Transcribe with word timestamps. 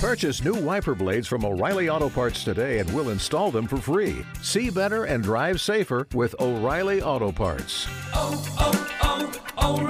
Purchase 0.00 0.42
new 0.42 0.54
wiper 0.54 0.94
blades 0.94 1.28
from 1.28 1.44
O'Reilly 1.44 1.90
Auto 1.90 2.08
Parts 2.08 2.42
today 2.42 2.78
and 2.78 2.90
we'll 2.94 3.10
install 3.10 3.50
them 3.50 3.66
for 3.66 3.76
free. 3.76 4.24
See 4.40 4.70
better 4.70 5.04
and 5.04 5.22
drive 5.22 5.60
safer 5.60 6.08
with 6.14 6.34
O'Reilly 6.40 7.02
Auto 7.02 7.30
Parts. 7.30 7.86
oh, 8.14 8.42
oh, 8.58 9.30
oh, 9.58 9.82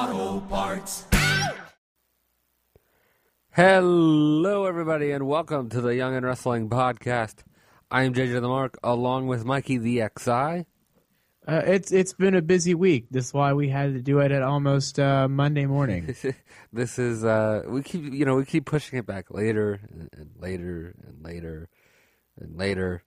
O'Reilly 0.00 0.16
Auto 0.30 0.40
Parts. 0.46 1.04
Hello, 3.50 4.64
everybody, 4.64 5.10
and 5.10 5.26
welcome 5.26 5.68
to 5.68 5.82
the 5.82 5.94
Young 5.94 6.16
and 6.16 6.24
Wrestling 6.24 6.70
Podcast. 6.70 7.42
I'm 7.90 8.14
JJ 8.14 8.40
the 8.40 8.48
Mark, 8.48 8.78
along 8.82 9.26
with 9.26 9.44
Mikey 9.44 9.76
the 9.76 10.08
XI. 10.18 10.64
Uh, 11.48 11.62
it's 11.64 11.92
it's 11.92 12.12
been 12.12 12.34
a 12.34 12.42
busy 12.42 12.74
week. 12.74 13.06
That's 13.10 13.32
why 13.32 13.54
we 13.54 13.70
had 13.70 13.94
to 13.94 14.02
do 14.02 14.18
it 14.18 14.30
at 14.30 14.42
almost 14.42 14.98
uh, 14.98 15.26
Monday 15.28 15.64
morning. 15.64 16.14
this 16.74 16.98
is 16.98 17.24
uh, 17.24 17.62
we 17.66 17.82
keep 17.82 18.12
you 18.12 18.26
know 18.26 18.36
we 18.36 18.44
keep 18.44 18.66
pushing 18.66 18.98
it 18.98 19.06
back 19.06 19.30
later 19.30 19.80
and, 19.90 20.10
and 20.12 20.30
later 20.38 20.94
and 21.06 21.24
later 21.24 21.70
and 22.38 22.58
later. 22.58 23.02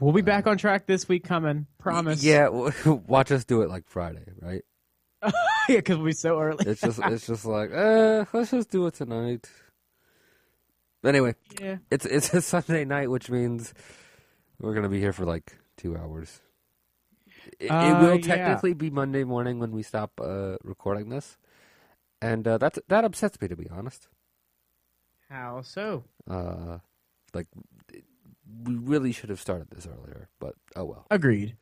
we'll 0.00 0.12
be 0.12 0.20
back 0.20 0.46
on 0.46 0.58
track 0.58 0.86
this 0.86 1.08
week. 1.08 1.24
Coming, 1.24 1.66
promise. 1.78 2.22
Yeah, 2.22 2.48
watch 3.06 3.32
us 3.32 3.46
do 3.46 3.62
it 3.62 3.70
like 3.70 3.88
Friday, 3.88 4.26
right? 4.42 4.62
yeah, 5.22 5.76
because 5.76 5.96
we'll 5.96 6.06
be 6.08 6.12
so 6.12 6.38
early. 6.38 6.66
It's 6.66 6.82
just 6.82 6.98
it's 7.02 7.26
just 7.26 7.46
like 7.46 7.72
uh, 7.72 8.26
let's 8.34 8.50
just 8.50 8.70
do 8.70 8.86
it 8.86 8.92
tonight. 8.92 9.48
Anyway, 11.02 11.36
yeah. 11.58 11.78
it's 11.90 12.04
it's 12.04 12.34
a 12.34 12.42
Sunday 12.42 12.84
night, 12.84 13.10
which 13.10 13.30
means 13.30 13.72
we're 14.60 14.74
gonna 14.74 14.90
be 14.90 15.00
here 15.00 15.14
for 15.14 15.24
like 15.24 15.56
two 15.78 15.96
hours. 15.96 16.42
It, 17.62 17.66
it 17.66 17.70
Uh, 17.70 18.00
will 18.02 18.16
yeah. 18.18 18.26
technically 18.36 18.74
be 18.74 18.90
Monday 18.90 19.22
morning 19.24 19.58
when 19.60 19.70
we 19.70 19.82
stop 19.82 20.10
uh, 20.20 20.56
recording 20.64 21.10
this, 21.10 21.38
and 22.20 22.46
uh, 22.46 22.58
that's 22.58 22.78
that 22.88 23.04
upsets 23.04 23.40
me 23.40 23.46
to 23.48 23.56
be 23.56 23.68
honest. 23.70 24.08
How 25.30 25.62
so? 25.62 26.04
Uh, 26.28 26.78
like 27.32 27.46
we 28.64 28.74
really 28.74 29.12
should 29.12 29.30
have 29.30 29.40
started 29.40 29.68
this 29.70 29.86
earlier, 29.86 30.28
but 30.40 30.54
oh 30.76 30.84
well. 30.84 31.06
Agreed. 31.10 31.56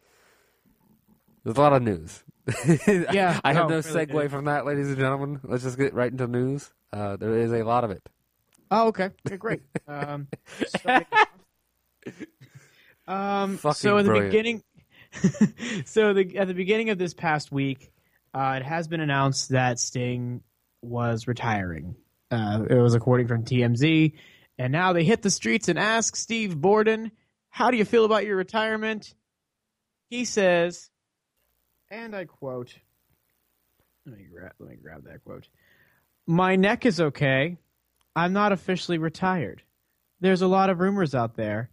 There's 1.44 1.56
a 1.56 1.60
lot 1.60 1.72
of 1.72 1.82
news. 1.82 2.24
Yeah, 2.88 3.38
I 3.44 3.52
have 3.52 3.68
no, 3.68 3.76
no 3.80 3.82
really 3.82 4.06
segue 4.06 4.30
from 4.30 4.46
that, 4.46 4.64
ladies 4.66 4.88
and 4.88 4.96
gentlemen. 4.98 5.40
Let's 5.44 5.62
just 5.62 5.78
get 5.78 5.94
right 5.94 6.10
into 6.10 6.26
news. 6.26 6.72
Uh, 6.92 7.16
there 7.16 7.36
is 7.38 7.52
a 7.52 7.62
lot 7.62 7.84
of 7.84 7.90
it. 7.92 8.02
Oh, 8.70 8.88
okay. 8.88 9.10
Okay, 9.26 9.36
great. 9.36 9.62
Um, 9.86 10.28
starting 10.66 11.06
um, 13.06 13.58
so 13.58 13.96
in 13.98 14.04
the 14.06 14.10
brilliant. 14.10 14.30
beginning, 14.32 14.62
so 15.84 16.12
the 16.14 16.36
at 16.38 16.48
the 16.48 16.54
beginning 16.54 16.90
of 16.90 16.98
this 16.98 17.14
past 17.14 17.50
week, 17.50 17.92
uh, 18.34 18.58
it 18.60 18.64
has 18.64 18.88
been 18.88 19.00
announced 19.00 19.50
that 19.50 19.78
Sting 19.78 20.42
was 20.82 21.26
retiring. 21.26 21.96
Uh, 22.30 22.64
it 22.68 22.76
was 22.76 22.94
according 22.94 23.26
from 23.26 23.44
TMZ, 23.44 24.12
and 24.58 24.72
now 24.72 24.92
they 24.92 25.04
hit 25.04 25.22
the 25.22 25.30
streets 25.30 25.68
and 25.68 25.78
ask 25.78 26.16
Steve 26.16 26.60
Borden, 26.60 27.10
"How 27.48 27.70
do 27.70 27.76
you 27.76 27.84
feel 27.84 28.04
about 28.04 28.24
your 28.24 28.36
retirement?" 28.36 29.14
He 30.10 30.24
says, 30.24 30.90
and 31.90 32.14
I 32.14 32.24
quote. 32.24 32.74
Let 34.06 34.16
me. 34.16 34.26
Let 34.58 34.68
me 34.70 34.76
grab 34.80 35.04
that 35.04 35.24
quote. 35.24 35.48
My 36.26 36.56
neck 36.56 36.86
is 36.86 37.00
okay. 37.00 37.58
I'm 38.14 38.32
not 38.32 38.52
officially 38.52 38.98
retired. 38.98 39.62
There's 40.20 40.42
a 40.42 40.46
lot 40.46 40.70
of 40.70 40.80
rumors 40.80 41.14
out 41.14 41.36
there, 41.36 41.70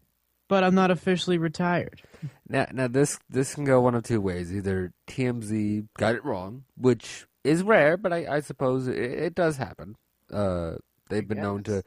but 0.48 0.64
I'm 0.64 0.76
not 0.76 0.92
officially 0.92 1.38
retired. 1.38 2.02
Now, 2.48 2.68
now 2.72 2.88
this 2.88 3.20
this 3.30 3.56
can 3.56 3.66
go 3.66 3.82
one 3.82 3.96
of 3.96 4.04
two 4.04 4.22
ways. 4.22 4.54
Either 4.54 4.94
TMZ 5.08 5.88
got 5.98 6.16
it 6.16 6.24
wrong, 6.24 6.64
which 6.76 7.26
is 7.44 7.64
rare, 7.64 7.98
but 7.98 8.14
I, 8.14 8.38
I 8.38 8.40
suppose 8.40 8.88
it, 8.88 8.98
it 8.98 9.36
does 9.36 9.58
happen. 9.58 9.96
Uh, 10.32 10.76
they've 11.10 11.28
been 11.28 11.42
known 11.42 11.64
to. 11.64 11.84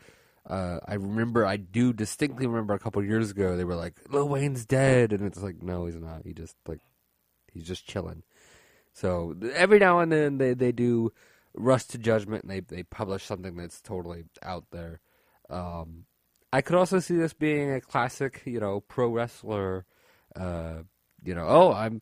Uh, 0.48 0.81
I 0.86 0.94
remember, 0.94 1.47
I 1.47 1.56
do 1.56 1.92
distinctly 1.92 2.47
remember 2.47 2.75
a 2.75 2.78
couple 2.78 3.05
years 3.05 3.31
ago 3.31 3.56
they 3.56 3.64
were 3.64 3.77
like, 3.77 3.94
"Lil 4.08 4.28
Wayne's 4.28 4.64
dead," 4.66 5.12
and 5.12 5.22
it's 5.22 5.42
like, 5.42 5.62
no, 5.62 5.87
he's 5.87 5.97
not. 5.97 6.22
He 6.25 6.32
just 6.32 6.56
like, 6.66 6.81
he's 7.53 7.65
just 7.66 7.87
chilling. 7.87 8.22
So 8.93 9.37
every 9.54 9.78
now 9.78 10.00
and 10.00 10.10
then 10.10 10.38
they 10.38 10.54
they 10.54 10.72
do 10.72 11.12
rush 11.54 11.84
to 11.84 11.99
judgment 11.99 12.44
and 12.44 12.50
they 12.50 12.60
they 12.60 12.82
publish 12.82 13.25
something 13.25 13.56
that's 13.56 13.81
totally 13.81 14.25
out 14.43 14.65
there. 14.72 15.00
Um, 15.49 16.04
I 16.53 16.62
could 16.62 16.77
also 16.77 16.99
see 16.99 17.16
this 17.16 17.33
being 17.33 17.71
a 17.72 17.81
classic, 17.81 18.43
you 18.44 18.61
know, 18.61 18.81
pro 18.81 19.09
wrestler. 19.09 19.84
Uh, 20.34 20.83
you 21.25 21.34
know, 21.34 21.47
oh, 21.49 21.72
I'm, 21.72 22.00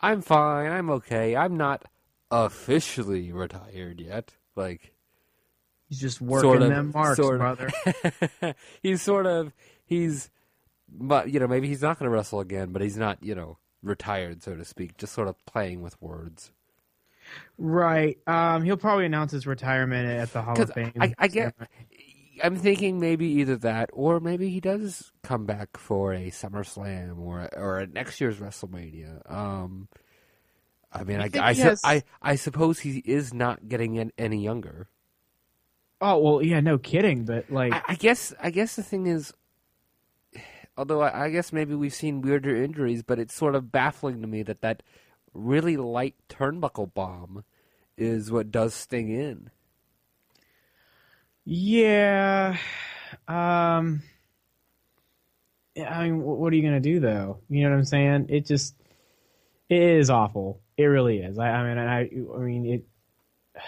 I'm 0.00 0.20
fine, 0.22 0.70
I'm 0.72 0.90
okay, 0.90 1.36
I'm 1.36 1.56
not 1.56 1.84
officially 2.30 3.32
retired 3.32 4.00
yet. 4.00 4.34
Like, 4.56 4.92
He's 5.88 6.00
just 6.00 6.20
working 6.20 6.50
sort 6.50 6.62
of, 6.62 6.68
them 6.68 6.90
marks, 6.94 7.16
sort 7.16 7.38
brother. 7.38 7.70
of. 8.42 8.54
he's 8.82 9.00
sort 9.00 9.26
of, 9.26 9.54
he's, 9.86 10.28
but 10.90 11.30
you 11.32 11.40
know, 11.40 11.46
maybe 11.46 11.66
he's 11.68 11.80
not 11.82 11.98
going 11.98 12.10
to 12.10 12.14
wrestle 12.14 12.40
again, 12.40 12.72
but 12.72 12.82
he's 12.82 12.96
not, 12.98 13.22
you 13.22 13.34
know, 13.34 13.56
retired, 13.82 14.42
so 14.42 14.54
to 14.54 14.64
speak. 14.64 14.98
Just 14.98 15.14
sort 15.14 15.28
of 15.28 15.36
playing 15.46 15.80
with 15.80 16.00
words. 16.02 16.52
right. 17.56 18.18
Um, 18.26 18.64
he'll 18.64 18.76
probably 18.76 19.06
announce 19.06 19.32
his 19.32 19.46
retirement 19.46 20.08
at 20.08 20.32
the 20.32 20.42
Hall 20.42 20.60
of 20.60 20.72
Fame. 20.72 20.92
I, 21.00 21.14
I 21.18 21.28
get, 21.28 21.54
I'm 22.42 22.56
thinking 22.56 23.00
maybe 23.00 23.26
either 23.26 23.56
that 23.58 23.90
or 23.92 24.20
maybe 24.20 24.48
he 24.50 24.60
does 24.60 25.12
come 25.22 25.46
back 25.46 25.76
for 25.76 26.12
a 26.12 26.30
SummerSlam 26.30 27.18
or 27.18 27.48
or 27.56 27.78
a 27.80 27.86
next 27.86 28.20
year's 28.20 28.38
WrestleMania. 28.38 29.30
Um, 29.30 29.88
I 30.92 31.04
mean, 31.04 31.20
I 31.20 31.30
I 31.34 31.48
I, 31.50 31.54
has- 31.54 31.80
I 31.84 32.02
I 32.22 32.36
suppose 32.36 32.80
he 32.80 32.98
is 33.04 33.34
not 33.34 33.68
getting 33.68 33.98
an, 33.98 34.12
any 34.18 34.42
younger. 34.42 34.88
Oh 36.00 36.18
well, 36.18 36.42
yeah, 36.42 36.60
no 36.60 36.78
kidding. 36.78 37.24
But 37.24 37.50
like, 37.50 37.72
I, 37.72 37.82
I 37.88 37.94
guess 37.94 38.32
I 38.40 38.50
guess 38.50 38.76
the 38.76 38.82
thing 38.82 39.06
is, 39.06 39.32
although 40.76 41.02
I, 41.02 41.24
I 41.26 41.30
guess 41.30 41.52
maybe 41.52 41.74
we've 41.74 41.94
seen 41.94 42.22
weirder 42.22 42.54
injuries, 42.54 43.02
but 43.02 43.18
it's 43.18 43.34
sort 43.34 43.54
of 43.54 43.72
baffling 43.72 44.20
to 44.22 44.28
me 44.28 44.42
that 44.44 44.60
that 44.62 44.82
really 45.34 45.76
light 45.76 46.14
turnbuckle 46.28 46.94
bomb 46.94 47.44
is 47.96 48.30
what 48.30 48.50
does 48.50 48.74
Sting 48.74 49.08
in. 49.10 49.50
Yeah, 51.50 52.58
um, 53.26 54.02
I 55.78 56.04
mean, 56.04 56.22
what 56.22 56.52
are 56.52 56.56
you 56.56 56.62
gonna 56.62 56.78
do 56.78 57.00
though? 57.00 57.38
You 57.48 57.62
know 57.62 57.70
what 57.70 57.78
I'm 57.78 57.84
saying? 57.86 58.26
It 58.28 58.44
just, 58.44 58.74
it 59.70 59.80
is 59.80 60.10
awful. 60.10 60.60
It 60.76 60.84
really 60.84 61.20
is. 61.20 61.38
I, 61.38 61.48
I 61.48 61.66
mean, 61.66 61.78
I, 61.78 62.00
I 62.36 62.38
mean, 62.40 62.66
it. 62.66 62.84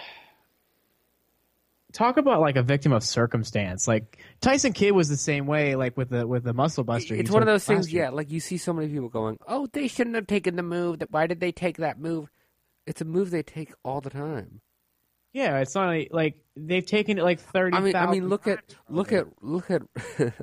Talk 1.91 2.17
about 2.17 2.39
like 2.39 2.55
a 2.55 2.61
victim 2.61 2.93
of 2.93 3.03
circumstance. 3.03 3.87
Like 3.87 4.19
Tyson 4.41 4.73
Kidd 4.73 4.91
was 4.93 5.09
the 5.09 5.17
same 5.17 5.47
way. 5.47 5.75
Like 5.75 5.97
with 5.97 6.09
the 6.09 6.27
with 6.27 6.43
the 6.43 6.53
muscle 6.53 6.83
buster. 6.83 7.15
It's 7.15 7.31
one 7.31 7.41
of 7.41 7.47
those 7.47 7.65
things, 7.65 7.91
year. 7.91 8.03
yeah. 8.03 8.09
Like 8.11 8.31
you 8.31 8.39
see 8.39 8.57
so 8.57 8.73
many 8.73 8.89
people 8.89 9.09
going, 9.09 9.37
"Oh, 9.47 9.67
they 9.73 9.87
shouldn't 9.87 10.15
have 10.15 10.27
taken 10.27 10.55
the 10.55 10.61
move. 10.61 10.99
That 10.99 11.11
why 11.11 11.25
did 11.25 11.39
they 11.39 11.51
take 11.51 11.77
that 11.77 11.99
move?" 11.99 12.29
It's 12.85 13.01
a 13.01 13.05
move 13.05 13.31
they 13.31 13.41
take 13.41 13.73
all 13.83 14.01
the 14.01 14.11
time. 14.11 14.61
Yeah, 15.33 15.59
it's 15.59 15.75
not 15.75 15.87
like, 15.87 16.09
like 16.11 16.35
they've 16.57 16.85
taken 16.85 17.17
it 17.17 17.23
like 17.23 17.39
thirty. 17.39 17.75
I 17.75 17.79
mean, 17.79 17.95
I 17.95 18.05
mean, 18.07 18.27
look 18.27 18.47
at 18.47 18.59
look 18.89 19.13
at 19.13 19.27
look 19.41 19.71
at, 19.71 19.81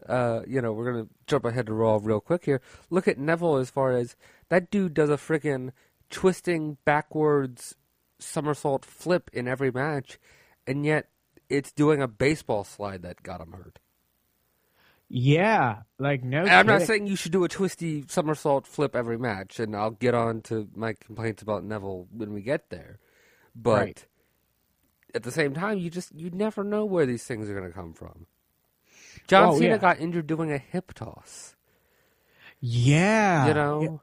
uh, 0.08 0.42
you 0.46 0.62
know, 0.62 0.72
we're 0.72 0.90
gonna 0.92 1.06
jump 1.26 1.44
ahead 1.44 1.66
to 1.66 1.74
Raw 1.74 1.98
real 2.02 2.20
quick 2.20 2.44
here. 2.44 2.62
Look 2.88 3.06
at 3.06 3.18
Neville 3.18 3.56
as 3.56 3.70
far 3.70 3.92
as 3.92 4.16
that 4.48 4.70
dude 4.70 4.94
does 4.94 5.10
a 5.10 5.16
freaking 5.16 5.72
twisting 6.10 6.78
backwards 6.86 7.76
somersault 8.18 8.84
flip 8.84 9.30
in 9.32 9.46
every 9.46 9.70
match, 9.70 10.18
and 10.66 10.86
yet 10.86 11.08
it's 11.50 11.70
doing 11.72 12.00
a 12.00 12.08
baseball 12.08 12.64
slide 12.64 13.02
that 13.02 13.22
got 13.22 13.40
him 13.40 13.52
hurt. 13.52 13.78
Yeah, 15.10 15.82
like 15.98 16.22
no. 16.22 16.40
And 16.40 16.50
I'm 16.50 16.66
not 16.66 16.82
saying 16.82 17.06
you 17.06 17.16
should 17.16 17.32
do 17.32 17.44
a 17.44 17.48
twisty 17.48 18.04
somersault 18.08 18.66
flip 18.66 18.96
every 18.96 19.18
match, 19.18 19.58
and 19.58 19.74
I'll 19.76 19.90
get 19.90 20.14
on 20.14 20.42
to 20.42 20.68
my 20.74 20.94
complaints 20.94 21.42
about 21.42 21.64
Neville 21.64 22.06
when 22.10 22.32
we 22.32 22.42
get 22.42 22.70
there. 22.70 22.98
But 23.54 23.78
Right. 23.78 24.06
At 25.14 25.22
the 25.22 25.30
same 25.32 25.54
time, 25.54 25.78
you 25.78 25.90
just 25.90 26.14
you 26.14 26.30
never 26.30 26.62
know 26.64 26.84
where 26.84 27.06
these 27.06 27.24
things 27.24 27.48
are 27.48 27.54
going 27.54 27.66
to 27.66 27.72
come 27.72 27.92
from. 27.94 28.26
John 29.26 29.48
Oh, 29.50 29.58
Cena 29.58 29.70
yeah. 29.74 29.78
got 29.78 30.00
injured 30.00 30.26
doing 30.26 30.52
a 30.52 30.58
hip 30.58 30.94
toss. 30.94 31.54
Yeah, 32.60 33.46
you 33.48 33.54
know, 33.54 34.00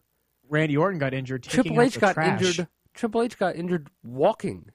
Randy 0.49 0.77
Orton 0.77 0.99
got 0.99 1.13
injured. 1.13 1.43
Triple 1.43 1.81
H 1.81 1.99
got 1.99 2.13
trash. 2.13 2.41
injured. 2.41 2.67
Triple 2.93 3.21
H 3.23 3.37
got 3.37 3.55
injured 3.55 3.89
walking. 4.03 4.71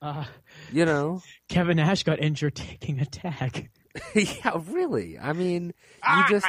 Uh, 0.00 0.24
You 0.70 0.84
know, 0.84 1.22
Kevin 1.48 1.78
Nash 1.78 2.04
got 2.04 2.20
injured 2.20 2.54
taking 2.54 3.00
a 3.00 3.06
tag. 3.06 3.70
yeah, 4.14 4.60
really. 4.68 5.18
I 5.18 5.32
mean, 5.32 5.66
you 5.66 5.72
Ah, 6.02 6.26
just 6.28 6.46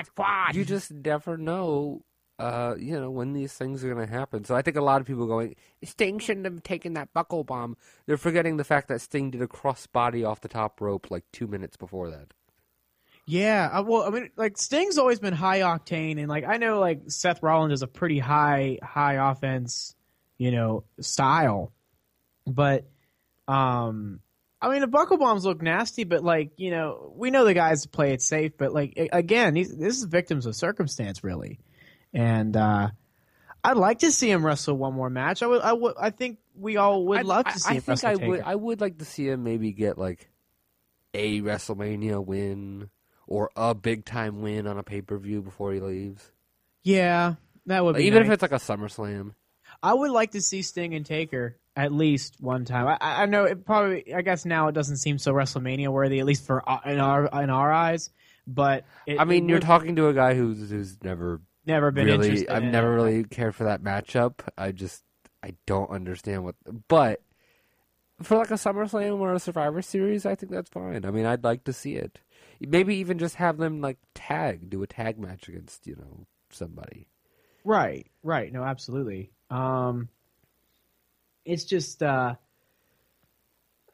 you 0.54 0.66
just 0.66 0.92
never 0.92 1.38
know. 1.38 2.04
Uh, 2.40 2.76
you 2.78 3.00
know 3.00 3.10
when 3.10 3.34
these 3.34 3.54
things 3.54 3.84
are 3.84 3.92
going 3.92 4.06
to 4.06 4.14
happen. 4.14 4.46
So 4.46 4.56
I 4.56 4.62
think 4.62 4.78
a 4.78 4.82
lot 4.82 5.02
of 5.02 5.08
people 5.08 5.26
going, 5.26 5.56
Sting 5.84 6.20
shouldn't 6.20 6.46
have 6.46 6.62
taken 6.62 6.94
that 6.94 7.12
buckle 7.12 7.44
bomb. 7.44 7.78
They're 8.06 8.16
forgetting 8.16 8.58
the 8.58 8.64
fact 8.64 8.90
that 8.90 9.02
Sting 9.02 9.32
did 9.32 9.42
a 9.42 9.48
cross 9.48 9.88
body 9.88 10.24
off 10.24 10.42
the 10.42 10.48
top 10.48 10.80
rope 10.80 11.10
like 11.10 11.24
two 11.32 11.48
minutes 11.48 11.78
before 11.78 12.12
that. 12.12 12.34
Yeah, 13.26 13.70
uh, 13.74 13.84
well, 13.84 14.04
I 14.04 14.10
mean, 14.12 14.30
like 14.38 14.58
Sting's 14.58 14.98
always 14.98 15.20
been 15.20 15.34
high 15.34 15.60
octane, 15.60 16.18
and 16.18 16.30
like 16.30 16.46
I 16.46 16.58
know, 16.58 16.80
like 16.80 17.02
Seth 17.08 17.44
Rollins 17.44 17.74
is 17.74 17.82
a 17.82 17.88
pretty 17.88 18.20
high, 18.20 18.80
high 18.82 19.32
offense, 19.32 19.96
you 20.38 20.52
know, 20.52 20.86
style, 21.02 21.74
but 22.46 22.86
um, 23.48 24.22
I 24.62 24.70
mean, 24.70 24.82
the 24.82 24.88
buckle 24.88 25.18
bombs 25.18 25.46
look 25.46 25.62
nasty, 25.62 26.04
but 26.04 26.24
like 26.24 26.52
you 26.58 26.72
know, 26.72 27.12
we 27.16 27.30
know 27.30 27.46
the 27.46 27.54
guys 27.54 27.86
play 27.86 28.14
it 28.14 28.22
safe. 28.22 28.54
But 28.58 28.74
like 28.74 29.10
again, 29.12 29.54
these, 29.54 29.76
this 29.76 29.98
is 29.98 30.04
victims 30.06 30.46
of 30.46 30.56
circumstance, 30.56 31.24
really. 31.24 31.60
And 32.14 32.56
uh, 32.56 32.90
I'd 33.64 33.78
like 33.78 34.00
to 34.00 34.12
see 34.12 34.30
him 34.32 34.46
wrestle 34.46 34.78
one 34.78 34.94
more 34.94 35.10
match. 35.10 35.44
I 35.44 35.48
would, 35.48 35.62
I 35.62 35.74
would, 35.74 35.96
I 36.00 36.10
think 36.10 36.40
we 36.56 36.78
all 36.78 37.06
would 37.08 37.20
I'd- 37.20 37.28
love 37.28 37.46
to 37.46 37.60
see 37.60 37.70
I 37.72 37.74
him 37.76 37.82
think 37.82 38.04
I 38.04 38.14
Taker. 38.16 38.28
would. 38.28 38.42
I 38.42 38.56
would 38.56 38.82
like 38.82 38.98
to 39.00 39.06
see 39.06 39.28
him 39.28 39.44
maybe 39.44 39.72
get 39.72 39.98
like 39.98 40.30
a 41.14 41.42
WrestleMania 41.42 42.24
win 42.26 42.90
or 43.28 43.50
a 43.56 43.74
big 43.76 44.06
time 44.06 44.42
win 44.42 44.68
on 44.68 44.78
a 44.78 44.84
pay 44.84 45.02
per 45.02 45.18
view 45.18 45.42
before 45.42 45.74
he 45.74 45.80
leaves. 45.80 46.32
yeah, 46.84 47.36
that 47.66 47.84
would 47.84 47.96
Like, 47.96 48.02
be 48.02 48.08
even 48.08 48.20
nice. 48.24 48.28
if 48.28 48.34
it's 48.34 48.42
like 48.42 48.52
a 48.54 48.56
SummerSlam. 48.56 49.34
I 49.84 49.94
would 49.94 50.12
like 50.12 50.32
to 50.32 50.42
see 50.42 50.62
Sting 50.62 50.94
and 50.96 51.06
Taker 51.06 51.58
at 51.76 51.92
least 51.92 52.38
one 52.40 52.64
time. 52.66 52.88
I, 52.88 52.98
I 53.02 53.24
I 53.24 53.26
know 53.26 53.44
it 53.44 53.66
probably. 53.66 54.14
I 54.14 54.22
guess 54.22 54.46
now 54.46 54.70
it 54.70 54.72
doesn't 54.72 54.98
seem 54.98 55.18
so 55.20 55.34
WrestleMania 55.34 55.90
worthy, 55.90 56.20
at 56.20 56.26
least 56.26 56.46
for 56.46 56.68
uh, 56.68 56.80
in 56.86 57.00
our 57.00 57.26
in 57.44 57.50
our 57.50 57.72
eyes. 57.72 58.10
But 58.48 58.86
it, 59.06 59.20
I 59.20 59.26
mean, 59.26 59.50
you're 59.50 59.58
would- 59.58 59.64
talking 59.66 59.98
to 59.98 60.08
a 60.08 60.14
guy 60.14 60.34
who's 60.34 60.70
who's 60.70 60.98
never 61.04 61.42
never 61.68 61.92
been 61.92 62.06
really. 62.06 62.28
interested. 62.28 62.50
I've 62.50 62.64
in 62.64 62.72
never 62.72 62.94
it. 62.94 62.96
really 62.96 63.24
cared 63.26 63.56
for 63.56 63.66
that 63.66 63.84
matchup. 63.84 64.40
I 64.58 64.72
just 64.72 65.04
I 65.44 65.54
don't 65.66 65.90
understand 65.90 66.44
what. 66.44 66.56
But 66.88 67.22
for 68.22 68.38
like 68.38 68.52
a 68.52 68.56
SummerSlam 68.56 69.20
or 69.20 69.34
a 69.34 69.40
Survivor 69.40 69.82
Series, 69.82 70.26
I 70.26 70.36
think 70.36 70.52
that's 70.52 70.70
fine. 70.70 71.06
I 71.06 71.12
mean, 71.12 71.26
I'd 71.26 71.44
like 71.44 71.64
to 71.66 71.74
see 71.74 71.96
it. 71.96 72.20
Maybe 72.60 72.96
even 72.96 73.20
just 73.20 73.36
have 73.36 73.58
them 73.58 73.82
like 73.82 73.98
tag, 74.16 74.70
do 74.70 74.82
a 74.82 74.88
tag 74.88 75.20
match 75.20 75.48
against 75.48 75.86
you 75.86 75.96
know 75.96 76.26
somebody. 76.50 77.08
Right, 77.64 78.08
right. 78.24 78.52
No, 78.52 78.64
absolutely. 78.64 79.32
Um, 79.50 80.10
it's 81.46 81.66
just, 81.66 82.02
uh, 82.02 82.36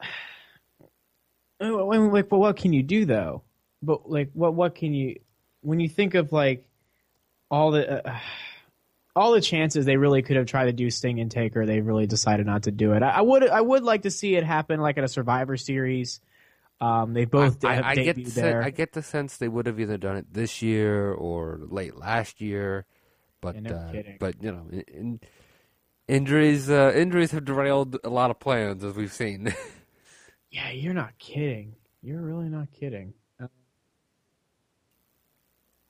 I 1.60 1.64
mean, 1.68 2.12
like, 2.12 2.28
but 2.28 2.38
what 2.38 2.56
can 2.56 2.72
you 2.72 2.82
do 2.82 3.04
though? 3.04 3.42
But 3.82 4.08
like, 4.08 4.30
what 4.32 4.54
what 4.54 4.74
can 4.74 4.94
you 4.94 5.20
when 5.60 5.80
you 5.80 5.88
think 5.88 6.14
of 6.14 6.32
like 6.32 6.66
all 7.54 7.70
the 7.70 8.08
uh, 8.08 8.18
all 9.14 9.32
the 9.32 9.40
chances 9.40 9.86
they 9.86 9.96
really 9.96 10.22
could 10.22 10.36
have 10.36 10.46
tried 10.46 10.64
to 10.64 10.72
do 10.72 10.90
Sting 10.90 11.20
and 11.20 11.30
Taker, 11.30 11.64
they 11.64 11.80
really 11.80 12.06
decided 12.06 12.46
not 12.46 12.64
to 12.64 12.72
do 12.72 12.92
it. 12.92 13.02
I, 13.02 13.10
I 13.10 13.20
would 13.20 13.48
I 13.48 13.60
would 13.60 13.84
like 13.84 14.02
to 14.02 14.10
see 14.10 14.34
it 14.34 14.44
happen 14.44 14.80
like 14.80 14.98
at 14.98 15.04
a 15.04 15.08
Survivor 15.08 15.56
Series. 15.56 16.20
Um, 16.80 17.14
they 17.14 17.24
both 17.24 17.64
I, 17.64 17.74
have 17.74 17.84
I 17.84 17.94
get 17.94 18.16
the 18.16 18.24
there. 18.24 18.62
I 18.62 18.70
get 18.70 18.92
the 18.92 19.02
sense 19.02 19.36
they 19.36 19.46
would 19.46 19.66
have 19.66 19.78
either 19.78 19.96
done 19.96 20.16
it 20.16 20.26
this 20.32 20.62
year 20.62 21.12
or 21.12 21.60
late 21.62 21.96
last 21.96 22.40
year, 22.40 22.86
but 23.40 23.54
Yeah, 23.54 23.60
no 23.60 23.76
uh, 23.76 23.92
kidding. 23.92 24.16
but 24.18 24.42
you 24.42 24.50
know, 24.50 24.66
in, 24.72 24.84
in, 24.88 25.20
injuries 26.08 26.68
uh, 26.68 26.92
injuries 26.94 27.30
have 27.30 27.44
derailed 27.44 27.98
a 28.02 28.10
lot 28.10 28.30
of 28.30 28.40
plans 28.40 28.82
as 28.82 28.94
we've 28.96 29.12
seen. 29.12 29.54
Yeah, 30.50 30.70
you're 30.70 30.94
not 30.94 31.18
kidding. 31.18 31.74
You're 32.00 32.20
really 32.20 32.48
not 32.48 32.68
kidding. 32.70 33.12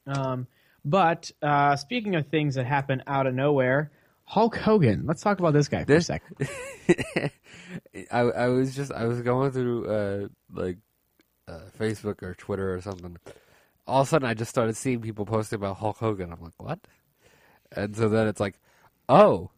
Um, 0.06 0.46
but 0.84 1.31
uh, 1.42 1.76
speaking 1.76 2.14
of 2.16 2.26
things 2.28 2.54
that 2.56 2.66
happen 2.66 3.02
out 3.06 3.26
of 3.26 3.34
nowhere, 3.34 3.90
Hulk 4.25 4.56
Hogan. 4.56 5.04
Let's 5.06 5.22
talk 5.22 5.38
about 5.38 5.52
this 5.52 5.69
guy 5.69 5.81
for 5.81 5.86
This- 5.86 6.08
a 6.10 6.19
second. 6.86 7.31
I 8.10 8.20
I 8.20 8.46
was 8.48 8.75
just 8.75 8.92
I 8.92 9.04
was 9.06 9.20
going 9.22 9.50
through 9.52 9.86
uh 9.86 10.28
like 10.52 10.78
uh, 11.48 11.60
Facebook 11.78 12.22
or 12.22 12.34
Twitter 12.34 12.75
or 12.75 12.81
something. 12.81 13.16
All 13.86 14.00
of 14.00 14.06
a 14.06 14.10
sudden, 14.10 14.26
I 14.28 14.32
just 14.34 14.50
started 14.50 14.76
seeing 14.76 15.00
people 15.02 15.26
posting 15.26 15.56
about 15.58 15.76
Hulk 15.76 15.98
Hogan. 15.98 16.32
I'm 16.32 16.40
like, 16.40 16.54
what? 16.56 16.78
And 17.72 17.94
so 17.94 18.08
then 18.08 18.26
it's 18.28 18.40
like, 18.40 18.58
oh, 19.10 19.50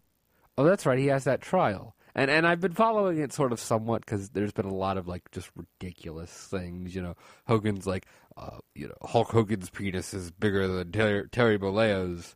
oh, 0.59 0.65
that's 0.65 0.85
right. 0.85 0.99
He 0.99 1.07
has 1.07 1.25
that 1.25 1.41
trial, 1.41 1.95
and 2.17 2.31
and 2.31 2.47
I've 2.47 2.61
been 2.61 2.73
following 2.73 3.19
it 3.19 3.33
sort 3.33 3.53
of 3.53 3.61
somewhat 3.61 4.05
because 4.05 4.31
there's 4.31 4.53
been 4.53 4.67
a 4.67 4.75
lot 4.75 4.97
of 4.97 5.07
like 5.07 5.31
just 5.31 5.51
ridiculous 5.55 6.31
things. 6.31 6.95
You 6.95 7.03
know, 7.03 7.15
Hogan's 7.47 7.87
like, 7.87 8.07
uh, 8.39 8.59
you 8.75 8.89
know, 8.89 8.95
Hulk 9.03 9.31
Hogan's 9.31 9.69
penis 9.69 10.15
is 10.15 10.31
bigger 10.31 10.67
than 10.67 10.91
Ter- 10.93 11.27
Terry 11.27 11.59
Bollea's, 11.59 12.35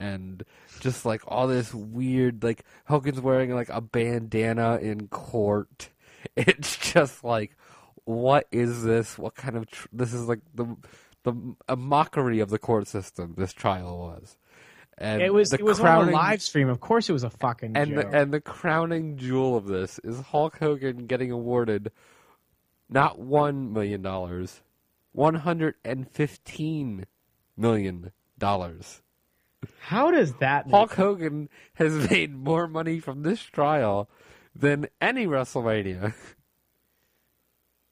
and 0.00 0.42
just 0.80 1.06
like 1.06 1.22
all 1.28 1.46
this 1.46 1.72
weird 1.72 2.42
like 2.42 2.64
Hogan's 2.86 3.20
wearing 3.20 3.54
like 3.54 3.70
a 3.70 3.80
bandana 3.80 4.76
in 4.76 5.08
court. 5.08 5.88
It's 6.36 6.76
just 6.76 7.24
like, 7.24 7.56
what 8.04 8.46
is 8.52 8.82
this? 8.82 9.16
What 9.16 9.34
kind 9.36 9.56
of 9.56 9.70
tr- 9.70 9.88
this 9.90 10.12
is 10.12 10.28
like 10.28 10.40
the 10.54 10.76
the 11.22 11.32
a 11.66 11.76
mockery 11.76 12.40
of 12.40 12.50
the 12.50 12.58
court 12.58 12.86
system. 12.86 13.34
This 13.38 13.54
trial 13.54 13.98
was, 13.98 14.36
and 15.00 15.22
It 15.22 15.32
was 15.32 15.48
the 15.48 15.58
it 15.58 15.64
was 15.64 15.80
on 15.80 15.86
crowning 15.86 16.14
a 16.14 16.16
live 16.16 16.42
stream. 16.42 16.68
Of 16.68 16.80
course, 16.80 17.08
it 17.08 17.12
was 17.12 17.24
a 17.24 17.30
fucking 17.30 17.76
and 17.76 17.94
joke. 17.94 18.10
the, 18.10 18.18
and 18.18 18.32
the 18.32 18.40
crowning 18.40 19.16
jewel 19.16 19.56
of 19.56 19.66
this 19.66 19.98
is 20.04 20.20
Hulk 20.20 20.58
Hogan 20.58 21.06
getting 21.06 21.30
awarded 21.30 21.90
not 22.88 23.18
one 23.18 23.72
million 23.72 24.02
dollars, 24.02 24.62
one 25.12 25.36
hundred 25.36 25.76
and 25.84 26.08
fifteen 26.10 27.06
million 27.56 28.12
dollars. 28.38 29.02
How 29.80 30.10
does 30.10 30.34
that? 30.34 30.66
Make, 30.66 30.74
Hulk 30.74 30.92
Hogan 30.94 31.48
has 31.74 31.94
made 32.10 32.34
more 32.34 32.68
money 32.68 33.00
from 33.00 33.22
this 33.22 33.40
trial 33.42 34.10
than 34.54 34.88
any 35.00 35.26
WrestleMania. 35.26 36.12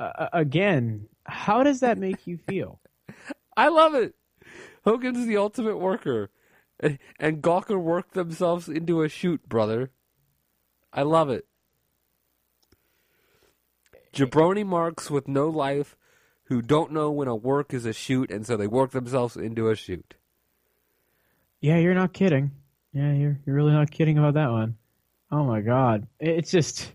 uh, 0.00 0.28
again, 0.32 1.08
how 1.24 1.62
does 1.62 1.80
that 1.80 1.96
make 1.98 2.26
you 2.26 2.36
feel? 2.36 2.80
I 3.56 3.68
love 3.68 3.94
it. 3.94 4.14
Hogan's 4.84 5.26
the 5.26 5.36
ultimate 5.36 5.78
worker, 5.78 6.30
and, 6.80 6.98
and 7.18 7.42
Gawker 7.42 7.80
worked 7.80 8.14
themselves 8.14 8.68
into 8.68 9.02
a 9.02 9.08
shoot, 9.08 9.48
brother. 9.48 9.90
I 10.92 11.02
love 11.02 11.30
it. 11.30 11.46
Jabroni 14.12 14.64
marks 14.64 15.10
with 15.10 15.28
no 15.28 15.48
life 15.48 15.96
who 16.44 16.62
don't 16.62 16.92
know 16.92 17.10
when 17.10 17.28
a 17.28 17.36
work 17.36 17.74
is 17.74 17.84
a 17.84 17.92
shoot, 17.92 18.30
and 18.30 18.46
so 18.46 18.56
they 18.56 18.66
work 18.66 18.92
themselves 18.92 19.36
into 19.36 19.68
a 19.68 19.76
shoot. 19.76 20.14
Yeah, 21.60 21.76
you're 21.76 21.94
not 21.94 22.12
kidding. 22.12 22.52
Yeah, 22.92 23.12
you're 23.12 23.38
you're 23.44 23.56
really 23.56 23.72
not 23.72 23.90
kidding 23.90 24.16
about 24.16 24.34
that 24.34 24.50
one. 24.50 24.76
Oh 25.30 25.44
my 25.44 25.60
god, 25.60 26.06
it's 26.18 26.50
just 26.50 26.92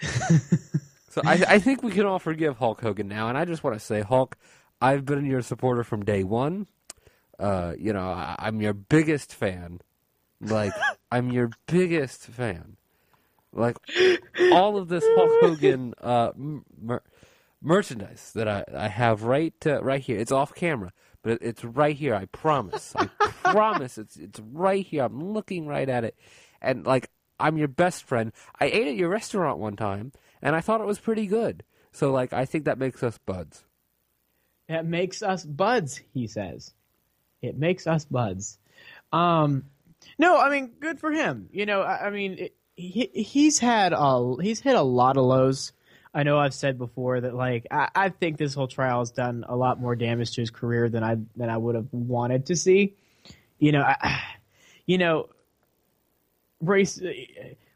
So 1.18 1.22
I, 1.24 1.44
I 1.48 1.58
think 1.58 1.82
we 1.82 1.90
can 1.90 2.06
all 2.06 2.18
forgive 2.18 2.58
Hulk 2.58 2.80
Hogan 2.80 3.08
now, 3.08 3.28
and 3.28 3.36
I 3.36 3.44
just 3.44 3.64
want 3.64 3.74
to 3.74 3.84
say, 3.84 4.02
Hulk, 4.02 4.36
I've 4.80 5.04
been 5.04 5.24
your 5.24 5.42
supporter 5.42 5.82
from 5.82 6.04
day 6.04 6.22
one. 6.22 6.66
Uh, 7.38 7.74
you 7.78 7.92
know, 7.92 8.10
I, 8.10 8.36
I'm 8.38 8.60
your 8.60 8.74
biggest 8.74 9.34
fan. 9.34 9.80
Like, 10.40 10.72
I'm 11.10 11.30
your 11.30 11.50
biggest 11.66 12.22
fan. 12.26 12.76
Like, 13.52 13.76
all 14.52 14.76
of 14.76 14.88
this 14.88 15.04
Hulk 15.16 15.40
Hogan 15.40 15.94
uh, 16.00 16.32
mer- 16.36 17.02
merchandise 17.62 18.32
that 18.34 18.48
I, 18.48 18.64
I 18.74 18.88
have 18.88 19.22
right 19.22 19.54
uh, 19.66 19.82
right 19.82 20.00
here. 20.00 20.18
It's 20.18 20.32
off 20.32 20.54
camera, 20.54 20.92
but 21.22 21.32
it, 21.32 21.38
it's 21.42 21.64
right 21.64 21.96
here. 21.96 22.14
I 22.14 22.26
promise. 22.26 22.94
I 22.96 23.06
promise. 23.52 23.98
It's 23.98 24.16
it's 24.16 24.40
right 24.40 24.84
here. 24.84 25.04
I'm 25.04 25.32
looking 25.32 25.66
right 25.66 25.88
at 25.88 26.04
it, 26.04 26.16
and 26.60 26.84
like 26.86 27.10
I'm 27.40 27.56
your 27.56 27.68
best 27.68 28.04
friend. 28.04 28.32
I 28.60 28.66
ate 28.66 28.88
at 28.88 28.96
your 28.96 29.08
restaurant 29.08 29.58
one 29.58 29.76
time, 29.76 30.12
and 30.42 30.54
I 30.54 30.60
thought 30.60 30.80
it 30.80 30.86
was 30.86 30.98
pretty 30.98 31.26
good. 31.26 31.64
So 31.92 32.12
like, 32.12 32.32
I 32.32 32.44
think 32.44 32.64
that 32.64 32.78
makes 32.78 33.02
us 33.02 33.18
buds. 33.18 33.64
That 34.68 34.84
makes 34.84 35.22
us 35.22 35.44
buds, 35.44 36.02
he 36.12 36.26
says. 36.26 36.74
It 37.42 37.58
makes 37.58 37.86
us 37.86 38.04
buds. 38.04 38.58
Um, 39.12 39.64
no, 40.18 40.38
I 40.38 40.50
mean, 40.50 40.72
good 40.80 40.98
for 40.98 41.12
him. 41.12 41.48
You 41.52 41.66
know, 41.66 41.82
I, 41.82 42.06
I 42.06 42.10
mean, 42.10 42.38
it, 42.38 42.54
he 42.76 43.10
he's 43.12 43.58
had 43.58 43.92
a 43.92 44.36
he's 44.40 44.60
hit 44.60 44.76
a 44.76 44.82
lot 44.82 45.16
of 45.16 45.24
lows. 45.24 45.72
I 46.14 46.22
know 46.22 46.38
I've 46.38 46.54
said 46.54 46.78
before 46.78 47.20
that 47.20 47.34
like 47.34 47.66
I, 47.70 47.88
I 47.94 48.08
think 48.08 48.38
this 48.38 48.54
whole 48.54 48.68
trial 48.68 49.00
has 49.00 49.10
done 49.10 49.44
a 49.48 49.56
lot 49.56 49.80
more 49.80 49.94
damage 49.96 50.32
to 50.32 50.40
his 50.40 50.50
career 50.50 50.88
than 50.88 51.02
I 51.02 51.16
than 51.36 51.50
I 51.50 51.56
would 51.56 51.74
have 51.74 51.88
wanted 51.92 52.46
to 52.46 52.56
see. 52.56 52.96
You 53.58 53.72
know, 53.72 53.82
I, 53.82 54.20
you 54.86 54.98
know, 54.98 55.28
race 56.60 57.00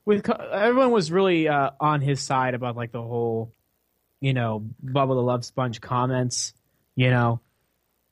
with 0.04 0.28
everyone 0.28 0.90
was 0.90 1.12
really 1.12 1.48
uh, 1.48 1.70
on 1.80 2.00
his 2.00 2.20
side 2.20 2.54
about 2.54 2.76
like 2.76 2.92
the 2.92 3.02
whole, 3.02 3.52
you 4.20 4.34
know, 4.34 4.64
Bubba 4.84 5.08
the 5.08 5.22
Love 5.22 5.44
Sponge 5.44 5.80
comments. 5.80 6.54
You 6.94 7.10
know, 7.10 7.40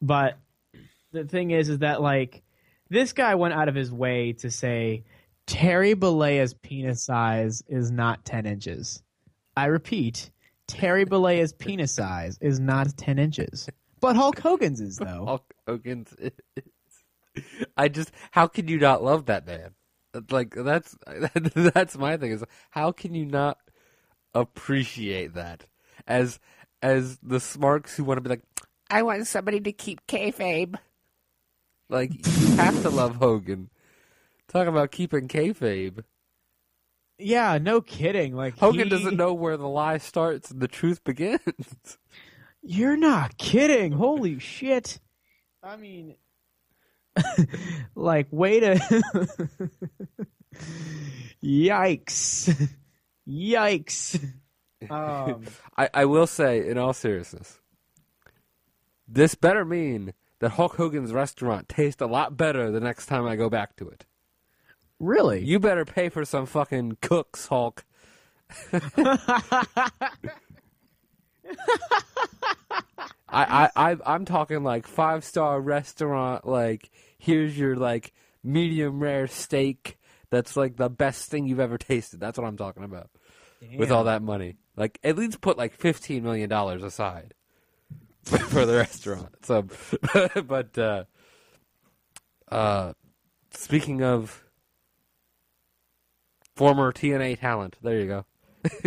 but 0.00 0.38
the 1.12 1.24
thing 1.24 1.50
is, 1.50 1.68
is 1.68 1.78
that 1.78 2.00
like 2.00 2.42
this 2.88 3.12
guy 3.12 3.34
went 3.34 3.54
out 3.54 3.68
of 3.68 3.74
his 3.74 3.92
way 3.92 4.32
to 4.34 4.50
say 4.50 5.04
Terry 5.46 5.94
Bollea's 5.94 6.54
penis 6.54 7.04
size 7.04 7.62
is 7.68 7.90
not 7.90 8.24
ten 8.24 8.46
inches. 8.46 9.02
I 9.56 9.66
repeat, 9.66 10.30
Terry 10.66 11.04
Bollea's 11.04 11.52
penis 11.58 11.92
size 11.92 12.38
is 12.40 12.60
not 12.60 12.96
ten 12.96 13.18
inches, 13.18 13.68
but 14.00 14.16
Hulk 14.16 14.38
Hogan's 14.38 14.80
is 14.80 14.96
though. 14.96 15.24
Hulk 15.26 15.54
Hogan's. 15.66 16.12
Is. 16.14 16.32
I 17.76 17.88
just, 17.88 18.10
how 18.32 18.48
can 18.48 18.66
you 18.66 18.78
not 18.78 19.04
love 19.04 19.26
that 19.26 19.46
man? 19.46 19.70
Like 20.30 20.54
that's 20.54 20.96
that's 21.54 21.96
my 21.96 22.16
thing 22.16 22.32
is 22.32 22.44
how 22.70 22.90
can 22.90 23.14
you 23.14 23.24
not 23.24 23.58
appreciate 24.34 25.34
that 25.34 25.66
as 26.06 26.40
as 26.82 27.18
the 27.22 27.38
smarks 27.38 27.96
who 27.96 28.02
want 28.04 28.18
to 28.18 28.20
be 28.22 28.30
like 28.30 28.42
I 28.90 29.02
want 29.02 29.26
somebody 29.28 29.60
to 29.60 29.72
keep 29.72 30.04
kayfabe. 30.08 30.74
Like 31.90 32.12
you 32.14 32.56
have 32.56 32.80
to 32.82 32.88
love 32.88 33.16
Hogan. 33.16 33.68
Talk 34.48 34.68
about 34.68 34.92
keeping 34.92 35.28
kayfabe. 35.28 36.04
Yeah, 37.18 37.58
no 37.58 37.80
kidding. 37.80 38.34
Like 38.34 38.58
Hogan 38.58 38.84
he- 38.84 38.88
doesn't 38.88 39.16
know 39.16 39.34
where 39.34 39.56
the 39.56 39.68
lie 39.68 39.98
starts 39.98 40.50
and 40.50 40.60
the 40.60 40.68
truth 40.68 41.02
begins. 41.04 41.40
You're 42.62 42.96
not 42.96 43.36
kidding. 43.36 43.92
Holy 43.92 44.38
shit. 44.38 45.00
I 45.62 45.76
mean, 45.76 46.14
like, 47.94 48.28
way 48.30 48.60
to. 48.60 48.74
Yikes. 51.42 52.68
Yikes. 53.28 54.24
Um, 54.88 55.44
I, 55.76 55.90
I 55.92 56.04
will 56.04 56.26
say, 56.26 56.66
in 56.68 56.78
all 56.78 56.92
seriousness, 56.92 57.58
this 59.08 59.34
better 59.34 59.64
mean 59.64 60.12
that 60.40 60.50
Hulk 60.52 60.76
Hogan's 60.76 61.12
restaurant 61.12 61.68
tastes 61.68 62.02
a 62.02 62.06
lot 62.06 62.36
better 62.36 62.70
the 62.70 62.80
next 62.80 63.06
time 63.06 63.26
I 63.26 63.36
go 63.36 63.48
back 63.48 63.76
to 63.76 63.88
it. 63.88 64.04
really? 64.98 65.44
You 65.44 65.60
better 65.60 65.84
pay 65.84 66.08
for 66.08 66.24
some 66.24 66.46
fucking 66.46 66.98
cooks, 67.00 67.46
Hulk. 67.46 67.84
I, 68.72 69.90
I, 73.28 73.70
I, 73.76 73.96
I'm 74.06 74.24
talking 74.24 74.62
like 74.64 74.86
five 74.86 75.24
star 75.24 75.60
restaurant. 75.60 76.46
Like, 76.46 76.90
here's 77.18 77.56
your 77.56 77.76
like 77.76 78.12
medium 78.42 79.00
rare 79.00 79.26
steak. 79.28 79.98
That's 80.30 80.56
like 80.56 80.76
the 80.76 80.90
best 80.90 81.30
thing 81.30 81.46
you've 81.46 81.60
ever 81.60 81.78
tasted. 81.78 82.20
That's 82.20 82.38
what 82.38 82.46
I'm 82.46 82.56
talking 82.56 82.84
about. 82.84 83.10
With 83.76 83.90
all 83.90 84.04
that 84.04 84.22
money, 84.22 84.56
like 84.74 84.98
at 85.04 85.16
least 85.18 85.42
put 85.42 85.58
like 85.58 85.74
fifteen 85.74 86.22
million 86.22 86.48
dollars 86.48 86.82
aside 86.82 87.34
for, 88.24 88.66
the 88.66 88.76
restaurant. 88.76 89.28
So, 89.42 89.66
but 90.46 90.76
uh, 90.78 91.04
uh, 92.50 92.92
speaking 93.52 94.02
of 94.02 94.44
former 96.56 96.92
TNA 96.92 97.40
talent, 97.40 97.76
there 97.82 98.00
you 98.00 98.06
go. 98.06 98.24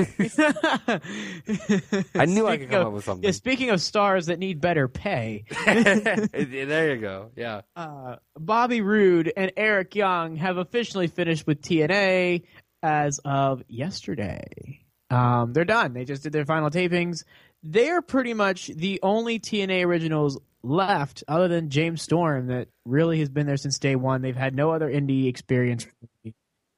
I 2.16 2.26
knew 2.26 2.48
I 2.48 2.58
could 2.58 2.70
come 2.70 2.82
of- 2.82 2.88
up 2.88 2.94
with 2.94 3.06
something. 3.06 3.24
Yeah, 3.24 3.32
speaking 3.32 3.72
of 3.72 3.82
stars 3.82 4.28
that 4.28 4.38
need 4.38 4.62
better 4.62 4.88
pay, 4.88 5.46
there 5.66 6.94
you 6.94 7.02
go. 7.02 7.32
Yeah. 7.36 7.62
uh, 7.76 8.18
Bobby 8.38 8.82
Roode 8.82 9.34
and 9.36 9.52
Eric 9.58 9.96
Young 9.96 10.36
have 10.36 10.58
officially 10.58 11.08
finished 11.08 11.48
with 11.48 11.62
TNA 11.62 12.44
as 12.84 13.20
of 13.26 13.64
yesterday. 13.68 14.82
Um, 15.10 15.54
they're 15.54 15.66
done. 15.66 15.94
They 15.94 16.06
just 16.06 16.24
did 16.24 16.34
their 16.34 16.46
final 16.46 16.70
tapings. 16.70 17.24
They're 17.64 18.02
pretty 18.02 18.34
much 18.34 18.68
the 18.68 19.00
only 19.02 19.40
TNA 19.40 19.86
originals 19.86 20.40
left, 20.64 21.24
other 21.28 21.48
than 21.48 21.70
James 21.70 22.02
Storm, 22.02 22.48
that 22.48 22.68
really 22.86 23.20
has 23.20 23.30
been 23.30 23.48
there 23.48 23.58
since 23.58 23.80
day 23.80 23.96
one. 23.96 24.22
They've 24.22 24.36
had 24.36 24.56
no 24.56 24.72
other 24.72 24.90
indie 24.90 25.28
experience. 25.28 25.88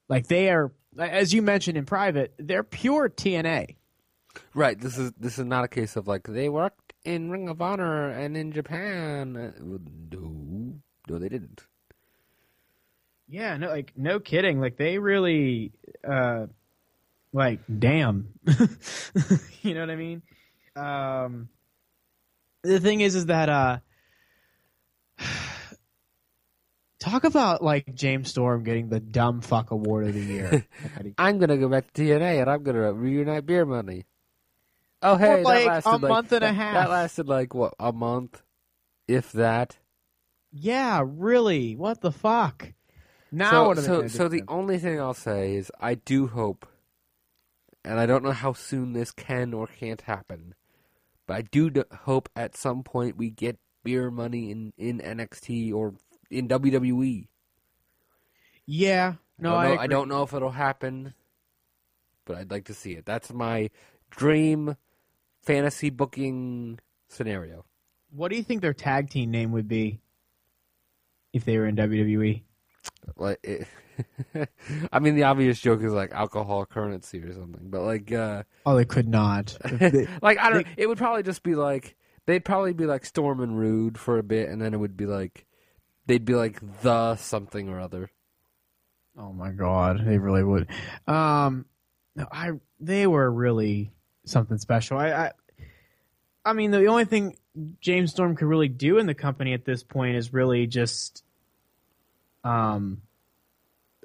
Like 0.07 0.27
they 0.27 0.49
are, 0.49 0.71
as 0.97 1.33
you 1.33 1.41
mentioned 1.41 1.77
in 1.77 1.85
private, 1.85 2.33
they're 2.37 2.63
pure 2.63 3.09
TNA. 3.09 3.75
Right. 4.53 4.79
This 4.79 4.97
is 4.97 5.11
this 5.17 5.39
is 5.39 5.45
not 5.45 5.63
a 5.63 5.67
case 5.67 5.95
of 5.95 6.07
like 6.07 6.23
they 6.27 6.49
worked 6.49 6.93
in 7.03 7.31
Ring 7.31 7.49
of 7.49 7.61
Honor 7.61 8.09
and 8.09 8.35
in 8.35 8.51
Japan. 8.51 9.35
Uh, 9.37 9.51
No, 10.11 10.79
no, 11.09 11.19
they 11.19 11.29
didn't. 11.29 11.63
Yeah, 13.27 13.57
no, 13.57 13.69
like 13.69 13.93
no 13.95 14.19
kidding. 14.19 14.59
Like 14.59 14.77
they 14.77 14.99
really, 14.99 15.71
uh, 16.07 16.47
like 17.33 17.61
damn. 17.79 18.33
you 19.61 19.73
know 19.73 19.79
what 19.79 19.89
I 19.89 19.95
mean? 19.95 20.21
Um, 20.75 21.49
the 22.63 22.79
thing 22.79 23.01
is, 23.01 23.15
is 23.15 23.27
that 23.27 23.49
uh, 23.49 23.79
talk 26.99 27.23
about 27.23 27.63
like 27.63 27.93
James 27.95 28.29
Storm 28.29 28.63
getting 28.63 28.89
the 28.89 28.99
dumb 28.99 29.41
fuck 29.41 29.71
award 29.71 30.07
of 30.07 30.13
the 30.13 30.21
year. 30.23 30.65
I'm 31.17 31.39
gonna 31.39 31.57
go 31.57 31.69
back 31.69 31.91
to 31.93 32.01
TNA 32.01 32.41
and 32.41 32.49
I'm 32.49 32.63
gonna 32.63 32.91
reunite 32.93 33.45
beer 33.45 33.65
money. 33.65 34.05
Oh 35.01 35.17
hey, 35.17 35.43
like, 35.43 35.65
that 35.65 35.67
lasted 35.67 35.89
a 35.89 35.97
like, 35.97 36.09
month 36.09 36.31
and 36.31 36.43
a 36.43 36.53
half. 36.53 36.73
That 36.73 36.89
lasted 36.89 37.27
like 37.27 37.53
what 37.53 37.75
a 37.79 37.91
month, 37.91 38.41
if 39.07 39.31
that. 39.33 39.77
yeah, 40.51 41.03
really? 41.05 41.75
What 41.75 42.01
the 42.01 42.11
fuck? 42.11 42.73
Now 43.31 43.51
so 43.51 43.67
what 43.67 43.77
so 43.79 44.07
so 44.07 44.27
the 44.27 44.43
only 44.47 44.77
thing 44.79 44.99
I'll 44.99 45.13
say 45.13 45.55
is 45.55 45.71
I 45.79 45.95
do 45.95 46.27
hope, 46.27 46.65
and 47.83 47.99
I 47.99 48.05
don't 48.05 48.23
know 48.23 48.31
how 48.31 48.53
soon 48.53 48.93
this 48.93 49.11
can 49.11 49.53
or 49.53 49.67
can't 49.67 50.01
happen, 50.01 50.55
but 51.27 51.35
I 51.35 51.41
do 51.41 51.71
hope 52.01 52.29
at 52.35 52.55
some 52.55 52.83
point 52.83 53.17
we 53.17 53.29
get 53.29 53.57
beer 53.83 54.09
money 54.11 54.51
in 54.51 54.73
in 54.77 54.99
NXT 54.99 55.73
or 55.73 55.95
in 56.29 56.47
WWE. 56.47 57.27
yeah, 58.65 59.13
no, 59.37 59.55
I 59.55 59.63
I, 59.63 59.63
don't, 59.63 59.69
know, 59.69 59.73
agree. 59.73 59.83
I 59.83 59.87
don't 59.87 60.09
know 60.09 60.23
if 60.23 60.33
it'll 60.33 60.51
happen, 60.51 61.13
but 62.25 62.37
I'd 62.37 62.51
like 62.51 62.65
to 62.65 62.73
see 62.73 62.93
it. 62.93 63.05
That's 63.05 63.31
my 63.33 63.69
dream 64.09 64.75
fantasy 65.43 65.89
booking 65.89 66.79
scenario. 67.09 67.65
What 68.11 68.29
do 68.31 68.37
you 68.37 68.43
think 68.43 68.61
their 68.61 68.73
tag 68.73 69.09
team 69.09 69.31
name 69.31 69.51
would 69.51 69.67
be 69.67 69.99
if 71.33 71.45
they 71.45 71.57
were 71.57 71.67
in? 71.67 71.75
WWE? 71.75 72.43
Like, 73.17 73.39
it, 73.43 73.67
I 74.91 74.99
mean, 74.99 75.15
the 75.15 75.23
obvious 75.23 75.59
joke 75.59 75.81
is 75.83 75.93
like 75.93 76.11
alcohol 76.11 76.65
currency 76.65 77.19
or 77.23 77.33
something, 77.33 77.69
but 77.69 77.81
like, 77.81 78.11
uh, 78.11 78.43
Oh, 78.65 78.75
they 78.75 78.85
could 78.85 79.07
not. 79.07 79.57
They- 79.71 80.07
like 80.21 80.37
I 80.39 80.49
don't. 80.49 80.67
it 80.77 80.87
would 80.87 80.97
probably 80.97 81.23
just 81.23 81.43
be 81.43 81.55
like 81.55 81.95
they'd 82.25 82.43
probably 82.43 82.73
be 82.73 82.85
like 82.85 83.05
Storm 83.05 83.39
and 83.41 83.57
Roode 83.59 83.97
for 83.97 84.17
a 84.17 84.23
bit, 84.23 84.49
and 84.49 84.61
then 84.61 84.73
it 84.73 84.77
would 84.77 84.97
be 84.97 85.05
like 85.05 85.45
they'd 86.07 86.25
be 86.25 86.35
like 86.35 86.59
the 86.81 87.15
something 87.15 87.69
or 87.69 87.79
other. 87.79 88.09
Oh 89.17 89.31
my 89.31 89.51
god, 89.51 90.05
they 90.05 90.17
really 90.17 90.43
would. 90.43 90.67
Um, 91.07 91.65
no, 92.15 92.27
I 92.31 92.51
they 92.79 93.07
were 93.07 93.31
really 93.31 93.91
something 94.25 94.57
special. 94.57 94.97
I, 94.97 95.11
I, 95.11 95.31
I 96.43 96.53
mean, 96.53 96.71
the 96.71 96.85
only 96.87 97.05
thing 97.05 97.37
James 97.79 98.11
Storm 98.11 98.35
could 98.35 98.47
really 98.47 98.67
do 98.67 98.97
in 98.97 99.05
the 99.05 99.13
company 99.13 99.53
at 99.53 99.63
this 99.65 99.83
point 99.83 100.17
is 100.17 100.33
really 100.33 100.67
just, 100.67 101.23
um, 102.45 103.01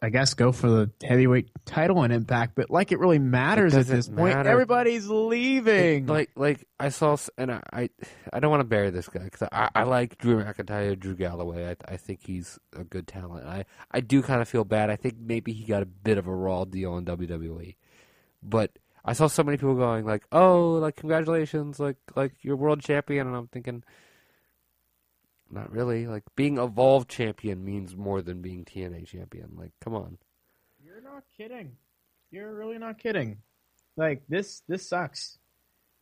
I 0.03 0.09
guess 0.09 0.33
go 0.33 0.51
for 0.51 0.69
the 0.69 0.91
heavyweight 1.07 1.51
title 1.67 2.03
in 2.05 2.11
Impact. 2.11 2.55
But 2.55 2.71
like, 2.71 2.91
it 2.91 2.99
really 2.99 3.19
matters 3.19 3.75
at 3.75 3.81
doesn't 3.81 3.97
this 3.97 4.09
point. 4.09 4.35
matter. 4.35 4.49
Everybody's 4.49 5.07
leaving. 5.09 6.07
Like, 6.07 6.31
like 6.37 6.67
I 6.79 6.89
saw, 6.89 7.19
and 7.37 7.53
I, 7.53 7.63
I, 7.71 7.91
I 8.33 8.41
don't 8.41 8.51
want 8.51 8.63
to 8.63 8.67
bury 8.67 8.91
this 8.91 9.09
guy 9.09 9.25
because 9.25 9.47
I, 9.53 9.69
I 9.75 9.83
like 9.83 10.17
Drew 10.17 10.43
McIntyre, 10.43 10.99
Drew 10.99 11.15
Galloway. 11.15 11.69
I, 11.71 11.93
I 11.93 11.97
think 11.99 12.21
he's 12.27 12.59
a 12.75 12.83
good 12.83 13.07
talent. 13.07 13.47
I, 13.47 13.67
I 13.91 14.01
do 14.01 14.23
kind 14.23 14.41
of 14.41 14.49
feel 14.49 14.65
bad. 14.65 14.89
I 14.89 14.97
think 14.97 15.17
maybe 15.21 15.53
he 15.53 15.65
got 15.65 15.83
a 15.83 15.87
bit 15.87 16.17
of 16.17 16.27
a 16.27 16.35
raw 16.35 16.65
deal 16.65 16.97
in 16.97 17.05
WWE, 17.05 17.77
but 18.43 18.71
I 19.05 19.13
saw 19.13 19.27
so 19.27 19.43
many 19.43 19.59
people 19.59 19.75
going 19.75 20.07
like, 20.07 20.25
"Oh, 20.33 20.73
like 20.73 20.97
congratulations, 20.97 21.79
like, 21.79 21.97
like 22.17 22.33
you're 22.41 22.57
world 22.57 22.81
champion," 22.81 23.27
and 23.27 23.37
I'm 23.37 23.49
thinking, 23.49 23.83
not 25.53 25.73
really. 25.73 26.07
Like 26.07 26.25
being 26.37 26.59
evolved 26.59 27.11
champion 27.11 27.65
means 27.65 27.97
more 27.97 28.23
than 28.23 28.41
being 28.41 28.65
TNA 28.65 29.07
champion. 29.07 29.51
Like, 29.57 29.73
come 29.81 29.95
on. 29.95 30.19
You're 30.85 31.01
not 31.03 31.25
kidding. 31.37 31.77
You're 32.31 32.55
really 32.55 32.79
not 32.79 32.99
kidding. 32.99 33.39
Like 33.97 34.23
this 34.29 34.63
this 34.69 34.89
sucks. 34.89 35.39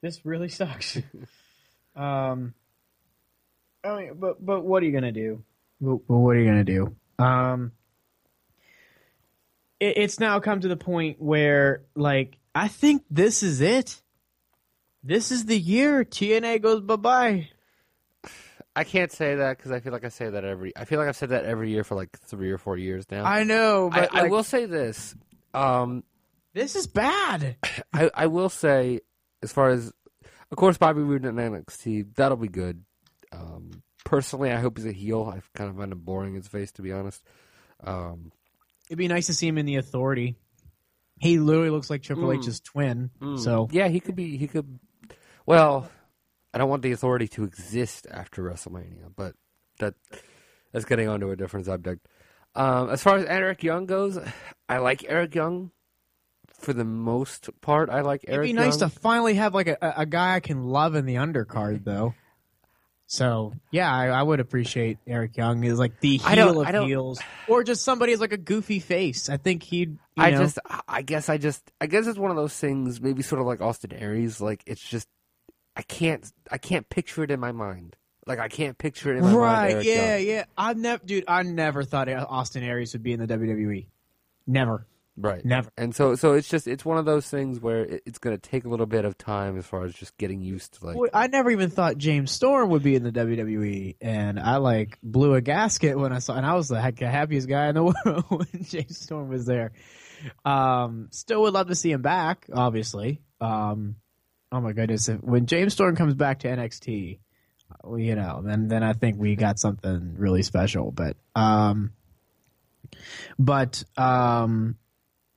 This 0.03 0.25
really 0.25 0.49
sucks. 0.61 0.99
um 1.97 2.55
I 3.83 3.97
mean 3.97 4.15
but 4.17 4.45
but 4.45 4.65
what 4.65 4.83
are 4.83 4.87
you 4.87 4.93
gonna 4.93 5.13
do? 5.13 5.43
But, 5.81 6.07
but 6.07 6.17
what 6.17 6.37
are 6.37 6.41
you 6.41 6.47
gonna 6.47 6.65
do? 6.65 6.97
Um 7.19 7.73
it, 9.81 9.97
it's 9.99 10.21
now 10.21 10.41
come 10.41 10.61
to 10.61 10.69
the 10.69 10.77
point 10.77 11.21
where 11.21 11.83
like 11.95 12.37
I 12.55 12.69
think 12.69 13.05
this 13.11 13.43
is 13.43 13.61
it. 13.61 14.03
This 15.03 15.31
is 15.31 15.47
the 15.47 15.59
year 15.59 16.05
TNA 16.05 16.61
goes 16.63 16.81
bye 16.83 16.97
bye. 16.97 17.49
I 18.79 18.85
can't 18.85 19.11
say 19.11 19.35
that 19.35 19.57
because 19.57 19.73
I 19.73 19.81
feel 19.81 19.93
like 19.93 20.05
I 20.05 20.09
say 20.09 20.31
that 20.31 20.45
every. 20.45 20.73
I 20.77 20.85
feel 20.85 21.01
like 21.01 21.09
I've 21.09 21.17
said 21.17 21.31
that 21.31 21.45
every 21.45 21.71
year 21.71 21.83
for 21.83 21.97
like 21.97 22.17
three 22.21 22.53
or 22.53 22.59
four 22.59 22.77
years 22.77 23.05
now. 23.11 23.25
I 23.25 23.43
know, 23.43 23.91
but 23.93 24.15
I 24.15 24.23
like, 24.23 24.31
will 24.31 24.45
say 24.45 24.67
this. 24.67 25.17
Um, 25.53 26.05
this 26.55 26.77
is 26.77 26.87
bad. 26.87 27.57
I, 27.93 28.09
I 28.15 28.27
will 28.29 28.49
say, 28.49 29.01
as 29.43 29.53
far 29.53 29.71
as, 29.71 29.93
of 30.53 30.57
course, 30.57 30.79
Bobby 30.79 31.03
Roode 31.03 31.25
and 31.25 31.39
NXT, 31.39 32.15
that'll 32.15 32.37
be 32.37 32.47
good. 32.47 32.85
Um, 33.33 33.83
personally, 34.05 34.53
I 34.53 34.61
hope 34.61 34.79
he's 34.79 34.87
a 34.87 34.93
heel. 34.93 35.25
I 35.25 35.41
kind 35.59 35.71
of 35.71 35.77
find 35.77 35.91
him 35.91 35.99
boring 35.99 36.35
in 36.37 36.41
his 36.41 36.49
face, 36.49 36.71
to 36.73 36.83
be 36.83 36.93
honest. 36.93 37.21
Um, 37.83 38.31
It'd 38.89 38.97
be 38.99 39.09
nice 39.09 39.27
to 39.27 39.35
see 39.35 39.49
him 39.49 39.59
in 39.59 39.67
the 39.67 39.77
authority. 39.77 40.37
He 41.19 41.41
literally 41.41 41.71
looks 41.71 41.91
like 41.91 42.03
Triple 42.03 42.29
Mm. 42.29 42.37
H's 42.37 42.61
twin. 42.61 43.11
mm, 43.21 43.41
So 43.41 43.69
yeah, 43.73 43.89
he 43.89 43.99
could 43.99 44.15
be. 44.15 44.37
He 44.37 44.47
could. 44.47 44.79
Well, 45.47 45.91
I 46.53 46.59
don't 46.59 46.69
want 46.69 46.83
the 46.83 46.93
authority 46.93 47.29
to 47.29 47.45
exist 47.45 48.07
after 48.11 48.43
WrestleMania, 48.43 49.13
but 49.15 49.35
that 49.81 49.95
that's 50.73 50.85
getting 50.85 51.09
onto 51.09 51.31
a 51.31 51.37
different 51.37 51.67
subject. 51.67 52.07
Um, 52.55 52.91
as 52.91 53.03
far 53.03 53.17
as 53.17 53.25
Eric 53.25 53.63
Young 53.63 53.87
goes, 53.87 54.19
I 54.69 54.79
like 54.79 55.05
Eric 55.09 55.35
Young. 55.35 55.71
For 56.55 56.73
the 56.73 56.85
most 56.85 57.51
part, 57.61 57.89
I 57.89 58.01
like 58.01 58.25
Eric. 58.27 58.49
it'd 58.49 58.57
be 58.57 58.61
nice 58.61 58.81
Young. 58.81 58.91
to 58.91 58.99
finally 58.99 59.35
have 59.35 59.55
like 59.55 59.69
a, 59.69 59.77
a 59.81 60.07
guy 60.07 60.35
I 60.35 60.41
can 60.41 60.65
love 60.65 60.97
in 60.97 61.07
the 61.07 61.15
undercard, 61.17 61.85
though. 61.85 62.15
So 63.07 63.55
yeah, 63.71 63.91
I, 63.91 64.09
I 64.09 64.23
would 64.23 64.41
appreciate 64.41 64.99
Eric 65.07 65.37
Young 65.37 65.65
is 65.65 65.79
like 65.79 66.01
the 66.01 66.19
heel 66.19 66.61
of 66.61 66.87
heels, 66.87 67.21
or 67.47 67.65
just 67.65 67.83
somebody 67.85 68.13
is 68.13 68.21
like 68.21 68.33
a 68.33 68.39
goofy 68.39 68.81
face. 68.81 69.29
I 69.31 69.37
think 69.37 69.63
he'd. 69.63 69.99
I 70.17 70.31
know, 70.31 70.39
just, 70.41 70.59
I 70.87 71.03
guess, 71.03 71.29
I 71.29 71.39
just, 71.39 71.63
I 71.81 71.87
guess 71.87 72.07
it's 72.07 72.19
one 72.19 72.31
of 72.31 72.37
those 72.37 72.55
things. 72.55 73.01
Maybe 73.01 73.23
sort 73.23 73.41
of 73.41 73.47
like 73.47 73.63
Austin 73.63 73.93
Aries. 73.93 74.41
Like 74.41 74.63
it's 74.67 74.83
just, 74.83 75.09
I 75.79 75.83
can't, 75.83 76.31
I 76.51 76.59
can't 76.59 76.89
picture 76.91 77.23
it 77.23 77.31
in 77.31 77.39
my 77.39 77.53
mind. 77.53 77.97
Like 78.27 78.41
I 78.41 78.49
can't 78.49 78.77
picture 78.77 79.15
it 79.15 79.19
in 79.19 79.23
my 79.23 79.33
mind. 79.33 79.75
right? 79.77 79.85
Yeah, 79.85 80.17
Young. 80.17 80.29
yeah. 80.29 80.45
I 80.59 80.75
never, 80.75 81.03
dude. 81.05 81.25
I 81.29 81.45
never 81.45 81.85
thought 81.85 82.09
Austin 82.11 82.63
Aries 82.65 82.93
would 82.93 83.03
be 83.03 83.13
in 83.13 83.21
the 83.21 83.27
WWE. 83.27 83.87
Never, 84.47 84.87
right. 85.17 85.43
never. 85.45 85.71
And 85.79 85.95
so, 85.95 86.15
so 86.17 86.33
it's 86.33 86.49
just, 86.49 86.67
it's 86.67 86.85
one 86.85 86.99
of 86.99 87.05
those 87.05 87.31
things 87.31 87.61
where 87.61 87.85
it, 87.85 88.03
it's 88.05 88.19
going 88.19 88.37
to 88.37 88.41
take 88.41 88.65
a 88.65 88.69
little 88.69 88.87
bit 88.87 89.05
of 89.05 89.17
time 89.17 89.57
as 89.57 89.67
far 89.67 89.85
as 89.85 89.95
just 89.95 90.17
getting 90.19 90.43
used 90.43 90.75
to 90.75 90.87
like. 90.87 90.97
Well, 90.97 91.11
I 91.15 91.29
never 91.29 91.51
even 91.51 91.71
thought 91.71 91.97
James 91.97 92.31
Storm 92.33 92.71
would 92.71 92.83
be 92.83 92.97
in 92.97 93.03
the 93.03 93.13
WWE, 93.13 93.97
and 94.01 94.41
I 94.41 94.57
like 94.57 94.99
blew 95.03 95.35
a 95.35 95.41
gasket 95.41 95.99
when 95.99 96.13
I 96.13 96.19
saw, 96.19 96.35
and 96.35 96.45
I 96.45 96.55
was 96.55 96.69
the 96.69 96.81
happiest 96.81 97.49
guy 97.49 97.69
in 97.69 97.77
the 97.77 97.85
world 98.05 98.25
when 98.29 98.65
James 98.65 98.99
Storm 98.99 99.29
was 99.29 99.47
there. 99.47 99.73
Um, 100.45 101.09
still 101.13 101.43
would 101.43 101.55
love 101.55 101.69
to 101.69 101.75
see 101.75 101.93
him 101.93 102.03
back, 102.03 102.47
obviously. 102.53 103.23
Um, 103.41 103.97
oh 104.53 104.61
my 104.61 104.73
goodness, 104.73 105.09
if, 105.09 105.23
when 105.23 105.47
James 105.47 105.73
Storm 105.75 105.97
comes 105.97 106.15
back 106.15 106.41
to 106.41 106.49
NXT, 106.49 107.19
well, 107.85 107.99
you 107.99 108.15
know, 108.15 108.41
then 108.45 108.69
then 108.69 108.83
I 108.83 108.93
think 108.93 109.19
we 109.19 109.37
got 109.37 109.59
something 109.59 110.15
really 110.17 110.43
special. 110.43 110.91
But 110.91 111.17
um, 111.35 111.93
but 113.39 113.85
um, 113.97 114.77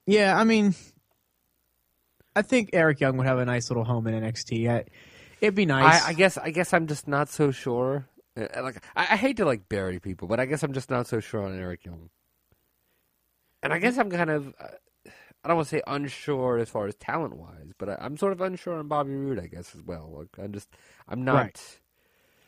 yeah, 0.06 0.38
I 0.38 0.44
mean, 0.44 0.76
I 2.36 2.42
think 2.42 2.70
Eric 2.74 3.00
Young 3.02 3.18
would 3.18 3.28
have 3.28 3.40
a 3.40 3.46
nice 3.46 3.70
little 3.70 3.84
home 3.84 4.08
in 4.08 4.22
NXT. 4.24 4.70
I, 4.70 4.86
it'd 5.42 5.56
be 5.56 5.66
nice. 5.66 6.04
I, 6.04 6.10
I 6.10 6.14
guess, 6.14 6.38
I 6.38 6.52
guess 6.52 6.74
I'm 6.74 6.88
just 6.88 7.08
not 7.08 7.30
so 7.30 7.52
sure. 7.52 8.08
Uh, 8.38 8.62
Like 8.62 8.84
I, 8.96 9.02
I 9.02 9.18
hate 9.18 9.38
to 9.38 9.46
like 9.46 9.68
bury 9.68 10.00
people, 10.00 10.28
but 10.28 10.40
I 10.40 10.46
guess 10.46 10.64
I'm 10.64 10.74
just 10.74 10.90
not 10.90 11.08
so 11.08 11.20
sure 11.20 11.44
on 11.44 11.58
Eric 11.58 11.86
Young. 11.86 12.10
And 13.64 13.72
I 13.74 13.80
guess 13.80 13.98
I'm 13.98 14.10
kind 14.10 14.30
of, 14.30 14.54
uh, 14.60 14.68
I 15.44 15.48
don't 15.48 15.58
want 15.58 15.70
to 15.70 15.76
say 15.78 15.82
unsure 15.88 16.58
as 16.60 16.70
far 16.70 16.88
as 16.88 16.96
talent 16.96 17.36
wise, 17.36 17.72
but 17.78 17.90
I, 17.90 17.98
I'm 18.00 18.18
sort 18.18 18.34
of 18.34 18.42
unsure 18.42 18.78
on 18.78 18.88
Bobby 18.88 19.16
Roode, 19.16 19.40
I 19.40 19.48
guess 19.48 19.74
as 19.76 19.82
well. 19.82 20.14
Like 20.16 20.44
I'm 20.44 20.54
just, 20.54 20.70
I'm 21.08 21.24
not. 21.24 21.36
Right. 21.36 21.80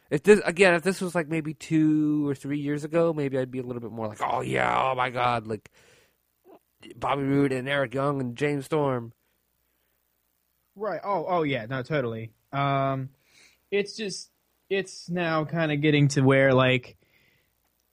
If 0.09 0.23
this 0.23 0.41
again, 0.45 0.75
if 0.75 0.83
this 0.83 1.01
was 1.01 1.15
like 1.15 1.27
maybe 1.27 1.55
two 1.55 2.27
or 2.27 2.35
three 2.35 2.59
years 2.59 2.83
ago, 2.83 3.13
maybe 3.13 3.39
I'd 3.39 3.49
be 3.49 3.59
a 3.59 3.63
little 3.63 3.81
bit 3.81 3.91
more 3.91 4.07
like, 4.07 4.21
oh 4.21 4.41
yeah, 4.41 4.91
oh 4.91 4.93
my 4.95 5.09
god, 5.09 5.47
like 5.47 5.71
Bobby 6.95 7.23
Roode 7.23 7.51
and 7.51 7.67
Eric 7.67 7.93
Young 7.95 8.21
and 8.21 8.35
James 8.35 8.65
Storm. 8.65 9.13
Right. 10.75 11.01
Oh, 11.03 11.25
oh 11.27 11.43
yeah. 11.43 11.65
No, 11.65 11.83
totally. 11.83 12.31
Um, 12.51 13.09
it's 13.71 13.95
just 13.95 14.29
it's 14.69 15.09
now 15.09 15.45
kind 15.45 15.71
of 15.71 15.81
getting 15.81 16.07
to 16.09 16.21
where 16.21 16.53
like, 16.53 16.97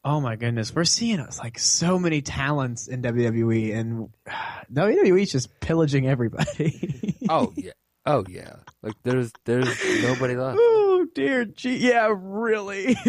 oh 0.05 0.21
my 0.21 0.37
goodness, 0.37 0.75
we're 0.75 0.85
seeing 0.85 1.21
us 1.21 1.39
like 1.39 1.59
so 1.59 1.99
many 1.99 2.23
talents 2.23 2.89
in 2.89 3.03
WWE, 3.03 3.75
and 3.75 4.09
WWE's 4.73 5.33
just 5.33 5.61
pillaging 5.61 6.07
everybody. 6.09 7.07
Oh 7.29 7.53
yeah, 7.55 7.73
oh 8.07 8.25
yeah. 8.29 8.57
Like 8.83 8.95
there's 9.05 9.31
there's 9.45 9.69
nobody 10.03 10.35
left. 10.35 10.59
oh 10.61 11.07
dear, 11.15 11.45
gee, 11.45 11.77
yeah, 11.77 12.13
really. 12.17 12.97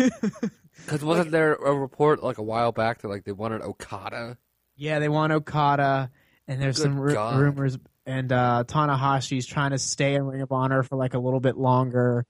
Because 0.85 1.03
wasn't 1.03 1.31
there 1.31 1.53
a 1.53 1.75
report 1.75 2.23
like 2.23 2.37
a 2.39 2.43
while 2.43 2.71
back 2.71 3.01
that 3.01 3.07
like 3.07 3.23
they 3.23 3.31
wanted 3.31 3.61
Okada? 3.61 4.37
yeah, 4.75 4.99
they 4.99 5.09
want 5.09 5.31
Okada, 5.33 6.11
and 6.47 6.61
there's 6.61 6.77
Good 6.77 6.83
some 6.83 7.07
God. 7.07 7.39
rumors, 7.39 7.77
and 8.05 8.31
uh, 8.31 8.63
Tanahashi's 8.67 9.45
trying 9.45 9.71
to 9.71 9.77
stay 9.79 10.15
in 10.15 10.23
Ring 10.23 10.41
of 10.41 10.51
Honor 10.51 10.83
for 10.83 10.95
like 10.95 11.13
a 11.13 11.19
little 11.19 11.39
bit 11.39 11.57
longer. 11.57 12.25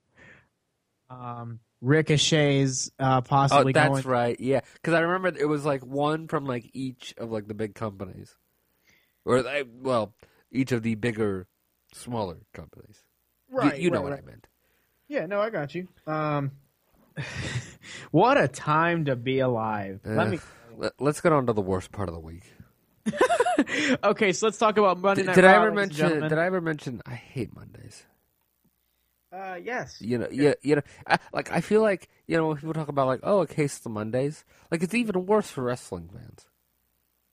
Um, 1.10 1.60
Ricochet's 1.82 2.90
uh, 2.98 3.18
Oh, 3.18 3.26
possibly 3.28 3.72
that's 3.74 3.88
going. 3.90 4.02
right. 4.04 4.40
Yeah, 4.40 4.60
because 4.74 4.94
I 4.94 5.00
remember 5.00 5.36
it 5.38 5.46
was 5.48 5.64
like 5.66 5.84
one 5.84 6.28
from 6.28 6.46
like 6.46 6.70
each 6.72 7.12
of 7.18 7.30
like 7.30 7.46
the 7.48 7.54
big 7.54 7.74
companies, 7.74 8.34
or 9.24 9.42
they, 9.42 9.64
well, 9.68 10.14
each 10.50 10.72
of 10.72 10.82
the 10.82 10.94
bigger, 10.94 11.46
smaller 11.92 12.38
companies. 12.54 13.02
Right, 13.50 13.78
you, 13.78 13.90
know 13.90 13.96
right, 13.98 14.04
what 14.04 14.12
right. 14.12 14.22
I 14.22 14.26
meant. 14.26 14.46
Yeah, 15.08 15.26
no, 15.26 15.40
I 15.40 15.50
got 15.50 15.74
you. 15.74 15.88
Um, 16.06 16.52
what 18.10 18.38
a 18.40 18.48
time 18.48 19.04
to 19.06 19.16
be 19.16 19.40
alive. 19.40 20.00
Let 20.04 20.26
Eh, 20.28 20.30
me. 20.30 20.38
let- 20.76 21.00
Let's 21.00 21.20
get 21.20 21.32
on 21.32 21.46
to 21.46 21.52
the 21.52 21.60
worst 21.60 21.92
part 21.92 22.08
of 22.08 22.14
the 22.14 22.20
week. 22.20 22.44
Okay, 24.02 24.32
so 24.32 24.46
let's 24.46 24.56
talk 24.56 24.78
about 24.78 24.98
Monday 24.98 25.22
Did, 25.22 25.26
Night 25.26 25.34
did 25.36 25.44
Raw, 25.44 25.50
I 25.52 25.56
ever 25.56 25.70
mention? 25.72 26.20
Did 26.22 26.32
I 26.38 26.46
ever 26.46 26.60
mention? 26.62 27.02
I 27.04 27.14
hate 27.14 27.54
Mondays. 27.54 28.06
Uh, 29.32 29.58
yes. 29.62 29.96
You 30.00 30.18
know, 30.18 30.28
yeah, 30.30 30.54
you 30.62 30.76
know, 30.76 30.82
I, 31.06 31.18
like 31.32 31.50
I 31.50 31.60
feel 31.62 31.80
like 31.80 32.08
you 32.26 32.36
know 32.36 32.48
when 32.48 32.56
people 32.56 32.74
talk 32.74 32.88
about 32.88 33.06
like, 33.06 33.20
oh, 33.22 33.40
a 33.40 33.46
case 33.46 33.78
of 33.78 33.84
the 33.84 33.88
Mondays, 33.90 34.44
like 34.70 34.82
it's 34.82 34.94
even 34.94 35.24
worse 35.26 35.48
for 35.50 35.62
wrestling 35.64 36.10
fans. 36.12 36.46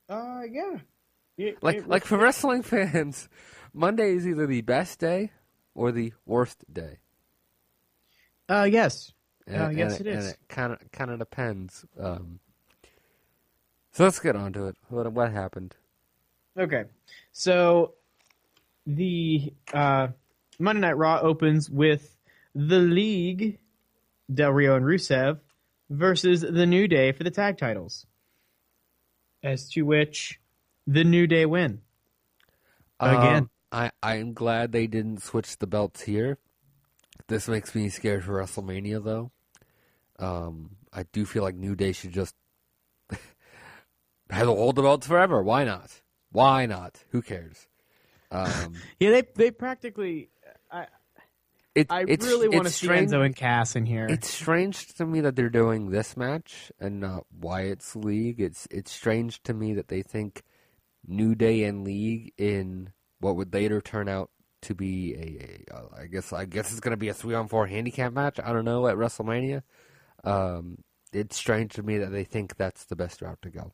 Uh, 0.08 0.42
yeah. 0.50 0.78
It- 1.38 1.62
Like, 1.62 1.78
it- 1.78 1.88
like 1.88 2.06
for 2.06 2.18
wrestling 2.18 2.64
fans, 2.64 3.28
Monday 3.74 4.14
is 4.14 4.26
either 4.28 4.48
the 4.48 4.62
best 4.62 5.00
day 5.00 5.32
or 5.76 5.92
the 5.92 6.14
worst 6.26 6.64
day. 6.72 7.00
uh, 8.50 8.68
yes. 8.70 9.14
And, 9.48 9.62
Uh, 9.62 9.66
and 9.68 9.78
yes, 9.78 10.00
it 10.00 10.08
And 10.08 10.20
is. 10.20 10.32
it 10.32 10.38
kind 10.48 10.74
of 10.74 10.92
kind 10.92 11.12
of 11.12 11.20
depends. 11.20 11.86
Um, 12.00 12.40
so 13.92 14.04
let's 14.06 14.20
get 14.20 14.36
on 14.36 14.54
to 14.54 14.68
it. 14.68 14.76
What 14.90 15.12
what 15.12 15.32
happened? 15.32 15.76
Okay, 16.58 16.86
so 17.32 17.94
the 18.86 19.54
uh, 19.74 20.10
Monday 20.60 20.82
Night 20.82 20.98
Raw 20.98 21.19
opens 21.22 21.69
with 21.69 22.15
the 22.54 22.80
League, 22.80 23.60
Del 24.34 24.52
Rio 24.52 24.76
and 24.76 24.86
Rusev, 24.86 25.39
versus 25.89 26.41
the 26.41 26.65
New 26.65 26.88
Day 26.88 27.12
for 27.12 27.24
the 27.24 27.32
tag 27.32 27.58
titles. 27.58 28.06
As 29.41 29.69
to 29.72 29.84
which 29.84 30.39
the 30.86 31.04
New 31.04 31.28
Day 31.28 31.45
win. 31.45 31.82
Again. 33.00 33.36
Um, 33.36 33.50
I 33.72 33.91
I'm 34.02 34.34
glad 34.34 34.72
they 34.72 34.88
didn't 34.88 35.24
switch 35.24 35.58
the 35.58 35.67
belts 35.67 36.02
here. 36.02 36.38
This 37.28 37.48
makes 37.48 37.76
me 37.76 37.89
scared 37.89 38.24
for 38.24 38.34
WrestleMania, 38.34 39.04
though. 39.04 39.32
Um, 40.17 40.76
I 40.91 41.04
do 41.04 41.26
feel 41.26 41.43
like 41.43 41.56
New 41.56 41.76
Day 41.76 41.91
should 41.91 42.12
just 42.12 42.36
have 44.30 44.48
hold 44.48 44.76
the 44.76 44.82
belts 44.82 45.08
forever. 45.08 45.41
Why 45.41 45.63
not? 45.63 46.02
Why 46.32 46.65
not? 46.65 47.04
Who 47.12 47.22
cares? 47.22 47.67
Um, 48.32 48.74
Yeah, 49.00 49.12
they 49.12 49.24
they 49.36 49.52
practically. 49.52 50.30
I 51.89 52.02
it, 52.02 52.08
I 52.08 52.12
it's, 52.12 52.26
really 52.26 52.48
want 52.48 52.65
to 52.65 52.74
see 52.74 52.88
strange. 52.88 53.12
Enzo 53.12 53.26
and 53.26 53.36
Cass 53.36 53.76
in 53.76 53.86
here. 53.86 54.08
It's 54.10 54.30
strange 54.30 54.94
to 54.96 55.06
me 55.06 55.22
that 55.22 55.36
they're 55.36 55.50
doing 55.50 55.89
this 55.89 56.18
match 56.18 56.72
and 56.80 57.00
not 57.00 57.26
Wyatt's 57.39 57.96
League. 57.96 58.39
It's 58.39 58.68
it's 58.72 58.92
strange 58.92 59.42
to 59.44 59.54
me 59.54 59.74
that 59.76 59.88
they 59.88 60.02
think 60.02 60.44
New 61.08 61.36
Day 61.36 61.63
and 61.63 61.84
League 61.84 62.34
in 62.38 62.92
what 63.20 63.36
would 63.36 63.54
later 63.54 63.82
turn 63.82 64.08
out 64.08 64.30
to 64.62 64.76
be 64.76 65.13
a, 65.15 65.74
a 65.74 66.02
I 66.02 66.06
guess 66.08 66.34
I 66.34 66.46
guess 66.46 66.72
it's 66.72 66.80
going 66.80 66.92
to 66.92 66.98
be 66.98 67.10
a 67.10 67.13
three 67.13 67.36
on 67.36 67.48
four 67.48 67.68
handicap 67.68 68.13
match. 68.13 68.39
I 68.44 68.52
don't 68.54 68.65
know 68.65 68.88
at 68.88 68.98
WrestleMania. 68.98 69.63
Um, 70.24 70.80
it's 71.13 71.38
strange 71.38 71.74
to 71.74 71.84
me 71.84 71.98
that 72.00 72.12
they 72.12 72.24
think 72.24 72.58
that's 72.58 72.86
the 72.86 72.96
best 72.96 73.22
route 73.22 73.42
to 73.42 73.50
go. 73.50 73.74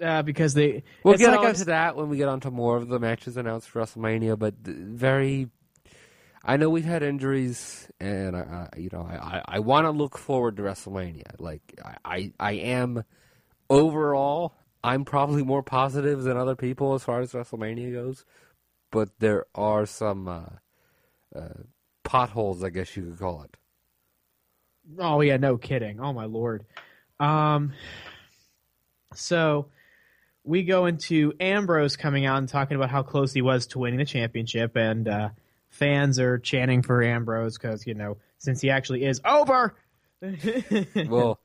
Uh, 0.00 0.22
because 0.22 0.54
they. 0.54 0.82
We'll 1.02 1.16
get 1.16 1.30
like 1.30 1.40
on 1.40 1.54
to 1.54 1.64
that 1.66 1.96
when 1.96 2.08
we 2.08 2.16
get 2.16 2.28
on 2.28 2.40
to 2.40 2.50
more 2.50 2.76
of 2.76 2.88
the 2.88 2.98
matches 2.98 3.36
announced 3.36 3.68
for 3.68 3.80
WrestleMania, 3.80 4.38
but 4.38 4.54
very. 4.58 5.48
I 6.42 6.56
know 6.56 6.70
we've 6.70 6.84
had 6.84 7.02
injuries, 7.02 7.90
and 8.00 8.34
I, 8.34 8.68
I 8.74 8.78
you 8.78 8.88
know, 8.92 9.02
I, 9.02 9.14
I, 9.14 9.42
I 9.56 9.58
want 9.58 9.84
to 9.84 9.90
look 9.90 10.16
forward 10.16 10.56
to 10.56 10.62
WrestleMania. 10.62 11.38
Like 11.38 11.62
I, 11.84 11.96
I, 12.04 12.32
I 12.40 12.52
am 12.52 13.04
overall, 13.68 14.54
I'm 14.82 15.04
probably 15.04 15.42
more 15.42 15.62
positive 15.62 16.22
than 16.22 16.36
other 16.36 16.56
people 16.56 16.94
as 16.94 17.04
far 17.04 17.20
as 17.20 17.32
WrestleMania 17.32 17.92
goes, 17.92 18.24
but 18.90 19.10
there 19.18 19.44
are 19.54 19.84
some 19.84 20.28
uh, 20.28 21.38
uh, 21.38 21.62
potholes, 22.04 22.64
I 22.64 22.70
guess 22.70 22.96
you 22.96 23.04
could 23.04 23.18
call 23.18 23.42
it. 23.42 23.56
Oh 24.98 25.20
yeah, 25.20 25.36
no 25.36 25.58
kidding. 25.58 26.00
Oh 26.00 26.12
my 26.12 26.24
lord. 26.24 26.64
Um. 27.18 27.72
So 29.14 29.66
we 30.44 30.62
go 30.62 30.86
into 30.86 31.32
Ambrose 31.40 31.96
coming 31.96 32.26
out 32.26 32.38
and 32.38 32.48
talking 32.48 32.76
about 32.76 32.90
how 32.90 33.02
close 33.02 33.32
he 33.32 33.42
was 33.42 33.66
to 33.68 33.78
winning 33.78 33.98
the 33.98 34.04
championship, 34.04 34.76
and 34.76 35.06
uh, 35.08 35.28
fans 35.68 36.18
are 36.18 36.38
chanting 36.38 36.82
for 36.82 37.02
Ambrose 37.02 37.56
because 37.58 37.86
you 37.86 37.94
know 37.94 38.16
since 38.38 38.60
he 38.60 38.70
actually 38.70 39.04
is 39.04 39.20
over. 39.24 39.74
We'll, 40.94 41.40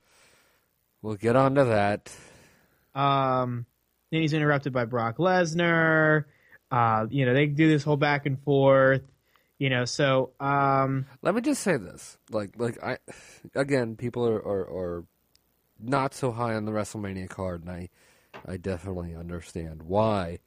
we'll 1.01 1.15
get 1.15 1.38
on 1.38 1.55
to 1.55 1.63
that. 1.63 2.13
Um, 2.93 3.65
then 4.12 4.21
he's 4.21 4.34
interrupted 4.34 4.73
by 4.73 4.84
Brock 4.84 5.17
Lesnar. 5.17 6.25
Uh, 6.69 7.05
you 7.10 7.25
know, 7.25 7.34
they 7.34 7.45
do 7.45 7.69
this 7.69 7.84
whole 7.84 7.95
back 7.95 8.25
and 8.25 8.41
forth. 8.43 9.01
You 9.58 9.69
know, 9.69 9.86
so 9.86 10.31
um, 10.41 11.05
Let 11.21 11.34
me 11.36 11.41
just 11.41 11.62
say 11.63 11.77
this: 11.77 12.17
like, 12.29 12.60
like 12.60 12.81
I, 12.84 12.97
again, 13.55 13.95
people 13.95 14.27
are, 14.27 14.45
are, 14.45 14.69
are 14.69 15.05
not 15.79 16.13
so 16.13 16.31
high 16.34 16.55
on 16.55 16.65
the 16.65 16.73
WrestleMania 16.73 17.29
card, 17.29 17.62
and 17.62 17.71
I, 17.71 17.89
I 18.48 18.58
definitely 18.58 19.15
understand 19.15 19.84
why. 19.84 20.39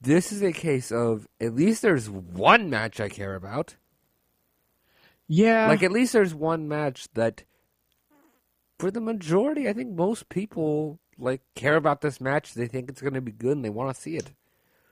This 0.00 0.32
is 0.32 0.42
a 0.42 0.52
case 0.52 0.90
of 0.90 1.28
at 1.40 1.54
least 1.54 1.82
there's 1.82 2.10
one 2.10 2.68
match 2.68 3.00
I 3.00 3.08
care 3.08 3.34
about. 3.34 3.76
Yeah, 5.28 5.68
Like 5.68 5.82
at 5.82 5.92
least 5.92 6.12
there's 6.12 6.34
one 6.34 6.68
match 6.68 7.08
that, 7.14 7.44
for 8.78 8.90
the 8.90 9.00
majority, 9.00 9.68
I 9.68 9.72
think 9.72 9.94
most 9.94 10.28
people 10.28 10.98
like 11.16 11.42
care 11.54 11.76
about 11.76 12.00
this 12.00 12.20
match. 12.20 12.54
They 12.54 12.66
think 12.66 12.90
it's 12.90 13.00
going 13.00 13.14
to 13.14 13.20
be 13.20 13.32
good 13.32 13.56
and 13.56 13.64
they 13.64 13.70
want 13.70 13.94
to 13.94 14.00
see 14.00 14.16
it. 14.16 14.32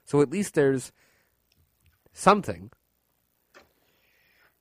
So 0.04 0.20
at 0.22 0.30
least 0.30 0.54
there's 0.54 0.92
something. 2.12 2.70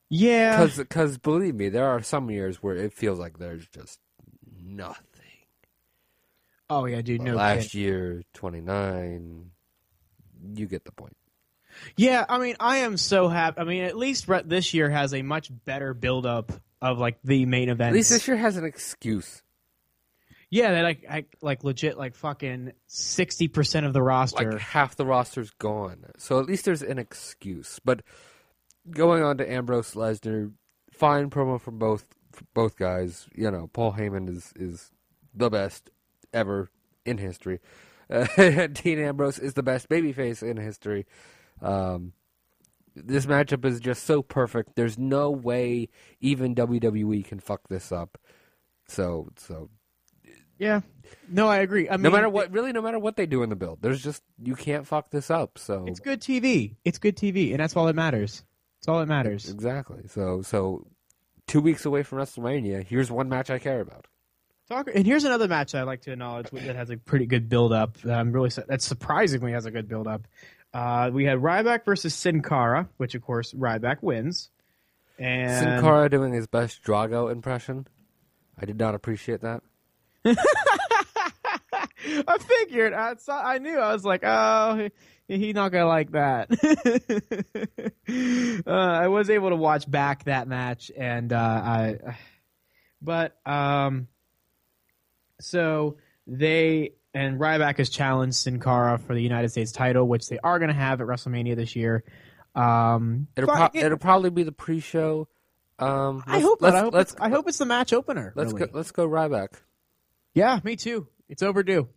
yeah. 0.10 0.58
Because 0.58 0.78
because 0.78 1.18
believe 1.20 1.56
me, 1.56 1.70
there 1.70 1.88
are 1.88 2.02
some 2.02 2.30
years 2.32 2.58
where 2.64 2.76
it 2.76 2.92
feels 2.94 3.20
like 3.20 3.38
there's 3.38 3.68
just 3.68 4.00
nothing. 4.62 5.06
Oh 6.70 6.86
yeah, 6.86 7.02
dude. 7.02 7.22
No 7.22 7.34
Last 7.36 7.74
year, 7.74 8.24
29. 8.34 9.52
You 10.54 10.68
get 10.68 10.86
the 10.86 10.92
point. 10.92 11.18
Yeah, 11.98 12.26
I 12.28 12.38
mean, 12.40 12.56
I 12.60 12.78
am 12.78 12.98
so 12.98 13.28
happy. 13.28 13.60
I 13.60 13.64
mean, 13.64 13.84
at 13.84 13.98
least 13.98 14.28
this 14.46 14.74
year 14.74 14.90
has 14.90 15.14
a 15.14 15.22
much 15.22 15.52
better 15.66 15.94
build-up 15.94 16.52
of 16.82 16.98
like 16.98 17.20
the 17.24 17.46
main 17.46 17.70
event. 17.70 17.90
At 17.90 17.94
least 17.94 18.10
this 18.10 18.28
year 18.28 18.38
has 18.38 18.58
an 18.58 18.66
excuse. 18.66 19.44
yeah, 20.50 20.72
they 20.72 20.82
like 20.82 21.06
I, 21.10 21.26
like 21.42 21.64
legit 21.64 21.98
like 21.98 22.16
fucking 22.16 22.72
sixty 22.88 23.48
percent 23.48 23.86
of 23.86 23.94
the 23.94 24.02
roster. 24.02 24.52
Like 24.52 24.62
half 24.62 24.96
the 24.96 25.06
roster's 25.06 25.52
gone. 25.52 26.06
So 26.18 26.40
at 26.40 26.46
least 26.46 26.66
there's 26.66 26.82
an 26.82 26.98
excuse. 26.98 27.80
But 27.84 28.02
going 28.90 29.24
on 29.24 29.38
to 29.38 29.52
Ambrose 29.52 29.94
Lesnar, 29.94 30.52
fine 30.92 31.30
promo 31.30 31.60
from 31.60 31.78
both 31.78 32.06
both 32.54 32.78
guys. 32.78 33.28
You 33.36 33.52
know, 33.52 33.70
Paul 33.72 33.94
Heyman 33.94 34.30
is 34.30 34.54
is 34.56 34.92
the 35.34 35.50
best 35.50 35.90
ever 36.34 36.70
in 37.06 37.18
history. 37.18 37.60
Uh, 38.10 38.26
Dean 38.68 39.00
Ambrose 39.00 39.40
is 39.40 39.54
the 39.54 39.64
best 39.64 39.90
babyface 39.90 40.42
in 40.44 40.58
history. 40.58 41.06
Um, 41.62 42.14
this 42.96 43.26
matchup 43.26 43.66
is 43.66 43.80
just 43.80 44.04
so 44.04 44.22
perfect. 44.22 44.76
There's 44.76 44.98
no 44.98 45.32
way 45.32 45.90
even 46.20 46.56
WWE 46.56 47.24
can 47.26 47.40
fuck 47.40 47.68
this 47.70 47.92
up. 47.92 48.18
So 48.88 49.30
so 49.38 49.70
yeah, 50.58 50.82
no, 51.30 51.48
I 51.48 51.60
agree. 51.60 51.90
I 51.90 51.94
mean, 51.94 52.04
no 52.04 52.12
matter 52.12 52.30
what, 52.30 52.52
really, 52.52 52.74
no 52.74 52.82
matter 52.82 53.00
what 53.00 53.16
they 53.16 53.26
do 53.26 53.44
in 53.44 53.50
the 53.50 53.56
build, 53.56 53.82
there's 53.82 54.04
just 54.04 54.22
you 54.44 54.56
can't 54.56 54.86
fuck 54.86 55.10
this 55.10 55.32
up. 55.32 55.58
So 55.58 55.86
it's 55.88 56.00
good 56.00 56.22
TV. 56.22 56.76
It's 56.84 56.98
good 56.98 57.16
TV, 57.16 57.52
and 57.52 57.60
that's 57.60 57.76
all 57.78 57.86
that 57.86 57.96
matters. 57.96 58.44
It's 58.80 58.88
all 58.88 59.00
that 59.00 59.08
matters. 59.08 59.50
exactly. 59.50 60.08
So 60.08 60.42
so 60.42 60.86
two 61.48 61.62
weeks 61.62 61.86
away 61.86 62.04
from 62.04 62.20
WrestleMania, 62.20 62.84
here's 62.84 63.10
one 63.12 63.30
match 63.30 63.50
I 63.50 63.60
care 63.60 63.80
about. 63.80 64.08
Talk, 64.70 64.90
and 64.94 65.04
here's 65.04 65.24
another 65.24 65.48
match 65.48 65.74
I'd 65.74 65.84
like 65.84 66.02
to 66.02 66.12
acknowledge 66.12 66.52
that 66.52 66.76
has 66.76 66.92
a 66.92 66.98
pretty 66.98 67.26
good 67.26 67.50
build-up. 67.50 67.98
I'm 68.06 68.32
really 68.32 68.52
that 68.68 68.84
surprisingly 68.84 69.54
has 69.54 69.66
a 69.66 69.72
good 69.72 69.88
build-up. 69.88 70.28
Uh, 70.72 71.10
we 71.12 71.26
had 71.26 71.40
Ryback 71.40 71.86
versus 71.86 72.14
Sin 72.14 72.44
Cara, 72.44 72.88
which 72.98 73.16
of 73.16 73.24
course 73.24 73.52
Ryback 73.52 74.04
wins. 74.04 74.52
And 75.18 75.64
Sin 75.64 75.82
Cara 75.82 76.08
doing 76.08 76.34
his 76.34 76.46
best 76.46 76.84
Drago 76.84 77.32
impression. 77.32 77.88
I 78.62 78.66
did 78.66 78.78
not 78.78 78.94
appreciate 78.94 79.42
that. 79.42 79.64
I 80.26 80.36
figured. 82.38 82.94
I 82.94 83.16
saw. 83.16 83.44
I 83.44 83.58
knew. 83.58 83.80
I 83.80 83.92
was 83.92 84.06
like, 84.06 84.22
oh, 84.24 84.90
he, 85.28 85.38
he 85.38 85.54
not 85.54 85.72
gonna 85.72 85.88
like 85.88 86.12
that. 86.12 86.52
uh, 88.68 88.70
I 88.70 89.08
was 89.08 89.32
able 89.32 89.50
to 89.50 89.56
watch 89.56 89.90
back 89.90 90.26
that 90.26 90.48
match, 90.48 90.92
and 90.96 91.34
uh, 91.34 91.38
I, 91.38 91.98
but 93.02 93.36
um, 93.48 94.08
so 95.40 95.98
they 96.28 96.92
and 97.14 97.40
Ryback 97.40 97.78
has 97.78 97.90
challenged 97.90 98.36
Sin 98.36 98.60
Cara 98.60 98.98
for 99.00 99.14
the 99.16 99.22
United 99.22 99.50
States 99.50 99.72
title, 99.72 100.08
which 100.08 100.30
they 100.30 100.38
are 100.44 100.60
gonna 100.60 100.74
have 100.74 101.02
at 101.02 101.08
WrestleMania 101.08 101.56
this 101.56 101.76
year. 101.76 102.04
Um, 102.56 103.28
It'll, 103.36 103.50
pro- 103.50 103.66
it- 103.66 103.76
it'll 103.76 103.98
probably 103.98 104.30
be 104.30 104.44
the 104.44 104.52
pre-show. 104.52 105.28
Um, 105.80 106.24
I 106.28 106.40
hope. 106.40 106.62
Let's, 106.62 106.76
I 106.76 106.80
hope. 106.82 106.94
let's 106.94 107.12
it's, 107.14 107.22
I 107.22 107.30
hope 107.30 107.48
it's 107.48 107.58
the 107.58 107.66
match 107.66 107.94
opener. 107.94 108.34
let's 108.36 108.52
really. 108.54 108.68
go. 108.68 108.78
Let's 108.78 108.92
go 108.92 109.08
Ryback. 109.08 109.50
Yeah, 110.34 110.60
me 110.64 110.76
too. 110.76 111.08
It's 111.30 111.42
overdue. 111.42 111.88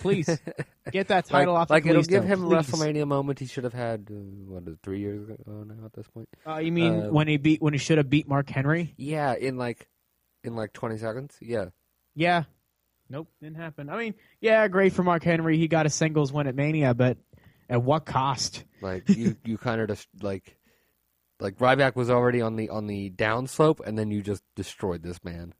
Please 0.00 0.26
get 0.92 1.08
that 1.08 1.26
title 1.26 1.54
like, 1.54 1.62
off. 1.62 1.70
like 1.70 1.82
the 1.84 1.90
it'll 1.90 2.02
give 2.02 2.24
him 2.24 2.44
a 2.44 2.48
please. 2.48 2.70
WrestleMania 2.70 3.06
moment 3.06 3.38
he 3.40 3.46
should 3.46 3.64
have 3.64 3.72
had. 3.72 4.06
Uh, 4.10 4.14
what 4.14 4.64
three 4.82 5.00
years 5.00 5.28
ago 5.28 5.64
now 5.66 5.86
at 5.86 5.92
this 5.94 6.06
point? 6.08 6.28
Uh, 6.46 6.58
you 6.58 6.70
mean 6.72 7.04
Uh, 7.06 7.08
when 7.10 7.26
he 7.26 7.36
beat 7.38 7.60
when 7.62 7.72
he 7.72 7.78
should 7.78 7.98
have 7.98 8.08
beat 8.10 8.28
Mark 8.28 8.48
Henry? 8.50 8.94
Yeah, 8.96 9.34
in 9.34 9.56
like 9.56 9.88
in 10.44 10.54
like 10.54 10.72
twenty 10.72 10.98
seconds. 10.98 11.36
Yeah. 11.40 11.66
Yeah. 12.14 12.44
Nope, 13.12 13.28
didn't 13.42 13.58
happen. 13.58 13.90
I 13.90 13.98
mean, 13.98 14.14
yeah, 14.40 14.66
great 14.68 14.94
for 14.94 15.02
Mark 15.02 15.22
Henry. 15.22 15.58
He 15.58 15.68
got 15.68 15.84
a 15.84 15.90
singles 15.90 16.32
win 16.32 16.46
at 16.46 16.54
Mania, 16.54 16.94
but 16.94 17.18
at 17.68 17.82
what 17.82 18.06
cost? 18.06 18.64
Like 18.80 19.06
you, 19.10 19.36
you 19.44 19.58
kind 19.58 19.82
of 19.82 19.88
just 19.88 20.08
like, 20.22 20.56
like 21.38 21.58
Ryback 21.58 21.94
was 21.94 22.08
already 22.08 22.40
on 22.40 22.56
the 22.56 22.70
on 22.70 22.86
the 22.86 23.10
downslope, 23.10 23.80
and 23.86 23.98
then 23.98 24.10
you 24.10 24.22
just 24.22 24.42
destroyed 24.56 25.02
this 25.02 25.22
man. 25.22 25.52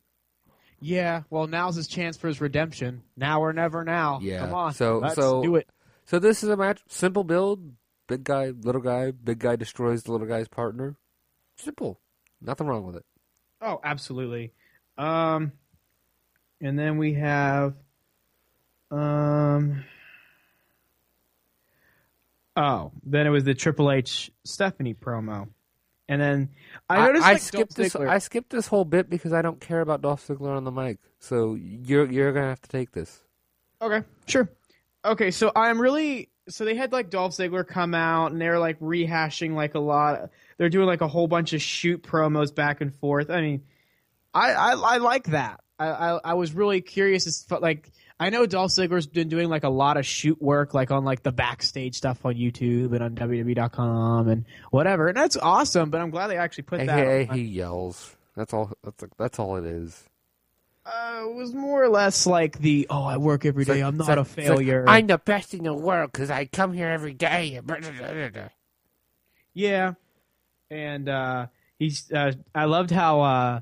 Yeah, 0.81 1.25
well, 1.29 1.47
now's 1.47 1.77
his 1.77 1.89
chance 1.89 2.17
for 2.17 2.27
his 2.27 2.41
redemption. 2.41 3.03
Now 3.19 3.43
or 3.43 3.53
never 3.53 3.85
now. 3.85 4.21
Yeah, 4.23 4.39
Come 4.41 4.55
on. 4.55 4.73
so- 4.73 4.99
let's 4.99 5.15
so- 5.17 5.43
do 5.43 5.57
it. 5.57 5.69
So 6.07 6.19
this 6.19 6.43
is 6.43 6.49
a 6.49 6.57
match, 6.57 6.81
simple 6.89 7.23
build. 7.23 7.75
Big 8.09 8.25
guy, 8.25 8.49
little 8.49 8.81
guy. 8.81 9.11
Big 9.13 9.39
guy 9.39 9.57
destroys 9.57 10.03
the 10.03 10.13
little 10.13 10.27
guy's 10.27 10.49
partner. 10.49 10.97
Simple, 11.59 12.01
nothing 12.41 12.67
wrong 12.67 12.85
with 12.87 12.97
it. 12.97 13.05
Oh, 13.61 13.79
absolutely. 13.85 14.53
Um, 14.99 15.53
and 16.63 16.79
then 16.79 16.97
we 16.97 17.15
have, 17.15 17.75
um, 18.91 19.85
oh, 22.57 22.93
then 23.05 23.27
it 23.27 23.31
was 23.31 23.45
the 23.45 23.55
Triple 23.55 23.91
H 23.91 24.31
Stephanie 24.45 24.95
promo, 24.95 25.49
and 26.09 26.21
then 26.21 26.49
I 26.89 27.07
noticed 27.07 27.27
I 27.27 27.33
like, 27.33 27.43
skipped 27.43 27.77
this. 27.77 27.97
I 27.97 28.19
skipped 28.19 28.51
this 28.51 28.67
whole 28.67 28.85
bit 28.85 29.11
because 29.11 29.33
I 29.33 29.43
don't 29.43 29.61
care 29.61 29.81
about 29.81 30.01
Dolph 30.01 30.27
Ziggler 30.27 30.57
on 30.57 30.65
the 30.65 30.73
mic. 30.73 30.99
So 31.19 31.55
you're 31.55 32.11
you're 32.11 32.33
gonna 32.33 32.49
have 32.49 32.63
to 32.63 32.69
take 32.69 32.93
this. 32.93 33.21
Okay, 33.81 34.07
sure. 34.27 34.49
Okay, 35.05 35.33
so 35.33 35.51
I'm 35.57 35.81
really 35.81 36.31
so 36.49 36.65
they 36.65 36.77
had 36.77 36.93
like 36.93 37.11
Dolph 37.11 37.33
Ziggler 37.33 37.67
come 37.67 37.95
out 37.95 38.33
and 38.33 38.41
they're 38.41 38.59
like 38.59 38.79
rehashing 38.81 39.55
like 39.55 39.75
a 39.75 39.81
lot. 39.81 40.31
They're 40.59 40.69
doing 40.69 40.87
like 40.87 41.01
a 41.01 41.09
whole 41.09 41.27
bunch 41.27 41.53
of 41.53 41.63
shoot 41.63 42.03
promos 42.03 42.55
back 42.55 42.81
and 42.81 42.95
forth. 42.95 43.31
I 43.31 43.41
mean, 43.41 43.63
I 44.35 44.53
I, 44.53 44.73
I 44.73 44.97
like 44.99 45.25
that. 45.25 45.61
I, 45.89 46.15
I 46.15 46.21
I 46.25 46.35
was 46.35 46.53
really 46.53 46.81
curious 46.81 47.27
as 47.27 47.45
like 47.51 47.91
I 48.21 48.31
know 48.31 48.47
Dolph 48.47 48.71
Ziggler's 48.71 49.07
been 49.07 49.29
doing 49.29 49.49
like 49.49 49.65
a 49.65 49.69
lot 49.69 49.97
of 49.97 50.07
shoot 50.07 50.41
work 50.41 50.75
like 50.75 50.91
on 50.91 51.05
like 51.05 51.23
the 51.23 51.33
backstage 51.33 51.97
stuff 51.97 52.25
on 52.25 52.35
YouTube 52.35 52.93
and 52.93 53.03
on 53.03 53.15
WWE.com 53.17 54.29
and 54.29 54.45
whatever, 54.71 55.09
and 55.09 55.17
that's 55.17 55.37
awesome. 55.37 55.91
But 55.91 56.01
I'm 56.01 56.11
glad 56.11 56.29
they 56.29 56.37
actually 56.37 56.65
put 56.65 56.87
that. 56.87 56.99
AKA 56.99 57.29
on- 57.29 57.37
he 57.37 57.43
yells. 57.45 58.17
That's 58.37 58.55
all. 58.55 58.71
That's 58.85 59.05
that's 59.19 59.39
all 59.39 59.57
it 59.57 59.65
is. 59.67 60.03
uh, 60.87 61.25
it 61.29 61.35
was 61.35 61.53
more 61.53 61.83
or 61.85 61.89
less 61.89 62.27
like 62.27 62.59
the 62.59 62.87
oh 62.91 63.05
I 63.05 63.17
work 63.17 63.45
every 63.45 63.65
day. 63.65 63.81
I'm 63.83 63.97
not 63.97 64.09
like- 64.09 64.19
a 64.19 64.21
it's 64.23 64.37
like, 64.37 64.47
failure. 64.47 64.85
I'm 64.87 65.07
the 65.07 65.19
best 65.19 65.53
in 65.55 65.65
the 65.65 65.75
world 65.75 66.13
because 66.13 66.31
I 66.31 66.47
come 66.47 66.73
here 66.73 66.89
every 66.89 67.15
day. 67.15 67.61
Yeah, 69.55 69.95
and 70.71 71.09
uh, 71.09 71.47
he's. 71.79 72.11
Uh, 72.11 72.33
I 72.55 72.65
loved 72.65 72.91
how 72.91 73.21
uh, 73.21 73.61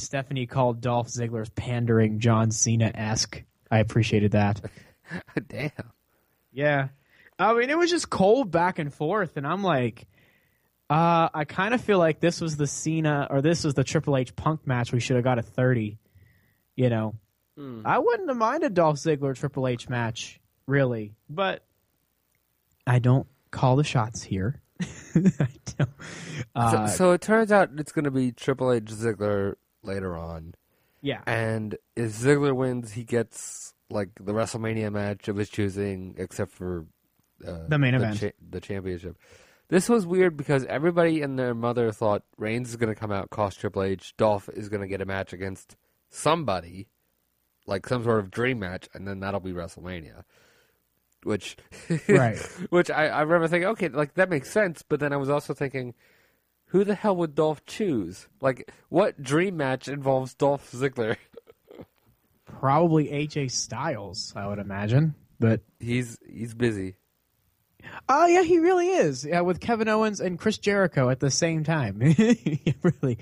Stephanie 0.00 0.46
called 0.46 0.80
Dolph 0.80 1.08
Ziggler's 1.08 1.50
pandering 1.50 2.18
John 2.18 2.50
Cena 2.50 2.90
esque. 2.94 3.42
I 3.70 3.78
appreciated 3.78 4.32
that. 4.32 4.60
Damn. 5.48 5.70
Yeah, 6.52 6.88
I 7.38 7.54
mean 7.54 7.70
it 7.70 7.78
was 7.78 7.90
just 7.90 8.10
cold 8.10 8.50
back 8.50 8.78
and 8.78 8.92
forth, 8.92 9.36
and 9.36 9.46
I'm 9.46 9.62
like, 9.62 10.06
uh, 10.88 11.28
I 11.32 11.44
kind 11.44 11.74
of 11.74 11.80
feel 11.80 11.98
like 11.98 12.18
this 12.18 12.40
was 12.40 12.56
the 12.56 12.66
Cena 12.66 13.28
or 13.30 13.40
this 13.40 13.62
was 13.62 13.74
the 13.74 13.84
Triple 13.84 14.16
H 14.16 14.34
Punk 14.34 14.66
match. 14.66 14.92
We 14.92 15.00
should 15.00 15.16
have 15.16 15.24
got 15.24 15.38
a 15.38 15.42
thirty. 15.42 15.98
You 16.74 16.90
know, 16.90 17.14
I 17.84 17.98
wouldn't 17.98 18.28
have 18.28 18.38
minded 18.38 18.74
Dolph 18.74 18.96
Ziggler 18.96 19.36
Triple 19.36 19.68
H 19.68 19.88
match 19.88 20.40
really, 20.66 21.14
but 21.28 21.64
I 22.86 22.98
don't 22.98 23.26
call 23.50 23.76
the 23.76 23.84
shots 23.84 24.22
here. 24.22 24.60
I 25.14 25.48
don't. 25.78 25.90
Uh, 26.54 26.86
so, 26.88 26.96
so 26.96 27.12
it 27.12 27.20
turns 27.20 27.52
out 27.52 27.70
it's 27.76 27.92
going 27.92 28.06
to 28.06 28.10
be 28.10 28.32
Triple 28.32 28.72
H 28.72 28.84
Ziggler 28.86 29.54
later 29.82 30.16
on, 30.16 30.54
yeah. 31.02 31.20
and 31.26 31.76
if 31.96 32.12
Ziggler 32.12 32.54
wins, 32.54 32.92
he 32.92 33.04
gets 33.04 33.74
like 33.88 34.10
the 34.20 34.32
WrestleMania 34.32 34.92
match 34.92 35.28
of 35.28 35.36
his 35.36 35.48
choosing, 35.48 36.14
except 36.18 36.52
for 36.52 36.86
uh, 37.46 37.66
The 37.68 37.78
main 37.78 37.94
event. 37.94 38.20
cha- 38.20 38.30
the 38.50 38.60
championship. 38.60 39.16
This 39.68 39.88
was 39.88 40.04
weird 40.06 40.36
because 40.36 40.64
everybody 40.66 41.22
and 41.22 41.38
their 41.38 41.54
mother 41.54 41.92
thought 41.92 42.22
Reigns 42.36 42.70
is 42.70 42.76
going 42.76 42.92
to 42.92 42.98
come 43.00 43.12
out, 43.12 43.30
cost 43.30 43.60
Triple 43.60 43.82
H. 43.84 44.14
Dolph 44.16 44.48
is 44.52 44.68
going 44.68 44.80
to 44.82 44.88
get 44.88 45.00
a 45.00 45.04
match 45.04 45.32
against 45.32 45.76
somebody, 46.08 46.88
like 47.66 47.86
some 47.86 48.02
sort 48.02 48.18
of 48.18 48.30
dream 48.30 48.58
match, 48.58 48.88
and 48.94 49.06
then 49.06 49.20
that'll 49.20 49.38
be 49.40 49.52
WrestleMania. 49.52 50.24
Which, 51.22 51.56
Right. 52.08 52.38
which 52.70 52.90
I, 52.90 53.08
I 53.08 53.20
remember 53.22 53.46
thinking, 53.46 53.68
okay, 53.70 53.88
like 53.88 54.14
that 54.14 54.30
makes 54.30 54.50
sense. 54.50 54.82
But 54.88 55.00
then 55.00 55.12
I 55.12 55.16
was 55.18 55.28
also 55.30 55.52
thinking, 55.54 55.94
who 56.70 56.84
the 56.84 56.94
hell 56.94 57.16
would 57.16 57.34
Dolph 57.34 57.64
choose? 57.66 58.28
Like, 58.40 58.70
what 58.88 59.20
dream 59.22 59.56
match 59.56 59.88
involves 59.88 60.34
Dolph 60.34 60.70
Ziggler? 60.70 61.16
Probably 62.44 63.08
AJ 63.08 63.50
Styles, 63.50 64.32
I 64.36 64.46
would 64.46 64.58
imagine. 64.58 65.14
But 65.38 65.62
He's 65.78 66.18
he's 66.28 66.54
busy. 66.54 66.94
Oh 68.08 68.26
yeah, 68.26 68.42
he 68.42 68.58
really 68.58 68.88
is. 68.88 69.24
Yeah, 69.24 69.40
with 69.40 69.58
Kevin 69.58 69.88
Owens 69.88 70.20
and 70.20 70.38
Chris 70.38 70.58
Jericho 70.58 71.08
at 71.08 71.20
the 71.20 71.30
same 71.30 71.64
time. 71.64 72.00
Really. 72.82 73.18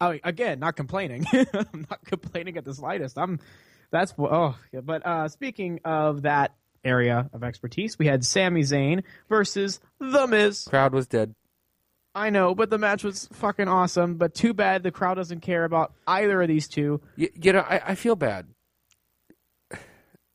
I 0.00 0.10
mean, 0.12 0.20
again, 0.24 0.58
not 0.58 0.76
complaining. 0.76 1.26
I'm 1.32 1.86
not 1.88 2.04
complaining 2.04 2.56
at 2.56 2.64
the 2.64 2.74
slightest. 2.74 3.18
I'm. 3.18 3.40
That's 3.90 4.14
oh. 4.18 4.56
Yeah, 4.72 4.80
but 4.80 5.06
uh, 5.06 5.28
speaking 5.28 5.80
of 5.84 6.22
that 6.22 6.54
area 6.84 7.28
of 7.32 7.42
expertise, 7.42 7.98
we 7.98 8.06
had 8.06 8.24
Sami 8.24 8.62
Zayn 8.62 9.02
versus 9.28 9.80
The 9.98 10.26
Miz. 10.26 10.64
Crowd 10.68 10.92
was 10.92 11.06
dead. 11.06 11.34
I 12.16 12.30
know, 12.30 12.54
but 12.54 12.70
the 12.70 12.78
match 12.78 13.04
was 13.04 13.28
fucking 13.34 13.68
awesome. 13.68 14.14
But 14.14 14.34
too 14.34 14.54
bad 14.54 14.82
the 14.82 14.90
crowd 14.90 15.14
doesn't 15.16 15.40
care 15.40 15.64
about 15.64 15.92
either 16.06 16.40
of 16.40 16.48
these 16.48 16.66
two 16.66 17.00
You, 17.16 17.28
you 17.34 17.52
know, 17.52 17.60
I, 17.60 17.80
I 17.88 17.94
feel 17.94 18.16
bad. 18.16 18.46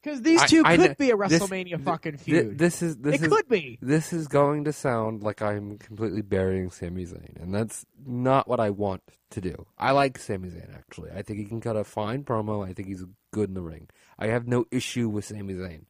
because 0.04 0.22
these 0.22 0.44
two 0.46 0.64
I 0.66 0.78
could 0.78 0.86
kn- 0.86 0.96
be 1.00 1.10
a 1.12 1.18
WrestleMania 1.18 1.70
th- 1.78 1.82
fucking 1.82 2.18
feud. 2.18 2.58
this 2.58 2.82
is 2.82 2.98
this 2.98 3.16
it 3.16 3.22
is 3.24 3.28
could 3.28 3.48
be. 3.50 3.80
this 3.82 4.14
is 4.14 4.28
going 4.28 4.64
to 4.66 4.74
sound 4.74 5.24
like 5.24 5.42
I'm 5.42 5.78
completely 5.78 6.22
burying 6.22 6.70
Sami 6.72 7.06
Zayn, 7.06 7.42
and 7.42 7.54
that's 7.54 7.86
not 8.06 8.48
what 8.48 8.60
I 8.60 8.70
want 8.70 9.02
to 9.32 9.42
do. 9.42 9.66
I 9.78 9.92
like 9.92 10.18
Sami 10.20 10.50
Zayn 10.50 10.76
actually. 10.76 11.12
I 11.12 11.22
think 11.24 11.40
he 11.40 11.46
can 11.46 11.62
cut 11.62 11.76
a 11.76 11.84
fine 11.84 12.24
promo. 12.24 12.68
I 12.68 12.74
think 12.74 12.88
he's 12.90 13.06
good 13.32 13.50
in 13.50 13.56
the 13.56 13.62
ring. 13.62 13.88
I 14.20 14.28
have 14.28 14.48
no 14.48 14.66
issue 14.72 15.10
with 15.10 15.26
Sami 15.26 15.54
Zayn. 15.56 15.86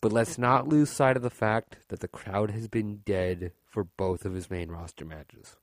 But 0.00 0.12
let's 0.12 0.36
not 0.36 0.66
lose 0.68 0.90
sight 0.90 1.16
of 1.16 1.22
the 1.22 1.30
fact 1.30 1.76
that 1.88 2.00
the 2.00 2.08
crowd 2.08 2.50
has 2.50 2.66
been 2.68 3.02
dead 3.06 3.52
for 3.72 3.84
both 3.84 4.24
of 4.24 4.34
his 4.34 4.48
main 4.48 4.70
roster 4.70 5.04
matches. 5.04 5.56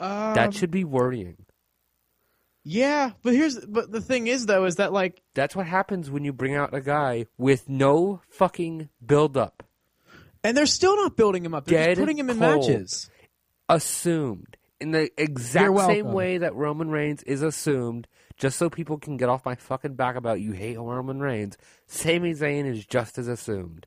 Um, 0.00 0.34
that 0.34 0.52
should 0.54 0.72
be 0.72 0.82
worrying. 0.84 1.46
Yeah, 2.64 3.10
but 3.22 3.34
here's 3.34 3.58
but 3.60 3.92
the 3.92 4.00
thing 4.00 4.26
is 4.26 4.46
though 4.46 4.64
is 4.64 4.76
that 4.76 4.92
like 4.92 5.22
That's 5.34 5.54
what 5.54 5.66
happens 5.66 6.10
when 6.10 6.24
you 6.24 6.32
bring 6.32 6.54
out 6.56 6.74
a 6.74 6.80
guy 6.80 7.26
with 7.38 7.68
no 7.68 8.22
fucking 8.30 8.88
build 9.04 9.36
up. 9.36 9.62
and 10.42 10.56
they're 10.56 10.66
still 10.66 10.96
not 10.96 11.14
building 11.16 11.44
him 11.44 11.54
up. 11.54 11.66
They're 11.66 11.78
Dead 11.78 11.88
just 11.96 12.00
putting 12.00 12.18
him 12.18 12.30
in 12.30 12.38
cold. 12.38 12.66
matches. 12.68 13.10
assumed 13.68 14.56
in 14.80 14.90
the 14.92 15.10
exact 15.20 15.78
same 15.80 16.12
way 16.12 16.38
that 16.38 16.54
Roman 16.54 16.90
Reigns 16.90 17.22
is 17.22 17.42
assumed, 17.42 18.08
just 18.36 18.58
so 18.58 18.68
people 18.68 18.98
can 18.98 19.16
get 19.16 19.28
off 19.28 19.44
my 19.44 19.54
fucking 19.54 19.94
back 19.94 20.16
about 20.16 20.40
you 20.40 20.52
hate 20.52 20.78
Roman 20.78 21.20
Reigns. 21.20 21.56
Sami 21.86 22.32
Zayn 22.32 22.66
is 22.66 22.84
just 22.84 23.16
as 23.18 23.28
assumed. 23.28 23.86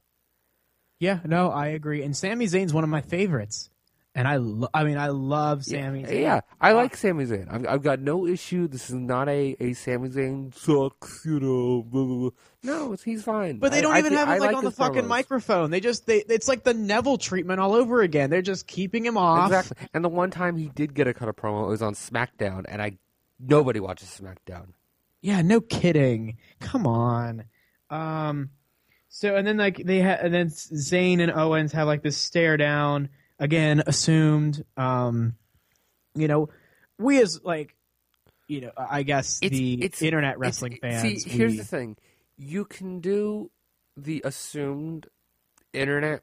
Yeah, 1.00 1.20
no, 1.26 1.52
I 1.52 1.68
agree. 1.68 2.02
And 2.04 2.16
Sami 2.16 2.46
Zayn's 2.46 2.74
one 2.74 2.84
of 2.84 2.90
my 2.90 3.02
favorites. 3.02 3.70
And 4.16 4.28
I 4.28 4.38
lo- 4.38 4.70
I 4.74 4.84
mean 4.84 4.98
I 4.98 5.10
love 5.10 5.64
Sami 5.64 6.02
yeah, 6.02 6.08
Zayn. 6.08 6.22
yeah, 6.22 6.40
I 6.60 6.72
like 6.72 6.98
Sami 6.98 7.26
Zayn. 7.26 7.54
I've, 7.54 7.68
I've 7.68 7.84
got 7.84 8.00
no 8.00 8.26
issue. 8.26 8.68
This 8.68 8.90
is 8.90 8.96
not 8.96 9.30
a, 9.30 9.56
a 9.60 9.74
Sami 9.74 10.10
Zayn 10.10 10.56
sucks, 10.56 11.22
you 11.24 11.40
know. 11.40 11.84
Blah, 11.84 12.04
blah, 12.04 12.16
blah. 12.16 12.30
No, 12.64 12.94
it's, 12.94 13.04
he's 13.04 13.24
fine. 13.24 13.60
But 13.60 13.72
they 13.72 13.82
don't 13.82 13.94
I 13.94 14.00
even 14.00 14.10
thi- 14.14 14.18
have 14.18 14.30
him 14.30 14.40
like, 14.40 14.56
on 14.56 14.64
the 14.64 14.72
fucking 14.72 15.04
promos. 15.04 15.08
microphone. 15.08 15.70
They 15.70 15.80
just 15.82 16.08
they 16.08 16.24
it's 16.28 16.48
like 16.48 16.64
the 16.64 16.74
Neville 16.74 17.20
treatment 17.20 17.60
all 17.60 17.76
over 17.76 18.02
again. 18.02 18.32
They're 18.32 18.42
just 18.42 18.66
keeping 18.66 19.06
him 19.06 19.18
off. 19.20 19.52
Exactly. 19.52 19.88
And 19.94 20.04
the 20.04 20.10
one 20.10 20.32
time 20.32 20.58
he 20.58 20.70
did 20.70 20.96
get 20.96 21.08
a 21.08 21.14
cut 21.14 21.30
of 21.30 21.36
promo, 21.36 21.66
it 21.66 21.70
was 21.70 21.84
on 21.84 21.94
SmackDown, 21.94 22.66
and 22.68 22.82
I 22.82 22.98
nobody 23.40 23.80
watches 23.80 24.20
SmackDown. 24.20 24.70
Yeah, 25.22 25.44
no 25.44 25.62
kidding. 25.62 26.38
Come 26.60 26.88
on. 26.88 27.44
Um, 27.92 28.50
so 29.20 29.36
and 29.36 29.48
then 29.48 29.58
like 29.58 29.78
they 29.84 29.98
had, 30.00 30.20
and 30.20 30.32
then 30.32 30.48
Zayn 30.50 31.20
and 31.22 31.32
Owens 31.32 31.72
have 31.72 31.88
like 31.88 32.04
this 32.04 32.18
stare 32.18 32.56
down 32.56 33.10
again, 33.40 33.82
assumed. 33.88 34.64
Um, 34.78 35.34
you 36.14 36.28
know, 36.28 36.50
we 37.00 37.20
as 37.22 37.42
like, 37.44 37.76
you 38.48 38.62
know, 38.62 38.72
I 38.78 39.02
guess 39.02 39.40
It's- 39.42 39.58
the 39.58 39.74
it's- 39.84 40.02
internet 40.04 40.38
wrestling 40.38 40.74
It's- 40.74 41.02
fans. 41.02 41.24
See, 41.24 41.30
here's 41.30 41.54
we- 41.54 41.58
the 41.58 41.64
thing: 41.66 41.98
you 42.38 42.64
can 42.66 43.00
do 43.00 43.50
the 43.96 44.22
assumed 44.24 45.08
internet, 45.74 46.22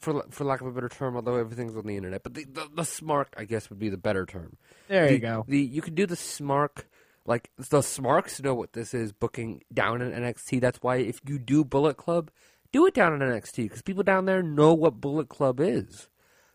for 0.00 0.22
for 0.30 0.44
lack 0.44 0.60
of 0.60 0.66
a 0.66 0.72
better 0.72 0.90
term, 0.90 1.16
although 1.16 1.36
everything's 1.36 1.74
on 1.76 1.86
the 1.86 1.96
internet. 1.96 2.22
But 2.22 2.34
the 2.34 2.44
the, 2.44 2.68
the 2.74 2.82
smark, 2.82 3.28
I 3.38 3.44
guess, 3.44 3.70
would 3.70 3.78
be 3.78 3.88
the 3.88 3.96
better 3.96 4.26
term. 4.26 4.58
there 4.88 5.06
the, 5.08 5.12
you 5.14 5.18
go. 5.18 5.44
The 5.48 5.58
you 5.60 5.80
can 5.80 5.94
do 5.94 6.04
the 6.04 6.14
smark. 6.16 6.84
Like 7.24 7.50
the 7.56 7.82
Smarks 7.82 8.42
know 8.42 8.54
what 8.54 8.72
this 8.72 8.94
is 8.94 9.12
booking 9.12 9.62
down 9.72 10.02
in 10.02 10.10
NXT. 10.12 10.60
That's 10.60 10.78
why 10.82 10.96
if 10.96 11.20
you 11.26 11.38
do 11.38 11.64
Bullet 11.64 11.96
Club, 11.96 12.30
do 12.72 12.86
it 12.86 12.94
down 12.94 13.12
in 13.14 13.20
NXT 13.20 13.64
because 13.64 13.82
people 13.82 14.02
down 14.02 14.24
there 14.24 14.42
know 14.42 14.74
what 14.74 15.00
Bullet 15.00 15.28
Club 15.28 15.60
is. 15.60 16.08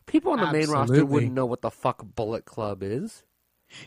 People 0.07 0.33
on 0.33 0.39
the 0.39 0.51
main 0.51 0.69
roster 0.69 1.05
wouldn't 1.05 1.33
know 1.33 1.45
what 1.45 1.61
the 1.61 1.71
fuck 1.71 2.03
Bullet 2.15 2.45
Club 2.45 2.81
is. 2.83 3.23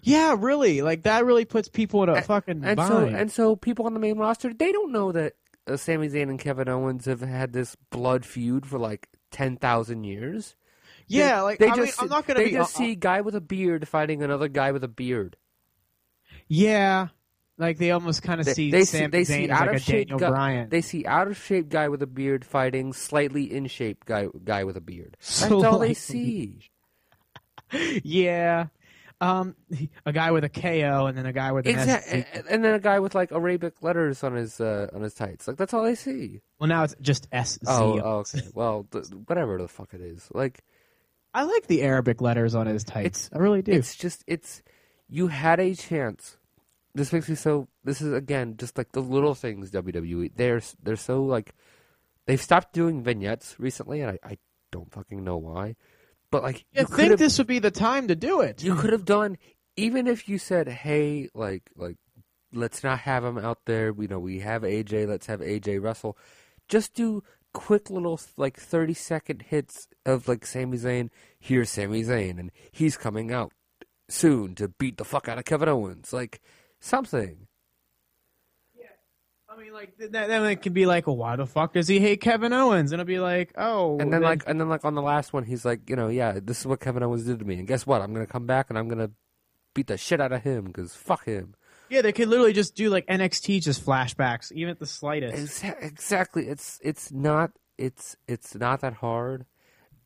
Yeah, 0.03 0.37
really. 0.39 0.83
Like 0.83 1.03
that 1.05 1.25
really 1.25 1.45
puts 1.47 1.69
people 1.69 2.03
in 2.03 2.09
a 2.11 2.21
fucking 2.23 2.63
and 2.65 2.77
bind. 2.77 2.89
so 2.89 2.99
and 3.07 3.33
so 3.33 3.57
people 3.57 3.87
on 3.87 3.95
the 3.95 4.01
main 4.01 4.19
roster 4.19 4.53
they 4.53 4.73
don't 4.73 4.93
know 4.93 5.13
that 5.13 5.35
uh, 5.67 5.77
Sami 5.77 6.09
Zayn 6.09 6.29
and 6.31 6.39
Kevin 6.39 6.69
Owens 6.69 7.07
have 7.07 7.21
had 7.21 7.53
this 7.53 7.77
blood 7.91 8.25
feud 8.27 8.67
for 8.67 8.79
like 8.79 9.09
ten 9.31 9.57
thousand 9.57 10.05
years. 10.05 10.57
yeah, 11.07 11.37
They- 11.37 11.43
like 11.43 11.59
they 11.59 11.69
I 11.69 11.77
just 11.77 12.01
mean, 12.01 12.11
I'm 12.11 12.17
not 12.17 12.27
gonna 12.27 12.41
they 12.41 12.47
be. 12.47 12.53
just 12.53 12.75
uh, 12.77 12.79
see 12.79 12.95
guy 12.95 13.21
with 13.23 13.35
a 13.35 13.41
beard 13.41 13.87
fighting 13.89 14.23
another 14.23 14.49
guy 14.49 14.73
with 14.73 14.85
a 14.85 14.89
beard. 14.89 15.37
Yeah, 16.51 17.09
like 17.59 17.79
they 17.79 17.93
almost 17.93 18.23
kind 18.25 18.41
of 18.41 18.47
They, 18.47 18.55
see 18.55 18.71
they 18.73 18.85
Sami 18.85 19.05
see 19.05 19.07
they 19.11 19.25
see 19.25 19.51
out 19.51 19.69
like 19.69 19.77
of 19.77 19.83
shape 19.83 20.09
Daniel 20.09 20.19
guy, 20.19 20.31
Bryan. 20.31 20.69
They 20.69 20.81
see 20.81 21.07
out 21.07 21.29
of 21.29 21.37
shape 21.37 21.69
guy 21.69 21.89
with 21.89 22.03
a 22.03 22.07
beard 22.09 22.45
fighting 22.45 22.93
slightly 22.93 23.53
in 23.53 23.69
shape 23.69 24.05
guy 24.05 24.27
guy 24.45 24.65
with 24.65 24.77
a 24.77 24.81
beard. 24.81 25.17
That's 25.21 25.53
all 25.53 25.79
they 25.79 25.95
see. 25.95 26.59
yeah. 28.03 28.67
Um, 29.21 29.55
a 30.07 30.13
guy 30.13 30.31
with 30.33 30.43
a 30.45 30.49
KO 30.49 31.07
and 31.07 31.17
then 31.17 31.27
a 31.27 31.33
guy 31.33 31.53
with 31.53 31.67
an 31.67 31.79
Exactly, 31.79 32.25
S. 32.33 32.45
and 32.49 32.65
then 32.65 32.75
a 32.75 32.81
guy 32.81 32.99
with 32.99 33.15
like 33.15 33.31
Arabic 33.31 33.75
letters 33.83 34.25
on 34.25 34.35
his 34.35 34.61
uh, 34.61 34.89
on 34.93 35.03
his 35.03 35.15
tights. 35.15 35.47
Like 35.47 35.57
that's 35.57 35.73
all 35.73 35.85
they 35.85 35.95
see. 35.95 36.41
Well, 36.59 36.69
now 36.69 36.83
it's 36.83 36.97
just 37.01 37.29
S. 37.31 37.59
Oh, 37.65 38.01
oh, 38.03 38.11
okay. 38.21 38.41
Well, 38.55 38.89
th- 38.93 39.05
whatever 39.27 39.59
the 39.59 39.69
fuck 39.69 39.95
it 39.95 40.01
is. 40.01 40.27
Like 40.33 40.65
I 41.35 41.45
like 41.45 41.69
the 41.69 41.83
Arabic 41.83 42.21
letters 42.21 42.57
on 42.57 42.67
his 42.67 42.83
tights. 42.83 43.31
I 43.33 43.39
really 43.39 43.63
do. 43.63 43.71
It's 43.71 43.95
just 43.95 44.25
it's 44.27 44.63
you 45.11 45.29
had 45.29 45.61
a 45.61 45.75
chance. 45.75 46.39
This 46.95 47.13
makes 47.13 47.29
me 47.29 47.35
so. 47.35 47.69
This 47.85 48.01
is 48.01 48.13
again 48.13 48.57
just 48.57 48.77
like 48.77 48.93
the 48.93 49.03
little 49.03 49.35
things 49.35 49.71
WWE. 49.71 50.33
They're 50.35 50.63
they're 50.83 50.97
so 50.97 51.23
like 51.23 51.55
they've 52.27 52.41
stopped 52.41 52.73
doing 52.73 53.03
vignettes 53.03 53.59
recently, 53.59 54.01
and 54.01 54.11
I, 54.11 54.19
I 54.29 54.39
don't 54.73 54.93
fucking 54.93 55.23
know 55.23 55.37
why. 55.37 55.77
But 56.31 56.43
like 56.43 56.65
I 56.77 56.81
you 56.81 56.87
think 56.87 57.19
this 57.19 57.39
would 57.39 57.47
be 57.47 57.59
the 57.59 57.71
time 57.71 58.09
to 58.09 58.17
do 58.17 58.41
it. 58.41 58.63
you 58.63 58.75
could 58.75 58.93
have 58.93 59.05
done 59.05 59.37
even 59.77 60.07
if 60.07 60.29
you 60.29 60.39
said, 60.39 60.69
hey, 60.69 61.29
like 61.35 61.71
like 61.77 61.97
let's 62.53 62.85
not 62.85 63.01
have 63.01 63.25
him 63.25 63.39
out 63.39 63.61
there. 63.67 63.95
You 63.99 64.09
know, 64.09 64.19
we 64.19 64.41
have 64.41 64.63
AJ. 64.63 65.09
Let's 65.09 65.27
have 65.27 65.41
AJ 65.41 65.83
wrestle. 65.83 66.17
Just 66.69 66.95
do 66.95 67.23
quick 67.53 67.91
little 67.91 68.21
like 68.37 68.59
thirty 68.59 68.95
second 68.95 69.43
hits 69.43 69.89
of 70.05 70.29
like 70.29 70.47
Sami 70.47 70.77
Zayn. 70.77 71.11
Here's 71.39 71.71
Sami 71.71 72.03
Zayn, 72.03 72.39
and 72.39 72.51
he's 72.73 72.97
coming 72.97 73.33
out 73.33 73.53
soon 74.09 74.55
to 74.57 74.69
beat 74.69 74.99
the 74.99 75.05
fuck 75.05 75.29
out 75.29 75.39
of 75.39 75.45
Kevin 75.45 75.69
Owens. 75.69 76.13
Like 76.13 76.41
something. 76.81 77.47
Yeah, 78.79 78.87
I 79.49 79.57
mean, 79.61 79.73
like 79.73 79.97
th- 79.99 80.11
that, 80.13 80.29
then 80.29 80.45
it 80.47 80.63
can 80.63 80.73
be 80.73 80.87
like, 80.87 81.07
well, 81.07 81.17
why 81.17 81.37
the 81.37 81.47
fuck 81.47 81.73
does 81.75 81.89
he 81.89 82.01
hate 82.01 82.21
Kevin 82.21 82.53
Owens? 82.53 82.93
And 82.93 83.01
it'll 83.01 83.09
be 83.09 83.19
like, 83.21 83.53
oh, 83.57 83.99
And 83.99 84.13
then 84.13 84.23
like 84.23 84.43
and 84.47 84.61
then 84.61 84.69
like 84.69 84.85
on 84.85 84.95
the 84.95 85.03
last 85.03 85.33
one, 85.33 85.45
he's 85.45 85.65
like, 85.65 85.89
you 85.89 85.97
know, 85.97 86.09
yeah, 86.09 86.39
this 86.43 86.61
is 86.61 86.67
what 86.67 86.81
Kevin 86.81 87.03
Owens 87.03 87.25
did 87.25 87.39
to 87.39 87.45
me, 87.45 87.55
and 87.57 87.67
guess 87.69 87.87
what? 87.87 88.03
I'm 88.03 88.13
gonna 88.13 88.27
come 88.27 88.47
back 88.47 88.67
and 88.71 88.79
I'm 88.79 88.89
gonna 88.89 89.11
beat 89.75 89.87
the 89.87 89.97
shit 89.97 90.21
out 90.21 90.33
of 90.33 90.43
him 90.43 90.65
because 90.65 90.95
fuck 90.95 91.25
him. 91.25 91.55
yeah, 91.91 92.03
they 92.03 92.13
could 92.13 92.29
literally 92.29 92.53
just 92.53 92.75
do 92.75 92.91
like 92.91 93.07
NXT 93.07 93.63
just 93.63 93.85
flashbacks, 93.85 94.51
even 94.53 94.71
at 94.71 94.79
the 94.79 94.87
slightest. 94.87 95.63
Exa- 95.63 95.83
Exactly. 95.83 96.49
It's 96.49 96.79
it's 96.83 97.13
not 97.13 97.53
it's 97.79 98.17
it's 98.27 98.55
not 98.55 98.81
that 98.81 98.95
hard, 98.95 99.47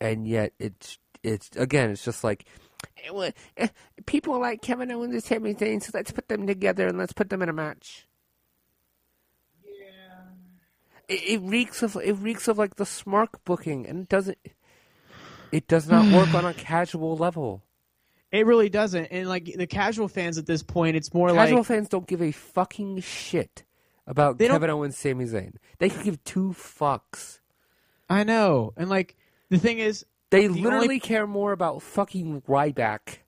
and 0.00 0.26
yet 0.28 0.52
it's 0.58 0.98
it's 1.22 1.50
again 1.56 1.90
it's 1.90 2.04
just 2.04 2.22
like 2.24 2.44
Eh, 3.56 3.68
people 4.06 4.38
like 4.40 4.62
Kevin 4.62 4.90
Owens 4.90 5.14
and 5.14 5.22
Sami 5.24 5.54
Zayn, 5.54 5.82
so 5.82 5.90
let's 5.94 6.10
put 6.10 6.28
them 6.28 6.46
together 6.46 6.86
and 6.86 6.98
let's 6.98 7.12
put 7.12 7.30
them 7.30 7.42
in 7.42 7.48
a 7.48 7.52
match. 7.52 8.06
Yeah. 9.64 10.30
It, 11.08 11.22
it 11.28 11.40
reeks 11.42 11.82
of 11.82 11.96
it 11.96 12.12
reeks 12.14 12.48
of 12.48 12.58
like 12.58 12.76
the 12.76 12.84
Smark 12.84 13.28
booking, 13.44 13.86
and 13.86 14.00
it 14.02 14.08
doesn't. 14.08 14.38
It 15.52 15.68
does 15.68 15.88
not 15.88 16.12
work 16.12 16.34
on 16.34 16.44
a 16.44 16.54
casual 16.54 17.16
level. 17.16 17.62
It 18.32 18.46
really 18.46 18.68
doesn't. 18.68 19.06
And 19.06 19.28
like 19.28 19.44
the 19.56 19.66
casual 19.68 20.08
fans 20.08 20.38
at 20.38 20.46
this 20.46 20.62
point, 20.62 20.96
it's 20.96 21.14
more 21.14 21.28
Casual 21.28 21.36
like 21.38 21.48
casual 21.50 21.64
fans 21.64 21.88
don't 21.88 22.06
give 22.06 22.20
a 22.20 22.32
fucking 22.32 23.00
shit 23.00 23.62
about 24.06 24.38
They 24.38 24.48
don't- 24.48 24.56
Kevin 24.56 24.70
Owens, 24.70 25.04
and 25.04 25.18
Sami 25.18 25.26
Zayn. 25.26 25.54
They 25.78 25.88
could 25.88 26.02
give 26.02 26.24
two 26.24 26.50
fucks. 26.58 27.38
I 28.10 28.24
know. 28.24 28.72
And 28.76 28.90
like 28.90 29.16
the 29.50 29.58
thing 29.58 29.78
is, 29.78 30.04
They 30.34 30.46
The 30.48 30.54
literally 30.60 30.84
only- 30.86 31.00
care 31.00 31.26
more 31.26 31.52
about 31.52 31.82
fucking 31.82 32.42
Ryback. 32.42 33.18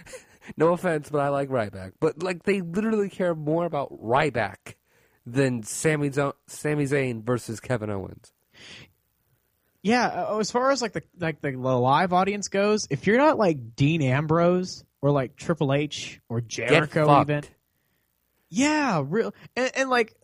no 0.56 0.72
offense, 0.72 1.08
but 1.10 1.20
I 1.20 1.28
like 1.28 1.48
Ryback. 1.48 1.92
But 2.00 2.22
like, 2.22 2.42
they 2.44 2.60
literally 2.60 3.08
care 3.08 3.34
more 3.34 3.64
about 3.64 3.92
Ryback 4.02 4.74
than 5.26 5.62
Sami 5.62 6.10
Zo- 6.10 6.36
Sami 6.46 6.84
Zayn 6.84 7.24
versus 7.24 7.58
Kevin 7.60 7.90
Owens. 7.90 8.32
yeah. 9.82 10.06
uh, 10.28 10.38
As 10.38 10.50
far 10.50 10.70
as 10.70 10.82
like 10.82 10.92
the 10.92 11.02
like 11.18 11.40
the 11.40 11.50
live 11.56 12.12
audience 12.12 12.48
goes, 12.48 12.86
if 12.90 13.06
you're 13.06 13.18
not 13.18 13.38
like 13.38 13.74
Dean 13.76 14.02
Ambrose 14.02 14.84
or 15.02 15.10
like 15.10 15.36
Triple 15.36 15.72
H 15.72 16.20
or 16.28 16.40
Get 16.40 16.68
Jericho, 16.68 17.06
fucked. 17.06 17.30
even 17.30 17.44
yeah, 18.48 19.02
real 19.04 19.34
and, 19.56 19.70
and 19.76 19.90
like 19.90 20.14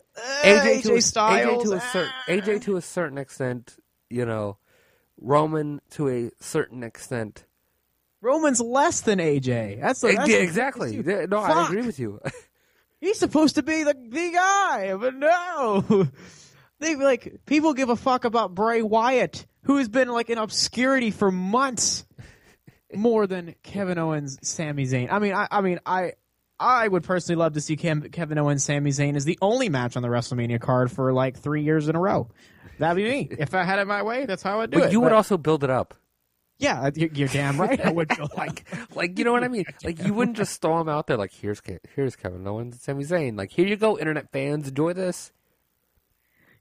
AJ, 0.43 0.83
to 0.83 0.95
a, 0.95 1.01
Styles, 1.01 1.63
AJ 1.65 1.69
to 1.69 1.73
a 1.75 1.81
certain 1.81 2.13
AJ 2.27 2.61
to 2.63 2.75
a 2.77 2.81
certain 2.81 3.17
extent, 3.17 3.75
you 4.09 4.25
know, 4.25 4.57
Roman 5.19 5.81
to 5.91 6.09
a 6.09 6.31
certain 6.39 6.83
extent. 6.83 7.45
Roman's 8.21 8.61
less 8.61 9.01
than 9.01 9.19
AJ. 9.19 9.81
That's, 9.81 10.01
the, 10.01 10.13
that's 10.13 10.29
exactly. 10.29 10.97
No, 10.97 11.39
I 11.39 11.65
agree 11.65 11.81
with 11.81 11.99
you. 11.99 12.19
He's 13.01 13.19
supposed 13.19 13.55
to 13.55 13.63
be 13.63 13.83
the 13.83 13.93
the 13.93 14.31
guy, 14.31 14.95
but 14.95 15.15
no. 15.15 16.07
They 16.79 16.95
like 16.95 17.45
people 17.45 17.73
give 17.73 17.87
a 17.87 17.95
fuck 17.95 18.25
about 18.25 18.53
Bray 18.53 18.81
Wyatt, 18.81 19.45
who 19.63 19.77
has 19.77 19.87
been 19.87 20.09
like 20.09 20.29
in 20.29 20.37
obscurity 20.37 21.11
for 21.11 21.31
months, 21.31 22.05
more 22.93 23.25
than 23.25 23.55
Kevin 23.63 23.97
Owens, 23.97 24.37
Sami 24.41 24.85
Zayn. 24.85 25.09
I 25.09 25.19
mean, 25.19 25.33
I, 25.33 25.47
I 25.49 25.61
mean, 25.61 25.79
I, 25.85 26.13
I 26.59 26.87
would 26.87 27.03
personally 27.03 27.37
love 27.37 27.53
to 27.53 27.61
see 27.61 27.77
Kevin 27.77 28.37
Owens, 28.37 28.65
Sami 28.65 28.91
Zayn 28.91 29.15
as 29.15 29.23
the 29.23 29.39
only 29.41 29.69
match 29.69 29.95
on 29.95 30.01
the 30.03 30.09
WrestleMania 30.09 30.59
card 30.59 30.91
for 30.91 31.13
like 31.13 31.37
three 31.37 31.63
years 31.63 31.87
in 31.87 31.95
a 31.95 31.99
row. 31.99 32.29
That'd 32.83 33.03
be 33.03 33.09
me. 33.09 33.27
if 33.39 33.53
I 33.55 33.63
had 33.63 33.79
it 33.79 33.87
my 33.87 34.03
way, 34.03 34.25
that's 34.25 34.43
how 34.43 34.61
I'd 34.61 34.69
do 34.71 34.77
it. 34.77 34.81
but 34.81 34.89
it. 34.89 34.91
you 34.91 34.99
would 34.99 35.09
But, 35.09 35.15
also 35.15 35.37
build 35.37 35.63
it 35.63 35.69
up. 35.69 35.93
yeah, 36.59 36.89
you're, 36.95 37.09
you're 37.13 37.27
damn 37.27 37.59
right. 37.59 37.79
I 37.83 37.91
would 37.91 38.09
go 38.09 38.27
like, 38.37 38.65
like 38.95 39.17
you 39.17 39.25
know 39.25 39.31
what 39.31 39.43
I 39.43 39.47
mean? 39.47 39.65
Like 39.83 40.03
you 40.05 40.13
wouldn't 40.13 40.37
just 40.37 40.61
throw 40.61 40.79
him 40.81 40.89
out 40.89 41.07
there. 41.07 41.17
Like 41.17 41.33
here's 41.33 41.61
Ke- 41.61 41.81
here's 41.95 42.15
Kevin 42.15 42.45
Owens, 42.47 42.75
and 42.75 42.81
Sami 42.81 43.03
Zayn. 43.03 43.37
Like 43.37 43.51
here 43.51 43.65
you 43.67 43.75
go, 43.75 43.97
internet 43.97 44.31
fans, 44.31 44.67
enjoy 44.67 44.93
this. 44.93 45.31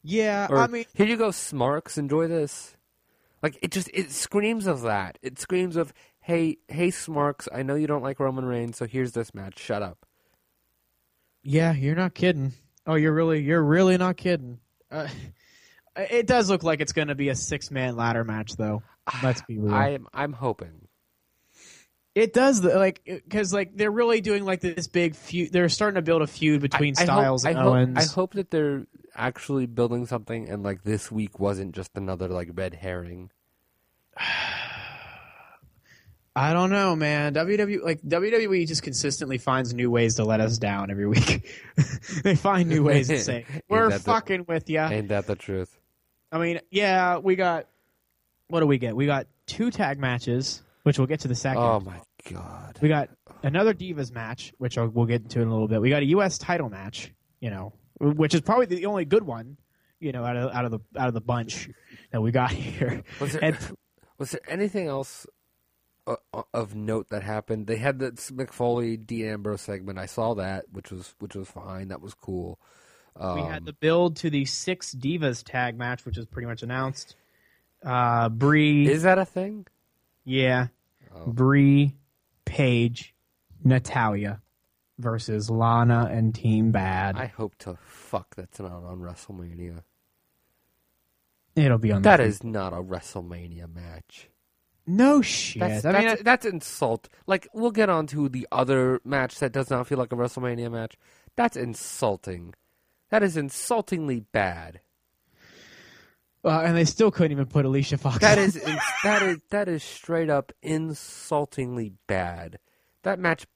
yeah. 0.02 0.46
Or 0.50 0.58
I 0.58 0.66
mean, 0.66 0.84
here 0.94 1.06
you 1.06 1.16
go, 1.16 1.30
Smarks, 1.30 1.98
enjoy 1.98 2.26
this. 2.28 2.76
Like 3.42 3.58
it 3.62 3.70
just 3.70 3.90
it 3.92 4.10
screams 4.10 4.66
of 4.66 4.82
that. 4.82 5.18
It 5.22 5.38
screams 5.38 5.76
of 5.76 5.92
hey 6.20 6.58
hey 6.68 6.90
Smarks, 6.90 7.48
I 7.52 7.62
know 7.62 7.74
you 7.74 7.86
don't 7.86 8.02
like 8.02 8.20
Roman 8.20 8.44
Reigns, 8.44 8.76
so 8.76 8.86
here's 8.86 9.12
this 9.12 9.34
match. 9.34 9.58
Shut 9.58 9.82
up. 9.82 10.06
Yeah, 11.42 11.72
you're 11.72 11.96
not 11.96 12.14
kidding. 12.14 12.52
Oh, 12.86 12.94
you're 12.94 13.12
really 13.12 13.40
you're 13.42 13.62
really 13.62 13.96
not 13.98 14.16
kidding. 14.16 14.58
Uh, 14.90 15.08
it 15.96 16.26
does 16.26 16.48
look 16.48 16.62
like 16.62 16.80
it's 16.80 16.92
going 16.92 17.08
to 17.08 17.14
be 17.14 17.28
a 17.28 17.34
six 17.34 17.70
man 17.70 17.96
ladder 17.96 18.24
match, 18.24 18.52
though. 18.56 18.82
Let's 19.22 19.42
be 19.42 19.58
real. 19.58 19.74
I'm 19.74 20.06
I'm 20.12 20.32
hoping. 20.32 20.88
it 22.14 22.32
does 22.32 22.62
like 22.62 23.00
because 23.04 23.52
like 23.52 23.76
they're 23.76 23.90
really 23.90 24.20
doing 24.20 24.44
like 24.44 24.60
this 24.60 24.86
big 24.88 25.16
feud. 25.16 25.52
They're 25.52 25.68
starting 25.68 25.96
to 25.96 26.02
build 26.02 26.22
a 26.22 26.26
feud 26.26 26.60
between 26.60 26.94
I, 26.98 27.02
I 27.02 27.04
Styles 27.04 27.44
hope, 27.44 27.50
and 27.50 27.58
I 27.58 27.62
hope, 27.62 27.72
Owens. 27.72 27.98
I 27.98 28.14
hope 28.14 28.34
that 28.34 28.50
they're 28.50 28.86
actually 29.14 29.66
building 29.66 30.06
something, 30.06 30.48
and 30.48 30.62
like 30.62 30.84
this 30.84 31.10
week 31.10 31.38
wasn't 31.40 31.74
just 31.74 31.90
another 31.94 32.28
like 32.28 32.50
red 32.54 32.74
herring. 32.74 33.30
I 36.34 36.54
don't 36.54 36.70
know, 36.70 36.96
man. 36.96 37.34
WWE 37.34 37.82
like 37.82 38.00
WWE 38.02 38.66
just 38.66 38.82
consistently 38.82 39.36
finds 39.36 39.74
new 39.74 39.90
ways 39.90 40.14
to 40.14 40.24
let 40.24 40.40
us 40.40 40.56
down 40.56 40.90
every 40.90 41.06
week. 41.06 41.46
they 42.24 42.36
find 42.36 42.70
new 42.70 42.82
ways 42.82 43.08
to 43.08 43.18
say 43.18 43.44
we're 43.68 43.90
that 43.90 43.98
the- 43.98 44.04
fucking 44.04 44.46
with 44.48 44.70
you. 44.70 44.80
Ain't 44.80 45.08
that 45.08 45.26
the 45.26 45.36
truth? 45.36 45.78
I 46.32 46.38
mean, 46.38 46.60
yeah, 46.70 47.18
we 47.18 47.36
got 47.36 47.66
what 48.48 48.60
do 48.60 48.66
we 48.66 48.78
get? 48.78 48.96
We 48.96 49.06
got 49.06 49.26
two 49.46 49.70
tag 49.70 49.98
matches, 49.98 50.62
which 50.82 50.98
we'll 50.98 51.06
get 51.06 51.20
to 51.20 51.28
the 51.28 51.34
second. 51.34 51.62
Oh 51.62 51.80
my 51.80 52.00
god. 52.30 52.78
We 52.80 52.88
got 52.88 53.10
another 53.42 53.74
Divas 53.74 54.12
match, 54.12 54.52
which 54.58 54.78
I'll, 54.78 54.88
we'll 54.88 55.06
get 55.06 55.22
into 55.22 55.40
in 55.40 55.48
a 55.48 55.50
little 55.50 55.68
bit. 55.68 55.80
We 55.80 55.90
got 55.90 56.02
a 56.02 56.06
U.S. 56.06 56.38
title 56.38 56.68
match, 56.68 57.12
you 57.40 57.50
know, 57.50 57.74
which 58.00 58.34
is 58.34 58.40
probably 58.40 58.66
the 58.66 58.86
only 58.86 59.04
good 59.04 59.24
one, 59.24 59.58
you 60.00 60.12
know, 60.12 60.24
out 60.24 60.36
of 60.36 60.52
out 60.52 60.64
of 60.64 60.70
the 60.70 60.80
out 60.98 61.08
of 61.08 61.14
the 61.14 61.20
bunch 61.20 61.68
that 62.10 62.20
we 62.20 62.30
got 62.30 62.50
here. 62.52 63.02
Was 63.20 63.32
there 63.32 63.44
And 63.44 63.58
was 64.18 64.30
there 64.30 64.40
anything 64.48 64.86
else 64.86 65.26
uh, 66.06 66.16
uh, 66.32 66.42
of 66.54 66.74
note 66.74 67.08
that 67.10 67.22
happened? 67.22 67.66
They 67.66 67.76
had 67.76 67.98
the 67.98 68.12
Mick 68.12 68.52
Foley 68.52 68.96
Dean 68.96 69.26
Ambrose 69.26 69.60
segment. 69.60 69.98
I 69.98 70.06
saw 70.06 70.34
that, 70.34 70.66
which 70.72 70.90
was 70.90 71.14
which 71.18 71.34
was 71.36 71.48
fine. 71.48 71.88
That 71.88 72.00
was 72.00 72.14
cool. 72.14 72.58
Um, 73.16 73.36
we 73.36 73.42
had 73.42 73.64
the 73.64 73.72
build 73.74 74.16
to 74.16 74.30
the 74.30 74.44
six 74.44 74.94
Divas 74.94 75.42
tag 75.44 75.76
match, 75.78 76.04
which 76.04 76.16
is 76.18 76.26
pretty 76.26 76.46
much 76.46 76.62
announced. 76.62 77.14
Uh, 77.84 78.28
Brie, 78.28 78.88
is 78.88 79.02
that 79.02 79.18
a 79.18 79.24
thing? 79.24 79.66
yeah, 80.24 80.68
Oh. 81.14 81.26
Brie, 81.26 81.94
Paige, 82.44 83.14
Natalya 83.64 84.40
versus 84.98 85.50
Lana 85.50 86.08
and 86.10 86.34
Team 86.34 86.70
Bad. 86.70 87.16
I 87.18 87.26
hope 87.26 87.54
to 87.58 87.76
fuck 87.84 88.34
that's 88.36 88.60
not 88.60 88.70
on 88.84 89.00
WrestleMania. 89.00 89.82
It'll 91.54 91.78
be 91.78 91.92
on 91.92 92.02
That 92.02 92.20
is 92.20 92.42
not 92.42 92.72
a 92.72 92.76
WrestleMania 92.76 93.72
match. 93.74 94.30
no 94.86 95.20
shit. 95.20 95.60
That's, 95.60 95.84
I 95.84 95.92
mean, 95.92 96.06
that's, 96.08 96.22
that's 96.22 96.46
insult. 96.46 97.08
Like 97.26 97.46
we'll 97.52 97.72
get 97.72 97.90
on 97.90 98.06
to 98.08 98.28
the 98.30 98.48
other 98.50 99.00
match 99.04 99.38
that 99.40 99.52
does 99.52 99.68
not 99.70 99.86
feel 99.86 99.98
like 99.98 100.12
a 100.12 100.16
WrestleMania 100.16 100.70
match. 100.72 100.96
That's 101.36 101.56
insulting. 101.56 102.54
That 103.12 103.22
is 103.22 103.36
insultingly 103.36 104.20
bad. 104.20 104.80
uh, 106.42 106.62
and 106.62 106.74
they 106.74 106.86
still 106.86 107.10
couldn't 107.10 107.32
even 107.32 107.44
put 107.44 107.66
Alicia 107.66 107.98
Fox. 107.98 108.20
That 108.20 108.38
is 108.46 108.54
that 109.04 109.22
is 109.22 109.36
that 109.50 109.68
is 109.68 109.82
straight 109.82 110.30
up 110.30 110.50
insultingly 110.62 111.92
bad. 112.06 112.58
That 113.02 113.18
match, 113.18 113.46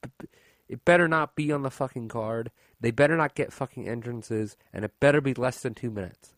it 0.67 0.85
better 0.85 1.07
not 1.07 1.35
be 1.35 1.51
on 1.51 1.63
the 1.63 1.71
fucking 1.71 2.07
card. 2.07 2.51
They 2.79 2.91
better 2.91 3.17
not 3.17 3.33
get 3.33 3.51
fucking 3.51 3.87
entrances, 3.89 4.57
and 4.71 4.85
it 4.85 4.91
better 4.99 5.21
be 5.21 5.33
less 5.33 5.61
than 5.61 5.73
two 5.73 5.89
minutes. 5.89 6.35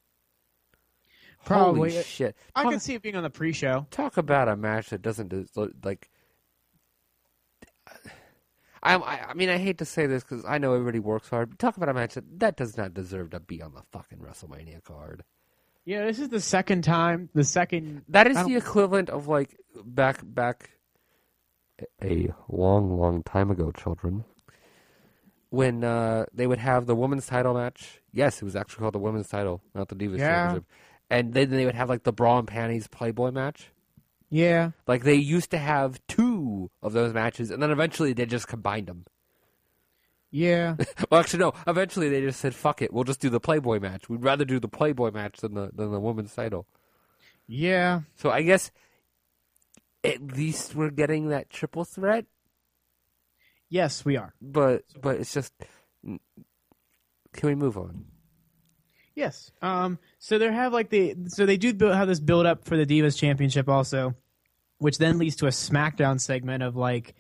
Probably. 1.44 1.92
Holy 1.92 2.04
shit! 2.04 2.38
I 2.56 2.64
can 2.64 2.80
see 2.80 2.94
it 2.94 3.02
being 3.02 3.18
on 3.18 3.24
the 3.24 3.30
pre-show. 3.30 3.86
talk 3.92 4.16
about 4.16 4.48
a 4.48 4.56
match 4.56 4.92
that 4.92 5.02
doesn't 5.02 5.34
like. 5.84 6.10
I, 8.82 8.96
I 8.96 9.30
I 9.30 9.34
mean 9.34 9.50
I 9.50 9.58
hate 9.58 9.78
to 9.80 9.86
say 9.86 10.06
this 10.06 10.24
because 10.24 10.46
I 10.46 10.58
know 10.58 10.74
everybody 10.74 11.00
works 11.00 11.30
hard. 11.30 11.50
But 11.50 11.60
talk 11.60 11.78
about 11.78 11.90
a 11.90 11.94
match 11.94 12.16
that 12.16 12.40
that 12.40 12.58
does 12.58 12.78
not 12.78 12.94
deserve 12.94 13.32
to 13.32 13.40
be 13.40 13.62
on 13.62 13.74
the 13.74 13.82
fucking 13.92 14.20
WrestleMania 14.20 14.84
card. 14.84 15.24
Yeah, 15.86 16.06
this 16.06 16.20
is 16.20 16.30
the 16.30 16.42
second 16.42 16.84
time. 16.84 17.30
The 17.34 17.44
second. 17.44 18.04
That 18.10 18.28
is 18.28 18.38
the 18.46 18.56
equivalent 18.56 19.10
of 19.10 19.28
like 19.28 19.58
back 19.84 20.20
back 20.24 20.72
a 22.04 22.32
long, 22.48 23.00
long 23.00 23.24
time 23.24 23.52
ago, 23.52 23.72
children. 23.72 24.24
When 25.50 25.84
uh, 25.84 26.26
they 26.34 26.46
would 26.46 26.60
have 26.60 26.86
the 26.86 26.96
women's 26.96 27.26
title 27.26 27.56
match. 27.56 28.02
Yes, 28.12 28.42
it 28.42 28.46
was 28.46 28.56
actually 28.56 28.82
called 28.82 28.94
the 28.94 29.00
women's 29.00 29.30
title, 29.30 29.62
not 29.74 29.88
the 29.88 29.96
Divas 29.96 30.20
Yeah. 30.20 30.28
Championship. 30.28 30.66
And 31.10 31.34
then 31.34 31.50
they 31.50 31.66
would 31.66 31.74
have 31.76 31.90
like 31.90 32.04
the 32.04 32.14
bra 32.14 32.38
and 32.38 32.48
panties 32.48 32.88
Playboy 32.88 33.32
match. 33.32 33.72
Yeah. 34.30 34.72
Like 34.86 35.04
they 35.04 35.16
used 35.16 35.50
to 35.52 35.58
have 35.58 36.00
two 36.08 36.29
of 36.82 36.94
those 36.94 37.14
matches, 37.14 37.50
and 37.52 37.62
then 37.62 37.72
eventually 37.72 38.14
they 38.14 38.26
just 38.26 38.48
combined 38.48 38.88
them. 38.88 39.06
Yeah. 40.32 40.76
Well, 41.10 41.20
actually, 41.22 41.40
no. 41.40 41.54
Eventually 41.66 42.10
they 42.10 42.22
just 42.22 42.40
said, 42.40 42.54
"Fuck 42.54 42.82
it, 42.82 42.94
we'll 42.94 43.04
just 43.04 43.20
do 43.22 43.30
the 43.30 43.40
Playboy 43.40 43.80
match. 43.80 44.10
We'd 44.10 44.24
rather 44.24 44.46
do 44.46 44.60
the 44.60 44.68
Playboy 44.68 45.12
match 45.12 45.38
than 45.40 45.54
the 45.56 45.72
than 45.74 45.92
the 45.92 46.00
women's 46.00 46.34
title." 46.36 46.68
yeah. 47.48 48.02
So 48.16 48.30
I 48.30 48.44
guess 48.44 48.70
at 50.04 50.22
least 50.22 50.76
we're 50.76 50.92
getting 50.92 51.30
that 51.30 51.50
triple 51.50 51.84
threat, 51.84 52.26
Yes, 53.70 54.06
we 54.06 54.18
are. 54.18 54.34
but 54.42 54.84
but 55.02 55.18
it's 55.18 55.34
just 55.34 55.52
can 56.04 57.48
we 57.50 57.56
move 57.56 57.78
on? 57.78 58.06
Yes. 59.16 59.52
Um. 59.62 59.98
So 60.20 60.38
they 60.38 60.52
have 60.52 60.72
like 60.74 60.90
the 60.90 61.16
so 61.28 61.46
they 61.46 61.58
do 61.58 61.74
build, 61.74 61.94
have 61.96 62.08
this 62.08 62.20
build 62.20 62.46
up 62.46 62.66
for 62.66 62.78
the 62.78 62.86
Divas 62.86 63.18
Championship 63.18 63.68
also, 63.68 64.14
which 64.80 64.98
then 64.98 65.18
leads 65.18 65.38
to 65.38 65.46
a 65.46 65.52
SmackDown 65.52 66.20
segment 66.20 66.64
of 66.64 66.76
like 66.76 67.16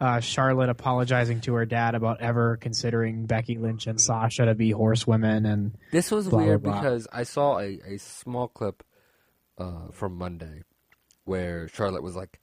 uh, 0.00 0.20
Charlotte 0.20 0.70
apologizing 0.70 1.42
to 1.42 1.54
her 1.54 1.66
dad 1.66 1.94
about 1.94 2.20
ever 2.22 2.56
considering 2.56 3.26
Becky 3.26 3.58
Lynch 3.58 3.86
and 3.86 4.00
Sasha 4.00 4.46
to 4.46 4.54
be 4.54 4.70
horsewomen 4.70 5.44
and 5.44 5.76
This 5.92 6.10
was 6.10 6.26
Blah, 6.28 6.38
blah, 6.38 6.46
weird 6.46 6.62
blah. 6.62 6.80
because 6.80 7.06
I 7.12 7.24
saw 7.24 7.58
a, 7.58 7.78
a 7.86 7.98
small 7.98 8.48
clip 8.48 8.82
uh, 9.58 9.88
from 9.92 10.16
Monday 10.16 10.62
where 11.24 11.68
Charlotte 11.68 12.02
was 12.02 12.16
like, 12.16 12.40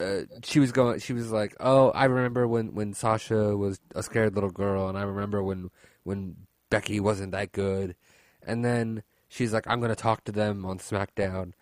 uh, 0.00 0.22
she 0.42 0.58
was 0.58 0.72
going, 0.72 0.98
she 1.00 1.12
was 1.12 1.30
like, 1.30 1.54
oh, 1.60 1.90
I 1.90 2.06
remember 2.06 2.48
when, 2.48 2.74
when 2.74 2.94
Sasha 2.94 3.54
was 3.56 3.78
a 3.94 4.02
scared 4.02 4.34
little 4.34 4.50
girl, 4.50 4.88
and 4.88 4.96
I 4.96 5.02
remember 5.02 5.42
when 5.42 5.68
when 6.04 6.36
Becky 6.70 6.98
wasn't 7.00 7.32
that 7.32 7.52
good, 7.52 7.94
and 8.42 8.64
then 8.64 9.02
she's 9.28 9.52
like, 9.52 9.66
I'm 9.66 9.82
gonna 9.82 9.94
talk 9.94 10.24
to 10.24 10.32
them 10.32 10.64
on 10.64 10.78
SmackDown, 10.78 11.52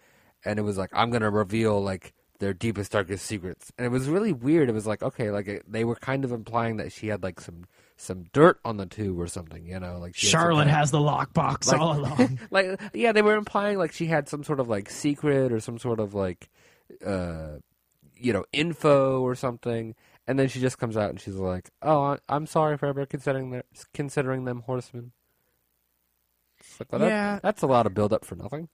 and 0.45 0.61
it 0.61 0.63
was 0.63 0.79
like, 0.79 0.91
I'm 0.93 1.11
gonna 1.11 1.31
reveal 1.31 1.83
like 1.83 2.15
their 2.41 2.55
deepest 2.55 2.93
darkest 2.93 3.27
secrets, 3.27 3.73
and 3.77 3.85
it 3.85 3.91
was 3.91 4.09
really 4.09 4.33
weird. 4.33 4.69
It 4.69 4.73
was 4.73 4.87
like, 4.87 5.03
okay, 5.03 5.31
like 5.31 5.49
it, 5.49 5.65
they 5.71 5.85
were 5.85 5.97
kind 5.97 6.25
of 6.25 6.33
implying 6.33 6.77
that 6.77 6.93
she 6.93 7.09
had 7.09 7.23
like 7.23 7.41
some 7.41 7.65
some 7.97 8.25
dirt 8.33 8.61
on 8.65 8.77
the 8.77 8.87
two 8.87 9.21
or 9.21 9.27
something, 9.27 9.67
you 9.67 9.81
know, 9.81 9.99
like 9.99 10.15
she 10.15 10.29
Charlotte 10.29 10.61
kind 10.67 10.71
of- 10.71 10.77
has 10.77 10.91
the 10.93 10.99
lockbox 10.99 11.67
Like- 11.67 11.81
all 11.81 11.99
along. 11.99 12.39
like 12.53 12.81
yeah 12.95 13.11
they 13.13 13.23
were 13.23 13.35
implying 13.35 13.77
like 13.77 13.93
she 13.93 14.07
had 14.07 14.29
some 14.29 14.45
sort 14.45 14.61
of 14.61 14.69
like 14.69 14.89
secret 14.89 15.51
or 15.53 15.59
some 15.59 15.79
sort 15.79 15.99
of 15.99 16.15
like 16.15 16.49
uh 17.05 17.57
you 18.17 18.33
know 18.33 18.45
info 18.53 19.21
or 19.21 19.35
something 19.35 19.95
and 20.29 20.39
then 20.39 20.47
she 20.49 20.61
just 20.61 20.79
comes 20.79 20.97
out 20.97 21.11
and 21.11 21.21
she's 21.21 21.35
like 21.35 21.71
oh 21.83 22.03
I- 22.03 22.19
i'm 22.29 22.47
sorry 22.47 22.77
for 22.79 22.87
ever 22.87 23.05
considering 23.05 23.51
them 23.51 23.63
considering 23.95 24.45
them 24.45 24.61
horsemen 24.65 25.11
like, 26.81 26.91
well, 26.93 27.01
that- 27.01 27.09
Yeah. 27.09 27.41
that's 27.43 27.63
a 27.63 27.67
lot 27.67 27.87
of 27.87 27.95
build 27.95 28.13
up 28.13 28.25
for 28.25 28.37
nothing 28.37 28.69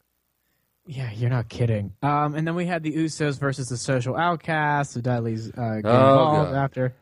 Yeah, 0.86 1.10
you're 1.12 1.30
not 1.30 1.48
kidding. 1.48 1.94
Um, 2.02 2.34
and 2.34 2.46
then 2.46 2.54
we 2.54 2.66
had 2.66 2.82
the 2.82 2.92
Usos 2.92 3.38
versus 3.40 3.68
the 3.68 3.76
Social 3.78 4.16
Outcasts. 4.16 4.94
The 4.94 5.02
Dudleys 5.02 5.50
uh, 5.50 5.60
Oh, 5.60 5.72
involved 5.76 6.52
God. 6.52 6.56
after. 6.62 6.94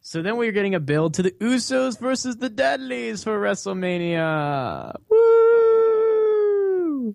So 0.00 0.22
then 0.22 0.36
we 0.36 0.48
are 0.48 0.52
getting 0.52 0.74
a 0.74 0.80
build 0.80 1.14
to 1.14 1.22
the 1.22 1.32
Usos 1.32 2.00
versus 2.00 2.36
the 2.36 2.48
Dudleys 2.48 3.24
for 3.24 3.38
WrestleMania. 3.38 4.94
Woo! 5.10 7.14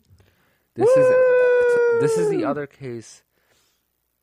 This 0.76 0.90
is 0.90 1.08
this 2.02 2.18
is 2.18 2.30
the 2.30 2.46
other 2.46 2.68
case. 2.68 3.24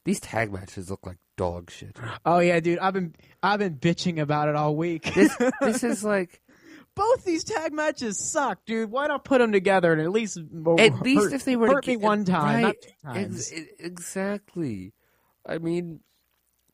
These 0.04 0.20
tag 0.20 0.52
matches 0.52 0.90
look 0.90 1.04
like 1.06 1.18
dog 1.36 1.70
shit. 1.70 1.96
Oh 2.24 2.38
yeah, 2.40 2.60
dude. 2.60 2.78
I've 2.78 2.94
been 2.94 3.14
I've 3.42 3.58
been 3.58 3.76
bitching 3.76 4.20
about 4.20 4.48
it 4.48 4.54
all 4.56 4.74
week. 4.76 5.12
This 5.14 5.36
this 5.60 5.82
is 5.84 6.04
like 6.04 6.40
Both 6.98 7.24
these 7.24 7.44
tag 7.44 7.72
matches 7.72 8.18
suck, 8.18 8.64
dude. 8.66 8.90
Why 8.90 9.06
not 9.06 9.24
put 9.24 9.38
them 9.38 9.52
together 9.52 9.92
and 9.92 10.02
at 10.02 10.10
least 10.10 10.36
at 10.36 11.00
least 11.00 11.32
if 11.32 11.44
they 11.44 11.56
were 11.56 11.68
hurt 11.68 11.84
to 11.84 11.90
me 11.90 11.96
one 11.96 12.24
time, 12.24 12.62
not 12.62 12.74
two 12.82 12.90
times. 13.04 13.52
ex- 13.52 13.70
exactly. 13.78 14.92
I 15.46 15.58
mean, 15.58 16.00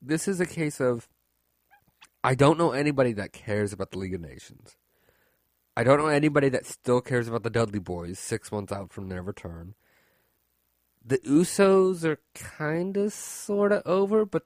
this 0.00 0.26
is 0.26 0.40
a 0.40 0.46
case 0.46 0.80
of 0.80 1.08
I 2.24 2.34
don't 2.34 2.58
know 2.58 2.72
anybody 2.72 3.12
that 3.12 3.32
cares 3.32 3.72
about 3.74 3.90
the 3.90 3.98
League 3.98 4.14
of 4.14 4.20
Nations. 4.22 4.76
I 5.76 5.84
don't 5.84 5.98
know 5.98 6.06
anybody 6.06 6.48
that 6.48 6.66
still 6.66 7.00
cares 7.00 7.28
about 7.28 7.42
the 7.42 7.50
Dudley 7.50 7.80
Boys 7.80 8.18
six 8.18 8.50
months 8.50 8.72
out 8.72 8.92
from 8.92 9.08
their 9.08 9.22
return. 9.22 9.74
The 11.04 11.18
Usos 11.18 12.04
are 12.04 12.20
kind 12.32 12.96
of 12.96 13.12
sort 13.12 13.72
of 13.72 13.82
over, 13.84 14.24
but 14.24 14.44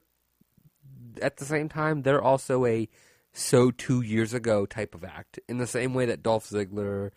at 1.21 1.37
the 1.37 1.45
same 1.45 1.69
time, 1.69 2.01
they're 2.01 2.21
also 2.21 2.65
a 2.65 2.89
so 3.33 3.71
two 3.71 4.01
years 4.01 4.33
ago 4.33 4.65
type 4.65 4.95
of 4.95 5.03
act 5.03 5.39
in 5.47 5.57
the 5.57 5.67
same 5.67 5.93
way 5.93 6.05
that 6.05 6.23
Dolph 6.23 6.49
Ziggler 6.49 7.11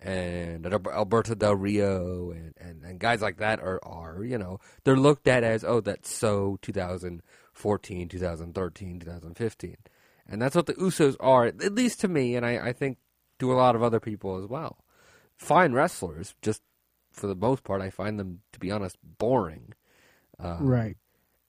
and 0.00 0.66
Alberto 0.66 1.34
Del 1.34 1.56
Rio 1.56 2.30
and, 2.30 2.54
and, 2.58 2.82
and 2.84 2.98
guys 3.00 3.20
like 3.20 3.38
that 3.38 3.60
are, 3.60 3.80
are, 3.84 4.22
you 4.22 4.38
know, 4.38 4.60
they're 4.84 4.96
looked 4.96 5.26
at 5.26 5.42
as, 5.42 5.64
oh, 5.64 5.80
that's 5.80 6.10
so 6.10 6.58
2014, 6.62 8.08
2013, 8.08 9.00
2015. 9.00 9.76
And 10.30 10.42
that's 10.42 10.54
what 10.54 10.66
the 10.66 10.74
Usos 10.74 11.16
are, 11.20 11.46
at 11.46 11.74
least 11.74 12.00
to 12.00 12.08
me, 12.08 12.36
and 12.36 12.46
I, 12.46 12.68
I 12.68 12.72
think 12.72 12.98
to 13.38 13.52
a 13.52 13.54
lot 13.54 13.74
of 13.74 13.82
other 13.82 13.98
people 13.98 14.36
as 14.36 14.46
well. 14.46 14.84
Fine 15.36 15.72
wrestlers, 15.72 16.34
just 16.42 16.62
for 17.12 17.26
the 17.26 17.34
most 17.34 17.64
part, 17.64 17.80
I 17.80 17.90
find 17.90 18.20
them, 18.20 18.40
to 18.52 18.58
be 18.58 18.70
honest, 18.70 18.96
boring. 19.02 19.72
Uh, 20.40 20.58
right. 20.60 20.96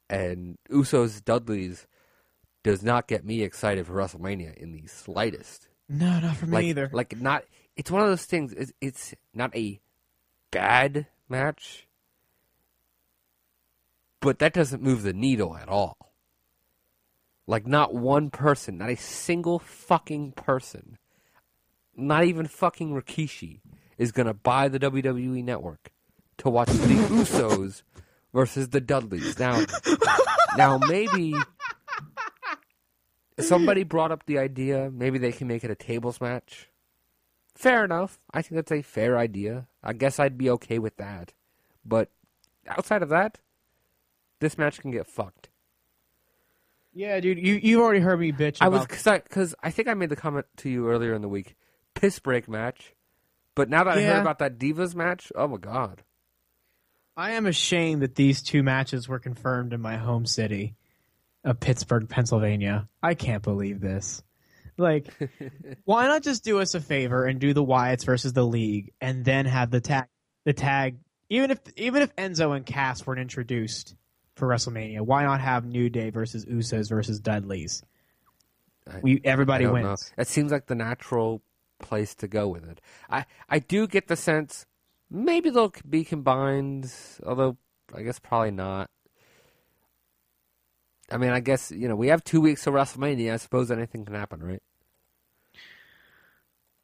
and 0.10 0.58
Usos 0.72 1.24
Dudleys 1.24 1.86
does 2.64 2.84
not 2.84 3.08
get 3.08 3.26
me 3.26 3.42
excited 3.42 3.88
for 3.88 3.94
WrestleMania 3.94 4.56
in 4.56 4.72
the 4.72 4.86
slightest. 4.88 5.68
No, 5.88 6.20
not 6.20 6.38
for 6.38 6.46
me 6.46 6.54
like, 6.54 6.66
either. 6.66 6.90
Like 6.92 7.20
not, 7.20 7.44
it's 7.76 7.90
one 7.90 8.02
of 8.02 8.10
those 8.10 8.26
things. 8.26 8.54
It's, 8.54 8.74
it's 8.82 9.14
not 9.34 9.56
a 9.56 9.80
bad 10.52 11.08
match, 11.28 11.88
but 14.20 14.40
that 14.40 14.54
doesn't 14.54 14.84
move 14.84 15.04
the 15.04 15.14
needle 15.14 15.56
at 15.56 15.70
all. 15.70 16.14
Like 17.48 17.66
not 17.66 17.96
one 17.96 18.30
person, 18.30 18.78
not 18.78 18.92
a 18.92 18.98
single 18.98 19.58
fucking 19.58 20.34
person, 20.34 21.00
not 21.96 22.26
even 22.26 22.46
fucking 22.46 22.94
Rikishi 22.94 23.62
is 23.98 24.12
gonna 24.12 24.36
buy 24.36 24.68
the 24.68 24.80
WWE 24.80 25.44
network 25.44 25.92
to 26.38 26.50
watch 26.50 26.70
the 26.70 26.74
Usos 27.10 27.82
versus 28.34 28.70
the 28.70 28.80
Dudleys. 28.80 29.40
Now, 29.40 29.66
now 30.58 30.78
maybe 30.78 31.34
somebody 33.40 33.84
brought 33.84 34.12
up 34.12 34.26
the 34.26 34.38
idea. 34.40 34.90
Maybe 34.94 35.18
they 35.18 35.32
can 35.32 35.48
make 35.48 35.64
it 35.64 35.72
a 35.72 35.76
tables 35.76 36.20
match. 36.22 36.70
Fair 37.56 37.84
enough. 37.84 38.18
I 38.34 38.42
think 38.42 38.56
that's 38.56 38.72
a 38.72 38.82
fair 38.82 39.18
idea. 39.18 39.68
I 39.84 39.94
guess 39.94 40.20
I'd 40.20 40.38
be 40.38 40.50
okay 40.52 40.80
with 40.80 40.98
that. 40.98 41.34
But 41.86 42.10
outside 42.68 43.04
of 43.04 43.10
that, 43.10 43.38
this 44.40 44.58
match 44.58 44.80
can 44.80 44.92
get 44.92 45.08
fucked. 45.08 45.50
Yeah, 46.94 47.20
dude. 47.20 47.38
You 47.38 47.56
you 47.56 47.82
already 47.82 48.00
heard 48.00 48.20
me 48.20 48.32
bitch. 48.32 48.58
I 48.62 48.68
was 48.70 48.86
because 48.88 49.54
I 49.62 49.72
think 49.72 49.88
I 49.88 49.94
made 49.94 50.10
the 50.10 50.16
comment 50.16 50.46
to 50.58 50.70
you 50.70 50.90
earlier 50.90 51.14
in 51.14 51.22
the 51.22 51.30
week. 51.30 51.56
Piss 51.94 52.20
break 52.20 52.48
match. 52.48 52.94
But 53.56 53.70
now 53.70 53.84
that 53.84 53.98
I 53.98 54.02
Yeah. 54.02 54.14
heard 54.14 54.22
about 54.22 54.40
that 54.40 54.58
Divas 54.58 54.96
match, 54.96 55.32
oh 55.36 55.48
my 55.48 55.58
god. 55.58 56.04
I 57.18 57.32
am 57.32 57.46
ashamed 57.46 58.02
that 58.02 58.16
these 58.16 58.42
two 58.42 58.64
matches 58.64 59.08
were 59.10 59.20
confirmed 59.20 59.74
in 59.74 59.82
my 59.82 59.98
home 59.98 60.26
city 60.26 60.76
of 61.44 61.60
Pittsburgh, 61.60 62.08
Pennsylvania. 62.10 62.88
I 63.02 63.14
can't 63.14 63.44
believe 63.44 63.80
this. 63.80 64.24
Like, 64.78 65.08
why 65.86 66.08
not 66.08 66.24
just 66.24 66.44
do 66.44 66.60
us 66.60 66.74
a 66.76 66.80
favor 66.82 67.26
and 67.26 67.40
do 67.40 67.54
the 67.54 67.64
Wyatts 67.64 68.06
versus 68.06 68.34
the 68.34 68.46
League, 68.46 68.92
and 69.02 69.26
then 69.26 69.46
have 69.46 69.72
the 69.72 69.82
tag, 69.82 70.06
the 70.46 70.54
tag, 70.54 70.98
even 71.30 71.52
if 71.52 71.60
even 71.76 72.02
if 72.02 72.16
Enzo 72.16 72.56
and 72.56 72.66
Cass 72.66 73.06
weren't 73.06 73.20
introduced 73.20 73.96
for 74.36 74.48
WrestleMania, 74.48 75.02
why 75.02 75.24
not 75.24 75.42
have 75.42 75.66
New 75.66 75.90
Day 75.90 76.10
versus 76.12 76.46
Usos 76.46 76.90
versus 76.90 77.20
Dudleys? 77.20 77.84
I- 78.90 79.00
We 79.02 79.22
everybody 79.24 79.66
don't 79.66 79.82
know. 79.82 79.90
wins. 79.90 80.12
That 80.18 80.28
seems 80.28 80.52
like 80.52 80.66
the 80.68 80.76
natural 80.76 81.42
place 81.80 82.16
to 82.16 82.28
go 82.28 82.48
with 82.48 82.64
it. 82.68 82.80
I 83.10 83.26
I 83.50 83.60
do 83.60 83.86
get 83.88 84.08
the 84.08 84.16
sense 84.16 84.66
maybe 85.12 85.50
they'll 85.50 85.74
be 85.90 86.04
combined, 86.06 86.92
although 87.26 87.58
I 87.94 88.04
guess 88.04 88.20
probably 88.20 88.52
not. 88.52 88.90
I 91.12 91.18
mean, 91.18 91.32
I 91.32 91.40
guess 91.40 91.72
you 91.72 91.88
know 91.88 91.96
we 91.96 92.08
have 92.08 92.24
two 92.24 92.42
weeks 92.42 92.64
to 92.64 92.72
WrestleMania. 92.72 93.34
I 93.34 93.38
suppose 93.38 93.72
anything 93.72 94.06
can 94.06 94.16
happen, 94.16 94.42
right? 94.42 94.62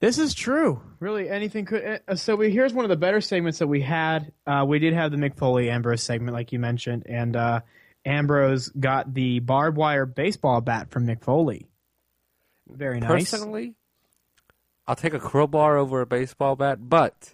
This 0.01 0.17
is 0.17 0.33
true. 0.33 0.81
Really, 0.99 1.29
anything 1.29 1.65
could. 1.65 2.01
uh, 2.07 2.15
So 2.15 2.35
we, 2.35 2.51
here's 2.51 2.73
one 2.73 2.85
of 2.85 2.89
the 2.89 2.97
better 2.97 3.21
segments 3.21 3.59
that 3.59 3.67
we 3.67 3.81
had. 3.81 4.31
Uh, 4.45 4.65
we 4.67 4.79
did 4.79 4.93
have 4.93 5.11
the 5.11 5.17
Mick 5.17 5.37
Foley 5.37 5.69
Ambrose 5.69 6.03
segment, 6.03 6.33
like 6.33 6.51
you 6.51 6.59
mentioned, 6.59 7.03
and 7.07 7.35
uh, 7.35 7.61
Ambrose 8.05 8.69
got 8.69 9.13
the 9.13 9.39
barbed 9.39 9.77
wire 9.77 10.05
baseball 10.05 10.61
bat 10.61 10.91
from 10.91 11.07
Mick 11.07 11.23
Foley. 11.23 11.69
Very 12.67 12.99
nice. 12.99 13.31
Personally, 13.31 13.73
I'll 14.87 14.95
take 14.95 15.13
a 15.13 15.19
crowbar 15.19 15.77
over 15.77 16.01
a 16.01 16.05
baseball 16.05 16.55
bat, 16.55 16.77
but 16.89 17.33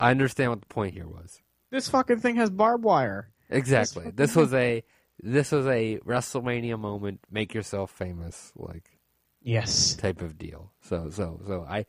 I 0.00 0.10
understand 0.10 0.50
what 0.50 0.60
the 0.60 0.66
point 0.66 0.94
here 0.94 1.06
was. 1.06 1.40
This 1.70 1.88
fucking 1.88 2.20
thing 2.20 2.36
has 2.36 2.50
barbed 2.50 2.84
wire. 2.84 3.30
Exactly. 3.50 4.04
fucking 4.04 4.16
This 4.16 4.34
was 4.34 4.52
a 4.52 4.82
this 5.20 5.52
was 5.52 5.66
a 5.66 5.98
WrestleMania 6.04 6.78
moment, 6.78 7.20
make 7.30 7.54
yourself 7.54 7.90
famous, 7.90 8.52
like 8.56 8.98
Yes. 9.42 9.94
type 9.94 10.20
of 10.20 10.36
deal. 10.38 10.72
So 10.80 11.10
so 11.10 11.40
so 11.46 11.64
I 11.68 11.86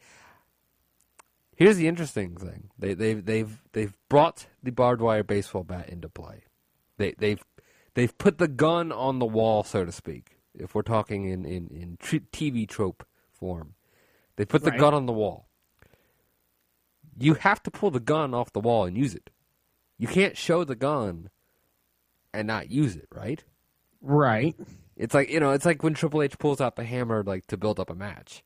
here's 1.55 1.77
the 1.77 1.87
interesting 1.87 2.35
thing. 2.35 2.69
They 2.77 2.93
they've 2.93 3.23
they've 3.23 3.61
they've 3.73 3.97
brought 4.07 4.47
the 4.63 4.71
barbed 4.71 5.01
wire 5.01 5.23
baseball 5.23 5.63
bat 5.63 5.89
into 5.89 6.09
play. 6.09 6.43
They 6.97 7.13
they've 7.17 7.43
they've 7.95 8.17
put 8.17 8.37
the 8.37 8.47
gun 8.47 8.91
on 8.91 9.19
the 9.19 9.25
wall, 9.25 9.63
so 9.63 9.85
to 9.85 9.91
speak. 9.91 10.37
If 10.53 10.73
we're 10.75 10.81
talking 10.81 11.25
in 11.25 11.45
in 11.45 11.67
in 11.69 11.97
TV 11.97 12.67
trope 12.67 13.05
form, 13.31 13.75
they 14.35 14.45
put 14.45 14.63
the 14.63 14.71
Right. 14.71 14.79
gun 14.79 14.93
on 14.93 15.05
the 15.05 15.13
wall. 15.13 15.47
You 17.17 17.33
have 17.35 17.61
to 17.63 17.71
pull 17.71 17.91
the 17.91 17.99
gun 17.99 18.33
off 18.33 18.53
the 18.53 18.59
wall 18.61 18.85
and 18.85 18.97
use 18.97 19.13
it. 19.13 19.29
You 19.97 20.07
can't 20.07 20.37
show 20.37 20.63
the 20.63 20.75
gun 20.75 21.29
and 22.33 22.47
not 22.47 22.69
use 22.71 22.95
it, 22.95 23.07
right? 23.13 23.43
Right. 24.01 24.55
It's 24.95 25.13
like 25.13 25.29
you 25.29 25.39
know, 25.39 25.51
it's 25.51 25.65
like 25.65 25.83
when 25.83 25.93
Triple 25.93 26.21
H 26.21 26.37
pulls 26.37 26.61
out 26.61 26.75
the 26.75 26.83
hammer 26.83 27.23
like 27.23 27.47
to 27.47 27.57
build 27.57 27.79
up 27.79 27.89
a 27.89 27.95
match. 27.95 28.43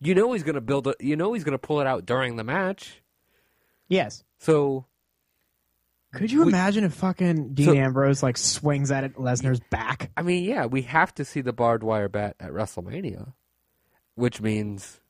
You 0.00 0.14
know 0.14 0.32
he's 0.32 0.42
gonna 0.42 0.60
build 0.60 0.88
it. 0.88 0.96
You 1.00 1.16
know 1.16 1.32
he's 1.32 1.44
gonna 1.44 1.58
pull 1.58 1.80
it 1.80 1.86
out 1.86 2.06
during 2.06 2.36
the 2.36 2.44
match. 2.44 3.02
Yes. 3.88 4.24
So 4.38 4.86
Could 6.14 6.30
you 6.30 6.42
We- 6.42 6.48
imagine 6.48 6.84
if 6.84 6.92
fucking 6.92 7.54
Dean 7.54 7.66
So- 7.66 7.74
Ambrose 7.74 8.22
like 8.22 8.36
swings 8.36 8.90
at 8.90 9.02
it 9.04 9.14
Lesnar's 9.14 9.60
back? 9.70 10.10
I 10.16 10.20
mean, 10.22 10.44
yeah, 10.44 10.66
we 10.66 10.82
have 10.82 11.14
to 11.14 11.24
see 11.24 11.40
the 11.40 11.54
barbed 11.54 11.82
wire 11.82 12.08
bat 12.10 12.36
at 12.38 12.50
WrestleMania, 12.50 13.32
which 14.14 14.38
means, 14.40 15.00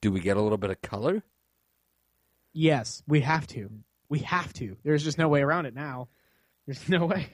do 0.00 0.12
we 0.12 0.20
get 0.20 0.36
a 0.36 0.40
little 0.40 0.56
bit 0.58 0.70
of 0.70 0.80
color? 0.82 1.24
Yes, 2.52 3.02
we 3.08 3.22
have 3.22 3.46
to. 3.48 3.70
We 4.08 4.20
have 4.20 4.52
to. 4.54 4.76
There's 4.84 5.02
just 5.02 5.18
no 5.18 5.28
way 5.28 5.42
around 5.42 5.66
it 5.66 5.74
now. 5.74 6.08
There's 6.66 6.88
no 6.88 7.06
way. 7.06 7.28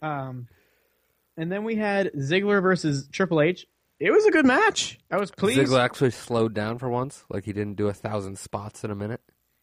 um, 0.00 0.46
and 1.36 1.50
then 1.50 1.64
we 1.64 1.76
had 1.76 2.12
Ziggler 2.14 2.62
versus 2.62 3.08
Triple 3.10 3.40
H. 3.40 3.66
It 3.98 4.10
was 4.10 4.24
a 4.26 4.30
good 4.30 4.46
match. 4.46 4.98
I 5.10 5.16
was 5.16 5.30
pleased. 5.30 5.60
Ziggler 5.60 5.80
actually 5.80 6.10
slowed 6.10 6.54
down 6.54 6.78
for 6.78 6.88
once, 6.88 7.24
like 7.30 7.44
he 7.44 7.52
didn't 7.52 7.76
do 7.76 7.88
a 7.88 7.92
thousand 7.92 8.38
spots 8.38 8.84
in 8.84 8.90
a 8.90 8.94
minute. 8.94 9.20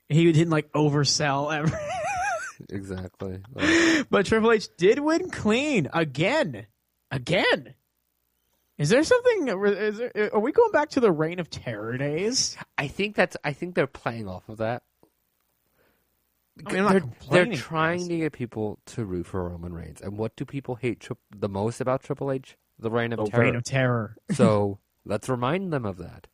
He 0.08 0.32
didn't 0.32 0.50
like 0.52 0.72
oversell 0.74 1.56
ever. 1.56 1.80
Exactly. 2.70 3.40
Like, 3.54 4.10
but 4.10 4.26
Triple 4.26 4.52
H 4.52 4.68
did 4.78 5.00
win 5.00 5.30
clean 5.30 5.88
again. 5.94 6.68
Again. 7.10 7.74
Is 8.78 8.90
there 8.90 9.04
something? 9.04 9.48
Is 9.66 9.98
there, 9.98 10.30
are 10.34 10.40
we 10.40 10.52
going 10.52 10.72
back 10.72 10.90
to 10.90 11.00
the 11.00 11.12
Reign 11.12 11.40
of 11.40 11.50
Terror 11.50 11.98
days? 11.98 12.58
I 12.78 12.88
think 12.88 13.16
that's. 13.16 13.38
I 13.44 13.54
think 13.54 13.76
they're 13.76 13.88
playing 13.88 14.28
off 14.28 14.48
of 14.50 14.58
that. 14.58 14.84
I 16.66 16.74
mean, 16.74 16.86
they're, 16.86 17.46
they're 17.46 17.56
trying 17.56 18.08
to 18.08 18.18
get 18.18 18.34
people 18.34 18.80
to 18.88 19.06
root 19.06 19.26
for 19.26 19.50
Roman 19.50 19.74
Reigns. 19.74 20.02
And 20.02 20.18
what 20.18 20.36
do 20.36 20.46
people 20.46 20.76
hate 20.76 21.00
tri- 21.00 21.18
the 21.36 21.50
most 21.50 21.82
about 21.82 22.04
Triple 22.04 22.32
H? 22.32 22.58
The 22.80 22.90
Reign 22.90 23.14
of 23.14 23.20
The 23.20 23.32
Terror. 23.32 23.44
Reign 23.44 23.56
of 23.56 23.64
Terror. 23.64 24.16
so 24.34 24.80
let's 25.06 25.30
remind 25.30 25.72
them 25.74 25.86
of 25.86 25.98
that. 25.98 26.28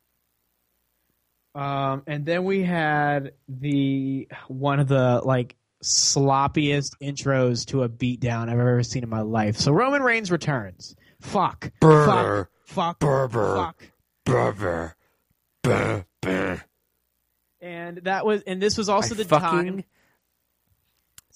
Um, 1.54 2.02
and 2.06 2.26
then 2.26 2.44
we 2.44 2.62
had 2.62 3.32
the 3.48 4.28
one 4.48 4.78
of 4.78 4.88
the 4.88 5.22
like 5.24 5.56
sloppiest 5.82 6.90
intros 7.02 7.66
to 7.66 7.82
a 7.82 7.88
beatdown 7.88 8.50
I've 8.50 8.58
ever 8.58 8.82
seen 8.82 9.02
in 9.02 9.08
my 9.08 9.22
life. 9.22 9.56
So 9.56 9.72
Roman 9.72 10.02
Reigns 10.02 10.30
returns 10.30 10.94
fuck, 11.20 11.70
Brr. 11.80 12.04
fuck, 12.06 12.50
fuck, 12.66 12.98
Brr, 12.98 13.28
brr. 13.28 13.56
fuck. 13.56 13.82
Brr, 14.24 14.52
brr, 15.62 16.04
brr. 16.20 16.64
And 17.60 17.98
that 18.04 18.24
was, 18.26 18.42
and 18.42 18.60
this 18.60 18.76
was 18.76 18.88
also 18.88 19.14
I 19.14 19.18
the 19.18 19.24
fucking 19.24 19.48
time. 19.48 19.84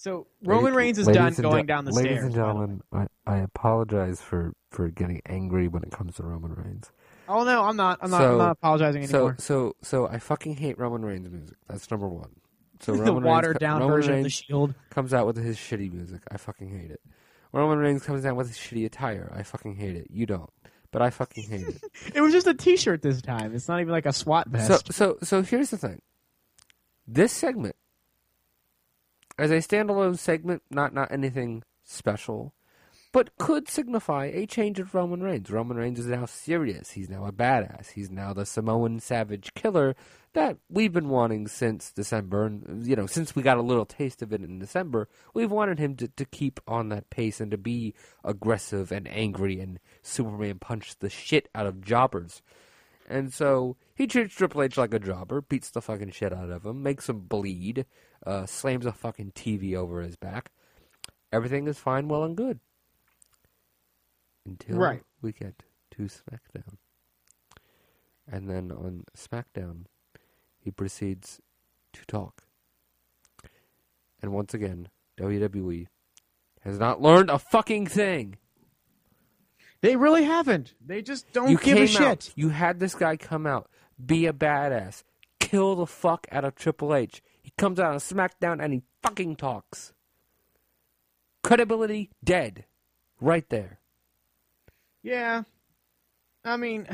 So 0.00 0.26
Roman 0.42 0.72
Reigns 0.72 0.98
is 0.98 1.06
ladies 1.06 1.36
done 1.36 1.50
going 1.50 1.66
down 1.66 1.84
the 1.84 1.92
ladies 1.92 2.12
stairs. 2.12 2.24
and 2.24 2.32
the 2.32 2.38
way. 2.40 2.46
gentlemen, 2.46 2.80
I, 2.90 3.06
I 3.26 3.36
apologize 3.40 4.22
for, 4.22 4.54
for 4.70 4.88
getting 4.88 5.20
angry 5.26 5.68
when 5.68 5.82
it 5.82 5.90
comes 5.90 6.14
to 6.16 6.22
Roman 6.22 6.54
Reigns. 6.54 6.90
Oh 7.28 7.44
no, 7.44 7.64
I'm 7.64 7.76
not. 7.76 7.98
I'm 8.00 8.10
not. 8.10 8.18
So- 8.18 8.32
I'm 8.32 8.38
not 8.38 8.52
apologizing 8.52 9.04
anymore. 9.04 9.36
so 9.38 9.44
so 9.44 9.76
so 9.82 10.08
I 10.08 10.18
fucking 10.18 10.56
hate 10.56 10.78
Roman 10.78 11.04
Reigns 11.04 11.28
music. 11.28 11.58
That's 11.68 11.90
number 11.90 12.08
one. 12.08 12.30
So 12.80 12.92
the 12.96 13.02
Roman 13.02 13.24
watered 13.24 13.56
Reigns, 13.56 13.60
down 13.60 13.80
Roman 13.82 13.94
version 13.94 14.14
of 14.14 14.22
the 14.22 14.30
Shield. 14.30 14.74
comes 14.88 15.12
out 15.12 15.26
with 15.26 15.36
his 15.36 15.58
shitty 15.58 15.92
music. 15.92 16.22
I 16.30 16.38
fucking 16.38 16.70
hate 16.70 16.90
it. 16.90 17.02
Roman 17.52 17.76
Reigns 17.76 18.02
comes 18.02 18.24
out 18.24 18.36
with 18.36 18.48
his 18.48 18.56
shitty 18.56 18.86
attire. 18.86 19.30
I 19.36 19.42
fucking 19.42 19.76
hate 19.76 19.96
it. 19.96 20.06
You 20.08 20.24
don't, 20.24 20.50
but 20.92 21.02
I 21.02 21.10
fucking 21.10 21.44
hate 21.46 21.68
it. 21.68 21.82
It 22.14 22.22
was 22.22 22.32
just 22.32 22.46
a 22.46 22.54
T-shirt 22.54 23.02
this 23.02 23.20
time. 23.20 23.54
It's 23.54 23.68
not 23.68 23.80
even 23.82 23.92
like 23.92 24.06
a 24.06 24.14
SWAT 24.14 24.48
vest. 24.48 24.86
so 24.94 25.18
so 25.18 25.18
so 25.22 25.42
here's 25.42 25.68
the 25.68 25.76
thing. 25.76 26.00
This 27.06 27.32
segment, 27.32 27.76
as 29.40 29.50
a 29.50 29.56
standalone 29.56 30.18
segment, 30.18 30.62
not 30.70 30.92
not 30.92 31.10
anything 31.10 31.62
special, 31.82 32.52
but 33.10 33.36
could 33.38 33.68
signify 33.68 34.26
a 34.26 34.46
change 34.46 34.78
of 34.78 34.94
Roman 34.94 35.22
Reigns. 35.22 35.50
Roman 35.50 35.78
Reigns 35.78 35.98
is 35.98 36.06
now 36.06 36.26
serious. 36.26 36.90
He's 36.90 37.08
now 37.08 37.24
a 37.24 37.32
badass. 37.32 37.92
He's 37.92 38.10
now 38.10 38.34
the 38.34 38.44
Samoan 38.44 39.00
Savage 39.00 39.54
Killer 39.54 39.96
that 40.34 40.58
we've 40.68 40.92
been 40.92 41.08
wanting 41.08 41.48
since 41.48 41.90
December, 41.90 42.44
and 42.44 42.86
you 42.86 42.94
know, 42.94 43.06
since 43.06 43.34
we 43.34 43.42
got 43.42 43.56
a 43.56 43.62
little 43.62 43.86
taste 43.86 44.20
of 44.20 44.30
it 44.34 44.42
in 44.42 44.58
December, 44.58 45.08
we've 45.32 45.50
wanted 45.50 45.78
him 45.78 45.96
to, 45.96 46.08
to 46.08 46.26
keep 46.26 46.60
on 46.68 46.90
that 46.90 47.08
pace 47.08 47.40
and 47.40 47.50
to 47.50 47.58
be 47.58 47.94
aggressive 48.22 48.92
and 48.92 49.08
angry 49.08 49.58
and 49.58 49.80
Superman 50.02 50.58
punch 50.58 50.98
the 50.98 51.08
shit 51.08 51.48
out 51.54 51.66
of 51.66 51.82
jobbers. 51.82 52.42
And 53.08 53.32
so 53.32 53.76
he 53.94 54.06
treats 54.06 54.34
Triple 54.34 54.62
H 54.62 54.76
like 54.76 54.94
a 54.94 55.00
jobber, 55.00 55.40
beats 55.40 55.70
the 55.70 55.80
fucking 55.80 56.12
shit 56.12 56.32
out 56.32 56.50
of 56.50 56.64
him, 56.64 56.82
makes 56.82 57.08
him 57.08 57.20
bleed, 57.20 57.86
uh, 58.26 58.46
slams 58.46 58.86
a 58.86 58.92
fucking 58.92 59.32
TV 59.32 59.74
over 59.74 60.00
his 60.02 60.16
back. 60.16 60.50
Everything 61.32 61.66
is 61.68 61.78
fine, 61.78 62.08
well, 62.08 62.24
and 62.24 62.36
good. 62.36 62.60
Until 64.46 64.76
Right. 64.78 65.02
we 65.22 65.32
get 65.32 65.62
to 65.92 66.02
SmackDown. 66.02 66.76
And 68.30 68.48
then 68.48 68.70
on 68.72 69.04
SmackDown, 69.16 69.84
he 70.58 70.70
proceeds 70.70 71.40
to 71.92 72.04
talk. 72.06 72.44
And 74.22 74.32
once 74.32 74.54
again, 74.54 74.88
WWE 75.18 75.86
has 76.62 76.78
not 76.78 77.00
learned 77.00 77.30
a 77.30 77.38
fucking 77.38 77.86
thing. 77.86 78.36
They 79.82 79.96
really 79.96 80.24
haven't. 80.24 80.74
They 80.84 81.00
just 81.00 81.32
don't 81.32 81.50
you 81.50 81.58
give 81.58 81.78
a 81.78 81.86
shit. 81.86 82.02
out. 82.02 82.30
You 82.36 82.50
had 82.50 82.80
this 82.80 82.94
guy 82.94 83.16
come 83.16 83.46
out, 83.46 83.70
be 84.04 84.26
a 84.26 84.32
badass, 84.32 85.04
kill 85.38 85.74
the 85.74 85.86
fuck 85.86 86.26
out 86.30 86.44
of 86.44 86.54
Triple 86.54 86.94
H. 86.94 87.22
He 87.56 87.60
comes 87.62 87.80
out 87.80 87.92
on 87.92 87.98
SmackDown 87.98 88.62
and 88.62 88.72
he 88.72 88.82
fucking 89.02 89.36
talks. 89.36 89.92
Credibility 91.42 92.10
dead, 92.22 92.64
right 93.20 93.48
there. 93.48 93.78
Yeah. 95.02 95.42
I 96.44 96.56
mean, 96.56 96.86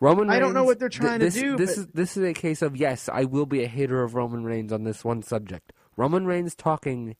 Roman. 0.00 0.28
I 0.30 0.38
don't 0.38 0.54
know 0.54 0.64
what 0.64 0.78
they're 0.78 0.88
trying 0.88 1.20
to 1.20 1.26
this, 1.26 1.34
do, 1.34 1.56
This 1.56 1.76
but- 1.76 1.78
is 1.80 1.86
this 1.94 2.16
is 2.16 2.24
a 2.24 2.34
case 2.34 2.62
of 2.62 2.76
yes, 2.76 3.08
I 3.12 3.24
will 3.24 3.46
be 3.46 3.62
a 3.62 3.68
hater 3.68 4.02
of 4.02 4.14
Roman 4.14 4.44
Reigns 4.44 4.72
on 4.72 4.84
this 4.84 5.04
one 5.04 5.22
subject. 5.22 5.72
Roman 5.96 6.26
Reigns 6.26 6.54
talking 6.54 7.16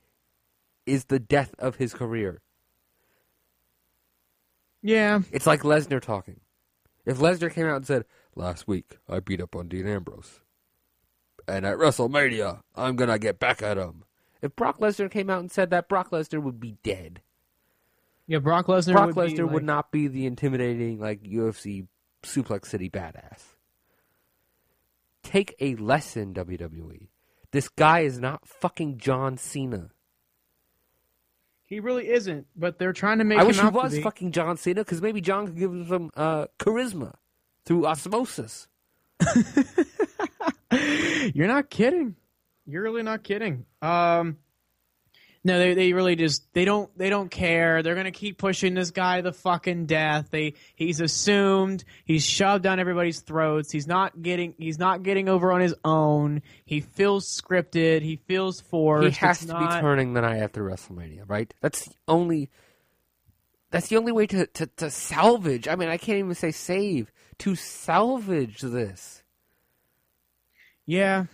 is 0.86 1.06
the 1.06 1.18
death 1.18 1.54
of 1.58 1.76
his 1.76 1.92
career. 1.94 2.40
yeah. 4.82 5.20
It's 5.32 5.46
like 5.46 5.62
Lesnar 5.62 6.00
talking. 6.00 6.40
If 7.04 7.18
Lesnar 7.18 7.52
came 7.52 7.66
out 7.66 7.76
and 7.76 7.86
said, 7.86 8.04
"Last 8.34 8.68
week 8.68 8.98
I 9.08 9.20
beat 9.20 9.40
up 9.40 9.56
on 9.56 9.68
Dean 9.68 9.86
Ambrose, 9.86 10.40
and 11.48 11.64
at 11.66 11.76
WrestleMania 11.78 12.60
I'm 12.76 12.96
gonna 12.96 13.18
get 13.18 13.38
back 13.38 13.62
at 13.62 13.76
him," 13.78 14.04
if 14.42 14.54
Brock 14.54 14.78
Lesnar 14.78 15.10
came 15.10 15.30
out 15.30 15.40
and 15.40 15.50
said 15.50 15.70
that, 15.70 15.88
Brock 15.88 16.10
Lesnar 16.10 16.42
would 16.42 16.60
be 16.60 16.76
dead. 16.82 17.22
Yeah, 18.26 18.38
Brock 18.38 18.66
Lesnar 18.66 18.92
Brock 18.92 19.16
would 19.16 19.26
be 19.28 19.32
Lesnar 19.34 19.44
would 19.44 19.52
like- 19.54 19.62
not 19.64 19.90
be 19.90 20.06
the 20.08 20.26
intimidating 20.26 21.00
like 21.00 21.22
UFC 21.22 21.86
Suplex 22.22 22.66
City 22.66 22.90
badass. 22.90 23.40
Take 25.22 25.54
a 25.60 25.74
lesson, 25.76 26.32
WWE. 26.34 27.08
This 27.50 27.68
guy 27.68 28.00
is 28.00 28.18
not 28.18 28.46
fucking 28.46 28.98
John 28.98 29.36
Cena. 29.38 29.90
He 31.64 31.80
really 31.80 32.08
isn't, 32.08 32.46
but 32.56 32.78
they're 32.78 32.92
trying 32.94 33.18
to 33.18 33.24
make 33.24 33.38
I 33.38 33.42
him 33.42 33.46
wish 33.48 33.56
he 33.56 33.62
out 33.62 33.72
to 33.72 33.76
was 33.78 33.94
be. 33.94 34.02
fucking 34.02 34.32
John 34.32 34.56
Cena 34.56 34.80
because 34.82 35.02
maybe 35.02 35.20
John 35.20 35.46
could 35.46 35.58
give 35.58 35.70
him 35.70 35.86
some 35.86 36.10
uh, 36.16 36.46
charisma 36.58 37.14
through 37.66 37.86
osmosis. 37.86 38.68
You're 41.34 41.46
not 41.48 41.70
kidding. 41.70 42.16
You're 42.66 42.82
really 42.82 43.02
not 43.02 43.22
kidding. 43.22 43.64
Um, 43.80 44.36
no, 45.44 45.58
they 45.58 45.72
they 45.74 45.92
really 45.94 46.16
just 46.16 46.52
they 46.52 46.64
don't 46.66 46.90
they 46.98 47.08
don't 47.08 47.30
care. 47.30 47.82
They're 47.82 47.94
gonna 47.94 48.10
keep 48.10 48.36
pushing 48.38 48.74
this 48.74 48.90
guy 48.90 49.20
to 49.22 49.32
fucking 49.32 49.86
death. 49.86 50.28
They 50.30 50.54
he's 50.74 51.00
assumed 51.00 51.84
he's 52.04 52.24
shoved 52.24 52.64
down 52.64 52.80
everybody's 52.80 53.20
throats. 53.20 53.70
He's 53.72 53.86
not 53.86 54.20
getting 54.20 54.54
he's 54.58 54.78
not 54.78 55.02
getting 55.04 55.28
over 55.28 55.52
on 55.52 55.60
his 55.60 55.74
own. 55.84 56.42
He 56.66 56.80
feels 56.80 57.26
scripted. 57.26 58.02
He 58.02 58.16
feels 58.16 58.60
forced. 58.60 59.06
He 59.16 59.26
has 59.26 59.38
It's 59.42 59.46
to 59.46 59.58
not- 59.58 59.76
be 59.76 59.80
turning 59.80 60.12
the 60.12 60.20
night 60.20 60.38
after 60.42 60.62
WrestleMania, 60.62 61.22
right? 61.26 61.52
That's 61.62 61.86
the 61.86 61.94
only. 62.08 62.50
That's 63.70 63.88
the 63.88 63.96
only 63.98 64.12
way 64.12 64.26
to, 64.28 64.46
to, 64.46 64.66
to 64.78 64.90
salvage. 64.90 65.68
I 65.68 65.76
mean, 65.76 65.90
I 65.90 65.98
can't 65.98 66.18
even 66.18 66.34
say 66.34 66.50
save. 66.52 67.12
To 67.40 67.54
salvage 67.54 68.60
this. 68.62 69.22
Yeah, 70.88 71.26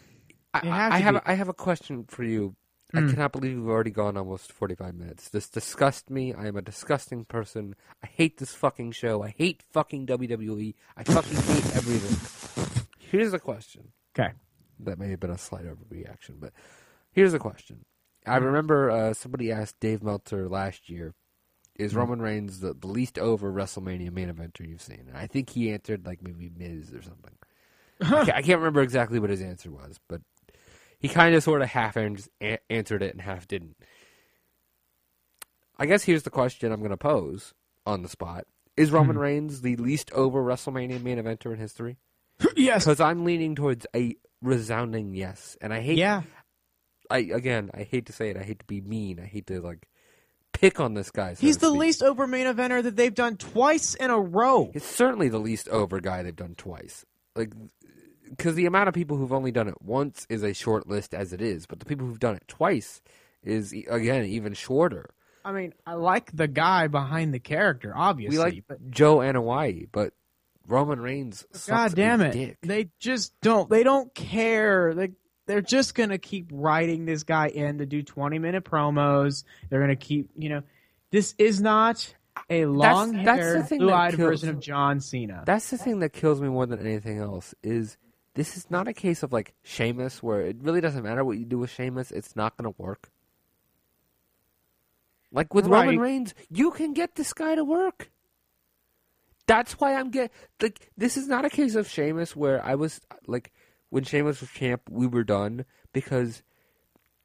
I, 0.52 0.60
I 0.96 0.98
have 0.98 1.14
be. 1.14 1.18
a, 1.18 1.22
I 1.24 1.34
have 1.34 1.48
a 1.48 1.54
question 1.54 2.04
for 2.08 2.24
you. 2.24 2.56
I 2.92 2.98
Mm. 2.98 3.10
cannot 3.10 3.32
believe 3.32 3.56
we've 3.56 3.68
already 3.68 3.90
gone 3.92 4.16
almost 4.16 4.52
forty 4.52 4.74
five 4.74 4.94
minutes. 4.94 5.28
This 5.28 5.48
disgusts 5.48 6.10
me. 6.10 6.34
I 6.34 6.46
am 6.48 6.56
a 6.56 6.62
disgusting 6.62 7.24
person. 7.24 7.74
I 8.02 8.06
hate 8.08 8.38
this 8.38 8.52
fucking 8.54 8.92
show. 8.92 9.22
I 9.22 9.28
hate 9.36 9.62
fucking 9.72 10.06
WWE. 10.06 10.74
I 10.96 11.04
fucking 11.04 11.36
hate 11.36 11.66
everything. 11.76 12.88
Here's 12.98 13.32
a 13.32 13.38
question. 13.38 13.92
Okay. 14.18 14.32
That 14.80 14.98
may 14.98 15.10
have 15.10 15.20
been 15.20 15.30
a 15.30 15.38
slight 15.38 15.66
overreaction, 15.66 16.40
but 16.40 16.52
here's 17.12 17.32
a 17.34 17.38
question. 17.38 17.84
I 18.26 18.36
remember 18.38 18.90
uh, 18.90 19.14
somebody 19.14 19.52
asked 19.52 19.78
Dave 19.80 20.02
Meltzer 20.02 20.48
last 20.48 20.88
year, 20.90 21.14
"Is 21.76 21.94
Roman 21.94 22.20
Reigns 22.20 22.58
the, 22.60 22.74
the 22.74 22.86
least 22.88 23.18
over 23.20 23.52
WrestleMania 23.52 24.10
main 24.12 24.32
eventer 24.32 24.68
you've 24.68 24.82
seen?" 24.82 25.04
And 25.08 25.16
I 25.16 25.26
think 25.28 25.50
he 25.50 25.70
answered 25.72 26.06
like 26.06 26.22
maybe 26.22 26.50
Miz 26.56 26.92
or 26.92 27.02
something. 27.02 27.34
I, 28.00 28.24
can't, 28.24 28.30
I 28.30 28.42
can't 28.42 28.58
remember 28.58 28.82
exactly 28.82 29.18
what 29.18 29.30
his 29.30 29.42
answer 29.42 29.70
was, 29.70 29.98
but 30.08 30.20
he 30.98 31.08
kind 31.08 31.34
of 31.34 31.42
sort 31.42 31.62
of 31.62 31.68
half 31.68 31.96
an- 31.96 32.18
answered 32.70 33.02
it 33.02 33.12
and 33.12 33.20
half 33.20 33.46
didn't. 33.46 33.76
I 35.78 35.86
guess 35.86 36.04
here's 36.04 36.22
the 36.22 36.30
question 36.30 36.72
I'm 36.72 36.80
going 36.80 36.90
to 36.90 36.96
pose 36.96 37.52
on 37.84 38.02
the 38.02 38.08
spot: 38.08 38.46
Is 38.76 38.90
Roman 38.90 39.16
hmm. 39.16 39.22
Reigns 39.22 39.60
the 39.60 39.76
least 39.76 40.12
over 40.12 40.42
WrestleMania 40.42 41.02
main 41.02 41.18
eventer 41.18 41.52
in 41.52 41.58
history? 41.58 41.96
yes. 42.56 42.84
Because 42.84 43.00
I'm 43.00 43.24
leaning 43.24 43.54
towards 43.54 43.86
a 43.94 44.16
resounding 44.40 45.14
yes, 45.14 45.56
and 45.60 45.72
I 45.72 45.80
hate. 45.80 45.98
Yeah. 45.98 46.22
I 47.10 47.18
again, 47.18 47.70
I 47.74 47.82
hate 47.82 48.06
to 48.06 48.12
say 48.12 48.30
it. 48.30 48.36
I 48.36 48.42
hate 48.42 48.60
to 48.60 48.64
be 48.64 48.80
mean. 48.80 49.20
I 49.20 49.26
hate 49.26 49.46
to 49.48 49.60
like 49.60 49.86
pick 50.54 50.80
on 50.80 50.94
this 50.94 51.10
guy. 51.10 51.34
so 51.34 51.40
He's 51.40 51.58
the 51.58 51.70
least 51.70 52.02
over 52.02 52.26
main 52.26 52.46
eventer 52.46 52.82
that 52.82 52.96
they've 52.96 53.14
done 53.14 53.36
twice 53.36 53.94
in 53.94 54.10
a 54.10 54.18
row. 54.18 54.70
It's 54.72 54.86
certainly 54.86 55.28
the 55.28 55.38
least 55.38 55.68
over 55.68 56.00
guy 56.00 56.22
they've 56.22 56.34
done 56.34 56.54
twice. 56.56 57.04
Like, 57.36 57.52
because 58.28 58.54
the 58.54 58.66
amount 58.66 58.88
of 58.88 58.94
people 58.94 59.16
who've 59.16 59.32
only 59.32 59.52
done 59.52 59.68
it 59.68 59.80
once 59.82 60.26
is 60.28 60.42
a 60.42 60.52
short 60.52 60.86
list 60.86 61.14
as 61.14 61.32
it 61.32 61.40
is, 61.40 61.66
but 61.66 61.80
the 61.80 61.86
people 61.86 62.06
who've 62.06 62.20
done 62.20 62.36
it 62.36 62.44
twice 62.48 63.02
is 63.42 63.72
again 63.72 64.24
even 64.24 64.54
shorter. 64.54 65.10
I 65.44 65.52
mean, 65.52 65.74
I 65.86 65.94
like 65.94 66.34
the 66.34 66.48
guy 66.48 66.86
behind 66.86 67.34
the 67.34 67.38
character, 67.38 67.92
obviously. 67.94 68.38
we 68.38 68.42
like 68.42 68.64
but 68.66 68.90
Joe 68.90 69.18
Anoa'i, 69.18 69.88
but 69.92 70.14
Roman 70.66 71.00
Reigns. 71.00 71.46
Sucks 71.52 71.94
God 71.94 71.96
damn 71.96 72.20
it. 72.22 72.32
dick. 72.32 72.58
They 72.62 72.90
just 72.98 73.38
don't 73.40 73.68
they 73.68 73.82
don't 73.82 74.14
care. 74.14 74.94
They 74.94 75.12
they're 75.46 75.60
just 75.60 75.94
gonna 75.94 76.18
keep 76.18 76.48
writing 76.50 77.04
this 77.04 77.22
guy 77.24 77.48
in 77.48 77.78
to 77.78 77.86
do 77.86 78.02
twenty 78.02 78.38
minute 78.38 78.64
promos. 78.64 79.44
They're 79.68 79.80
gonna 79.80 79.96
keep 79.96 80.30
you 80.36 80.48
know 80.48 80.62
this 81.10 81.34
is 81.38 81.60
not 81.60 82.14
a 82.48 82.66
long 82.66 83.12
haired 83.14 83.68
blue 83.68 83.92
eyed 83.92 84.14
version 84.14 84.48
of 84.48 84.60
John 84.60 85.00
Cena. 85.00 85.44
That's 85.46 85.70
the 85.70 85.78
thing 85.78 86.00
that 86.00 86.12
kills 86.12 86.40
me 86.40 86.48
more 86.48 86.66
than 86.66 86.80
anything 86.80 87.18
else 87.18 87.54
is 87.62 87.96
this 88.34 88.56
is 88.56 88.70
not 88.70 88.88
a 88.88 88.92
case 88.92 89.22
of 89.22 89.32
like 89.32 89.54
Sheamus 89.62 90.22
where 90.22 90.40
it 90.40 90.56
really 90.60 90.80
doesn't 90.80 91.02
matter 91.02 91.24
what 91.24 91.38
you 91.38 91.44
do 91.44 91.58
with 91.58 91.70
Sheamus, 91.70 92.10
it's 92.10 92.36
not 92.36 92.56
going 92.56 92.72
to 92.72 92.82
work. 92.82 93.10
Like 95.32 95.52
with 95.52 95.66
Roman 95.66 95.98
Reigns, 95.98 96.34
you 96.48 96.70
can 96.70 96.92
get 96.92 97.16
this 97.16 97.32
guy 97.32 97.54
to 97.56 97.64
work. 97.64 98.10
That's 99.46 99.74
why 99.74 99.94
I'm 99.94 100.10
get 100.10 100.32
like 100.62 100.88
this 100.96 101.16
is 101.16 101.28
not 101.28 101.44
a 101.44 101.50
case 101.50 101.74
of 101.74 101.88
Sheamus 101.88 102.34
where 102.34 102.64
I 102.64 102.76
was 102.76 103.00
like 103.26 103.52
when 103.90 104.04
Sheamus 104.04 104.40
was 104.40 104.50
champ, 104.50 104.82
we 104.88 105.06
were 105.06 105.24
done 105.24 105.64
because 105.92 106.42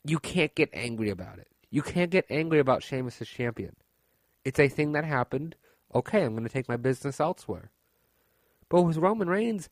you 0.03 0.19
can't 0.19 0.53
get 0.53 0.69
angry 0.73 1.09
about 1.09 1.39
it. 1.39 1.47
You 1.71 1.81
can't 1.81 2.11
get 2.11 2.25
angry 2.29 2.59
about 2.59 2.83
Sheamus 2.83 3.21
as 3.21 3.27
champion. 3.27 3.75
It's 4.43 4.59
a 4.59 4.67
thing 4.67 4.93
that 4.93 5.05
happened. 5.05 5.55
okay, 5.93 6.23
I'm 6.23 6.33
going 6.33 6.43
to 6.43 6.53
take 6.53 6.69
my 6.69 6.77
business 6.77 7.19
elsewhere. 7.19 7.71
But 8.69 8.83
with 8.83 8.97
Roman 8.97 9.27
Reigns, 9.29 9.69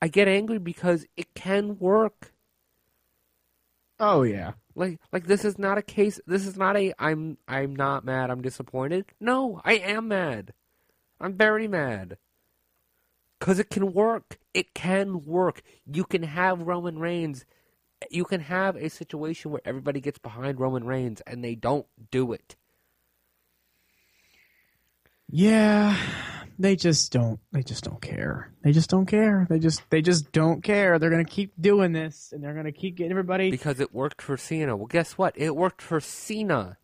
I 0.00 0.08
get 0.08 0.28
angry 0.28 0.58
because 0.58 1.06
it 1.16 1.34
can 1.34 1.78
work. 1.78 2.32
Oh 3.98 4.22
yeah. 4.22 4.52
Like 4.74 5.00
like 5.12 5.26
this 5.26 5.44
is 5.44 5.58
not 5.58 5.78
a 5.78 5.82
case 5.82 6.20
this 6.26 6.46
is 6.46 6.56
not 6.56 6.76
a 6.76 6.92
I'm 6.98 7.38
I'm 7.48 7.74
not 7.74 8.04
mad, 8.04 8.30
I'm 8.30 8.42
disappointed. 8.42 9.06
No, 9.20 9.60
I 9.64 9.74
am 9.74 10.08
mad. 10.08 10.52
I'm 11.20 11.34
very 11.34 11.66
mad. 11.66 12.18
Cuz 13.40 13.58
it 13.58 13.70
can 13.70 13.92
work. 13.92 14.38
It 14.52 14.74
can 14.74 15.22
work. 15.24 15.62
You 15.86 16.04
can 16.04 16.22
have 16.24 16.62
Roman 16.66 16.98
Reigns. 16.98 17.46
You 18.10 18.24
can 18.24 18.42
have 18.42 18.76
a 18.76 18.90
situation 18.90 19.50
where 19.50 19.62
everybody 19.64 20.00
gets 20.00 20.18
behind 20.18 20.60
Roman 20.60 20.84
Reigns 20.84 21.22
and 21.22 21.42
they 21.42 21.54
don't 21.54 21.86
do 22.10 22.32
it. 22.32 22.56
Yeah, 25.28 25.96
they 26.58 26.76
just 26.76 27.12
don't. 27.12 27.38
They 27.52 27.62
just 27.62 27.84
don't 27.84 28.00
care. 28.00 28.52
They 28.62 28.72
just 28.72 28.90
don't 28.90 29.06
care. 29.06 29.46
They 29.50 29.58
just 29.58 29.82
they 29.90 30.02
just 30.02 30.32
don't 30.32 30.62
care. 30.62 30.98
They're 30.98 31.10
gonna 31.10 31.24
keep 31.24 31.52
doing 31.60 31.92
this, 31.92 32.30
and 32.32 32.42
they're 32.42 32.54
gonna 32.54 32.72
keep 32.72 32.96
getting 32.96 33.10
everybody 33.12 33.50
Because 33.50 33.80
it 33.80 33.92
worked 33.94 34.22
for 34.22 34.36
Cena. 34.36 34.76
Well, 34.76 34.86
guess 34.86 35.12
what? 35.18 35.34
It 35.36 35.54
worked 35.54 35.82
for 35.82 36.00
Cena. 36.00 36.78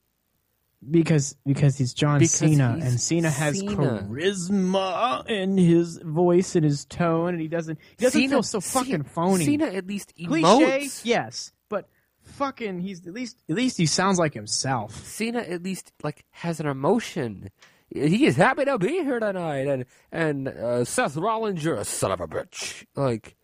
because 0.91 1.37
because 1.47 1.79
he's 1.79 1.95
John 1.95 2.19
Because 2.19 2.33
Cena, 2.33 2.75
he's 2.75 2.85
and 2.85 3.01
Cena 3.01 3.31
has 3.31 3.59
Cena. 3.59 3.75
charisma 3.77 5.27
in 5.29 5.57
his 5.57 5.99
voice 5.99 6.55
and 6.57 6.65
his 6.65 6.85
tone, 6.85 7.31
and 7.35 7.41
he 7.41 7.49
doesn't 7.49 7.79
he 7.97 8.05
doesn't 8.05 8.21
Cena, 8.21 8.31
feel 8.35 8.43
so 8.43 8.61
fucking 8.61 9.05
phony. 9.05 9.45
Cena 9.45 9.67
at 9.67 9.87
least 9.87 10.13
Cliche, 10.17 10.47
emotes. 10.47 11.01
yes, 11.05 11.53
but 11.69 11.89
fucking 12.23 12.81
he's 12.81 13.07
at 13.07 13.13
least 13.15 13.37
at 13.49 13.57
least 13.57 13.77
he 13.79 13.87
sounds 13.87 14.19
like 14.19 14.35
himself. 14.35 14.95
Cena 15.07 15.41
at 15.41 15.63
least 15.63 15.93
like 16.03 16.25
has 16.31 16.61
an 16.61 16.67
emotion. 16.67 17.51
He 17.95 18.27
is 18.27 18.37
happy 18.37 18.65
to 18.65 18.79
be 18.79 18.89
here 19.03 19.21
tonight, 19.21 19.67
and 19.67 19.85
and 20.11 20.49
uh, 20.49 20.85
Seth 20.85 21.17
Rollins, 21.17 21.63
you're 21.65 21.75
a 21.77 21.85
son 21.85 22.11
of 22.13 22.21
a 22.21 22.27
bitch. 22.27 22.87
Like 22.97 23.37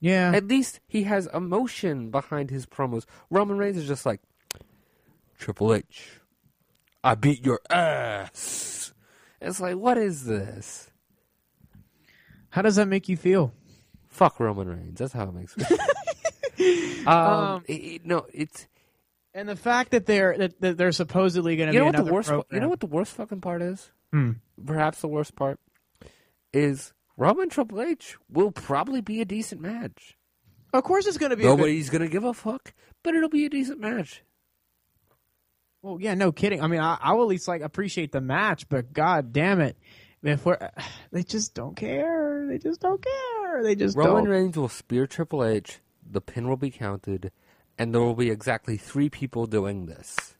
Yeah, 0.00 0.32
at 0.34 0.46
least 0.48 0.80
he 0.88 1.02
has 1.04 1.26
emotion 1.34 2.10
behind 2.10 2.50
his 2.50 2.64
promos. 2.66 3.04
Roman 3.30 3.58
Reigns 3.58 3.76
is 3.76 3.86
just 3.86 4.06
like 4.06 4.20
Triple 5.38 5.74
H. 5.74 6.20
I 7.04 7.14
beat 7.14 7.44
your 7.44 7.60
ass. 7.70 8.92
It's 9.40 9.60
like 9.60 9.76
what 9.76 9.98
is 9.98 10.24
this? 10.24 10.90
how 12.50 12.62
does 12.62 12.76
that 12.76 12.88
make 12.88 13.06
you 13.08 13.16
feel? 13.18 13.52
Fuck 14.08 14.40
Roman 14.40 14.66
Reigns. 14.68 14.98
That's 14.98 15.12
how 15.12 15.24
it 15.28 15.34
makes 15.34 15.54
me. 15.58 15.64
feel. 15.64 15.78
um, 17.06 17.18
Um, 17.18 17.64
it- 17.68 17.72
it- 17.74 18.06
no, 18.06 18.24
it's 18.32 18.66
And 19.36 19.46
the 19.46 19.54
fact 19.54 19.90
that 19.90 20.06
they're 20.06 20.36
that, 20.38 20.60
that 20.62 20.78
they're 20.78 20.92
supposedly 20.92 21.56
going 21.56 21.68
to 21.68 21.74
you 21.74 21.80
be 21.80 21.84
know 21.84 21.92
what 21.92 22.04
the 22.06 22.10
worst. 22.12 22.30
You 22.50 22.58
know 22.60 22.68
what 22.70 22.80
the 22.80 22.86
worst 22.86 23.12
fucking 23.12 23.42
part 23.42 23.60
is? 23.60 23.90
Hmm. 24.12 24.32
Perhaps 24.64 25.02
the 25.02 25.08
worst 25.08 25.36
part 25.36 25.60
is 26.54 26.94
Roman 27.18 27.50
Triple 27.50 27.82
H 27.82 28.16
will 28.30 28.50
probably 28.50 29.02
be 29.02 29.20
a 29.20 29.26
decent 29.26 29.60
match. 29.60 30.16
Of 30.72 30.84
course, 30.84 31.06
it's 31.06 31.18
going 31.18 31.30
to 31.30 31.36
be. 31.36 31.42
a 31.42 31.46
good- 31.46 31.56
Nobody's 31.58 31.90
gonna 31.90 32.08
give 32.08 32.24
a 32.24 32.32
fuck, 32.32 32.72
but 33.02 33.14
it'll 33.14 33.28
be 33.28 33.44
a 33.44 33.50
decent 33.50 33.78
match. 33.78 34.22
Well, 35.82 35.98
yeah, 36.00 36.14
no 36.14 36.32
kidding. 36.32 36.62
I 36.62 36.66
mean, 36.66 36.80
I, 36.80 36.96
I 37.00 37.12
will 37.12 37.22
at 37.24 37.28
least 37.28 37.46
like 37.46 37.60
appreciate 37.60 38.12
the 38.12 38.20
match, 38.22 38.68
but 38.68 38.92
god 38.92 39.32
damn 39.34 39.60
it, 39.60 39.76
if 40.22 40.46
we're 40.46 40.58
they 41.12 41.22
just 41.22 41.52
don't 41.54 41.76
care. 41.76 42.46
They 42.48 42.58
just 42.58 42.80
don't 42.80 43.04
care. 43.04 43.62
They 43.62 43.74
just 43.74 43.96
Roman. 43.96 44.24
Reigns 44.24 44.56
will 44.56 44.68
spear 44.68 45.06
Triple 45.06 45.44
H. 45.44 45.80
The 46.08 46.20
pin 46.20 46.48
will 46.48 46.56
be 46.56 46.70
counted, 46.70 47.32
and 47.78 47.92
there 47.94 48.00
will 48.00 48.14
be 48.14 48.30
exactly 48.30 48.76
three 48.76 49.08
people 49.10 49.46
doing 49.46 49.86
this, 49.86 50.34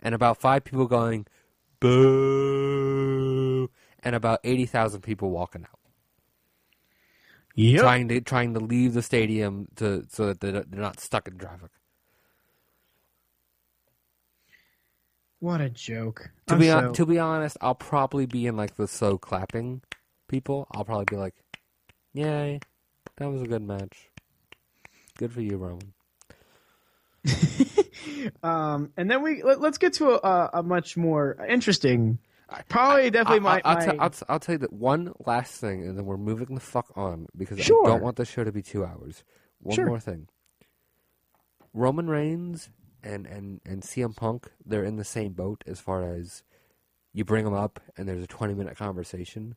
and 0.00 0.14
about 0.14 0.40
five 0.40 0.64
people 0.64 0.86
going 0.86 1.26
boo, 1.80 3.70
and 4.02 4.14
about 4.14 4.40
eighty 4.44 4.66
thousand 4.66 5.02
people 5.02 5.30
walking 5.30 5.62
out. 5.64 5.78
Yep. 7.56 7.80
trying 7.82 8.08
to 8.08 8.20
trying 8.20 8.54
to 8.54 8.60
leave 8.60 8.94
the 8.94 9.02
stadium 9.02 9.68
to 9.76 10.04
so 10.08 10.32
that 10.32 10.40
they're 10.40 10.64
not 10.72 10.98
stuck 10.98 11.28
in 11.28 11.38
traffic. 11.38 11.70
What 15.38 15.60
a 15.60 15.68
joke. 15.70 16.30
To 16.46 16.54
I'm 16.54 16.60
be 16.60 16.66
so- 16.68 16.80
hon- 16.80 16.92
to 16.94 17.06
be 17.06 17.18
honest, 17.18 17.56
I'll 17.60 17.74
probably 17.74 18.26
be 18.26 18.46
in 18.46 18.56
like 18.56 18.74
the 18.76 18.88
so 18.88 19.18
clapping 19.18 19.82
people. 20.26 20.66
I'll 20.72 20.84
probably 20.84 21.04
be 21.04 21.16
like, 21.16 21.34
"Yay, 22.12 22.60
that 23.16 23.30
was 23.30 23.42
a 23.42 23.46
good 23.46 23.62
match. 23.62 24.10
Good 25.18 25.32
for 25.32 25.40
you, 25.40 25.56
Roman." 25.56 25.92
um, 28.42 28.92
and 28.96 29.10
then 29.10 29.22
we 29.22 29.42
let, 29.42 29.58
us 29.58 29.78
get 29.78 29.94
to 29.94 30.10
a, 30.10 30.16
a, 30.16 30.50
a 30.54 30.62
much 30.62 30.96
more 30.96 31.36
interesting. 31.48 32.18
Probably, 32.68 33.10
definitely 33.10 33.40
my. 33.40 33.60
I, 33.64 33.74
will 33.74 33.80
my 33.80 33.84
tell, 33.84 34.00
I'll, 34.00 34.10
t- 34.10 34.26
I'll 34.28 34.40
tell 34.40 34.54
you 34.54 34.58
that 34.58 34.72
one 34.72 35.12
last 35.24 35.60
thing, 35.60 35.82
and 35.82 35.96
then 35.96 36.04
we're 36.04 36.16
moving 36.16 36.54
the 36.54 36.60
fuck 36.60 36.92
on 36.96 37.26
because 37.36 37.58
Sure. 37.60 37.86
I 37.86 37.90
don't 37.90 38.02
want 38.02 38.16
the 38.16 38.24
show 38.24 38.44
to 38.44 38.52
be 38.52 38.62
two 38.62 38.84
hours. 38.84 39.24
One 39.60 39.74
Sure. 39.74 39.86
more 39.86 40.00
thing. 40.00 40.28
Roman 41.72 42.08
Reigns 42.08 42.70
and, 43.02 43.26
and, 43.26 43.60
and 43.66 43.82
CM 43.82 44.14
Punk, 44.14 44.52
they're 44.64 44.84
in 44.84 44.96
the 44.96 45.04
same 45.04 45.32
boat 45.32 45.64
as 45.66 45.80
far 45.80 46.14
as 46.14 46.44
you 47.12 47.24
bring 47.24 47.44
them 47.44 47.54
up 47.54 47.80
and 47.96 48.08
there's 48.08 48.22
a 48.22 48.28
20 48.28 48.54
minute 48.54 48.76
conversation. 48.76 49.56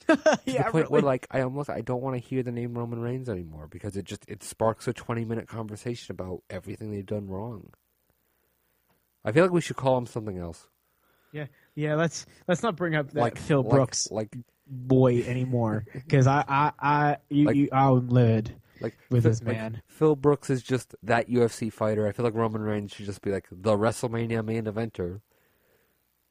To 0.08 0.38
yeah, 0.46 0.64
the 0.64 0.70
point 0.70 0.74
really. 0.74 0.86
where 0.88 1.02
like 1.02 1.26
I 1.30 1.40
almost 1.42 1.68
I 1.70 1.80
don't 1.82 2.00
want 2.02 2.16
to 2.16 2.26
hear 2.26 2.42
the 2.42 2.52
name 2.52 2.76
Roman 2.78 3.00
Reigns 3.00 3.28
anymore 3.28 3.66
because 3.68 3.96
it 3.96 4.04
just 4.04 4.24
it 4.28 4.42
sparks 4.42 4.88
a 4.88 4.92
20 4.92 5.24
minute 5.24 5.48
conversation 5.48 6.12
about 6.12 6.42
everything 6.48 6.90
they've 6.90 7.04
done 7.04 7.28
wrong. 7.28 7.70
I 9.24 9.32
feel 9.32 9.42
like 9.44 9.52
we 9.52 9.60
should 9.60 9.76
call 9.76 9.98
him 9.98 10.06
something 10.06 10.38
else. 10.38 10.68
yeah, 11.32 11.46
yeah. 11.74 11.94
Let's 11.94 12.24
let's 12.46 12.62
not 12.62 12.76
bring 12.76 12.94
up 12.94 13.10
that 13.12 13.20
like 13.20 13.38
Phil 13.38 13.62
like- 13.62 13.70
Brooks 13.70 14.08
like 14.10 14.34
boy 14.66 15.22
anymore 15.22 15.84
because 15.92 16.26
I 16.26 16.44
I 16.48 16.72
I 16.78 17.16
you, 17.28 17.46
Like- 17.46 17.56
you 17.56 17.68
I'm 17.72 18.08
livid 18.08 18.54
Like 18.80 18.96
with 19.10 19.24
Phil- 19.24 19.32
this 19.32 19.42
like, 19.42 19.56
man. 19.56 19.82
Phil 19.88 20.16
Brooks 20.16 20.48
is 20.50 20.62
just 20.62 20.94
that 21.02 21.28
UFC 21.28 21.70
fighter. 21.72 22.06
I 22.06 22.12
feel 22.12 22.24
like 22.24 22.34
Roman 22.34 22.62
Reigns 22.62 22.92
should 22.92 23.06
just 23.06 23.20
be 23.22 23.30
like 23.30 23.46
the 23.50 23.76
WrestleMania 23.76 24.44
main 24.44 24.64
eventer. 24.64 25.20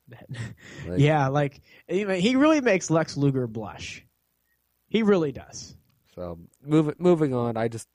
Like, 0.87 0.99
yeah, 0.99 1.27
like 1.27 1.61
he 1.87 2.35
really 2.35 2.61
makes 2.61 2.89
Lex 2.89 3.17
Luger 3.17 3.45
blush. 3.47 4.05
He 4.87 5.03
really 5.03 5.31
does. 5.31 5.75
So 6.15 6.39
moving 6.63 6.95
moving 6.97 7.33
on. 7.33 7.57
I 7.57 7.67
just 7.67 7.87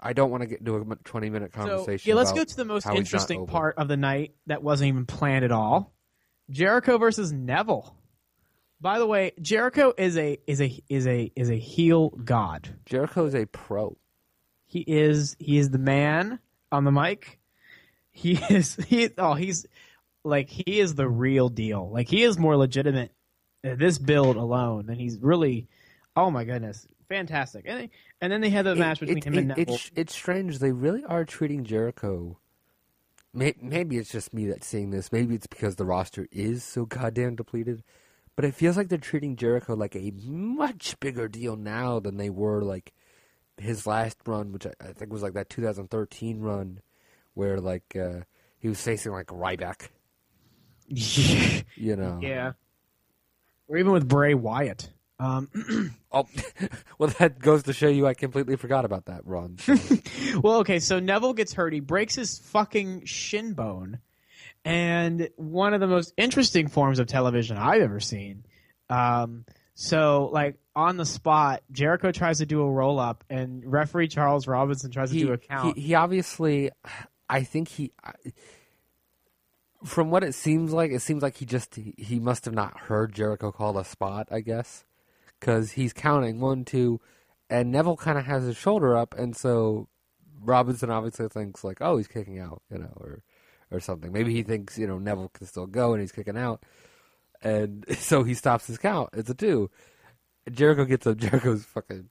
I 0.00 0.12
don't 0.12 0.30
want 0.30 0.42
to 0.42 0.46
get 0.46 0.60
into 0.60 0.74
a 0.76 0.96
twenty 1.04 1.30
minute 1.30 1.52
conversation. 1.52 2.04
So, 2.04 2.08
yeah, 2.10 2.14
let's 2.14 2.32
go 2.32 2.44
to 2.44 2.56
the 2.56 2.64
most 2.64 2.84
how 2.84 2.90
he's 2.90 2.98
not 2.98 3.06
interesting 3.06 3.46
part 3.46 3.76
of 3.78 3.88
the 3.88 3.96
night 3.96 4.34
that 4.46 4.62
wasn't 4.62 4.88
even 4.88 5.06
planned 5.06 5.44
at 5.44 5.52
all. 5.52 5.94
Jericho 6.50 6.98
versus 6.98 7.32
Neville. 7.32 7.94
By 8.80 8.98
the 8.98 9.06
way, 9.06 9.32
Jericho 9.40 9.94
is 9.96 10.16
a 10.18 10.38
is 10.46 10.60
a 10.60 10.82
is 10.88 11.06
a 11.06 11.30
is 11.36 11.48
a 11.50 11.56
heel 11.56 12.10
god. 12.10 12.68
Jericho 12.86 13.24
is 13.26 13.34
a 13.34 13.46
pro. 13.46 13.96
He 14.66 14.80
is 14.80 15.36
he 15.38 15.58
is 15.58 15.70
the 15.70 15.78
man 15.78 16.38
on 16.72 16.84
the 16.84 16.90
mic. 16.90 17.38
He 18.10 18.32
is 18.50 18.74
he 18.88 19.10
oh 19.16 19.34
he's 19.34 19.64
like 20.24 20.48
he 20.50 20.80
is 20.80 20.94
the 20.94 21.08
real 21.08 21.48
deal. 21.48 21.88
Like 21.90 22.08
he 22.08 22.22
is 22.22 22.38
more 22.38 22.56
legitimate 22.56 23.12
uh, 23.64 23.74
this 23.76 23.98
build 23.98 24.36
alone 24.36 24.86
than 24.86 24.98
he's 24.98 25.18
really 25.18 25.68
oh 26.16 26.30
my 26.30 26.44
goodness. 26.44 26.86
Fantastic. 27.08 27.64
And 27.68 27.90
and 28.20 28.32
then 28.32 28.40
they 28.40 28.50
had 28.50 28.64
the 28.64 28.74
match 28.74 29.00
between 29.00 29.18
It- 29.18 29.24
him 29.24 29.34
it- 29.34 29.38
and 29.38 29.48
Neville. 29.48 29.74
It's, 29.74 29.90
it's 29.94 30.14
strange. 30.14 30.58
They 30.58 30.72
really 30.72 31.04
are 31.04 31.24
treating 31.24 31.64
Jericho. 31.64 32.38
Maybe 33.32 33.98
it's 33.98 34.12
just 34.12 34.32
me 34.32 34.46
that's 34.46 34.64
seeing 34.66 34.90
this. 34.90 35.10
Maybe 35.10 35.34
it's 35.34 35.48
because 35.48 35.74
the 35.74 35.84
roster 35.84 36.28
is 36.30 36.62
so 36.62 36.86
goddamn 36.86 37.34
depleted. 37.34 37.82
But 38.36 38.44
it 38.44 38.54
feels 38.54 38.76
like 38.76 38.88
they're 38.88 38.98
treating 38.98 39.34
Jericho 39.36 39.74
like 39.74 39.96
a 39.96 40.12
much 40.24 40.98
bigger 41.00 41.26
deal 41.28 41.56
now 41.56 41.98
than 41.98 42.16
they 42.16 42.30
were 42.30 42.62
like 42.62 42.92
his 43.58 43.86
last 43.88 44.18
run, 44.26 44.52
which 44.52 44.66
I, 44.66 44.72
I 44.80 44.92
think 44.92 45.12
was 45.12 45.22
like 45.22 45.32
that 45.34 45.50
2013 45.50 46.40
run, 46.40 46.80
where 47.34 47.60
like 47.60 47.96
uh, 48.00 48.20
he 48.58 48.68
was 48.68 48.80
facing 48.80 49.10
like 49.12 49.26
Ryback. 49.26 49.88
You 50.88 51.96
know. 51.96 52.18
yeah. 52.22 52.52
Or 53.68 53.78
even 53.78 53.92
with 53.92 54.08
Bray 54.08 54.34
Wyatt. 54.34 54.90
Um 55.18 55.48
Oh, 56.12 56.26
well, 56.98 57.10
that 57.18 57.38
goes 57.38 57.64
to 57.64 57.72
show 57.72 57.88
you 57.88 58.06
I 58.06 58.14
completely 58.14 58.56
forgot 58.56 58.84
about 58.84 59.06
that 59.06 59.26
run. 59.26 59.58
so. 59.58 59.76
Well, 60.42 60.58
okay, 60.58 60.80
so 60.80 60.98
Neville 60.98 61.34
gets 61.34 61.52
hurt. 61.52 61.72
He 61.72 61.80
breaks 61.80 62.14
his 62.16 62.38
fucking 62.38 63.04
shin 63.04 63.54
bone. 63.54 64.00
And 64.64 65.28
one 65.36 65.74
of 65.74 65.80
the 65.80 65.86
most 65.86 66.12
interesting 66.16 66.68
forms 66.68 66.98
of 66.98 67.06
television 67.06 67.56
I've 67.56 67.82
ever 67.82 68.00
seen. 68.00 68.44
Um, 68.88 69.44
so, 69.74 70.30
like, 70.32 70.56
on 70.74 70.96
the 70.96 71.04
spot, 71.04 71.62
Jericho 71.70 72.12
tries 72.12 72.38
to 72.38 72.46
do 72.46 72.62
a 72.62 72.70
roll 72.70 72.98
up, 72.98 73.24
and 73.28 73.64
referee 73.64 74.08
Charles 74.08 74.46
Robinson 74.46 74.90
tries 74.90 75.10
to 75.10 75.16
he, 75.16 75.24
do 75.24 75.32
a 75.32 75.38
count. 75.38 75.76
He, 75.76 75.82
he 75.88 75.94
obviously, 75.94 76.70
I 77.28 77.42
think 77.42 77.68
he, 77.68 77.92
from 79.84 80.10
what 80.10 80.24
it 80.24 80.34
seems 80.34 80.72
like, 80.72 80.90
it 80.90 81.02
seems 81.02 81.22
like 81.22 81.36
he 81.36 81.44
just 81.44 81.78
he, 81.96 82.18
must 82.18 82.44
have 82.46 82.54
not 82.54 82.78
heard 82.78 83.14
Jericho 83.14 83.52
call 83.52 83.78
a 83.78 83.84
spot. 83.84 84.28
I 84.30 84.40
guess 84.40 84.84
because 85.38 85.72
he's 85.72 85.92
counting 85.92 86.40
one, 86.40 86.64
two, 86.64 87.00
and 87.50 87.70
Neville 87.70 87.96
kind 87.96 88.18
of 88.18 88.24
has 88.24 88.44
his 88.44 88.56
shoulder 88.56 88.96
up, 88.96 89.14
and 89.18 89.36
so 89.36 89.88
Robinson 90.40 90.90
obviously 90.90 91.28
thinks 91.28 91.62
like, 91.62 91.78
oh, 91.80 91.98
he's 91.98 92.08
kicking 92.08 92.38
out, 92.38 92.62
you 92.70 92.78
know, 92.78 92.92
or 92.96 93.22
or 93.70 93.80
something. 93.80 94.12
Maybe 94.12 94.32
he 94.32 94.42
thinks 94.42 94.78
you 94.78 94.86
know 94.86 94.98
Neville 94.98 95.30
can 95.30 95.46
still 95.46 95.66
go 95.66 95.92
and 95.92 96.00
he's 96.00 96.12
kicking 96.12 96.38
out, 96.38 96.64
and 97.42 97.84
so 97.98 98.24
he 98.24 98.34
stops 98.34 98.66
his 98.66 98.78
count. 98.78 99.10
It's 99.12 99.30
a 99.30 99.34
two. 99.34 99.70
Jericho 100.50 100.84
gets 100.84 101.06
up. 101.06 101.16
Jericho's 101.18 101.64
fucking 101.64 102.08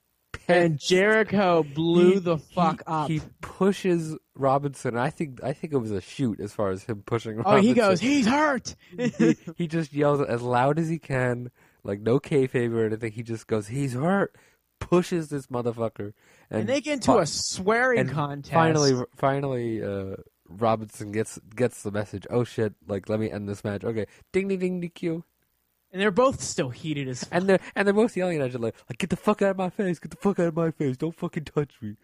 and 0.48 0.78
Jericho 0.78 1.62
blew 1.62 2.14
He- 2.14 2.18
the 2.20 2.38
fuck 2.38 2.80
he, 2.80 2.84
up. 2.92 3.08
He 3.10 3.20
pushes 3.40 4.16
Robinson. 4.36 4.96
I 4.96 5.10
think 5.10 5.42
I 5.42 5.52
think 5.52 5.72
it 5.72 5.78
was 5.78 5.90
a 5.90 6.00
shoot 6.00 6.40
as 6.40 6.52
far 6.52 6.70
as 6.70 6.84
him 6.84 7.02
pushing. 7.04 7.40
oh, 7.44 7.56
he 7.56 7.74
goes, 7.74 8.00
he's 8.00 8.26
hurt. 8.26 8.74
he, 8.96 9.36
he 9.56 9.66
just 9.66 9.92
yells 9.92 10.20
as 10.20 10.42
loud 10.42 10.78
as 10.78 10.88
he 10.88 10.98
can, 10.98 11.50
like 11.82 12.00
no 12.00 12.18
kayfabe 12.20 12.72
or 12.72 12.84
anything. 12.86 13.12
He 13.12 13.22
just 13.22 13.46
goes, 13.46 13.68
"He's 13.68 13.94
hurt." 13.94 14.34
Pushes 14.80 15.28
this 15.30 15.46
motherfucker, 15.46 16.12
and, 16.50 16.60
and 16.60 16.68
they 16.68 16.80
get 16.80 16.94
into 16.94 17.12
fi- 17.12 17.22
a 17.22 17.26
swearing 17.26 18.00
and 18.00 18.10
contest. 18.10 18.52
Finally, 18.52 19.02
finally, 19.16 19.82
uh, 19.82 20.16
Robinson 20.48 21.10
gets 21.12 21.38
gets 21.54 21.82
the 21.84 21.90
message. 21.92 22.26
Oh 22.28 22.44
shit! 22.44 22.74
Like, 22.86 23.08
let 23.08 23.18
me 23.18 23.30
end 23.30 23.48
this 23.48 23.64
match. 23.64 23.84
Okay, 23.84 24.06
ding 24.32 24.48
ding 24.48 24.58
ding 24.58 24.82
DQ. 24.82 25.22
And 25.94 26.02
they're 26.02 26.10
both 26.10 26.42
still 26.42 26.70
heated 26.70 27.06
as 27.06 27.20
fuck. 27.20 27.28
And 27.30 27.48
they're 27.48 27.60
and 27.76 27.86
they're 27.86 27.94
both 27.94 28.16
yelling 28.16 28.40
at 28.40 28.48
each 28.48 28.54
other 28.56 28.64
like, 28.64 28.74
like, 28.90 28.98
"Get 28.98 29.10
the 29.10 29.16
fuck 29.16 29.40
out 29.42 29.50
of 29.50 29.56
my 29.56 29.70
face! 29.70 30.00
Get 30.00 30.10
the 30.10 30.16
fuck 30.16 30.40
out 30.40 30.48
of 30.48 30.56
my 30.56 30.72
face! 30.72 30.96
Don't 30.96 31.14
fucking 31.14 31.44
touch 31.44 31.70
me! 31.80 31.94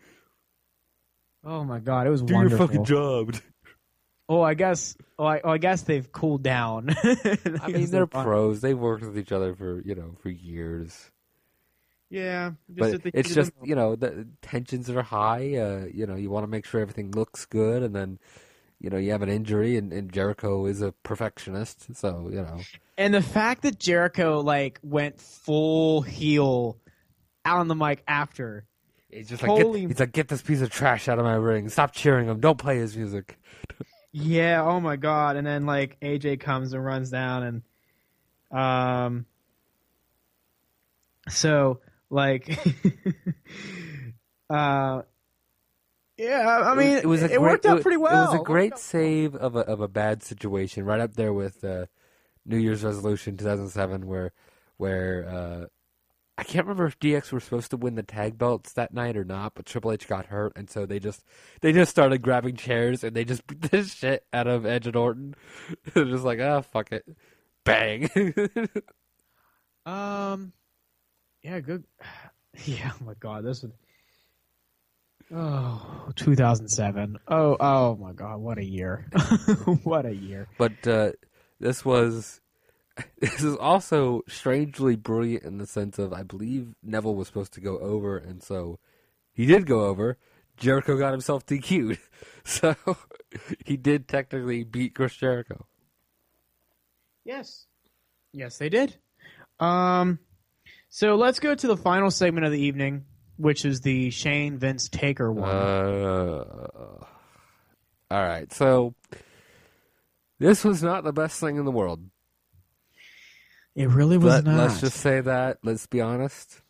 Oh 1.45 1.64
my 1.64 1.80
god, 1.80 2.07
it 2.07 2.11
was 2.11 2.22
Do 2.22 2.34
wonderful. 2.34 2.59
your 2.59 2.66
fucking 2.68 2.84
job!" 2.84 3.34
Oh, 4.30 4.43
I 4.43 4.55
guess. 4.55 4.97
Oh, 5.18 5.24
I, 5.24 5.41
oh, 5.43 5.51
I 5.51 5.59
guess 5.59 5.82
they've 5.82 6.12
cooled 6.12 6.45
down. 6.45 6.95
I 7.03 7.66
mean, 7.66 7.91
they're 7.91 8.07
pros. 8.07 8.61
They've 8.61 8.78
worked 8.78 9.05
with 9.05 9.18
each 9.18 9.32
other 9.32 9.57
for 9.57 9.82
you 9.84 9.97
know 9.97 10.14
for 10.22 10.28
years. 10.30 11.11
Yeah, 12.11 12.53
but 12.68 13.03
the 13.03 13.11
it's 13.12 13.34
just 13.34 13.51
you 13.64 13.74
know 13.74 13.97
the 13.97 14.28
tensions 14.41 14.88
are 14.88 15.03
high. 15.03 15.57
Uh, 15.57 15.86
you 15.93 16.07
know 16.07 16.14
you 16.14 16.30
want 16.30 16.45
to 16.45 16.49
make 16.49 16.64
sure 16.64 16.80
everything 16.80 17.11
looks 17.11 17.45
good, 17.45 17.82
and 17.82 17.93
then 17.93 18.20
you 18.78 18.88
know 18.88 18.99
you 18.99 19.11
have 19.11 19.22
an 19.22 19.30
injury, 19.30 19.76
and, 19.76 19.93
and 19.93 20.12
Jericho 20.12 20.64
is 20.66 20.80
a 20.80 20.93
perfectionist, 21.03 21.97
so 21.97 22.28
you 22.30 22.43
know 22.43 22.61
and 23.01 23.14
the 23.14 23.22
fact 23.22 23.62
that 23.62 23.78
Jericho 23.78 24.40
like 24.40 24.78
went 24.82 25.18
full 25.20 26.03
heel 26.03 26.76
out 27.46 27.59
on 27.59 27.68
the 27.68 27.74
mic 27.74 28.03
after. 28.07 28.66
he's 29.09 29.30
just 29.30 29.42
like 29.42 29.51
Holy- 29.51 29.80
get, 29.80 29.88
he's 29.88 30.01
like 30.01 30.12
get 30.12 30.28
this 30.28 30.42
piece 30.42 30.61
of 30.61 30.68
trash 30.68 31.09
out 31.09 31.18
of 31.18 31.24
my 31.24 31.34
ring. 31.34 31.70
Stop 31.70 31.92
cheering 31.92 32.28
him. 32.28 32.40
Don't 32.40 32.59
play 32.59 32.76
his 32.76 32.94
music. 32.96 33.38
Yeah. 34.12 34.62
Oh 34.62 34.80
my 34.80 34.96
god. 34.96 35.36
And 35.36 35.46
then 35.46 35.64
like 35.64 35.98
AJ 36.01 36.40
comes 36.40 36.74
and 36.74 36.84
runs 36.84 37.11
down 37.11 37.62
and, 38.53 38.61
um. 38.61 39.26
So 41.30 41.80
like, 42.11 42.51
uh. 44.51 45.03
Yeah, 46.18 46.62
I 46.66 46.74
mean, 46.74 46.88
it, 46.98 47.05
a 47.07 47.07
great, 47.07 47.40
worked 47.40 47.64
out 47.64 47.78
it- 47.78 47.82
pretty 47.82 47.96
well. 47.96 48.24
It 48.24 48.32
was 48.32 48.40
a 48.42 48.44
great 48.44 48.76
save 48.76 49.34
of 49.34 49.57
a 49.57 49.61
of 49.61 49.80
a 49.80 49.88
bad 49.88 50.22
situation, 50.22 50.84
right 50.84 51.01
up 51.01 51.14
there 51.14 51.32
with 51.32 51.64
uh, 51.64 51.86
New 52.47 52.59
Year's 52.59 52.84
Resolution 52.84 53.36
2007, 53.36 54.07
where 54.07 54.32
where 54.76 55.28
uh, 55.28 55.66
I 56.38 56.43
can't 56.43 56.64
remember 56.66 56.86
if 56.86 56.99
DX 56.99 57.32
were 57.32 57.41
supposed 57.41 57.70
to 57.70 57.76
win 57.76 57.97
the 57.97 58.03
tag 58.03 58.38
belts 58.38 58.72
that 58.72 58.95
night 58.95 59.16
or 59.16 59.24
not, 59.24 59.55
but 59.55 59.66
Triple 59.66 59.93
H 59.93 60.09
got 60.09 60.26
hurt, 60.26 60.53
and 60.57 60.70
so 60.70 60.86
they 60.86 60.99
just 60.99 61.24
they 61.61 61.72
just 61.72 61.91
started 61.91 62.22
grabbing 62.22 62.57
chairs 62.57 63.05
and 63.05 63.14
they 63.14 63.24
just 63.24 63.47
beat 63.47 63.62
the 63.70 63.84
shit 63.84 64.24
out 64.32 64.47
of 64.47 64.64
Edge 64.64 64.86
and 64.86 64.97
Orton. 64.97 65.34
They're 65.95 66.07
just 66.07 66.24
like, 66.24 66.41
ah, 66.41 66.62
fuck 66.62 66.93
it, 66.93 67.05
bang. 67.64 68.09
Um, 69.86 70.53
yeah, 71.43 71.61
good. 71.61 71.84
Yeah, 72.64 72.91
oh 73.01 73.05
my 73.05 73.14
god, 73.20 73.45
this 73.45 73.62
was. 73.62 73.70
Oh, 75.32 76.11
2007. 76.16 77.16
Oh, 77.28 77.57
oh 77.61 77.95
my 77.95 78.12
god, 78.12 78.38
what 78.41 78.59
a 78.59 78.64
year. 78.64 79.07
what 79.84 80.05
a 80.05 80.12
year. 80.12 80.49
but 80.59 80.72
uh, 80.88 81.12
this 81.61 81.84
was 81.84 82.40
this 83.20 83.42
is 83.42 83.56
also 83.56 84.22
strangely 84.28 84.96
brilliant 84.96 85.44
in 85.44 85.58
the 85.58 85.66
sense 85.66 85.98
of 85.98 86.12
I 86.12 86.22
believe 86.22 86.74
Neville 86.82 87.14
was 87.14 87.28
supposed 87.28 87.52
to 87.54 87.61
go 87.61 87.78
over, 87.78 88.16
and 88.16 88.42
so 88.42 88.78
he 89.32 89.46
did 89.46 89.66
go 89.66 89.84
over. 89.86 90.18
Jericho 90.56 90.98
got 90.98 91.12
himself 91.12 91.46
DQ'd, 91.46 91.98
so 92.44 92.74
he 93.64 93.76
did 93.76 94.08
technically 94.08 94.64
beat 94.64 94.94
Chris 94.94 95.14
Jericho. 95.14 95.66
Yes. 97.24 97.66
Yes, 98.32 98.58
they 98.58 98.68
did. 98.68 98.96
Um, 99.58 100.18
so 100.88 101.16
let's 101.16 101.40
go 101.40 101.54
to 101.54 101.66
the 101.66 101.76
final 101.76 102.11
segment 102.11 102.46
of 102.46 102.52
the 102.52 102.61
evening, 102.61 103.04
which 103.36 103.64
is 103.64 103.80
the 103.80 104.11
Shane 104.11 104.58
Vince 104.58 104.88
Taker 104.88 105.32
one. 105.32 105.48
Uh, 105.48 106.44
all 108.11 108.22
right, 108.22 108.52
so 108.52 108.94
this 110.41 110.64
was 110.64 110.82
not 110.82 111.05
the 111.05 111.12
best 111.12 111.38
thing 111.38 111.57
in 111.57 111.64
the 111.64 111.70
world. 111.70 112.01
it 113.76 113.88
really 113.88 114.16
was 114.16 114.32
Let, 114.32 114.45
not. 114.45 114.57
Let's 114.57 114.80
just 114.80 114.97
say 114.97 115.20
that. 115.20 115.59
Let's 115.62 115.86
be 115.86 116.01
honest. 116.01 116.62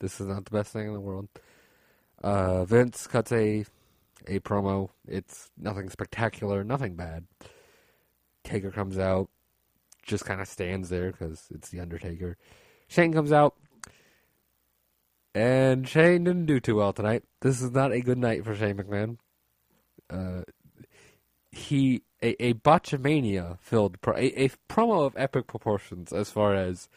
This 0.00 0.20
is 0.20 0.26
not 0.26 0.44
the 0.46 0.50
best 0.50 0.72
thing 0.72 0.86
in 0.86 0.94
the 0.94 1.00
world. 1.00 1.28
Uh, 2.22 2.64
Vince 2.64 3.06
cuts 3.06 3.32
a 3.32 3.66
a 4.26 4.40
promo. 4.40 4.90
It's 5.06 5.50
nothing 5.56 5.90
spectacular, 5.90 6.64
nothing 6.64 6.96
bad. 6.96 7.26
Taker 8.44 8.70
comes 8.70 8.98
out, 8.98 9.28
just 10.02 10.24
kind 10.24 10.40
of 10.40 10.48
stands 10.48 10.88
there 10.88 11.10
because 11.10 11.46
it's 11.52 11.68
the 11.68 11.80
Undertaker. 11.80 12.36
Shane 12.88 13.12
comes 13.12 13.32
out, 13.32 13.56
and 15.34 15.86
Shane 15.88 16.24
didn't 16.24 16.46
do 16.46 16.60
too 16.60 16.76
well 16.76 16.92
tonight. 16.92 17.24
This 17.40 17.60
is 17.60 17.72
not 17.72 17.92
a 17.92 18.00
good 18.00 18.18
night 18.18 18.44
for 18.44 18.54
Shane 18.54 18.76
McMahon. 18.76 19.18
Uh, 20.08 20.42
he 21.56 22.02
a, 22.22 22.42
a 22.42 22.54
botchamania 22.54 23.58
filled 23.60 24.00
pro, 24.00 24.14
a, 24.14 24.44
a 24.44 24.50
promo 24.68 25.06
of 25.06 25.14
epic 25.16 25.46
proportions 25.46 26.12
as 26.12 26.30
far 26.30 26.54
as 26.54 26.88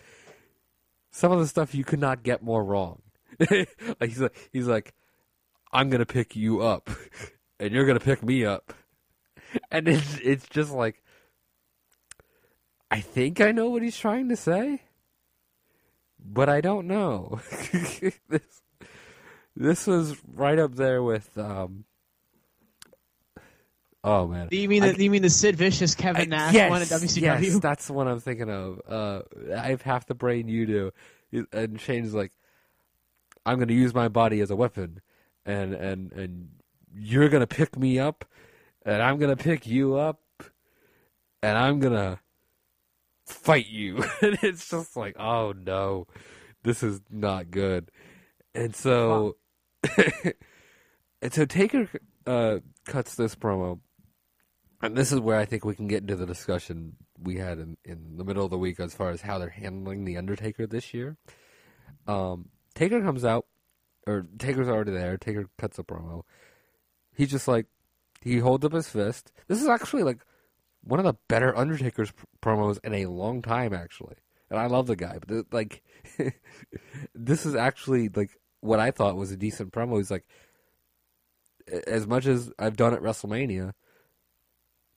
some 1.11 1.31
of 1.31 1.39
the 1.39 1.47
stuff 1.47 1.75
you 1.75 1.83
could 1.83 1.99
not 1.99 2.23
get 2.23 2.43
more 2.43 2.63
wrong. 2.63 3.01
he's 3.49 4.19
like 4.19 4.49
he's 4.51 4.67
like, 4.67 4.93
I'm 5.71 5.89
gonna 5.89 6.05
pick 6.05 6.35
you 6.35 6.61
up, 6.61 6.89
and 7.59 7.71
you're 7.71 7.85
gonna 7.85 7.99
pick 7.99 8.23
me 8.23 8.45
up, 8.45 8.73
and 9.71 9.87
it's 9.87 10.19
it's 10.23 10.47
just 10.47 10.71
like, 10.71 11.01
I 12.91 13.01
think 13.01 13.41
I 13.41 13.51
know 13.51 13.69
what 13.69 13.81
he's 13.83 13.97
trying 13.97 14.29
to 14.29 14.35
say, 14.35 14.83
but 16.19 16.49
I 16.49 16.61
don't 16.61 16.87
know. 16.87 17.39
this 18.29 18.61
this 19.55 19.87
was 19.87 20.15
right 20.25 20.59
up 20.59 20.75
there 20.75 21.01
with 21.03 21.37
um. 21.37 21.85
Oh 24.03 24.27
man, 24.27 24.47
Do 24.47 24.57
you 24.57 24.69
mean 24.69 24.83
I- 24.83 24.93
the, 24.93 25.03
you 25.03 25.11
mean 25.11 25.21
the 25.21 25.29
Sid 25.29 25.55
Vicious 25.57 25.93
Kevin 25.93 26.21
I- 26.33 26.37
Nash 26.37 26.53
yes, 26.53 26.69
one 26.69 26.81
at 26.81 26.87
WCW? 26.87 27.21
Yes, 27.21 27.59
that's 27.59 27.87
the 27.87 27.93
one 27.93 28.07
I'm 28.07 28.19
thinking 28.21 28.49
of. 28.49 28.81
Uh, 28.87 29.21
I 29.53 29.67
have 29.67 29.81
half 29.81 30.05
the 30.05 30.15
brain 30.15 30.47
you 30.47 30.65
do, 30.65 30.91
and 31.51 31.79
Shane's 31.81 32.13
like, 32.13 32.31
"I'm 33.45 33.57
going 33.57 33.67
to 33.67 33.73
use 33.73 33.93
my 33.93 34.07
body 34.07 34.39
as 34.39 34.51
a 34.51 34.55
weapon, 34.55 35.01
and 35.45 35.73
and 35.73 36.13
and 36.13 36.49
you're 36.95 37.27
going 37.27 37.41
to 37.41 37.47
pick 37.47 37.77
me 37.77 37.99
up, 37.99 38.23
and 38.85 39.01
I'm 39.01 39.17
going 39.17 39.35
to 39.35 39.43
pick 39.43 39.67
you 39.67 39.95
up, 39.95 40.21
and 41.43 41.57
I'm 41.57 41.79
going 41.81 41.93
to 41.93 42.19
fight 43.25 43.67
you." 43.67 43.97
and 44.21 44.39
it's 44.41 44.69
just 44.69 44.95
like, 44.95 45.19
oh 45.19 45.51
no, 45.51 46.07
this 46.63 46.83
is 46.83 47.01
not 47.11 47.51
good. 47.51 47.91
And 48.55 48.73
so, 48.73 49.35
and 51.21 51.33
so 51.33 51.43
Taker 51.45 51.89
uh, 52.25 52.59
cuts 52.85 53.15
this 53.15 53.35
promo 53.35 53.79
and 54.81 54.95
this 54.95 55.11
is 55.11 55.19
where 55.19 55.37
I 55.37 55.45
think 55.45 55.65
we 55.65 55.75
can 55.75 55.87
get 55.87 56.01
into 56.01 56.15
the 56.15 56.25
discussion 56.25 56.95
we 57.21 57.37
had 57.37 57.59
in, 57.59 57.77
in 57.83 58.17
the 58.17 58.23
middle 58.23 58.45
of 58.45 58.51
the 58.51 58.57
week 58.57 58.79
as 58.79 58.93
far 58.93 59.09
as 59.09 59.21
how 59.21 59.37
they're 59.37 59.49
handling 59.49 60.05
the 60.05 60.17
Undertaker 60.17 60.65
this 60.65 60.93
year. 60.93 61.17
Um, 62.07 62.49
Taker 62.75 63.01
comes 63.01 63.25
out, 63.25 63.45
or 64.07 64.25
Taker's 64.37 64.69
already 64.69 64.91
there. 64.91 65.17
Taker 65.17 65.49
cuts 65.57 65.79
a 65.79 65.83
promo. 65.83 66.23
He's 67.15 67.29
just 67.29 67.47
like, 67.47 67.65
he 68.21 68.37
holds 68.37 68.65
up 68.65 68.73
his 68.73 68.89
fist. 68.89 69.31
This 69.47 69.61
is 69.61 69.67
actually 69.67 70.03
like 70.03 70.19
one 70.81 70.99
of 70.99 71.05
the 71.05 71.15
better 71.27 71.55
Undertaker's 71.55 72.11
pr- 72.11 72.25
promos 72.41 72.79
in 72.83 72.93
a 72.93 73.07
long 73.07 73.41
time, 73.41 73.73
actually. 73.73 74.15
And 74.49 74.59
I 74.59 74.67
love 74.67 74.87
the 74.87 74.95
guy, 74.95 75.19
but 75.25 75.45
like, 75.51 75.83
this 77.13 77.45
is 77.45 77.53
actually 77.53 78.09
like 78.09 78.31
what 78.61 78.79
I 78.79 78.91
thought 78.91 79.17
was 79.17 79.31
a 79.31 79.37
decent 79.37 79.73
promo. 79.73 79.97
He's 79.97 80.09
like, 80.09 80.25
as 81.85 82.07
much 82.07 82.25
as 82.25 82.51
I've 82.57 82.77
done 82.77 82.93
at 82.93 83.01
WrestleMania, 83.01 83.73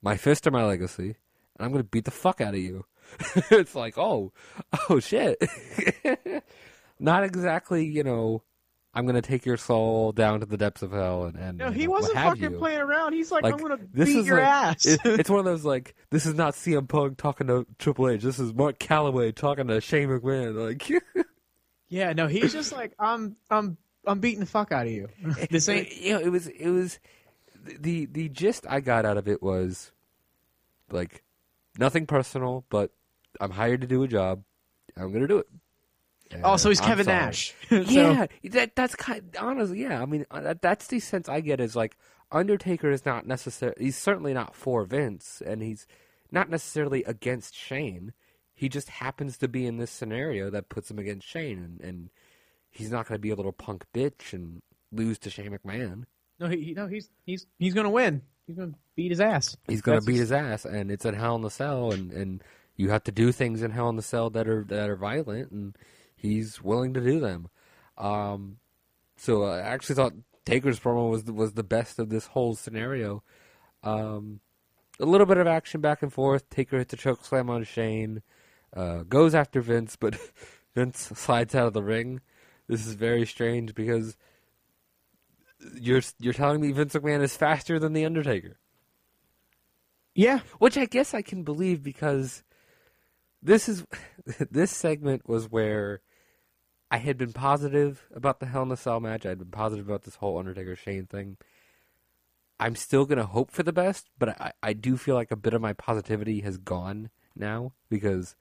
my 0.03 0.17
fist 0.17 0.47
are 0.47 0.51
my 0.51 0.65
legacy, 0.65 1.17
and 1.57 1.65
I'm 1.67 1.71
gonna 1.73 1.85
beat 1.85 2.05
the 2.05 2.11
fuck 2.11 2.41
out 2.41 2.55
of 2.55 2.61
you. 2.61 2.85
it's 3.51 3.75
like, 3.75 3.97
oh, 3.99 4.33
oh 4.89 5.01
shit. 5.01 5.43
Not 6.99 7.25
exactly, 7.25 7.85
you 7.85 8.05
know, 8.05 8.43
I'm 8.95 9.07
gonna 9.07 9.23
take 9.23 9.45
your 9.47 9.57
soul 9.57 10.13
down 10.13 10.41
to 10.41 10.47
the 10.47 10.57
depths 10.57 10.83
of 10.83 10.93
hell 10.93 11.25
and, 11.25 11.37
and 11.37 11.59
no, 11.59 11.71
he 11.71 11.89
wasn't 11.89 12.15
fucking 12.15 12.53
you. 12.53 12.59
playing 12.59 12.81
around. 12.81 13.13
He's 13.15 13.31
like, 13.33 13.43
Like, 13.43 13.55
I'm 13.55 13.61
gonna 13.61 13.79
this 13.93 14.07
beat 14.09 14.25
your 14.27 14.37
like- 14.39 14.47
ass. 14.47 14.87
It, 14.87 15.01
it's 15.05 15.31
one 15.31 15.39
of 15.41 15.45
those 15.47 15.65
like, 15.65 15.95
this 16.11 16.27
is 16.27 16.35
not 16.35 16.55
CM 16.55 16.87
Punk 16.89 17.17
talking 17.19 17.47
to 17.49 17.67
Triple 17.79 18.09
H. 18.11 18.23
This 18.23 18.39
is 18.39 18.53
Mark 18.55 18.79
Calaway 18.79 19.35
talking 19.35 19.67
to 19.69 19.81
Shane 19.81 20.09
McMahon. 20.09 20.55
Like, 20.55 20.91
yeah, 21.89 22.13
no, 22.13 22.27
he's 22.27 22.53
just 22.53 22.73
like, 22.73 22.93
I'm, 22.99 23.37
I'm, 23.51 23.77
I'm 24.07 24.21
beating 24.21 24.41
the 24.41 24.47
fuck 24.47 24.73
out 24.73 24.87
of 24.87 24.93
you. 24.93 25.09
This 25.51 25.69
ain't. 25.69 25.97
you 25.97 26.13
know, 26.15 26.21
it 26.21 26.29
was 26.29 26.47
it 26.49 26.69
was 26.69 26.99
the 27.81 28.07
the 28.07 28.29
gist 28.29 28.67
I 28.69 28.81
got 28.81 29.05
out 29.05 29.17
of 29.17 29.29
it 29.29 29.43
was 29.43 29.93
like 30.91 31.23
nothing 31.79 32.07
personal, 32.07 32.65
but 32.69 32.91
I'm 33.41 33.51
hired 33.51 33.81
to 33.83 33.87
do 33.87 34.03
a 34.03 34.09
job. 34.09 34.43
I'm 34.97 35.13
gonna 35.13 35.29
do 35.29 35.39
it. 35.39 35.49
Oh, 36.43 36.57
so 36.57 36.71
he's 36.71 36.81
I'm 36.81 36.87
Kevin 36.87 37.05
sorry. 37.05 37.19
Nash. 37.27 37.55
So- 37.69 37.77
Yeah, 37.81 38.27
that 38.51 38.75
that's 38.75 38.95
kind. 38.95 39.23
honestly, 39.39 39.83
yeah. 39.83 40.01
I 40.01 40.07
mean, 40.07 40.25
uh, 40.31 40.41
that, 40.41 40.63
that's 40.63 40.87
the 40.87 40.99
sense 41.01 41.29
I 41.29 41.41
get 41.41 41.61
is 41.61 41.77
like 41.77 41.97
Undertaker 42.31 42.91
is 42.91 43.05
not 43.05 43.27
necessarily. 43.27 43.85
He's 43.85 43.97
certainly 43.99 44.33
not 44.33 44.55
for 44.55 44.85
Vince, 44.85 45.43
and 45.45 45.63
he's 45.63 45.87
not 46.31 46.49
necessarily 46.49 47.05
against 47.05 47.55
Shane. 47.55 48.15
He 48.55 48.69
just 48.71 48.89
happens 48.89 49.37
to 49.39 49.49
be 49.49 49.67
in 49.67 49.77
this 49.77 49.91
scenario 49.91 50.49
that 50.51 50.69
puts 50.71 50.91
him 50.91 50.99
against 50.99 51.27
Shane, 51.29 51.59
and, 51.59 51.81
and 51.81 52.11
he's 52.71 52.91
not 52.91 53.07
going 53.07 53.17
to 53.19 53.23
be 53.23 53.31
a 53.31 53.35
little 53.35 53.53
punk 53.53 53.85
bitch 53.95 54.33
and 54.33 54.63
lose 54.91 55.19
to 55.21 55.31
Shane 55.31 55.51
McMahon. 55.59 56.05
No, 56.43 56.49
he, 56.49 56.75
no, 56.77 56.87
he's 56.89 57.09
he's 57.25 57.47
he's 57.59 57.73
gonna 57.75 57.91
win. 57.91 58.23
He's 58.47 58.57
gonna 58.57 58.73
beat 58.97 59.11
his 59.11 59.21
ass. 59.21 59.57
He's 59.69 59.81
going 59.81 59.99
to 59.99 60.05
That's- 60.05 60.15
beat 60.15 60.21
his 60.21 60.33
ass, 60.33 60.65
and 60.65 60.91
it's 60.91 61.05
in 61.05 61.15
Hell 61.15 61.37
in 61.37 61.43
the 61.43 61.51
Cell, 61.51 61.93
and, 61.93 62.11
and 62.13 62.43
you 62.77 62.91
have 62.91 63.05
to 63.05 63.13
do 63.13 63.31
things 63.33 63.63
in 63.63 63.71
Hell 63.71 63.89
in 63.89 63.97
the 63.97 64.03
Cell 64.03 64.29
that 64.31 64.49
are 64.49 64.65
that 64.65 64.91
are 64.91 64.97
violent, 64.97 65.53
and 65.53 65.77
he's 66.17 66.61
willing 66.61 66.95
to 66.95 67.01
do 67.01 67.21
them. 67.21 67.49
Um, 67.97 68.57
so 69.17 69.45
I 69.45 69.61
actually 69.61 69.95
thought 69.95 70.15
Taker's 70.45 70.81
promo 70.81 71.11
was 71.11 71.25
the, 71.25 71.33
was 71.33 71.53
the 71.53 71.63
best 71.63 71.99
of 72.01 72.09
this 72.09 72.27
whole 72.27 72.55
scenario. 72.57 73.23
Um, 73.85 74.41
a 75.01 75.07
little 75.07 75.27
bit 75.27 75.37
of 75.39 75.47
action 75.47 75.81
back 75.81 76.03
and 76.03 76.13
forth. 76.13 76.49
Taker 76.51 76.79
hits 76.79 76.93
a 76.93 76.97
choke 76.97 77.25
slam 77.25 77.49
on 77.51 77.63
Shane, 77.65 78.23
uh, 78.75 79.05
goes 79.05 79.35
after 79.35 79.61
Vince, 79.61 79.97
but 79.97 80.17
Vince 80.75 80.99
slides 81.15 81.55
out 81.55 81.69
of 81.69 81.73
the 81.73 81.83
ring. 81.83 82.21
This 82.69 82.87
is 82.87 82.95
very 82.95 83.27
strange 83.27 83.75
because 83.75 84.17
you're 85.81 86.03
you're 86.19 86.33
telling 86.33 86.61
me 86.61 86.73
Vince 86.73 86.95
McMahon 86.95 87.23
is 87.23 87.37
faster 87.37 87.79
than 87.79 87.93
the 87.93 88.05
Undertaker. 88.05 88.59
Yeah, 90.15 90.41
Which 90.59 90.77
I 90.77 90.85
guess 90.85 91.15
I 91.15 91.23
can 91.23 91.43
believe 91.43 91.83
because 91.83 92.43
this 93.43 93.69
is 93.69 93.87
this 94.51 94.71
segment 94.71 95.29
was 95.29 95.51
where 95.51 96.03
I 96.91 96.99
had 96.99 97.17
been 97.17 97.33
positive 97.33 98.07
about 98.15 98.39
the 98.41 98.47
Hell 98.47 98.65
in 98.65 98.73
a 98.73 98.77
Cell 98.77 99.01
match. 99.01 99.25
I'd 99.25 99.39
been 99.39 99.51
positive 99.51 99.89
about 99.89 100.03
this 100.03 100.17
whole 100.17 100.39
Undertaker 100.39 100.77
Shane 100.77 101.07
thing. 101.07 101.39
I'm 102.61 102.77
still 102.77 103.07
gonna 103.07 103.27
hope 103.27 103.51
for 103.51 103.63
the 103.63 103.73
best, 103.73 104.11
but 104.19 104.41
I, 104.41 104.53
I 104.63 104.73
do 104.75 104.97
feel 104.97 105.15
like 105.15 105.31
a 105.31 105.37
bit 105.37 105.55
of 105.55 105.63
my 105.63 105.73
positivity 105.73 106.41
has 106.41 106.59
gone 106.59 107.11
now 107.35 107.73
because 107.89 108.37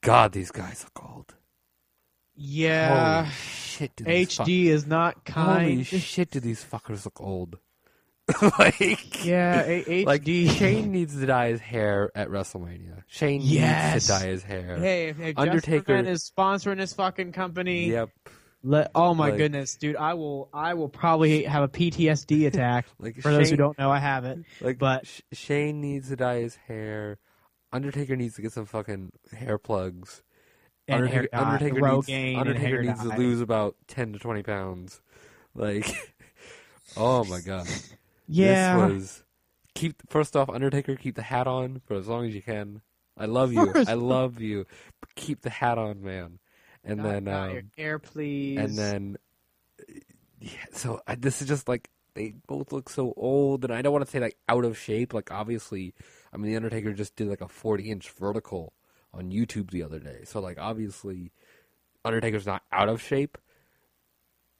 God, 0.00 0.32
these 0.32 0.50
guys 0.50 0.84
look 0.84 1.04
old. 1.04 1.34
Yeah. 2.38 3.22
Holy 3.24 3.34
shit, 3.34 3.96
do 3.96 4.04
these 4.04 4.34
fuck- 4.36 4.46
HD 4.46 4.64
is 4.66 4.86
not 4.86 5.24
kind. 5.24 5.70
Holy 5.70 5.84
shit, 5.84 6.30
do 6.30 6.40
these 6.40 6.64
fuckers 6.64 7.04
look 7.04 7.20
old? 7.20 7.58
like 8.58 9.24
yeah, 9.24 9.62
a- 9.66 10.04
Like 10.04 10.22
HD. 10.22 10.50
Shane 10.58 10.92
needs 10.92 11.18
to 11.18 11.24
dye 11.26 11.48
his 11.48 11.60
hair 11.60 12.10
at 12.14 12.28
WrestleMania. 12.28 13.02
Shane 13.06 13.40
Yes. 13.42 13.94
needs 13.94 14.06
to 14.06 14.12
dye 14.12 14.26
his 14.30 14.42
hair. 14.42 14.76
Hey, 14.78 15.08
if, 15.08 15.18
if 15.20 15.38
Undertaker- 15.38 15.96
is 15.96 16.30
sponsoring 16.36 16.76
this 16.76 16.92
fucking 16.92 17.32
company. 17.32 17.90
Yep. 17.90 18.10
Let, 18.62 18.90
oh 18.94 19.14
my 19.14 19.28
Like- 19.28 19.38
goodness, 19.38 19.76
dude! 19.76 19.96
I 19.96 20.14
will. 20.14 20.50
I 20.52 20.74
will 20.74 20.88
probably 20.88 21.44
have 21.44 21.62
a 21.62 21.68
PTSD 21.68 22.46
attack. 22.48 22.86
Like 22.98 23.16
For 23.20 23.30
those 23.32 23.50
who 23.50 23.56
don't 23.56 23.78
know, 23.78 23.90
I 23.90 23.98
have 23.98 24.24
it. 24.24 24.40
Like, 24.60 24.78
but- 24.78 25.06
Sh- 25.06 25.20
Shane 25.32 25.80
needs 25.80 26.08
to 26.08 26.16
dye 26.16 26.40
his 26.40 26.56
hair. 26.56 27.18
Undertaker 27.72 28.16
needs 28.16 28.34
to 28.36 28.42
get 28.42 28.52
some 28.52 28.66
fucking 28.66 29.12
hair 29.32 29.58
plugs. 29.58 30.22
And 30.88 31.02
Undertaker, 31.02 31.20
hair 31.20 31.28
dye, 31.32 31.38
Undertaker 31.52 31.92
needs, 31.92 32.38
Undertaker 32.38 32.82
needs 32.82 33.02
to 33.02 33.08
lose 33.08 33.40
about 33.42 33.76
ten 33.86 34.14
to 34.14 34.18
twenty 34.18 34.42
pounds. 34.42 35.02
Like, 35.54 35.86
oh 36.96 37.24
my 37.24 37.40
god. 37.40 37.68
Yeah. 38.26 38.76
This 38.76 38.92
was 38.92 39.24
keep 39.74 40.02
first 40.10 40.34
off, 40.34 40.48
Undertaker, 40.48 40.96
keep 40.96 41.14
the 41.14 41.22
hat 41.22 41.46
on 41.46 41.82
for 41.86 41.94
as 41.94 42.08
long 42.08 42.26
as 42.26 42.34
you 42.34 42.42
can. 42.42 42.80
I 43.18 43.26
love 43.26 43.52
you. 43.52 43.72
I 43.74 43.94
love 43.94 44.40
you. 44.40 44.66
Keep 45.14 45.42
the 45.42 45.50
hat 45.50 45.76
on, 45.76 46.02
man. 46.02 46.38
And 46.84 47.04
then 47.04 47.24
dye 47.24 47.48
um, 47.48 47.52
your 47.52 47.62
hair, 47.76 47.98
please. 47.98 48.58
and 48.58 48.78
then 48.78 49.18
yeah, 50.40 50.50
so 50.72 51.00
I, 51.06 51.16
this 51.16 51.42
is 51.42 51.48
just 51.48 51.68
like 51.68 51.90
they 52.14 52.34
both 52.46 52.72
look 52.72 52.88
so 52.88 53.12
old, 53.16 53.64
and 53.64 53.74
I 53.74 53.82
don't 53.82 53.92
want 53.92 54.04
to 54.04 54.10
say 54.10 54.20
like 54.20 54.36
out 54.48 54.64
of 54.64 54.78
shape. 54.78 55.12
Like 55.12 55.30
obviously, 55.30 55.94
I 56.32 56.36
mean 56.36 56.50
the 56.50 56.56
Undertaker 56.56 56.92
just 56.94 57.14
did 57.16 57.28
like 57.28 57.40
a 57.40 57.48
forty 57.48 57.90
inch 57.90 58.10
vertical 58.10 58.72
on 59.18 59.30
YouTube 59.30 59.70
the 59.70 59.82
other 59.82 59.98
day, 59.98 60.20
so 60.24 60.40
like 60.40 60.58
obviously 60.58 61.32
Undertaker's 62.04 62.46
not 62.46 62.62
out 62.72 62.88
of 62.88 63.02
shape. 63.02 63.36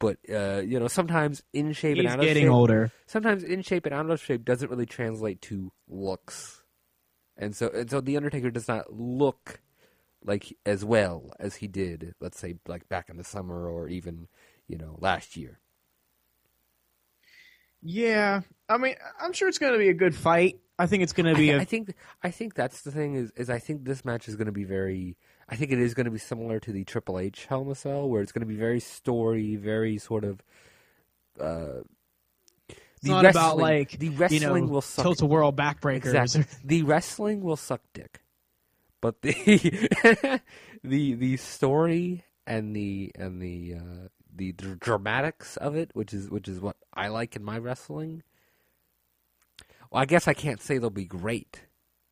But 0.01 0.19
uh, 0.33 0.63
you 0.65 0.79
know, 0.79 0.89
sometimes 0.89 1.43
in 1.53 1.73
shape 1.73 1.97
he's 1.97 2.05
and 2.05 2.15
out 2.15 2.19
of 2.21 2.25
getting 2.25 2.49
older. 2.49 2.93
sometimes 3.07 3.43
in 3.43 3.63
shape 3.63 3.87
and 3.87 3.95
out 3.95 4.11
of 4.11 4.23
shape 4.23 4.45
doesn't 4.45 4.71
really 4.71 4.87
translate 4.87 5.43
to 5.43 5.73
looks, 5.89 6.63
and 7.37 7.57
so 7.57 7.69
and 7.75 7.91
so 7.91 8.01
the 8.01 8.17
Undertaker 8.17 8.51
does 8.51 8.69
not 8.69 8.93
look 8.93 9.61
like 10.25 10.57
as 10.67 10.85
well 10.85 11.33
as 11.41 11.57
he 11.57 11.67
did, 11.67 12.15
let's 12.21 12.39
say, 12.39 12.57
like 12.67 12.89
back 12.89 13.09
in 13.09 13.17
the 13.17 13.25
summer 13.25 13.69
or 13.69 13.89
even 13.89 14.29
you 14.67 14.77
know 14.79 14.97
last 15.01 15.37
year. 15.37 15.59
Yeah, 17.83 18.43
I 18.69 18.79
mean, 18.79 18.95
I'm 19.21 19.33
sure 19.33 19.49
it's 19.49 19.59
going 19.59 19.73
to 19.73 19.79
be 19.79 19.89
a 19.89 19.95
good 19.95 20.15
fight. 20.15 20.59
I 20.79 20.87
think 20.87 21.03
it's 21.03 21.13
going 21.13 21.27
to 21.27 21.33
I, 21.33 21.35
be 21.35 21.47
th- 21.47 21.59
a 21.59 21.61
I 21.61 21.65
think 21.65 21.95
I 22.23 22.31
think 22.31 22.55
that's 22.55 22.83
the 22.83 22.93
thing 22.93 23.15
is 23.15 23.33
is 23.37 23.51
I 23.51 23.59
think 23.59 23.85
this 23.85 24.05
match 24.05 24.29
is 24.29 24.37
going 24.37 24.47
to 24.47 24.53
be 24.53 24.65
very. 24.65 25.17
I 25.49 25.57
think 25.57 25.73
it 25.73 25.79
is 25.79 25.95
going 25.95 26.05
to 26.05 26.11
be 26.11 26.19
similar 26.19 26.61
to 26.61 26.73
the 26.73 26.85
Triple 26.85 27.19
H 27.19 27.47
Hell 27.47 27.63
in 27.63 27.71
a 27.71 27.75
Cell, 27.75 28.09
where 28.09 28.23
it's 28.23 28.33
going 28.33 28.41
to 28.41 28.47
be 28.47 28.57
very 28.57 28.81
story, 28.81 29.57
very 29.57 29.99
sort 29.99 30.25
of. 30.25 30.43
Uh, 31.41 31.83
It's 32.69 33.05
not 33.05 33.25
about 33.25 33.57
like 33.59 33.99
the 33.99 34.11
wrestling 34.11 34.43
you 34.43 34.69
know, 34.69 34.73
will 34.73 34.81
suck 34.81 35.05
tilt-a-whirl 35.05 35.53
backbreakers. 35.53 36.15
Exactly. 36.15 36.45
the 36.65 36.83
wrestling 36.83 37.43
will 37.43 37.57
suck 37.57 37.81
dick, 37.93 38.21
but 39.01 39.23
the 39.23 40.41
the 40.85 41.15
the 41.15 41.37
story 41.39 42.25
and 42.47 42.75
the 42.75 43.13
and 43.17 43.41
the 43.41 43.75
uh, 43.77 44.09
the 44.35 44.53
dramatics 44.53 45.57
of 45.57 45.75
it, 45.77 45.91
which 45.95 46.13
is 46.15 46.31
which 46.31 46.49
is 46.49 46.61
what 46.61 46.77
I 46.95 47.09
like 47.09 47.37
in 47.37 47.43
my 47.43 47.59
wrestling. 47.59 48.23
Well, 49.91 50.03
I 50.03 50.07
guess 50.07 50.29
I 50.29 50.35
can't 50.35 50.61
say 50.61 50.79
they'll 50.79 50.91
be 50.91 51.05
great. 51.05 51.63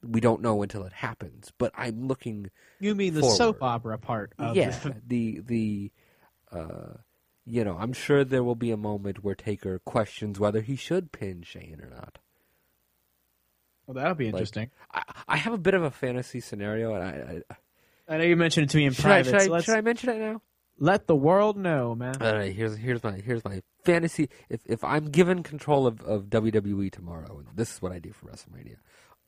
We 0.02 0.20
don't 0.20 0.42
know 0.42 0.62
until 0.62 0.84
it 0.84 0.92
happens, 0.92 1.52
but 1.58 1.72
I'm 1.76 2.06
looking. 2.06 2.50
You 2.80 2.94
mean 2.94 3.14
the 3.14 3.22
soap 3.22 3.62
opera 3.62 3.98
part? 3.98 4.32
Of 4.38 4.56
yeah, 4.56 4.78
the 5.06 5.40
the. 5.44 5.92
Uh, 6.52 6.98
you 7.48 7.64
know, 7.64 7.76
I'm 7.78 7.92
sure 7.92 8.24
there 8.24 8.42
will 8.42 8.56
be 8.56 8.72
a 8.72 8.76
moment 8.76 9.22
where 9.22 9.34
Taker 9.36 9.78
questions 9.80 10.40
whether 10.40 10.62
he 10.62 10.74
should 10.74 11.12
pin 11.12 11.42
Shane 11.42 11.80
or 11.80 11.88
not. 11.88 12.18
Well, 13.86 13.94
that'll 13.94 14.16
be 14.16 14.26
interesting. 14.26 14.70
I, 14.92 15.02
I 15.28 15.36
have 15.36 15.52
a 15.52 15.58
bit 15.58 15.74
of 15.74 15.84
a 15.84 15.92
fantasy 15.92 16.40
scenario, 16.40 16.94
and 16.94 17.04
I, 17.04 17.42
I 17.50 17.56
I 18.08 18.18
know 18.18 18.24
you 18.24 18.36
mentioned 18.36 18.64
it 18.64 18.70
to 18.70 18.76
me 18.76 18.86
in 18.86 18.92
should, 18.92 19.06
I, 19.06 19.22
private. 19.22 19.40
should, 19.40 19.48
so 19.48 19.54
I, 19.54 19.60
should 19.60 19.76
I 19.76 19.80
mention 19.80 20.10
it 20.10 20.18
now? 20.18 20.42
Let 20.78 21.06
the 21.06 21.16
world 21.16 21.56
know, 21.56 21.94
man. 21.94 22.16
All 22.20 22.34
right, 22.34 22.54
here's 22.54 22.76
here's 22.76 23.02
my 23.02 23.12
here's 23.12 23.44
my 23.44 23.62
fantasy. 23.84 24.28
If 24.48 24.60
if 24.66 24.84
I'm 24.84 25.06
given 25.10 25.42
control 25.42 25.86
of, 25.86 26.00
of 26.02 26.24
WWE 26.24 26.90
tomorrow, 26.92 27.38
and 27.38 27.48
this 27.56 27.74
is 27.74 27.82
what 27.82 27.92
I 27.92 27.98
do 27.98 28.12
for 28.12 28.26
WrestleMania. 28.26 28.76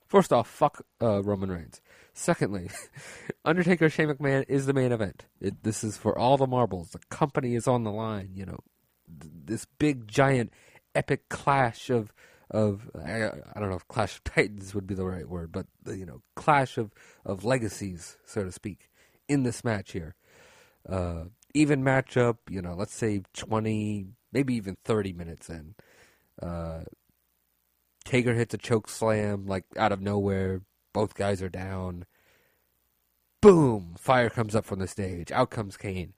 First 0.07 0.33
off, 0.33 0.49
fuck 0.49 0.85
uh, 1.03 1.23
Roman 1.23 1.51
Reigns. 1.51 1.81
Secondly, 2.15 2.71
Undertaker 3.45 3.91
Shane 3.91 4.09
McMahon 4.09 4.45
is 4.49 4.67
the 4.67 4.73
main 4.73 4.91
event. 4.91 5.27
It, 5.41 5.63
this 5.63 5.85
is 5.85 5.99
for 5.99 6.19
all 6.19 6.39
the 6.39 6.47
marbles. 6.47 6.91
The 6.91 7.01
company 7.11 7.55
is 7.55 7.69
on 7.69 7.85
the 7.85 7.93
line. 7.93 8.31
You 8.35 8.47
know, 8.47 8.59
th- 9.21 9.33
this 9.45 9.67
big 9.79 10.09
giant 10.09 10.53
epic 10.95 11.29
clash 11.29 11.91
of 11.91 12.13
of 12.51 12.91
I, 12.95 13.27
I 13.27 13.61
don't 13.61 13.69
know 13.69 13.77
if 13.77 13.87
Clash 13.89 14.17
of 14.17 14.25
Titans 14.25 14.75
would 14.75 14.87
be 14.87 14.95
the 14.95 15.05
right 15.05 15.29
word, 15.29 15.53
but 15.53 15.67
you 15.87 16.07
know, 16.07 16.23
clash 16.35 16.79
of 16.79 16.93
of 17.25 17.45
legacies, 17.45 18.17
so 18.25 18.45
to 18.45 18.53
speak, 18.53 18.91
in 19.29 19.43
this 19.43 19.65
match 19.65 19.93
here. 19.93 20.15
Uh, 20.89 21.25
even 21.55 21.83
matchup, 21.83 22.39
you 22.49 22.63
know, 22.63 22.75
let's 22.75 22.95
say 22.95 23.23
20, 23.35 24.07
maybe 24.33 24.55
even 24.55 24.77
30 24.85 25.13
minutes 25.13 25.49
in. 25.49 25.75
Uh, 26.41 26.83
hits 28.07 28.55
a 28.55 28.59
choke 28.59 28.89
slam, 28.89 29.47
like 29.47 29.65
out 29.77 29.93
of 29.93 30.01
nowhere. 30.01 30.63
Both 30.93 31.15
guys 31.15 31.43
are 31.43 31.49
down. 31.49 32.07
Boom! 33.41 33.95
Fire 33.99 34.31
comes 34.31 34.57
up 34.57 34.65
from 34.65 34.81
the 34.81 34.89
stage. 34.89 35.31
Out 35.31 35.51
comes 35.51 35.77
Kane. 35.77 36.15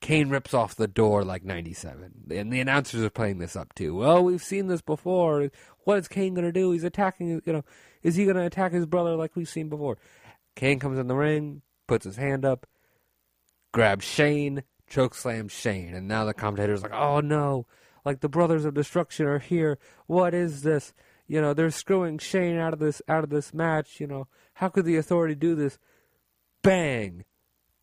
Kane 0.00 0.30
rips 0.30 0.54
off 0.54 0.74
the 0.74 0.88
door 0.88 1.22
like 1.22 1.44
97. 1.44 2.12
And 2.30 2.52
the 2.52 2.60
announcers 2.60 3.02
are 3.02 3.10
playing 3.10 3.38
this 3.38 3.56
up 3.56 3.74
too. 3.74 3.94
Well, 3.94 4.24
we've 4.24 4.42
seen 4.42 4.66
this 4.66 4.80
before. 4.80 5.50
What 5.84 5.98
is 5.98 6.08
Kane 6.08 6.34
going 6.34 6.44
to 6.44 6.52
do? 6.52 6.72
He's 6.72 6.84
attacking, 6.84 7.42
you 7.44 7.52
know, 7.52 7.64
is 8.02 8.16
he 8.16 8.24
going 8.24 8.36
to 8.36 8.46
attack 8.46 8.72
his 8.72 8.86
brother 8.86 9.14
like 9.16 9.36
we've 9.36 9.48
seen 9.48 9.68
before? 9.68 9.98
Kane 10.56 10.78
comes 10.78 10.98
in 10.98 11.06
the 11.06 11.14
ring, 11.14 11.62
puts 11.86 12.04
his 12.04 12.16
hand 12.16 12.44
up, 12.44 12.66
grabs 13.72 14.04
Shane, 14.04 14.64
choke 14.92 15.14
slams 15.14 15.52
Shane. 15.52 15.94
And 15.94 16.06
now 16.06 16.24
the 16.24 16.34
commentator's 16.34 16.82
like, 16.82 16.92
oh 16.92 17.20
no, 17.20 17.66
like 18.04 18.20
the 18.20 18.28
Brothers 18.28 18.64
of 18.64 18.74
Destruction 18.74 19.26
are 19.26 19.38
here. 19.38 19.78
What 20.06 20.34
is 20.34 20.62
this? 20.62 20.92
You 21.26 21.40
know, 21.40 21.54
they're 21.54 21.70
screwing 21.70 22.18
Shane 22.18 22.58
out 22.58 22.74
of 22.74 22.78
this 22.78 23.00
out 23.08 23.24
of 23.24 23.30
this 23.30 23.54
match, 23.54 24.00
you 24.00 24.06
know. 24.06 24.28
How 24.54 24.68
could 24.68 24.84
the 24.84 24.96
authority 24.96 25.34
do 25.34 25.54
this? 25.54 25.78
Bang! 26.62 27.24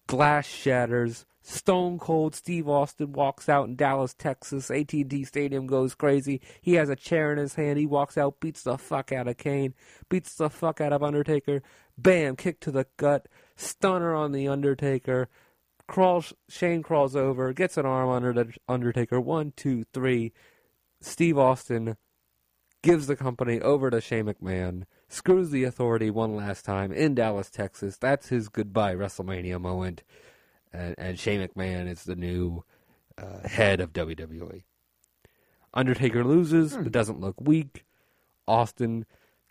Glass 0.07 0.47
shatters, 0.47 1.26
Stone 1.41 1.99
Cold 1.99 2.36
Steve 2.36 2.68
Austin 2.68 3.12
walks 3.12 3.47
out 3.49 3.68
in 3.68 3.76
Dallas, 3.76 4.14
Texas. 4.14 4.70
AT&T 4.70 5.24
Stadium 5.24 5.68
goes 5.68 5.95
crazy. 5.95 6.41
He 6.62 6.74
has 6.74 6.89
a 6.89 6.95
chair 6.95 7.32
in 7.32 7.38
his 7.38 7.55
hand. 7.55 7.80
He 7.80 7.86
walks 7.86 8.18
out, 8.18 8.39
beats 8.39 8.64
the 8.64 8.78
fuck 8.78 9.12
out 9.12 9.28
of 9.28 9.38
Kane, 9.38 9.74
beats 10.10 10.36
the 10.36 10.49
fuck 10.49 10.82
out 10.82 10.93
of 10.93 11.03
Undertaker. 11.03 11.62
Bam, 11.97 12.36
kick 12.36 12.60
to 12.62 12.72
the 12.72 12.88
gut, 12.97 13.28
stunner 13.55 14.16
on 14.16 14.32
the 14.32 14.47
Undertaker. 14.47 15.30
Crawls, 15.90 16.34
Shane 16.48 16.84
crawls 16.84 17.16
over, 17.16 17.52
gets 17.52 17.76
an 17.76 17.88
arm 17.88 18.10
under 18.10 18.32
the 18.32 18.54
Undertaker. 18.68 19.20
One, 19.20 19.54
two, 19.56 19.86
three. 19.92 20.34
Steve 21.02 21.36
Austin 21.36 21.98
gives 22.84 23.08
the 23.08 23.16
company 23.16 23.60
over 23.60 23.90
to 23.90 24.00
Shane 24.00 24.26
McMahon, 24.26 24.84
screws 25.08 25.50
the 25.50 25.64
authority 25.64 26.12
one 26.12 26.36
last 26.36 26.64
time 26.64 26.92
in 26.92 27.16
Dallas, 27.16 27.50
Texas. 27.50 27.98
That's 27.98 28.28
his 28.28 28.50
goodbye 28.50 28.94
WrestleMania 28.94 29.60
moment. 29.60 30.04
And, 30.72 30.94
and 31.00 31.18
Shane 31.18 31.42
McMahon 31.42 31.90
is 31.90 32.04
the 32.04 32.16
new 32.16 32.64
uh, 33.18 33.48
head 33.48 33.80
of 33.80 33.92
WWE. 33.92 34.62
Undertaker 35.74 36.24
loses, 36.24 36.78
but 36.78 36.92
doesn't 36.92 37.20
look 37.20 37.42
weak. 37.42 37.84
Austin 38.48 39.08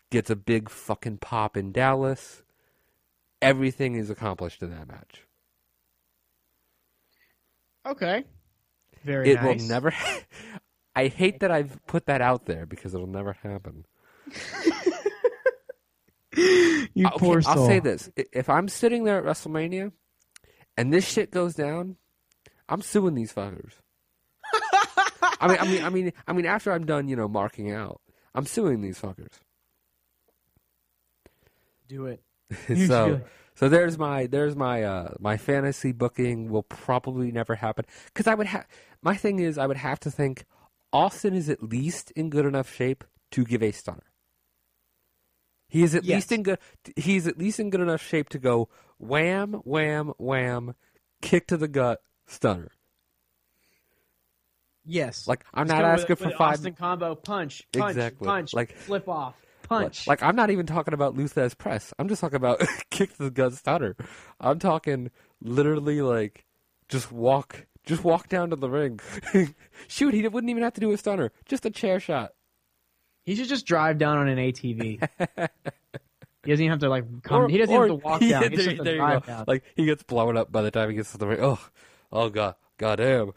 gets 0.09 0.29
a 0.29 0.37
big 0.37 0.69
fucking 0.69 1.17
pop 1.17 1.57
in 1.57 1.73
Dallas. 1.73 2.43
Everything 3.41 3.95
is 3.95 4.09
accomplished 4.09 4.63
in 4.63 4.71
that 4.71 4.87
match. 4.87 5.25
Okay. 7.87 8.23
Very 9.03 9.31
it 9.31 9.35
nice. 9.41 9.61
will 9.61 9.67
never. 9.67 9.93
I 10.95 11.07
hate 11.07 11.39
that 11.41 11.51
I've 11.51 11.79
put 11.87 12.07
that 12.07 12.21
out 12.21 12.45
there 12.45 12.65
because 12.65 12.93
it'll 12.93 13.07
never 13.07 13.33
happen. 13.33 13.85
You 16.93 17.05
uh, 17.07 17.09
Okay, 17.09 17.17
poor 17.19 17.41
soul. 17.41 17.53
I'll 17.53 17.67
say 17.67 17.79
this: 17.79 18.09
if 18.15 18.49
I'm 18.49 18.67
sitting 18.67 19.03
there 19.03 19.17
at 19.17 19.23
WrestleMania 19.23 19.91
and 20.77 20.93
this 20.93 21.07
shit 21.07 21.31
goes 21.31 21.53
down, 21.55 21.97
I'm 22.67 22.81
suing 22.81 23.15
these 23.15 23.33
fuckers. 23.33 23.73
I 25.41 25.47
mean, 25.47 25.57
I 25.59 25.65
mean, 25.65 25.83
I 25.83 25.89
mean, 25.89 26.13
I 26.27 26.33
mean, 26.33 26.45
after 26.45 26.71
I'm 26.71 26.85
done, 26.85 27.07
you 27.07 27.15
know, 27.15 27.27
marking 27.27 27.71
out, 27.71 28.01
I'm 28.35 28.45
suing 28.45 28.81
these 28.81 28.99
fuckers. 28.99 29.39
Do 31.87 32.07
it. 32.07 32.21
You 32.67 32.87
so, 32.87 33.13
it. 33.13 33.27
So 33.59 33.67
there's 33.67 33.97
my 33.97 34.25
there's 34.25 34.55
my 34.55 34.83
uh 34.83 35.13
my 35.19 35.35
fantasy 35.35 35.91
booking 35.91 36.49
will 36.49 36.63
probably 36.63 37.29
never 37.31 37.55
happen 37.55 37.83
because 38.05 38.25
I 38.25 38.33
would 38.35 38.47
have 38.47 38.65
my 39.01 39.15
thing 39.15 39.39
is 39.39 39.57
I 39.57 39.67
would 39.67 39.75
have 39.77 39.99
to 40.01 40.11
think 40.11 40.45
Austin 40.93 41.33
is 41.33 41.49
at 41.49 41.61
least 41.61 42.11
in 42.11 42.29
good 42.29 42.45
enough 42.45 42.73
shape 42.73 43.03
to 43.31 43.43
give 43.43 43.61
a 43.61 43.71
stunner. 43.71 44.11
He 45.67 45.83
is 45.83 45.93
at 45.93 46.03
Yes. 46.05 46.15
least 46.15 46.31
in 46.31 46.43
good. 46.43 46.57
He's 46.95 47.27
at 47.27 47.37
least 47.37 47.59
in 47.59 47.69
good 47.69 47.81
enough 47.81 48.01
shape 48.01 48.29
to 48.29 48.39
go 48.39 48.69
wham, 48.97 49.53
wham, 49.65 50.13
wham, 50.17 50.73
kick 51.21 51.45
to 51.47 51.57
the 51.57 51.67
gut, 51.67 52.01
stunner. 52.27 52.71
Yes. 54.85 55.27
Like 55.27 55.43
I'm 55.53 55.67
Just 55.67 55.75
not 55.77 55.83
go 55.83 55.91
with- 55.91 55.99
asking 56.01 56.15
for 56.15 56.25
with 56.25 56.35
five. 56.35 56.53
Austin 56.53 56.73
combo 56.73 57.13
punch, 57.15 57.67
punch, 57.71 57.89
Exactly. 57.91 58.25
punch, 58.25 58.53
Like- 58.53 58.75
flip 58.75 59.07
off, 59.07 59.35
punch. 59.69 60.07
Like 60.07 60.21
I'm 60.23 60.35
not 60.35 60.49
even 60.49 60.65
talking 60.65 60.93
about 60.93 61.15
Lou 61.15 61.27
Thesz 61.27 61.57
press. 61.57 61.93
I'm 61.97 62.09
just 62.09 62.19
talking 62.21 62.35
about 62.37 62.61
kick 62.89 63.15
the 63.17 63.29
gut 63.29 63.53
stunner. 63.53 63.95
I'm 64.39 64.59
talking 64.59 65.11
literally 65.41 66.01
like 66.01 66.45
just 66.89 67.11
walk, 67.11 67.65
just 67.85 68.03
walk 68.03 68.27
down 68.27 68.49
to 68.49 68.55
the 68.55 68.69
ring. 68.69 68.99
Shoot, 69.87 70.13
he 70.13 70.27
wouldn't 70.27 70.49
even 70.49 70.63
have 70.63 70.73
to 70.73 70.81
do 70.81 70.91
a 70.91 70.97
stunner, 70.97 71.31
just 71.45 71.65
a 71.65 71.69
chair 71.69 71.99
shot. 71.99 72.31
he 73.25 73.35
should 73.35 73.47
just 73.47 73.65
drive 73.65 73.97
down 73.97 74.17
on 74.17 74.27
an 74.27 74.37
ATV. 74.37 75.07
he 76.43 76.51
doesn't 76.51 76.65
even 76.65 76.69
have 76.71 76.79
to 76.79 76.89
like 76.89 77.05
come. 77.23 77.43
Or- 77.43 77.49
he 77.49 77.57
doesn't 77.57 77.73
or- 77.75 77.87
have 77.87 77.89
to 77.89 77.95
walk 77.95 78.21
yeah, 78.21 78.41
down. 78.41 78.51
He 78.51 78.57
just 78.57 78.67
there, 78.67 78.83
there 78.83 78.95
you 78.95 78.99
go. 79.01 79.19
down. 79.19 79.45
Like 79.47 79.63
he 79.75 79.85
gets 79.85 80.03
blown 80.03 80.35
up 80.35 80.51
by 80.51 80.61
the 80.61 80.71
time 80.71 80.89
he 80.89 80.95
gets 80.95 81.11
to 81.11 81.17
the 81.17 81.27
ring. 81.27 81.39
Oh, 81.41 81.59
oh 82.11 82.29
god, 82.29 82.55
goddamn. 82.77 83.33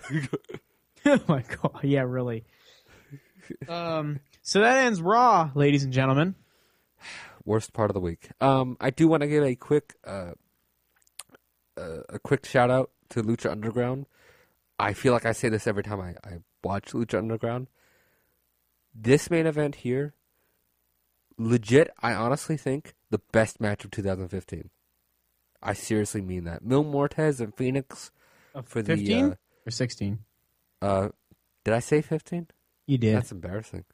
oh 1.06 1.20
my 1.28 1.44
god! 1.62 1.80
Yeah, 1.84 2.02
really. 2.02 2.44
um. 3.68 4.20
So 4.42 4.60
that 4.60 4.78
ends 4.78 5.00
Raw, 5.00 5.50
ladies 5.54 5.84
and 5.84 5.92
gentlemen. 5.92 6.34
Worst 7.44 7.72
part 7.72 7.90
of 7.90 7.94
the 7.94 8.00
week. 8.00 8.28
Um, 8.40 8.76
I 8.80 8.90
do 8.90 9.06
want 9.06 9.22
to 9.22 9.28
give 9.28 9.44
a 9.44 9.54
quick, 9.54 9.94
uh, 10.04 10.32
uh, 11.76 12.02
a 12.08 12.18
quick 12.18 12.44
shout 12.44 12.70
out 12.70 12.90
to 13.10 13.22
Lucha 13.22 13.50
Underground. 13.50 14.06
I 14.78 14.94
feel 14.94 15.12
like 15.12 15.26
I 15.26 15.32
say 15.32 15.48
this 15.48 15.66
every 15.66 15.84
time 15.84 16.00
I, 16.00 16.14
I 16.28 16.38
watch 16.64 16.92
Lucha 16.92 17.18
Underground. 17.18 17.68
This 18.94 19.30
main 19.30 19.46
event 19.46 19.76
here, 19.76 20.14
legit, 21.38 21.90
I 22.00 22.14
honestly 22.14 22.56
think 22.56 22.94
the 23.10 23.20
best 23.32 23.60
match 23.60 23.84
of 23.84 23.92
2015. 23.92 24.70
I 25.62 25.72
seriously 25.72 26.20
mean 26.20 26.44
that. 26.44 26.64
Mil 26.64 26.84
Muertes 26.84 27.40
and 27.40 27.54
Phoenix 27.54 28.10
for 28.64 28.82
the. 28.82 28.96
Fifteen 28.96 29.36
or 29.64 29.70
sixteen? 29.70 30.18
Uh, 30.80 30.84
uh, 30.84 31.08
did 31.64 31.74
I 31.74 31.78
say 31.78 32.02
15? 32.02 32.48
You 32.86 32.98
did. 32.98 33.14
That's 33.14 33.30
embarrassing. 33.30 33.84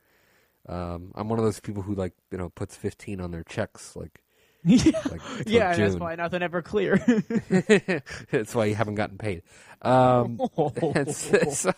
Um, 0.68 1.12
I'm 1.14 1.28
one 1.28 1.38
of 1.38 1.44
those 1.44 1.60
people 1.60 1.82
who 1.82 1.94
like 1.94 2.12
you 2.30 2.38
know 2.38 2.50
puts 2.50 2.76
15 2.76 3.20
on 3.20 3.30
their 3.30 3.44
checks. 3.44 3.96
Like, 3.96 4.22
yeah. 4.64 5.00
like 5.10 5.20
yeah, 5.46 5.74
that's 5.74 5.96
why 5.96 6.14
nothing 6.14 6.42
ever 6.42 6.62
clear. 6.62 6.96
that's 8.30 8.54
why 8.54 8.66
you 8.66 8.74
haven't 8.74 8.96
gotten 8.96 9.16
paid. 9.16 9.42
Um, 9.82 10.40
and 10.94 11.14
so, 11.14 11.38
so, 11.50 11.72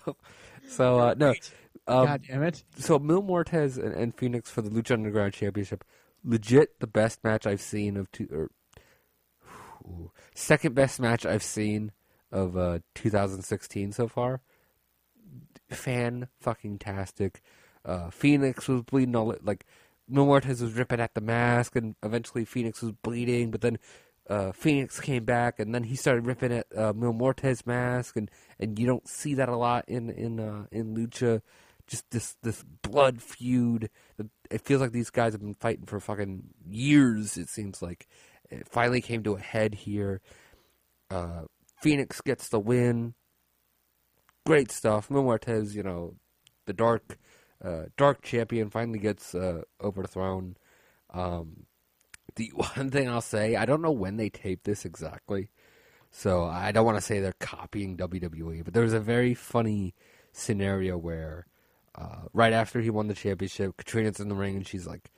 so, 0.68 0.98
uh, 0.98 1.14
no. 1.16 1.34
Um, 1.86 2.06
God 2.06 2.22
damn 2.26 2.42
it! 2.42 2.64
so 2.76 2.98
Mil 2.98 3.22
Muertes 3.22 3.78
and, 3.78 3.94
and 3.94 4.14
Phoenix 4.14 4.50
for 4.50 4.60
the 4.62 4.70
Lucha 4.70 4.92
Underground 4.92 5.32
Championship, 5.34 5.84
legit 6.24 6.80
the 6.80 6.86
best 6.86 7.22
match 7.22 7.46
I've 7.46 7.60
seen 7.60 7.96
of 7.96 8.10
two 8.10 8.28
or 8.32 8.50
ooh, 9.86 10.10
second 10.34 10.74
best 10.74 11.00
match 11.00 11.24
I've 11.24 11.42
seen 11.42 11.92
of 12.32 12.56
uh, 12.56 12.80
2016 12.94 13.92
so 13.92 14.08
far. 14.08 14.40
Fan 15.68 16.28
fucking 16.40 16.78
tastic. 16.78 17.42
Uh, 17.84 18.10
Phoenix 18.10 18.68
was 18.68 18.82
bleeding 18.82 19.16
all 19.16 19.34
like 19.42 19.64
Mil 20.08 20.26
Muertes 20.26 20.60
was 20.60 20.74
ripping 20.74 21.00
at 21.00 21.14
the 21.14 21.20
mask, 21.20 21.76
and 21.76 21.94
eventually 22.02 22.44
Phoenix 22.44 22.82
was 22.82 22.92
bleeding, 22.92 23.50
but 23.50 23.60
then. 23.60 23.78
Uh, 24.28 24.52
Phoenix 24.52 25.00
came 25.00 25.24
back, 25.24 25.58
and 25.58 25.74
then 25.74 25.82
he 25.82 25.96
started 25.96 26.24
ripping 26.24 26.52
at 26.52 26.66
uh, 26.76 26.92
Mil 26.92 27.12
Muertes 27.12 27.66
mask, 27.66 28.14
and, 28.14 28.30
and 28.60 28.78
you 28.78 28.86
don't 28.86 29.08
see 29.08 29.34
that 29.34 29.48
a 29.48 29.56
lot 29.56 29.84
in 29.88 30.08
in 30.08 30.38
uh, 30.38 30.66
in 30.70 30.94
lucha 30.94 31.40
just 31.90 32.08
this 32.10 32.36
this 32.42 32.64
blood 32.82 33.20
feud. 33.20 33.90
It 34.50 34.60
feels 34.62 34.80
like 34.80 34.92
these 34.92 35.10
guys 35.10 35.32
have 35.32 35.40
been 35.40 35.54
fighting 35.54 35.86
for 35.86 35.98
fucking 35.98 36.44
years. 36.64 37.36
It 37.36 37.48
seems 37.48 37.82
like 37.82 38.06
it 38.48 38.68
finally 38.68 39.00
came 39.00 39.24
to 39.24 39.34
a 39.34 39.40
head 39.40 39.74
here. 39.74 40.20
Uh, 41.10 41.42
Phoenix 41.82 42.20
gets 42.20 42.48
the 42.48 42.60
win. 42.60 43.14
Great 44.46 44.70
stuff. 44.70 45.10
Mil 45.10 45.24
Muertes, 45.24 45.74
you 45.74 45.82
know, 45.82 46.14
the 46.66 46.72
dark 46.72 47.18
uh, 47.64 47.84
dark 47.96 48.22
champion 48.22 48.70
finally 48.70 48.98
gets 48.98 49.34
uh, 49.34 49.62
overthrown. 49.82 50.56
Um, 51.12 51.66
the 52.36 52.52
one 52.54 52.90
thing 52.90 53.08
I'll 53.08 53.20
say, 53.20 53.56
I 53.56 53.66
don't 53.66 53.82
know 53.82 53.90
when 53.90 54.16
they 54.16 54.30
taped 54.30 54.64
this 54.64 54.84
exactly, 54.84 55.50
so 56.10 56.44
I 56.44 56.72
don't 56.72 56.84
want 56.84 56.98
to 56.98 57.02
say 57.02 57.20
they're 57.20 57.32
copying 57.38 57.96
WWE, 57.96 58.64
but 58.64 58.74
there 58.74 58.82
was 58.82 58.92
a 58.92 59.00
very 59.00 59.34
funny 59.34 59.94
scenario 60.32 60.96
where 60.96 61.46
uh, 61.94 62.22
right 62.32 62.52
after 62.52 62.80
he 62.80 62.90
won 62.90 63.08
the 63.08 63.14
championship, 63.14 63.76
Catrina's 63.76 64.20
in 64.20 64.28
the 64.28 64.34
ring 64.34 64.56
and 64.56 64.66
she's 64.66 64.86
like, 64.86 65.10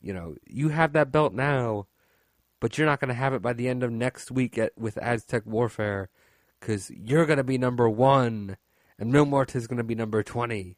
you 0.00 0.14
know, 0.14 0.36
you 0.46 0.70
have 0.70 0.92
that 0.94 1.12
belt 1.12 1.34
now, 1.34 1.86
but 2.60 2.78
you're 2.78 2.86
not 2.86 3.00
going 3.00 3.08
to 3.08 3.14
have 3.14 3.34
it 3.34 3.42
by 3.42 3.52
the 3.52 3.68
end 3.68 3.82
of 3.82 3.90
next 3.90 4.30
week 4.30 4.56
at, 4.56 4.72
with 4.78 4.96
Aztec 4.98 5.44
Warfare 5.44 6.08
because 6.60 6.90
you're 6.90 7.26
going 7.26 7.36
to 7.36 7.44
be 7.44 7.58
number 7.58 7.88
one 7.88 8.56
and 8.98 9.12
Mil 9.12 9.40
is 9.54 9.66
going 9.66 9.78
to 9.78 9.84
be 9.84 9.94
number 9.94 10.22
20. 10.22 10.76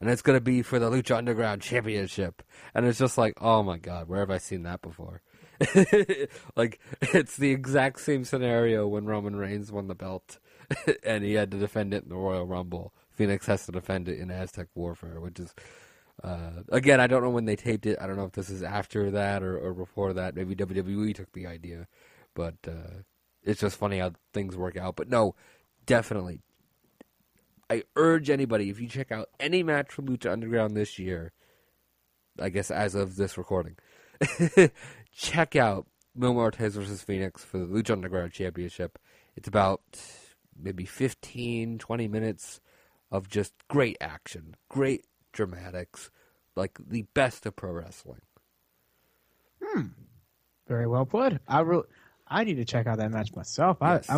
And 0.00 0.08
it's 0.08 0.22
going 0.22 0.36
to 0.36 0.44
be 0.44 0.62
for 0.62 0.78
the 0.78 0.90
Lucha 0.90 1.16
Underground 1.16 1.62
Championship. 1.62 2.42
And 2.74 2.86
it's 2.86 2.98
just 2.98 3.18
like, 3.18 3.34
oh 3.40 3.62
my 3.62 3.78
God, 3.78 4.08
where 4.08 4.20
have 4.20 4.30
I 4.30 4.38
seen 4.38 4.62
that 4.62 4.80
before? 4.80 5.22
like, 6.56 6.78
it's 7.00 7.36
the 7.36 7.50
exact 7.50 8.00
same 8.00 8.24
scenario 8.24 8.86
when 8.86 9.06
Roman 9.06 9.34
Reigns 9.34 9.72
won 9.72 9.88
the 9.88 9.96
belt 9.96 10.38
and 11.04 11.24
he 11.24 11.34
had 11.34 11.50
to 11.50 11.58
defend 11.58 11.94
it 11.94 12.04
in 12.04 12.10
the 12.10 12.16
Royal 12.16 12.46
Rumble. 12.46 12.94
Phoenix 13.10 13.46
has 13.46 13.66
to 13.66 13.72
defend 13.72 14.08
it 14.08 14.20
in 14.20 14.30
Aztec 14.30 14.68
Warfare, 14.74 15.20
which 15.20 15.40
is, 15.40 15.52
uh, 16.22 16.62
again, 16.70 17.00
I 17.00 17.08
don't 17.08 17.22
know 17.22 17.30
when 17.30 17.46
they 17.46 17.56
taped 17.56 17.86
it. 17.86 17.98
I 18.00 18.06
don't 18.06 18.16
know 18.16 18.24
if 18.24 18.32
this 18.32 18.50
is 18.50 18.62
after 18.62 19.10
that 19.10 19.42
or, 19.42 19.58
or 19.58 19.74
before 19.74 20.12
that. 20.12 20.36
Maybe 20.36 20.54
WWE 20.54 21.14
took 21.14 21.32
the 21.32 21.48
idea, 21.48 21.88
but 22.34 22.54
uh, 22.68 23.02
it's 23.42 23.60
just 23.60 23.76
funny 23.76 23.98
how 23.98 24.12
things 24.32 24.56
work 24.56 24.76
out. 24.76 24.94
But 24.94 25.08
no, 25.08 25.34
definitely. 25.86 26.40
I 27.70 27.82
urge 27.96 28.30
anybody, 28.30 28.70
if 28.70 28.80
you 28.80 28.88
check 28.88 29.12
out 29.12 29.28
any 29.38 29.62
match 29.62 29.92
from 29.92 30.08
Lucha 30.08 30.32
Underground 30.32 30.76
this 30.76 30.98
year, 30.98 31.32
I 32.40 32.48
guess 32.48 32.70
as 32.70 32.94
of 32.94 33.16
this 33.16 33.36
recording, 33.36 33.76
check 35.14 35.54
out 35.56 35.86
Mil 36.14 36.34
Muertes 36.34 36.72
versus 36.72 37.02
Phoenix 37.02 37.44
for 37.44 37.58
the 37.58 37.66
Lucha 37.66 37.90
Underground 37.90 38.32
Championship. 38.32 38.98
It's 39.36 39.48
about 39.48 39.82
maybe 40.60 40.84
15, 40.84 41.78
20 41.78 42.08
minutes 42.08 42.60
of 43.10 43.28
just 43.28 43.52
great 43.68 43.96
action, 44.00 44.56
great 44.68 45.04
dramatics, 45.32 46.10
like 46.56 46.78
the 46.84 47.02
best 47.14 47.46
of 47.46 47.54
pro 47.56 47.72
wrestling. 47.72 48.20
Hmm. 49.62 49.82
Very 50.66 50.86
well 50.86 51.06
put. 51.06 51.38
I 51.46 51.60
re- 51.60 51.82
I 52.26 52.44
need 52.44 52.56
to 52.56 52.64
check 52.64 52.86
out 52.86 52.98
that 52.98 53.10
match 53.10 53.34
myself. 53.34 53.78
I, 53.80 53.96
Yes. 53.96 54.10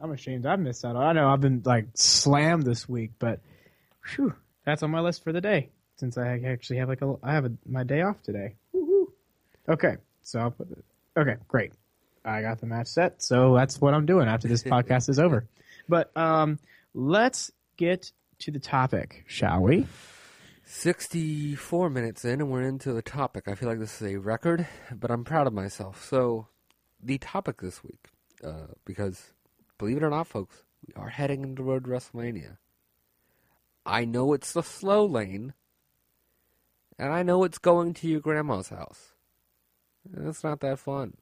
I'm 0.00 0.12
ashamed 0.12 0.46
I've 0.46 0.60
missed 0.60 0.84
out. 0.84 0.96
I 0.96 1.12
know 1.12 1.28
I've 1.28 1.40
been 1.40 1.62
like 1.64 1.86
slammed 1.94 2.64
this 2.64 2.88
week, 2.88 3.12
but 3.18 3.40
whew, 4.14 4.34
that's 4.64 4.82
on 4.82 4.90
my 4.90 5.00
list 5.00 5.22
for 5.22 5.32
the 5.32 5.40
day 5.40 5.70
since 5.96 6.16
I 6.16 6.40
actually 6.46 6.78
have 6.78 6.88
like 6.88 7.02
a 7.02 7.14
I 7.22 7.32
have 7.32 7.44
a, 7.44 7.52
my 7.66 7.84
day 7.84 8.00
off 8.00 8.22
today. 8.22 8.54
Woo-hoo. 8.72 9.12
Okay, 9.68 9.96
so 10.22 10.40
I'll 10.40 10.50
put 10.50 10.70
it. 10.70 10.84
Okay, 11.16 11.36
great. 11.46 11.72
I 12.24 12.42
got 12.42 12.60
the 12.60 12.66
match 12.66 12.88
set, 12.88 13.22
so 13.22 13.54
that's 13.54 13.80
what 13.80 13.94
I'm 13.94 14.06
doing 14.06 14.26
after 14.26 14.48
this 14.48 14.62
podcast 14.64 15.08
is 15.08 15.18
over. 15.18 15.46
But 15.88 16.16
um, 16.16 16.58
let's 16.94 17.50
get 17.76 18.10
to 18.40 18.50
the 18.50 18.58
topic, 18.58 19.24
shall 19.26 19.60
we? 19.60 19.86
64 20.64 21.90
minutes 21.90 22.24
in, 22.24 22.40
and 22.40 22.50
we're 22.50 22.62
into 22.62 22.92
the 22.92 23.02
topic. 23.02 23.48
I 23.48 23.54
feel 23.54 23.68
like 23.68 23.80
this 23.80 24.00
is 24.00 24.14
a 24.14 24.16
record, 24.16 24.66
but 24.94 25.10
I'm 25.10 25.24
proud 25.24 25.46
of 25.46 25.52
myself. 25.52 26.04
So, 26.08 26.46
the 27.02 27.18
topic 27.18 27.60
this 27.60 27.82
week, 27.82 28.08
uh, 28.44 28.68
because 28.84 29.32
believe 29.80 29.96
it 29.96 30.02
or 30.02 30.10
not, 30.10 30.26
folks, 30.26 30.62
we 30.86 30.92
are 30.94 31.08
heading 31.08 31.42
into 31.42 31.62
Road 31.62 31.84
to 31.84 31.90
WrestleMania. 31.90 32.58
I 33.86 34.04
know 34.04 34.34
it's 34.34 34.52
the 34.52 34.62
slow 34.62 35.06
lane, 35.06 35.54
and 36.98 37.10
I 37.10 37.22
know 37.22 37.44
it's 37.44 37.56
going 37.56 37.94
to 37.94 38.06
your 38.06 38.20
grandma's 38.20 38.68
house. 38.68 39.14
And 40.14 40.28
it's 40.28 40.44
not 40.44 40.60
that 40.60 40.78
fun. 40.78 41.16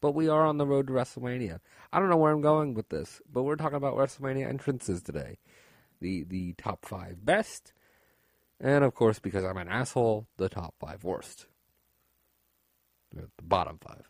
But 0.00 0.12
we 0.12 0.28
are 0.28 0.44
on 0.44 0.58
the 0.58 0.66
road 0.66 0.88
to 0.88 0.92
WrestleMania. 0.92 1.60
I 1.92 2.00
don't 2.00 2.08
know 2.08 2.16
where 2.16 2.32
I'm 2.32 2.40
going 2.40 2.74
with 2.74 2.88
this, 2.88 3.22
but 3.32 3.44
we're 3.44 3.54
talking 3.54 3.76
about 3.76 3.96
WrestleMania 3.96 4.48
entrances 4.48 5.00
today. 5.00 5.38
The 6.00 6.24
the 6.24 6.54
top 6.54 6.84
five 6.84 7.24
best, 7.24 7.72
and 8.60 8.82
of 8.84 8.94
course, 8.94 9.20
because 9.20 9.44
I'm 9.44 9.56
an 9.56 9.68
asshole, 9.68 10.26
the 10.36 10.48
top 10.48 10.74
five 10.80 11.04
worst. 11.04 11.46
The 13.12 13.28
bottom 13.40 13.78
five. 13.80 14.08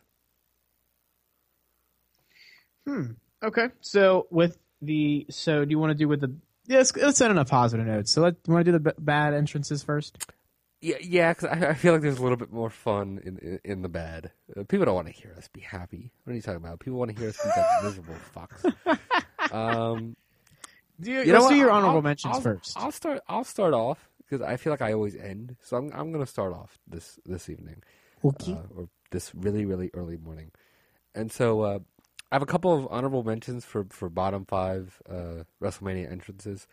Hmm. 2.85 3.11
Okay. 3.43 3.67
So 3.81 4.27
with 4.29 4.57
the 4.81 5.25
so 5.29 5.65
do 5.65 5.71
you 5.71 5.79
want 5.79 5.91
to 5.91 5.97
do 5.97 6.07
with 6.07 6.21
the 6.21 6.33
yeah, 6.67 6.77
let's, 6.77 6.95
let's 6.95 7.19
end 7.21 7.31
on 7.31 7.37
a 7.37 7.45
positive 7.45 7.85
note. 7.87 8.07
So 8.07 8.21
let 8.21 8.35
you 8.45 8.53
want 8.53 8.65
to 8.65 8.71
do 8.71 8.77
the 8.77 8.91
b- 8.91 8.97
bad 8.99 9.33
entrances 9.33 9.81
first? 9.83 10.17
Yeah, 10.81 10.95
yeah, 11.01 11.33
because 11.33 11.49
I, 11.49 11.69
I 11.69 11.73
feel 11.73 11.91
like 11.93 12.01
there's 12.01 12.19
a 12.19 12.21
little 12.21 12.37
bit 12.37 12.51
more 12.53 12.69
fun 12.69 13.19
in 13.23 13.37
in, 13.39 13.59
in 13.63 13.81
the 13.81 13.89
bad. 13.89 14.31
Uh, 14.55 14.63
people 14.63 14.85
don't 14.85 14.95
want 14.95 15.07
to 15.07 15.13
hear 15.13 15.33
us 15.37 15.47
be 15.49 15.61
happy. 15.61 16.11
What 16.23 16.33
are 16.33 16.35
you 16.35 16.41
talking 16.41 16.63
about? 16.63 16.79
People 16.79 16.99
want 16.99 17.11
to 17.13 17.19
hear 17.19 17.29
us 17.29 17.37
be 17.43 17.49
like 17.49 17.65
miserable 17.83 18.15
fucks. 18.35 19.53
Um, 19.53 20.15
Do 21.01 21.11
you, 21.11 21.19
you 21.21 21.25
know 21.27 21.33
let's 21.33 21.43
what? 21.45 21.49
do 21.51 21.55
your 21.55 21.71
honorable 21.71 21.95
I'll- 21.97 22.01
mentions 22.01 22.35
I'll- 22.35 22.41
first. 22.41 22.77
I'll 22.77 22.91
start. 22.91 23.21
I'll 23.27 23.43
start 23.43 23.73
off 23.73 24.07
because 24.19 24.41
I 24.45 24.57
feel 24.57 24.71
like 24.71 24.81
I 24.81 24.93
always 24.93 25.15
end. 25.15 25.55
So 25.63 25.75
I'm 25.77 25.91
I'm 25.93 26.11
gonna 26.11 26.25
start 26.25 26.53
off 26.53 26.77
this 26.87 27.19
this 27.25 27.49
evening. 27.49 27.81
Okay. 28.23 28.51
uh, 28.53 28.57
or 28.81 28.89
this 29.11 29.33
really 29.33 29.65
really 29.65 29.89
early 29.93 30.17
morning. 30.17 30.51
And 31.15 31.31
so 31.31 31.61
uh, 31.61 31.79
I 32.31 32.35
have 32.35 32.43
a 32.43 32.47
couple 32.47 32.73
of 32.73 32.87
honorable 32.91 33.23
mentions 33.23 33.65
for 33.65 33.85
for 33.89 34.09
bottom 34.09 34.45
five 34.45 35.01
uh, 35.09 35.43
WrestleMania 35.61 36.11
entrances. 36.11 36.67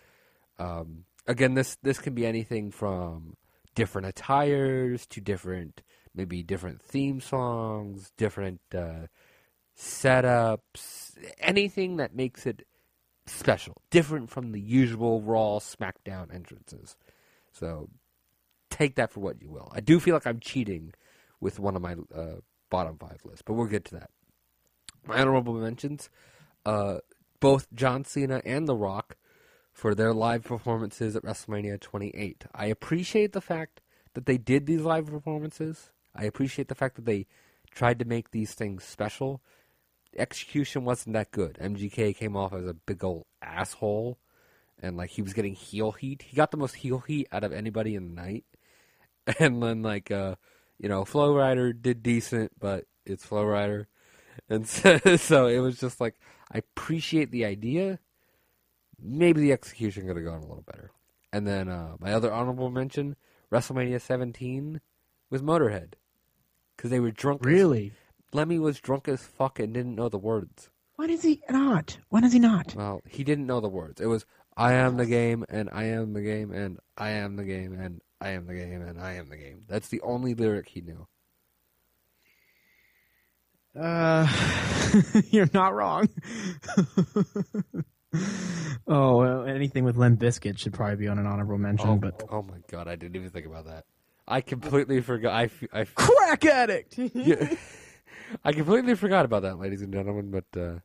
Um, 0.59 1.05
again, 1.27 1.55
this 1.55 1.77
this 1.83 1.99
can 1.99 2.15
be 2.15 2.27
anything 2.27 2.71
from 2.71 3.37
different 3.75 4.07
attires 4.07 5.07
to 5.07 5.21
different 5.21 5.83
maybe 6.15 6.43
different 6.43 6.83
theme 6.83 7.21
songs, 7.21 8.11
different 8.17 8.61
uh, 8.75 9.07
setups, 9.79 11.17
anything 11.39 11.97
that 11.97 12.15
makes 12.15 12.47
it 12.47 12.67
special, 13.27 13.77
different 13.91 14.31
from 14.31 14.53
the 14.53 14.61
usual 14.61 15.21
Raw 15.21 15.59
SmackDown 15.59 16.35
entrances. 16.35 16.97
So 17.53 17.91
take 18.71 18.97
that 18.97 19.11
for 19.11 19.21
what 19.21 19.41
you 19.43 19.51
will. 19.51 19.71
I 19.75 19.81
do 19.81 20.01
feel 20.01 20.15
like 20.15 20.27
I'm 20.27 20.41
cheating 20.41 20.95
with 21.41 21.59
one 21.59 21.77
of 21.77 21.83
my 21.83 21.97
uh, 22.15 22.41
bottom 22.71 22.97
five 22.99 23.19
lists, 23.25 23.43
but 23.45 23.55
we'll 23.55 23.67
get 23.67 23.85
to 23.87 23.97
that. 23.97 24.11
My 25.07 25.21
honorable 25.21 25.55
mentions, 25.55 26.11
uh, 26.65 26.99
both 27.41 27.73
John 27.73 28.05
Cena 28.05 28.43
and 28.45 28.67
The 28.67 28.77
Rock 28.77 29.17
for 29.73 29.95
their 29.95 30.13
live 30.13 30.43
performances 30.43 31.15
at 31.15 31.23
WrestleMania 31.23 31.81
28. 31.81 32.47
I 32.55 32.67
appreciate 32.67 33.33
the 33.33 33.41
fact 33.41 33.81
that 34.15 34.27
they 34.27 34.39
did 34.39 34.67
these 34.67 34.81
live 34.81 35.07
performances. 35.07 35.91
I 36.15 36.25
appreciate 36.25 36.69
the 36.69 36.75
fact 36.75 36.97
that 36.97 37.05
they 37.05 37.27
tried 37.71 37.99
to 37.99 38.05
make 38.05 38.31
these 38.31 38.55
things 38.55 38.85
special. 38.85 39.43
The 40.13 40.21
execution 40.21 40.85
wasn't 40.85 41.13
that 41.13 41.31
good. 41.31 41.59
MGK 41.61 42.17
came 42.17 42.37
off 42.37 42.55
as 42.55 42.67
a 42.67 42.75
big 42.75 43.05
old 43.05 43.27
asshole, 43.43 44.19
and 44.83 44.97
like 44.97 45.11
he 45.11 45.23
was 45.23 45.35
getting 45.35 45.55
heel 45.55 45.93
heat. 45.93 46.23
He 46.23 46.37
got 46.37 46.51
the 46.51 46.57
most 46.57 46.77
heel 46.77 47.01
heat 47.01 47.29
out 47.31 47.45
of 47.45 47.53
anybody 47.53 47.95
in 47.95 48.15
the 48.15 48.23
night. 48.23 48.45
And 49.41 49.61
then 49.61 49.83
like 49.83 50.13
uh, 50.13 50.37
you 50.79 50.89
know, 50.89 51.05
Flo 51.05 51.35
Rida 51.35 51.83
did 51.83 52.03
decent, 52.03 52.53
but 52.61 52.85
it's 53.05 53.25
Flo 53.25 53.43
Rida, 53.43 53.87
and 54.49 54.66
so, 54.68 54.99
so 55.16 55.47
it 55.47 55.59
was 55.59 55.78
just 55.78 56.01
like 56.01 56.14
I 56.53 56.59
appreciate 56.59 57.30
the 57.30 57.45
idea. 57.45 57.99
Maybe 59.03 59.41
the 59.41 59.53
execution 59.53 60.07
could 60.07 60.16
have 60.16 60.24
gone 60.24 60.39
a 60.43 60.47
little 60.47 60.64
better. 60.66 60.91
And 61.32 61.47
then 61.47 61.68
uh, 61.68 61.97
my 62.01 62.12
other 62.14 62.32
honorable 62.32 62.70
mention, 62.70 63.16
WrestleMania 63.53 64.01
17, 64.01 64.80
was 65.28 65.43
Motorhead, 65.43 65.95
because 66.76 66.91
they 66.91 67.01
were 67.01 67.11
drunk. 67.11 67.43
as- 67.43 67.47
Really? 67.47 67.93
Lemmy 68.32 68.59
was 68.59 68.80
drunk 68.80 69.07
as 69.09 69.22
fuck 69.22 69.59
and 69.59 69.72
didn't 69.74 69.95
know 69.97 70.09
the 70.09 70.18
words. 70.18 70.70
When 70.97 71.11
is 71.11 71.22
he 71.22 71.43
not? 71.51 71.99
When 72.09 72.24
is 72.24 72.32
he 72.32 72.39
not? 72.39 72.74
Well, 72.74 73.03
he 73.07 73.22
didn't 73.22 73.47
know 73.47 73.61
the 73.61 73.68
words. 73.68 74.01
It 74.01 74.07
was 74.07 74.24
I 74.57 74.72
am 74.72 74.97
the 74.97 75.05
game 75.07 75.45
and 75.51 75.68
I 75.70 75.84
am 75.84 76.14
the 76.14 76.22
game 76.22 76.51
and 76.53 76.78
I 76.97 77.11
am 77.11 77.37
the 77.37 77.45
game 77.45 77.72
and 77.74 78.01
I 78.20 78.30
am 78.30 78.47
the 78.47 78.55
game 78.55 78.80
and 78.80 78.99
I 78.99 79.12
am 79.14 79.28
the 79.28 79.37
game. 79.37 79.64
That's 79.68 79.89
the 79.89 80.01
only 80.01 80.32
lyric 80.34 80.68
he 80.70 80.80
knew. 80.80 81.07
Uh, 83.79 84.27
you're 85.31 85.51
not 85.53 85.74
wrong. 85.74 86.09
oh, 88.87 89.16
well, 89.18 89.45
anything 89.45 89.85
with 89.85 89.97
Limp 89.97 90.20
Bizkit 90.20 90.59
should 90.59 90.72
probably 90.72 90.97
be 90.97 91.09
on 91.09 91.18
an 91.18 91.27
honorable 91.27 91.59
mention. 91.59 91.89
Oh, 91.89 91.97
but 91.97 92.22
oh 92.31 92.43
my 92.43 92.59
god, 92.70 92.89
I 92.89 92.97
didn't 92.97 93.16
even 93.16 93.31
think 93.31 93.47
about 93.47 93.66
that. 93.66 93.85
I 94.27 94.41
completely 94.41 95.01
forgot. 95.03 95.35
I, 95.35 95.45
f- 95.45 95.64
I, 95.72 95.81
f- 95.81 95.95
crack 95.95 96.45
addict. 96.47 96.99
yeah, 96.99 97.55
I 98.45 98.53
completely 98.53 98.95
forgot 98.95 99.24
about 99.24 99.43
that, 99.43 99.59
ladies 99.59 99.83
and 99.83 99.93
gentlemen. 99.93 100.31
But 100.31 100.83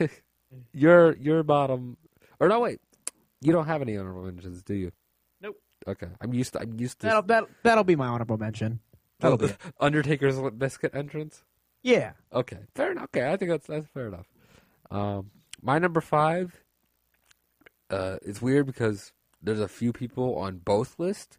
uh, 0.00 0.06
your 0.72 1.16
your 1.16 1.42
bottom, 1.42 1.96
or 2.40 2.48
no, 2.48 2.60
wait, 2.60 2.80
you 3.40 3.52
don't 3.52 3.66
have 3.66 3.82
any 3.82 3.96
honorable 3.96 4.22
mentions, 4.22 4.62
do 4.62 4.74
you? 4.74 4.92
Nope. 5.40 5.56
Okay, 5.86 6.08
I'm 6.20 6.32
used 6.32 6.54
to. 6.54 6.60
I'm 6.60 6.78
used 6.80 7.00
to 7.00 7.06
that'll 7.08 7.22
that 7.24 7.44
that'll 7.62 7.84
be 7.84 7.96
my 7.96 8.06
honorable 8.06 8.38
mention. 8.38 8.80
That'll 9.20 9.38
be 9.38 9.46
it. 9.46 9.56
Undertaker's 9.80 10.36
Bizkit 10.36 10.94
entrance. 10.94 11.42
Yeah. 11.82 12.12
Okay, 12.32 12.58
fair 12.74 12.92
enough. 12.92 13.04
Okay, 13.04 13.30
I 13.30 13.36
think 13.36 13.50
that's 13.50 13.66
that's 13.66 13.88
fair 13.88 14.08
enough. 14.08 14.26
Um, 14.90 15.30
my 15.62 15.78
number 15.78 16.00
five. 16.00 16.54
Uh, 17.88 18.18
it's 18.22 18.40
weird 18.40 18.66
because 18.66 19.12
there's 19.42 19.60
a 19.60 19.66
few 19.66 19.92
people 19.92 20.36
on 20.36 20.58
both 20.58 20.98
lists. 20.98 21.38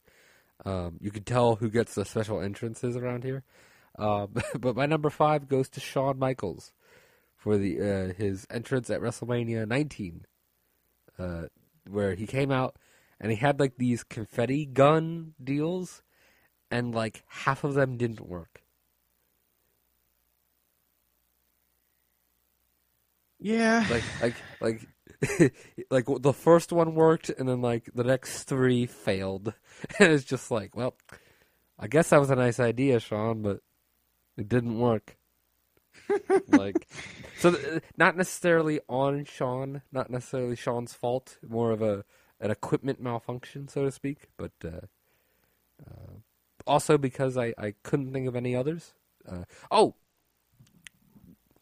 Um, 0.66 0.98
you 1.00 1.10
can 1.10 1.24
tell 1.24 1.56
who 1.56 1.70
gets 1.70 1.96
the 1.96 2.06
special 2.06 2.42
entrances 2.42 2.98
around 2.98 3.24
here. 3.24 3.44
Um, 3.98 4.34
but 4.60 4.76
my 4.76 4.86
number 4.86 5.10
five 5.10 5.48
goes 5.48 5.70
to 5.70 5.80
Shawn 5.80 6.20
Michaels 6.20 6.74
for 7.36 7.58
the 7.58 7.80
uh, 7.80 8.14
his 8.14 8.46
entrance 8.50 8.90
at 8.90 9.02
WrestleMania 9.02 9.68
19, 9.68 10.26
uh, 11.18 11.44
where 11.90 12.14
he 12.16 12.28
came 12.28 12.52
out 12.52 12.76
and 13.20 13.32
he 13.32 13.38
had 13.38 13.60
like 13.60 13.78
these 13.78 14.04
confetti 14.04 14.66
gun 14.66 15.34
deals, 15.44 16.04
and 16.72 16.96
like 16.96 17.24
half 17.28 17.64
of 17.64 17.74
them 17.76 17.98
didn't 17.98 18.22
work. 18.28 18.64
Yeah. 23.40 23.86
like 23.90 24.04
like 24.22 24.36
like 24.62 25.54
like 25.90 26.06
the 26.22 26.34
first 26.34 26.72
one 26.72 26.94
worked 26.94 27.30
and 27.30 27.50
then 27.50 27.62
like 27.62 27.90
the 27.96 28.04
next 28.04 28.44
three 28.44 28.86
failed 28.86 29.54
and 30.00 30.14
it's 30.14 30.24
just 30.24 30.52
like 30.52 30.76
well 30.76 30.96
i 31.80 31.88
guess 31.88 32.10
that 32.10 32.20
was 32.20 32.30
a 32.30 32.36
nice 32.36 32.60
idea 32.60 33.00
shawn 33.00 33.42
but 33.42 33.62
it 34.38 34.48
didn't 34.48 34.78
work 34.78 35.18
like 36.50 36.88
so 37.40 37.52
th- 37.52 37.82
not 37.98 38.16
necessarily 38.16 38.80
on 38.88 39.26
shawn 39.26 39.82
not 39.92 40.12
necessarily 40.12 40.56
shawn's 40.56 40.94
fault 40.94 41.38
more 41.48 41.72
of 41.72 41.82
a 41.82 42.06
an 42.40 42.52
equipment 42.52 43.02
malfunction 43.02 43.68
so 43.68 43.84
to 43.86 43.92
speak 43.92 44.28
but 44.38 44.52
uh, 44.64 44.82
uh 45.84 46.14
also 46.68 46.98
because 46.98 47.38
i 47.38 47.54
i 47.58 47.74
couldn't 47.84 48.12
think 48.14 48.28
of 48.28 48.36
any 48.36 48.56
others 48.56 48.94
uh, 49.30 49.44
oh 49.70 49.96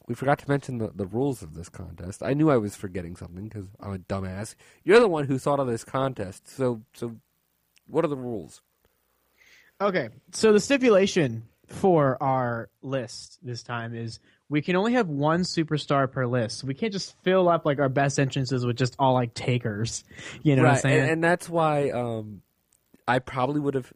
we 0.10 0.16
forgot 0.16 0.40
to 0.40 0.50
mention 0.50 0.80
the, 0.80 0.92
the 0.94 1.06
rules 1.06 1.44
of 1.44 1.54
this 1.54 1.70
contest. 1.70 2.24
I 2.24 2.34
knew 2.34 2.50
I 2.50 2.58
was 2.58 2.76
forgetting 2.76 3.16
something 3.16 3.48
because 3.48 3.68
I'm 3.80 3.94
a 3.94 4.00
dumbass. 4.00 4.56
You're 4.84 5.00
the 5.00 5.08
one 5.08 5.26
who 5.26 5.38
thought 5.38 5.60
of 5.60 5.68
this 5.68 5.84
contest, 5.84 6.50
so 6.50 6.82
so 6.94 7.16
what 7.86 8.04
are 8.04 8.08
the 8.08 8.18
rules? 8.18 8.64
Okay, 9.80 10.10
so 10.32 10.52
the 10.52 10.60
stipulation 10.60 11.44
for 11.68 12.22
our 12.22 12.70
list 12.82 13.38
this 13.44 13.62
time 13.62 13.94
is 13.94 14.20
we 14.50 14.64
can 14.64 14.76
only 14.76 14.94
have 14.94 15.08
one 15.08 15.42
superstar 15.42 16.12
per 16.12 16.26
list. 16.26 16.64
We 16.64 16.74
can't 16.74 16.92
just 16.92 17.16
fill 17.22 17.48
up 17.48 17.64
like 17.64 17.78
our 17.78 17.88
best 17.88 18.20
entrances 18.20 18.66
with 18.66 18.78
just 18.78 18.96
all 18.98 19.14
like 19.14 19.36
takers. 19.36 20.04
You 20.42 20.56
know 20.56 20.64
what 20.64 20.72
I'm 20.72 20.78
saying? 20.80 21.02
and, 21.02 21.12
and 21.12 21.24
that's 21.24 21.48
why 21.48 21.92
um, 21.92 22.42
I 23.08 23.20
probably 23.20 23.62
would 23.62 23.76
have. 23.76 23.94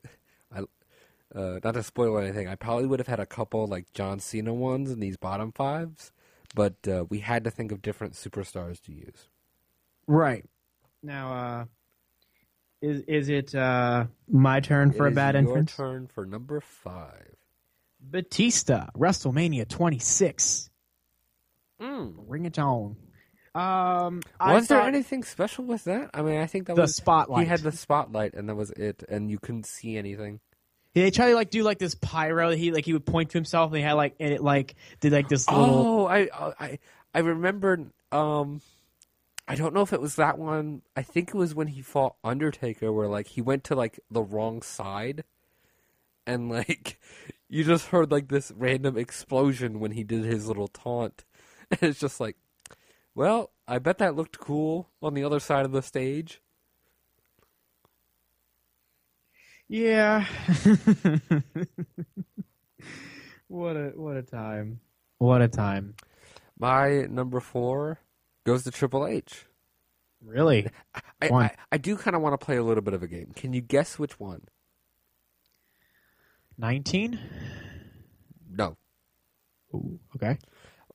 I, 1.35 1.39
uh, 1.39 1.59
not 1.63 1.73
to 1.75 1.83
spoil 1.83 2.17
anything, 2.17 2.47
I 2.47 2.55
probably 2.55 2.85
would 2.85 2.99
have 2.99 3.07
had 3.07 3.19
a 3.19 3.25
couple 3.25 3.67
like 3.67 3.91
John 3.93 4.19
Cena 4.19 4.53
ones 4.53 4.91
in 4.91 4.99
these 4.99 5.17
bottom 5.17 5.51
fives, 5.51 6.11
but 6.55 6.75
uh, 6.87 7.05
we 7.09 7.19
had 7.19 7.43
to 7.45 7.51
think 7.51 7.71
of 7.71 7.81
different 7.81 8.13
superstars 8.13 8.81
to 8.83 8.91
use. 8.93 9.29
Right. 10.07 10.45
Now, 11.01 11.33
uh, 11.33 11.65
is 12.81 13.01
is 13.07 13.29
it 13.29 13.55
uh, 13.55 14.05
my 14.29 14.59
turn 14.59 14.91
for 14.91 15.05
It 15.05 15.09
a 15.09 15.11
is 15.11 15.15
bad 15.15 15.35
your 15.35 15.41
entrance? 15.47 15.75
turn 15.75 16.07
for 16.07 16.25
number 16.25 16.59
five. 16.61 17.35
Batista, 18.01 18.87
WrestleMania 18.97 19.67
26. 19.67 20.69
Mm. 21.81 22.27
Bring 22.27 22.45
it 22.45 22.59
on. 22.59 22.97
Um, 23.55 24.21
I 24.39 24.53
Was 24.55 24.67
there 24.67 24.81
anything 24.81 25.23
special 25.23 25.63
with 25.65 25.83
that? 25.85 26.09
I 26.13 26.21
mean, 26.21 26.39
I 26.39 26.47
think 26.47 26.67
that 26.67 26.75
the 26.75 26.81
was 26.81 26.95
spotlight? 26.95 27.43
he 27.43 27.49
had 27.49 27.61
the 27.61 27.71
spotlight, 27.71 28.33
and 28.33 28.49
that 28.49 28.55
was 28.55 28.71
it, 28.71 29.03
and 29.07 29.29
you 29.29 29.39
couldn't 29.39 29.65
see 29.65 29.95
anything. 29.97 30.39
They 30.93 31.09
tried 31.09 31.29
to 31.29 31.35
like 31.35 31.49
do 31.49 31.63
like 31.63 31.79
this 31.79 31.95
pyro. 31.95 32.51
He 32.51 32.71
like 32.71 32.85
he 32.85 32.93
would 32.93 33.05
point 33.05 33.31
to 33.31 33.37
himself, 33.37 33.71
and 33.71 33.77
he 33.77 33.83
had 33.83 33.93
like 33.93 34.15
and 34.19 34.31
it 34.31 34.43
like 34.43 34.75
did 34.99 35.11
like 35.11 35.27
this 35.27 35.49
little. 35.49 35.75
Oh, 35.75 36.07
I 36.07 36.29
I 36.59 36.79
I 37.13 37.19
remember. 37.19 37.87
Um, 38.11 38.61
I 39.47 39.55
don't 39.55 39.73
know 39.73 39.81
if 39.81 39.91
it 39.91 40.01
was 40.01 40.15
that 40.15 40.37
one. 40.37 40.83
I 40.95 41.01
think 41.01 41.29
it 41.29 41.35
was 41.35 41.55
when 41.55 41.67
he 41.67 41.81
fought 41.81 42.15
Undertaker, 42.23 42.93
where 42.93 43.07
like 43.07 43.27
he 43.27 43.41
went 43.41 43.63
to 43.65 43.75
like 43.75 43.99
the 44.09 44.21
wrong 44.21 44.61
side, 44.61 45.23
and 46.27 46.49
like 46.51 46.99
you 47.49 47.63
just 47.63 47.87
heard 47.87 48.11
like 48.11 48.27
this 48.27 48.51
random 48.55 48.97
explosion 48.97 49.79
when 49.79 49.91
he 49.91 50.03
did 50.03 50.23
his 50.25 50.47
little 50.47 50.67
taunt, 50.67 51.25
and 51.71 51.81
it's 51.81 51.99
just 51.99 52.19
like, 52.19 52.37
well, 53.15 53.49
I 53.67 53.79
bet 53.79 53.97
that 53.97 54.15
looked 54.15 54.37
cool 54.39 54.89
on 55.01 55.15
the 55.15 55.23
other 55.23 55.39
side 55.39 55.65
of 55.65 55.71
the 55.71 55.81
stage. 55.81 56.39
Yeah. 59.69 60.25
what 63.47 63.75
a 63.75 63.91
what 63.95 64.17
a 64.17 64.21
time. 64.21 64.79
What 65.17 65.41
a 65.41 65.47
time. 65.47 65.95
My 66.59 67.03
number 67.09 67.39
four 67.39 67.99
goes 68.45 68.63
to 68.63 68.71
Triple 68.71 69.07
H. 69.07 69.45
Really? 70.23 70.67
I, 70.93 71.01
I, 71.29 71.51
I 71.71 71.77
do 71.77 71.97
kind 71.97 72.15
of 72.15 72.21
want 72.21 72.39
to 72.39 72.43
play 72.45 72.57
a 72.57 72.63
little 72.63 72.83
bit 72.83 72.93
of 72.93 73.03
a 73.03 73.07
game. 73.07 73.31
Can 73.35 73.53
you 73.53 73.61
guess 73.61 73.99
which 73.99 74.19
one? 74.19 74.43
19? 76.57 77.19
No. 78.49 78.77
Ooh, 79.73 79.99
okay. 80.15 80.37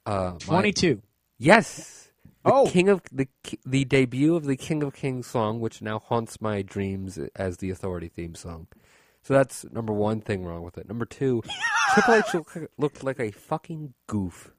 Uh, 0.07 0.33
my- 0.47 0.61
22. 0.61 1.03
Yes. 1.39 2.08
The 2.49 2.55
Oh. 2.55 2.67
King 2.67 2.89
of 2.89 3.03
the 3.13 3.29
the 3.67 3.85
debut 3.85 4.35
of 4.37 4.45
the 4.45 4.57
King 4.57 4.83
of 4.83 4.95
Kings 4.95 5.27
song, 5.27 5.61
which 5.61 5.81
now 5.83 5.99
haunts 5.99 6.41
my 6.41 6.63
dreams 6.63 7.19
as 7.37 7.59
the 7.59 7.71
Authority 7.71 8.09
theme 8.09 8.35
song. 8.35 8.67
So 9.23 9.35
that's 9.35 9.65
number 9.71 9.93
one 9.93 10.21
thing 10.21 10.45
wrong 10.45 10.63
with 10.63 10.79
it. 10.79 10.89
Number 10.89 11.05
two, 11.05 11.43
Triple 11.95 12.15
H 12.15 12.35
looked, 12.35 12.57
looked 12.79 13.05
like 13.05 13.21
a 13.21 13.31
fucking 13.31 13.95
goof. 14.07 14.53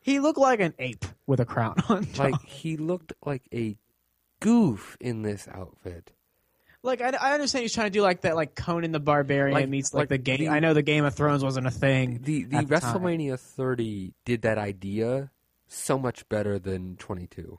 He 0.00 0.18
looked 0.20 0.38
like 0.38 0.60
an 0.60 0.74
ape 0.78 1.04
with 1.26 1.40
a 1.40 1.44
crown 1.44 1.76
on 1.88 2.04
top. 2.06 2.32
Like 2.32 2.42
he 2.44 2.76
looked 2.76 3.12
like 3.24 3.42
a 3.52 3.76
goof 4.40 4.96
in 5.00 5.22
this 5.22 5.46
outfit. 5.48 6.12
Like 6.82 7.00
I, 7.00 7.10
I 7.10 7.32
understand 7.34 7.62
he's 7.62 7.72
trying 7.72 7.86
to 7.86 7.90
do 7.90 8.02
like 8.02 8.22
that, 8.22 8.36
like 8.36 8.54
Conan 8.54 8.92
the 8.92 9.00
Barbarian 9.00 9.54
Like- 9.54 9.68
meets 9.68 9.94
like, 9.94 10.02
like 10.02 10.08
the 10.10 10.18
game. 10.18 10.38
the- 10.40 10.48
I 10.48 10.60
know 10.60 10.74
the 10.74 10.82
Game 10.82 11.04
of 11.04 11.14
Thrones 11.14 11.42
wasn't 11.42 11.66
a 11.66 11.70
thing. 11.70 12.20
The 12.22 12.44
the 12.44 12.58
the. 12.58 12.64
WrestleMania 12.64 13.38
30 13.38 14.12
did 14.26 14.42
that 14.42 14.58
idea 14.58 15.30
so 15.74 15.98
much 15.98 16.28
better 16.28 16.58
than 16.58 16.96
22. 16.96 17.58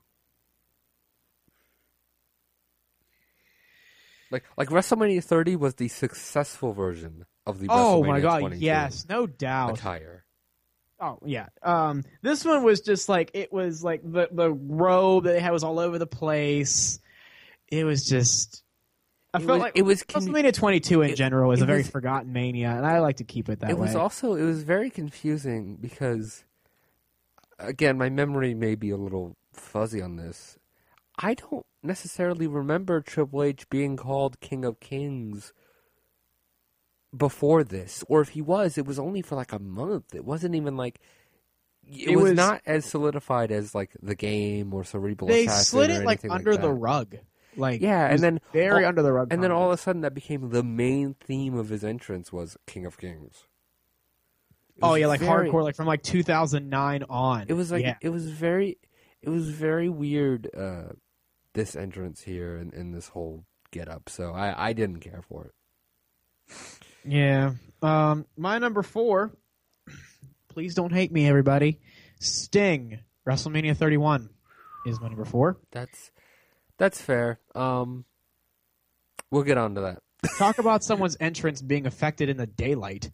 Like 4.32 4.44
like 4.58 4.70
WrestleMania 4.70 5.24
30 5.24 5.56
was 5.56 5.76
the 5.76 5.88
successful 5.88 6.74
version 6.74 7.26
of 7.46 7.60
the 7.60 7.68
Oh 7.70 8.04
my 8.04 8.20
god, 8.22 8.56
yes, 8.56 9.06
no 9.08 9.28
doubt. 9.28 9.78
attire. 9.78 10.26
Oh 11.00 11.20
yeah. 11.26 11.48
Um, 11.62 12.04
this 12.22 12.44
one 12.44 12.64
was 12.64 12.82
just 12.82 13.08
like 13.08 13.32
it 13.34 13.54
was 13.54 13.84
like 13.84 14.02
the 14.04 14.28
the 14.32 14.52
robe 14.52 15.26
that 15.26 15.34
they 15.34 15.40
had 15.40 15.52
was 15.52 15.64
all 15.64 15.80
over 15.80 16.00
the 16.00 16.08
place. 16.08 17.00
It 17.68 17.84
was 17.84 18.06
just. 18.08 18.64
I 19.34 19.38
It 19.38 19.42
felt 19.42 19.50
was- 19.60 19.60
like 19.62 19.74
it 19.78 19.82
was 19.84 20.02
WrestleMania 20.04 20.54
22 20.54 21.02
in 21.02 21.10
it- 21.12 21.16
general 21.16 21.52
is 21.52 21.62
a 21.62 21.66
very 21.66 21.80
was- 21.80 21.90
forgotten 21.90 22.32
mania, 22.34 22.70
and 22.70 22.86
I 22.86 23.00
like 23.00 23.18
to 23.18 23.26
keep 23.26 23.50
it 23.50 23.60
that 23.60 23.70
it 23.70 23.74
way. 23.74 23.80
It 23.82 23.88
was 23.88 23.96
also 23.96 24.34
it 24.36 24.44
was 24.44 24.64
very 24.64 24.90
confusing 24.90 25.76
because 25.76 26.45
again 27.60 27.98
my 27.98 28.10
memory 28.10 28.54
may 28.54 28.76
be 28.76 28.90
a 28.90 28.98
little 28.98 29.36
fuzzy 29.54 30.02
on 30.02 30.16
this. 30.18 30.58
I 31.18 31.34
don't 31.36 31.66
necessarily 31.82 32.48
remember 32.48 33.00
triple 33.02 33.44
h 33.44 33.70
being 33.70 33.96
called 33.96 34.40
king 34.40 34.66
of 34.66 34.80
kings 34.80 35.54
before 37.16 37.64
this 37.64 38.04
or 38.10 38.20
if 38.22 38.30
he 38.30 38.42
was 38.42 38.78
it 38.78 38.86
was 38.86 39.00
only 39.00 39.22
for 39.22 39.36
like 39.36 39.54
a 39.54 39.60
month. 39.60 40.14
It 40.14 40.26
wasn't 40.26 40.56
even 40.56 40.76
like 40.76 41.00
it, 41.88 42.10
It 42.10 42.16
was, 42.16 42.24
was- 42.32 42.34
not 42.34 42.62
as 42.66 42.86
solidified 42.86 43.52
as 43.52 43.74
like 43.74 43.92
the 44.02 44.16
game 44.16 44.74
or 44.74 44.84
cerebral 44.84 45.28
they 45.30 45.46
Assassin 45.46 45.64
slid 45.66 45.90
it 45.92 46.04
like 46.06 46.22
under 46.30 46.58
the 46.58 46.72
rug, 46.74 47.16
like 47.56 47.80
Yeah, 47.80 48.08
and 48.08 48.20
then 48.20 48.42
very 48.52 48.84
all- 48.84 48.90
under 48.90 49.02
the 49.04 49.14
rug, 49.14 49.32
and 49.32 49.42
then 49.44 49.52
all 49.52 49.68
of 49.72 49.80
a 49.80 49.82
sudden 49.82 50.02
that 50.02 50.14
became 50.14 50.50
the 50.50 50.64
main 50.64 51.14
theme 51.14 51.56
of 51.56 51.70
his 51.70 51.84
entrance 51.86 52.34
was 52.34 52.58
king 52.66 52.86
of 52.86 52.98
kings 52.98 53.46
Oh 54.82 54.96
yeah, 54.96 55.08
like 55.08 55.22
very- 55.22 55.50
hardcore, 55.50 55.64
like 55.64 55.76
from 55.76 55.88
like 55.88 56.04
2009 56.04 57.04
on. 57.10 57.46
It 57.48 57.54
was 57.54 57.72
like 57.72 57.84
yeah. 57.84 57.96
it 58.02 58.10
was 58.10 58.30
very 58.30 58.78
it 59.22 59.30
was 59.30 59.50
very 59.50 59.90
weird 59.90 60.50
uh 60.56 60.94
this 61.54 61.76
entrance 61.76 62.22
here 62.22 62.58
and, 62.58 62.74
and 62.74 62.94
this 62.94 63.08
whole 63.08 63.46
get 63.72 63.88
up. 63.88 64.10
So 64.10 64.34
I, 64.34 64.70
I 64.70 64.74
didn't 64.74 65.00
care 65.00 65.24
for 65.28 65.46
it. 65.46 66.56
Yeah. 67.06 67.54
Um, 67.82 68.26
my 68.38 68.60
number 68.60 68.84
four. 68.84 69.32
Please 70.50 70.76
don't 70.76 70.94
hate 70.94 71.12
me, 71.12 71.28
everybody. 71.28 71.80
Sting, 72.20 73.00
WrestleMania 73.28 73.76
31 73.76 74.30
is 74.86 75.00
my 75.02 75.08
number 75.08 75.26
four. 75.26 75.58
That's 75.72 76.12
that's 76.78 77.02
fair. 77.02 77.40
Um 77.54 78.06
we'll 79.32 79.44
get 79.44 79.58
on 79.58 79.76
to 79.76 79.82
that. 79.82 80.02
Talk 80.38 80.58
about 80.58 80.84
someone's 80.84 81.18
entrance 81.20 81.62
being 81.62 81.86
affected 81.86 82.30
in 82.30 82.38
the 82.38 82.48
daylight. 82.48 83.12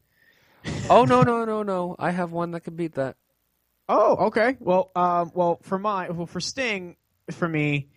Oh 0.89 1.05
no 1.05 1.21
no 1.23 1.45
no 1.45 1.63
no. 1.63 1.95
I 1.97 2.11
have 2.11 2.31
one 2.31 2.51
that 2.51 2.61
can 2.61 2.75
beat 2.75 2.95
that. 2.95 3.15
Oh, 3.87 4.27
okay. 4.27 4.57
Well, 4.59 4.91
um, 4.95 5.31
well, 5.33 5.59
for 5.63 5.77
my, 5.79 6.09
well, 6.09 6.25
for 6.25 6.39
Sting, 6.39 6.95
for 7.31 7.47
me, 7.47 7.87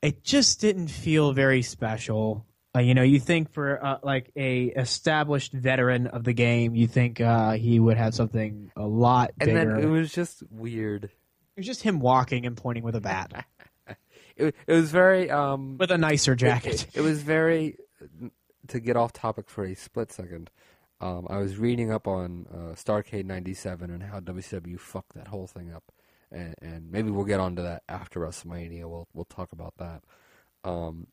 it 0.00 0.22
just 0.24 0.60
didn't 0.60 0.88
feel 0.88 1.32
very 1.32 1.62
special. 1.62 2.46
Uh, 2.74 2.80
you 2.80 2.94
know, 2.94 3.02
you 3.02 3.20
think 3.20 3.52
for 3.52 3.84
uh, 3.84 3.98
like 4.02 4.30
a 4.34 4.64
established 4.66 5.52
veteran 5.52 6.06
of 6.06 6.24
the 6.24 6.32
game, 6.32 6.74
you 6.74 6.86
think 6.86 7.20
uh, 7.20 7.52
he 7.52 7.78
would 7.78 7.96
have 7.98 8.14
something 8.14 8.70
a 8.76 8.86
lot 8.86 9.32
And 9.40 9.48
bigger. 9.52 9.74
then 9.74 9.82
it 9.84 9.86
was 9.86 10.10
just 10.12 10.42
weird. 10.50 11.04
It 11.04 11.10
was 11.58 11.66
just 11.66 11.82
him 11.82 12.00
walking 12.00 12.46
and 12.46 12.56
pointing 12.56 12.82
with 12.82 12.94
a 12.96 13.00
bat 13.00 13.44
It, 14.36 14.54
it 14.66 14.72
was 14.72 14.90
very 14.90 15.30
um 15.30 15.76
with 15.76 15.90
a 15.90 15.98
nicer 15.98 16.32
it- 16.32 16.36
jacket. 16.36 16.86
It, 16.94 16.98
it 16.98 17.00
was 17.02 17.22
very 17.22 17.76
to 18.68 18.80
get 18.80 18.96
off 18.96 19.12
topic 19.12 19.50
for 19.50 19.64
a 19.64 19.74
split 19.74 20.10
second. 20.10 20.48
Um, 21.02 21.26
I 21.28 21.38
was 21.38 21.58
reading 21.58 21.90
up 21.90 22.06
on 22.06 22.46
uh, 22.52 22.74
Starcade 22.74 23.24
'97 23.24 23.90
and 23.90 24.02
how 24.04 24.20
WCW 24.20 24.78
fucked 24.78 25.14
that 25.14 25.28
whole 25.28 25.48
thing 25.48 25.72
up, 25.72 25.82
and, 26.30 26.54
and 26.62 26.90
maybe 26.92 27.10
we'll 27.10 27.24
get 27.24 27.40
onto 27.40 27.62
that 27.62 27.82
after 27.88 28.20
WrestleMania. 28.20 28.88
We'll 28.88 29.08
we'll 29.12 29.24
talk 29.24 29.50
about 29.52 29.74
that. 29.78 30.02
Um, 30.64 31.08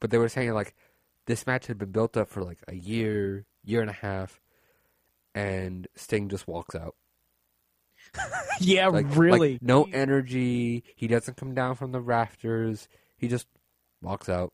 but 0.00 0.10
they 0.10 0.18
were 0.18 0.28
saying 0.28 0.52
like 0.54 0.74
this 1.26 1.46
match 1.46 1.68
had 1.68 1.78
been 1.78 1.92
built 1.92 2.16
up 2.16 2.28
for 2.28 2.42
like 2.42 2.58
a 2.66 2.74
year, 2.74 3.46
year 3.64 3.80
and 3.80 3.90
a 3.90 3.94
half, 3.94 4.40
and 5.34 5.86
Sting 5.94 6.28
just 6.28 6.48
walks 6.48 6.74
out. 6.74 6.96
yeah, 8.60 8.88
Like, 8.88 9.06
really. 9.14 9.52
like, 9.52 9.62
no 9.62 9.86
energy. 9.92 10.82
He 10.96 11.06
doesn't 11.06 11.36
come 11.36 11.54
down 11.54 11.76
from 11.76 11.92
the 11.92 12.00
rafters. 12.00 12.88
He 13.16 13.28
just 13.28 13.46
walks 14.02 14.28
out 14.28 14.52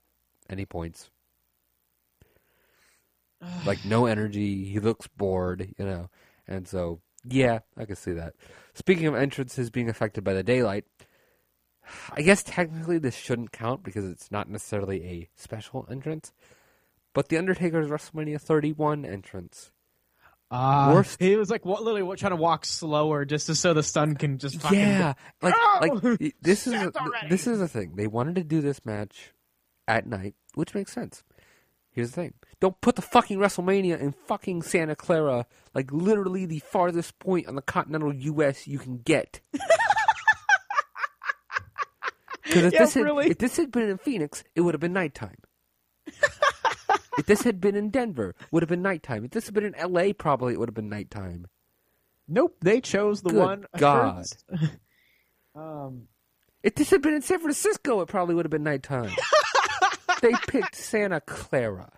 and 0.49 0.59
he 0.59 0.67
points. 0.67 1.11
Like 3.67 3.85
no 3.85 4.07
energy. 4.07 4.65
He 4.65 4.81
looks 4.81 5.07
bored, 5.07 5.75
you 5.79 5.85
know. 5.85 6.11
And 6.47 6.67
so, 6.69 7.01
yeah, 7.27 7.61
I 7.77 7.85
can 7.85 7.97
see 7.97 8.13
that. 8.13 8.35
Speaking 8.75 9.07
of 9.07 9.15
entrances 9.15 9.71
being 9.71 9.89
affected 9.89 10.25
by 10.25 10.35
the 10.35 10.43
daylight, 10.43 10.85
I 12.13 12.23
guess 12.23 12.43
technically 12.43 12.99
this 12.99 13.15
shouldn't 13.15 13.53
count 13.53 13.83
because 13.83 14.05
it's 14.09 14.31
not 14.31 14.49
necessarily 14.49 15.05
a 15.05 15.29
special 15.37 15.87
entrance. 15.91 16.33
But 17.13 17.29
the 17.29 17.39
Undertaker's 17.39 17.89
WrestleMania 17.89 18.41
31 18.41 19.05
entrance. 19.05 19.71
Uh, 20.51 20.93
Worst- 20.95 21.21
He 21.21 21.37
was 21.37 21.51
like 21.51 21.65
wa- 21.65 21.81
literally 21.81 22.17
trying 22.17 22.31
to 22.33 22.37
walk 22.37 22.65
slower 22.65 23.25
just 23.25 23.47
to, 23.47 23.55
so 23.55 23.73
the 23.75 23.83
sun 23.83 24.15
can 24.17 24.39
just 24.39 24.61
fucking 24.61 24.79
Yeah, 24.79 25.15
like 25.43 25.55
Oh! 25.57 25.79
like 25.81 26.33
this 26.43 26.67
is 26.67 26.75
already. 26.75 27.29
this 27.29 27.47
is 27.47 27.59
the 27.59 27.69
thing. 27.69 27.95
They 27.97 28.07
wanted 28.07 28.35
to 28.37 28.45
do 28.45 28.61
this 28.61 28.85
match 28.85 29.33
at 29.89 30.07
night, 30.07 30.35
which 30.55 30.75
makes 30.75 30.93
sense. 30.93 31.23
Here's 31.95 32.11
the 32.11 32.17
thing: 32.17 32.35
don't 32.61 32.81
put 32.81 32.97
the 32.97 33.03
fucking 33.03 33.39
WrestleMania 33.39 33.99
in 34.01 34.13
fucking 34.13 34.63
Santa 34.63 34.97
Clara, 34.97 35.47
like 35.75 35.91
literally 35.93 36.45
the 36.45 36.59
farthest 36.59 37.19
point 37.19 37.47
on 37.47 37.55
the 37.55 37.63
continental 37.63 38.13
U.S. 38.15 38.67
you 38.67 38.79
can 38.79 38.99
get. 38.99 39.41
Because 42.45 42.65
if 42.65 42.73
Yeah, 42.75 42.79
this 42.81 42.95
had, 42.95 43.05
really. 43.05 43.31
if 43.31 43.39
this 43.39 43.57
had 43.57 43.73
been 43.73 43.89
in 43.89 43.99
Phoenix, 43.99 44.45
it 44.55 44.61
would 44.61 44.75
have 44.75 44.81
been 44.81 44.93
nighttime. 44.93 45.39
if 46.07 47.27
this 47.27 47.43
had 47.43 47.61
been 47.61 47.75
in 47.75 47.91
Denver, 47.91 48.35
it 48.39 48.47
would 48.53 48.63
have 48.63 48.69
been 48.69 48.83
nighttime. 48.83 49.25
If 49.25 49.31
this 49.33 49.47
had 49.47 49.55
been 49.55 49.65
in 49.65 49.75
L.A., 49.75 50.13
probably 50.13 50.53
it 50.53 50.61
would 50.61 50.69
have 50.69 50.75
been 50.75 50.91
nighttime. 50.91 51.47
Nope, 52.29 52.57
they 52.61 52.81
chose 52.81 53.23
the 53.23 53.31
Good 53.31 53.39
one. 53.39 53.65
God. 53.77 54.25
um, 55.55 56.09
If 56.63 56.75
this 56.75 56.91
had 56.91 57.03
been 57.03 57.15
in 57.15 57.23
San 57.23 57.41
Francisco, 57.41 58.01
it 58.03 58.09
probably 58.09 58.35
would 58.35 58.45
have 58.45 58.51
been 58.53 58.63
nighttime. 58.63 59.11
They 60.25 60.35
picked 60.49 60.75
Santa 60.75 61.21
Clara, 61.21 61.93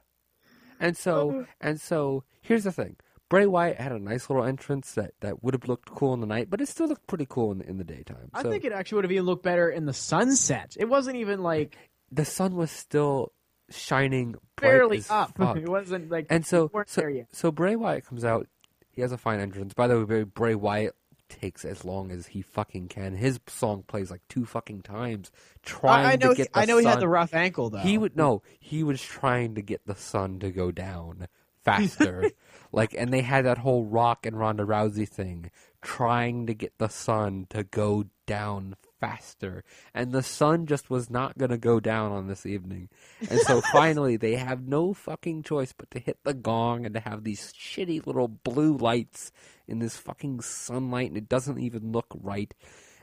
and 0.81 0.97
so 0.97 1.31
uh-huh. 1.31 1.45
and 1.61 1.81
so. 1.81 2.25
Here's 2.43 2.65
the 2.65 2.73
thing: 2.73 2.97
Bray 3.29 3.47
Wyatt 3.47 3.79
had 3.79 3.93
a 3.93 3.99
nice 3.99 4.31
little 4.31 4.45
entrance 4.45 4.93
that, 4.93 5.13
that 5.21 5.43
would 5.43 5.55
have 5.55 5.67
looked 5.69 5.91
cool 5.91 6.15
in 6.15 6.21
the 6.21 6.27
night, 6.27 6.49
but 6.49 6.61
it 6.61 6.69
still 6.69 6.87
looked 6.87 7.07
pretty 7.09 7.27
cool 7.29 7.51
in 7.53 7.59
the, 7.59 7.69
in 7.69 7.77
the 7.77 7.85
daytime. 7.85 8.31
I 8.33 8.43
So 8.43 8.51
think 8.51 8.65
it 8.65 8.73
actually 8.73 8.97
would 8.97 9.05
have 9.05 9.13
even 9.13 9.27
looked 9.27 9.43
better 9.43 9.69
in 9.69 9.87
the 9.87 9.93
sunset. 9.93 10.77
It 10.79 10.89
wasn't 10.89 11.17
even 11.17 11.43
like 11.43 11.77
the 12.13 12.25
sun 12.25 12.55
was 12.55 12.71
still 12.71 13.33
shining 13.71 14.37
barely 14.61 15.03
up. 15.11 15.37
fuck. 15.37 15.57
It 15.57 15.69
wasn't 15.69 16.09
like 16.09 16.27
And 16.31 16.47
so, 16.47 16.71
so, 16.87 17.25
so 17.33 17.51
Bray 17.51 17.75
Wyatt 17.75 18.07
comes 18.07 18.25
out. 18.25 18.47
He 18.93 19.03
has 19.03 19.11
a 19.11 19.19
fine 19.19 19.41
entrance. 19.41 19.75
By 19.75 19.89
the 19.89 20.05
way, 20.05 20.23
Bray 20.23 20.55
Wyatt 20.55 20.95
takes 21.29 21.65
as 21.65 21.85
long 21.85 22.11
as 22.11 22.29
he 22.29 22.43
fucking 22.43 22.89
can. 22.89 23.17
His 23.17 23.41
song 23.47 23.85
plays 23.87 24.11
like 24.11 24.23
two 24.29 24.45
fucking 24.45 24.83
times, 24.83 25.31
trying 25.63 26.07
I, 26.07 26.13
I 26.13 26.17
know. 26.17 26.29
to 26.31 26.35
He, 26.35 26.35
get. 26.37 26.53
The 26.53 26.61
I 26.61 26.65
know 26.65 26.79
he 26.79 26.87
had 26.87 27.01
the 27.01 27.09
rough 27.09 27.35
ankle 27.35 27.71
though. 27.71 27.79
He 27.79 27.99
would 27.99 28.17
no. 28.17 28.43
He 28.59 28.83
was 28.83 29.03
trying 29.03 29.55
to 29.55 29.63
get 29.63 29.87
the 29.87 29.95
sun 29.97 30.39
to 30.41 30.51
go 30.51 30.71
down 30.71 31.29
faster, 31.65 32.31
like, 32.73 32.95
and 32.97 33.13
they 33.13 33.23
had 33.23 33.45
that 33.45 33.59
whole 33.59 33.85
Rock 33.85 34.25
and 34.25 34.39
Ronda 34.39 34.65
Rousey 34.65 35.09
thing, 35.09 35.51
trying 35.83 36.47
to 36.47 36.55
get 36.55 36.79
the 36.79 36.89
sun 36.89 37.47
to 37.51 37.65
go 37.65 38.05
down 38.27 38.77
faster, 39.01 39.65
and 39.95 40.13
the 40.13 40.23
sun 40.23 40.67
just 40.67 40.91
was 40.91 41.11
not 41.11 41.39
going 41.39 41.51
to 41.51 41.59
go 41.59 41.81
down 41.81 42.13
on 42.13 42.29
this 42.29 42.47
evening, 42.47 42.89
and 43.31 43.41
so 43.41 43.61
finally 43.73 44.17
they 44.17 44.37
have 44.37 44.67
no 44.67 44.95
fucking 44.95 45.43
choice 45.43 45.73
but 45.73 45.91
to 45.91 45.99
hit 45.99 46.19
the 46.25 46.35
gong 46.35 46.85
and 46.85 46.95
to 46.95 47.01
have 47.01 47.25
these 47.25 47.53
shitty 47.53 48.07
little 48.07 48.29
blue 48.29 48.77
lights 48.77 49.33
in 49.69 49.79
this 49.79 49.97
fucking 49.97 50.41
sunlight, 50.41 51.09
and 51.09 51.17
it 51.17 51.29
doesn't 51.29 51.59
even 51.59 51.93
look 51.93 52.07
right. 52.21 52.55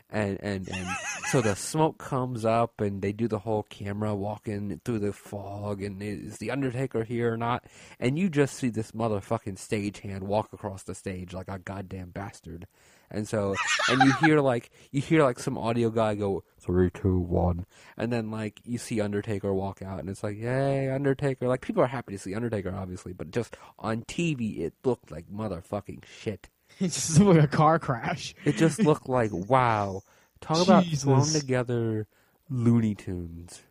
And 0.09 0.37
and 0.43 0.69
and 0.69 0.87
so 1.31 1.41
the 1.41 1.55
smoke 1.55 1.97
comes 1.97 2.45
up 2.45 2.79
and 2.79 3.01
they 3.01 3.11
do 3.11 3.27
the 3.27 3.39
whole 3.39 3.63
camera 3.63 4.13
walking 4.13 4.79
through 4.85 4.99
the 4.99 5.11
fog 5.11 5.81
and 5.81 6.01
is 6.03 6.37
the 6.37 6.51
undertaker 6.51 7.03
here 7.03 7.33
or 7.33 7.37
not? 7.37 7.65
And 7.99 8.19
you 8.19 8.29
just 8.29 8.55
see 8.55 8.69
this 8.69 8.91
motherfucking 8.91 9.57
stagehand 9.57 10.21
walk 10.21 10.53
across 10.53 10.83
the 10.83 10.93
stage 10.93 11.33
like 11.33 11.47
a 11.47 11.57
goddamn 11.57 12.11
bastard 12.11 12.67
and 13.13 13.27
so 13.27 13.55
and 13.89 14.01
you 14.03 14.11
hear 14.21 14.39
like 14.41 14.71
you 14.91 14.99
hear 14.99 15.23
like 15.23 15.39
some 15.39 15.57
audio 15.57 15.89
guy 15.89 16.15
go 16.15 16.43
three 16.59 16.89
two 16.89 17.17
one 17.19 17.65
and 17.95 18.11
then 18.11 18.31
like 18.31 18.59
you 18.65 18.77
see 18.77 18.99
undertaker 18.99 19.53
walk 19.53 19.81
out 19.81 19.99
and 19.99 20.09
it's 20.09 20.23
like 20.23 20.37
yay 20.37 20.89
undertaker 20.89 21.47
like 21.47 21.61
people 21.61 21.83
are 21.83 21.87
happy 21.87 22.11
to 22.13 22.19
see 22.19 22.33
undertaker 22.35 22.73
obviously 22.75 23.13
but 23.13 23.31
just 23.31 23.55
on 23.79 24.01
tv 24.03 24.59
it 24.59 24.73
looked 24.83 25.11
like 25.11 25.27
motherfucking 25.27 26.03
shit 26.05 26.49
It 26.79 26.91
just 26.91 27.19
looked 27.19 27.37
like 27.39 27.53
a 27.53 27.55
car 27.55 27.77
crash. 27.79 28.33
it 28.45 28.55
just 28.55 28.79
looked 28.79 29.07
like 29.07 29.29
wow. 29.31 30.01
Talk 30.41 30.63
about 30.65 30.85
thrown 30.97 31.25
together 31.27 32.07
Looney 32.49 32.95
Tunes. 32.95 33.61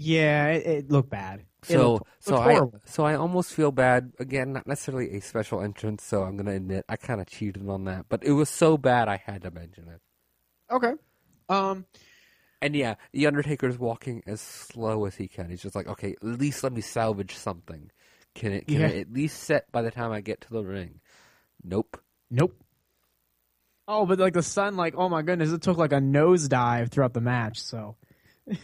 Yeah, 0.00 0.46
it, 0.50 0.66
it 0.66 0.90
looked 0.92 1.10
bad. 1.10 1.40
It 1.68 1.72
So 1.72 1.92
looked- 1.94 2.06
so 2.20 2.34
looked 2.36 2.46
I 2.46 2.52
horrible. 2.52 2.80
so 2.84 3.04
I 3.04 3.14
almost 3.16 3.52
feel 3.52 3.72
bad 3.72 4.12
again. 4.20 4.52
Not 4.52 4.66
necessarily 4.68 5.10
a 5.16 5.20
special 5.20 5.60
entrance. 5.60 6.04
So 6.04 6.22
I'm 6.22 6.36
gonna 6.36 6.52
admit 6.52 6.84
I 6.88 6.94
kind 6.96 7.20
of 7.20 7.26
cheated 7.26 7.68
on 7.68 7.84
that, 7.86 8.06
but 8.08 8.22
it 8.22 8.30
was 8.32 8.48
so 8.48 8.76
bad 8.78 9.08
I 9.08 9.16
had 9.16 9.42
to 9.42 9.50
mention 9.50 9.88
it. 9.88 10.00
okay. 10.70 10.92
Um, 11.48 11.84
And 12.62 12.76
yeah, 12.76 12.94
the 13.12 13.26
Undertaker's 13.26 13.76
walking 13.78 14.22
as 14.26 14.40
slow 14.40 15.04
as 15.06 15.16
he 15.16 15.26
can. 15.28 15.48
He's 15.50 15.62
just 15.62 15.74
like, 15.74 15.88
okay, 15.88 16.12
at 16.12 16.22
least 16.24 16.62
let 16.62 16.72
me 16.72 16.80
salvage 16.80 17.34
something. 17.34 17.90
Can 18.36 18.52
it 18.52 18.66
can 18.68 18.80
Yeah. 18.80 18.86
it 18.88 19.00
at 19.08 19.12
least 19.12 19.42
set 19.42 19.70
by 19.72 19.82
the 19.82 19.90
time 19.90 20.12
I 20.12 20.20
get 20.20 20.40
to 20.42 20.50
the 20.52 20.62
ring? 20.64 21.00
Nope. 21.64 22.00
nope. 22.30 22.54
Oh, 23.88 24.06
but 24.06 24.18
like 24.20 24.34
the 24.34 24.42
sun, 24.44 24.76
like 24.76 24.94
oh 24.96 25.08
my 25.08 25.22
goodness, 25.22 25.50
it 25.50 25.62
took 25.62 25.76
like 25.78 25.92
a 25.92 25.96
nosedive 26.00 26.90
throughout 26.90 27.14
the 27.14 27.20
match. 27.20 27.58
So, 27.60 27.96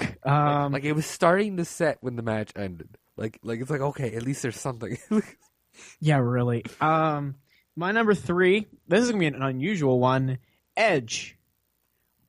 fuck. 0.00 0.26
Um, 0.26 0.72
like 0.72 0.84
it 0.84 0.92
was 0.92 1.06
starting 1.06 1.56
to 1.58 1.64
set 1.64 1.98
when 2.00 2.16
the 2.16 2.22
match 2.22 2.52
ended. 2.56 2.88
Like 3.16 3.38
like 3.42 3.60
it's 3.60 3.70
like 3.70 3.80
okay, 3.80 4.14
at 4.14 4.22
least 4.22 4.42
there's 4.42 4.58
something. 4.58 4.96
yeah, 6.00 6.18
really. 6.18 6.64
Um, 6.80 7.36
my 7.76 7.92
number 7.92 8.14
three. 8.14 8.66
This 8.88 9.02
is 9.02 9.10
gonna 9.10 9.20
be 9.20 9.26
an 9.26 9.42
unusual 9.42 9.98
one. 10.00 10.38
Edge, 10.76 11.36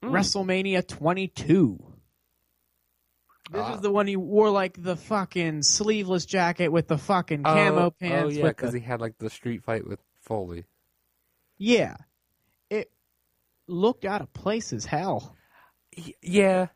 Mm. 0.04 0.12
WrestleMania 0.12 0.88
22. 0.88 1.78
This 3.52 3.62
Ah. 3.62 3.76
is 3.76 3.82
the 3.82 3.92
one 3.92 4.08
he 4.08 4.16
wore 4.16 4.50
like 4.50 4.82
the 4.82 4.96
fucking 4.96 5.62
sleeveless 5.64 6.26
jacket 6.26 6.70
with 6.70 6.88
the 6.88 6.98
fucking 6.98 7.44
camo 7.44 7.86
oh, 7.88 7.92
pants. 7.92 8.26
Oh 8.26 8.30
yeah, 8.30 8.48
because 8.48 8.72
the- 8.72 8.80
he 8.80 8.86
had 8.86 9.02
like 9.02 9.18
the 9.20 9.30
street 9.30 9.64
fight 9.64 9.86
with 9.88 10.00
Foley. 10.22 10.66
yeah, 11.58 11.98
it 12.70 12.92
looked 13.68 14.06
out 14.06 14.22
of 14.22 14.32
place 14.34 14.72
as 14.74 14.86
hell. 14.86 15.36
Yeah, 16.22 16.68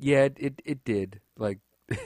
yeah, 0.00 0.24
it 0.24 0.36
it, 0.38 0.62
it 0.64 0.84
did. 0.84 1.20
Like 1.36 1.58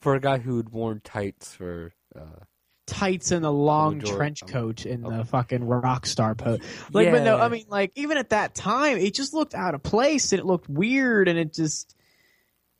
for 0.00 0.14
a 0.14 0.20
guy 0.20 0.38
who 0.38 0.56
had 0.58 0.68
worn 0.70 1.00
tights 1.02 1.54
for. 1.54 1.92
Uh, 2.14 2.44
Tights 2.86 3.30
and 3.30 3.46
a 3.46 3.50
long 3.50 3.96
majority- 3.96 4.16
trench 4.18 4.42
um, 4.42 4.48
coat 4.50 4.84
in 4.84 5.06
um, 5.06 5.16
the 5.16 5.24
fucking 5.24 5.64
rock 5.64 6.04
star 6.04 6.34
pose. 6.34 6.60
Like, 6.92 7.10
but 7.10 7.22
no, 7.22 7.38
I 7.38 7.48
mean, 7.48 7.64
like 7.70 7.92
even 7.94 8.18
at 8.18 8.28
that 8.28 8.54
time, 8.54 8.98
it 8.98 9.14
just 9.14 9.32
looked 9.32 9.54
out 9.54 9.74
of 9.74 9.82
place 9.82 10.32
and 10.32 10.40
it 10.40 10.44
looked 10.44 10.68
weird 10.68 11.26
and 11.26 11.38
it 11.38 11.54
just, 11.54 11.96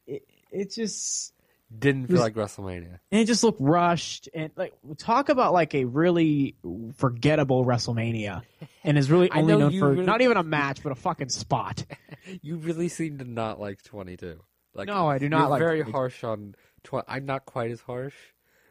it, 0.06 0.22
it 0.50 0.72
just, 0.72 1.32
didn't 1.78 2.06
feel 2.06 2.14
was- 2.14 2.20
like 2.22 2.34
WrestleMania. 2.34 2.98
and 3.10 3.20
it 3.20 3.24
just 3.26 3.42
looked 3.44 3.60
rushed 3.60 4.28
and 4.34 4.50
like 4.56 4.74
talk 4.98 5.28
about 5.28 5.52
like 5.52 5.74
a 5.74 5.84
really 5.84 6.56
forgettable 6.96 7.64
WrestleMania, 7.64 8.42
and 8.84 8.96
is 8.98 9.10
really 9.10 9.30
only 9.34 9.56
known 9.56 9.78
for 9.78 9.90
really- 9.92 10.04
not 10.06 10.20
even 10.20 10.36
a 10.36 10.42
match 10.42 10.82
but 10.82 10.92
a 10.92 10.96
fucking 10.96 11.28
spot. 11.30 11.84
You 12.40 12.56
really 12.56 12.88
seem 12.88 13.18
to 13.18 13.24
not 13.24 13.60
like 13.60 13.82
22. 13.82 14.40
Like 14.72 14.88
No, 14.88 15.06
I 15.06 15.18
do 15.18 15.28
not 15.28 15.40
you're 15.40 15.48
like 15.50 15.58
very 15.58 15.78
22. 15.82 15.92
harsh 15.92 16.24
on. 16.24 16.54
Tw- 16.82 17.04
I'm 17.06 17.26
not 17.26 17.44
quite 17.44 17.70
as 17.70 17.82
harsh. 17.82 18.14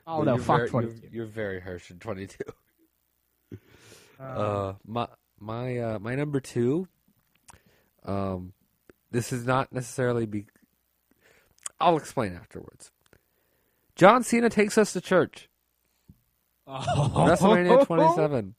Oh 0.07 0.23
no, 0.23 0.33
you're 0.35 0.43
fuck 0.43 0.57
very, 0.57 0.69
twenty 0.69 0.87
You're, 1.03 1.11
you're 1.11 1.25
very 1.27 1.61
harsh 1.61 1.91
in 1.91 1.99
22. 1.99 2.35
Uh, 4.19 4.73
my 4.85 5.07
my 5.39 5.77
uh, 5.77 5.99
my 5.99 6.15
number 6.15 6.39
two. 6.39 6.87
Um, 8.05 8.53
this 9.11 9.33
is 9.33 9.45
not 9.45 9.71
necessarily 9.73 10.25
be. 10.25 10.45
I'll 11.83 11.97
explain 11.97 12.33
afterwards. 12.33 12.91
John 13.95 14.23
Cena 14.23 14.49
takes 14.49 14.77
us 14.77 14.93
to 14.93 15.01
church. 15.01 15.49
WrestleMania 16.67 17.85
27. 17.87 18.55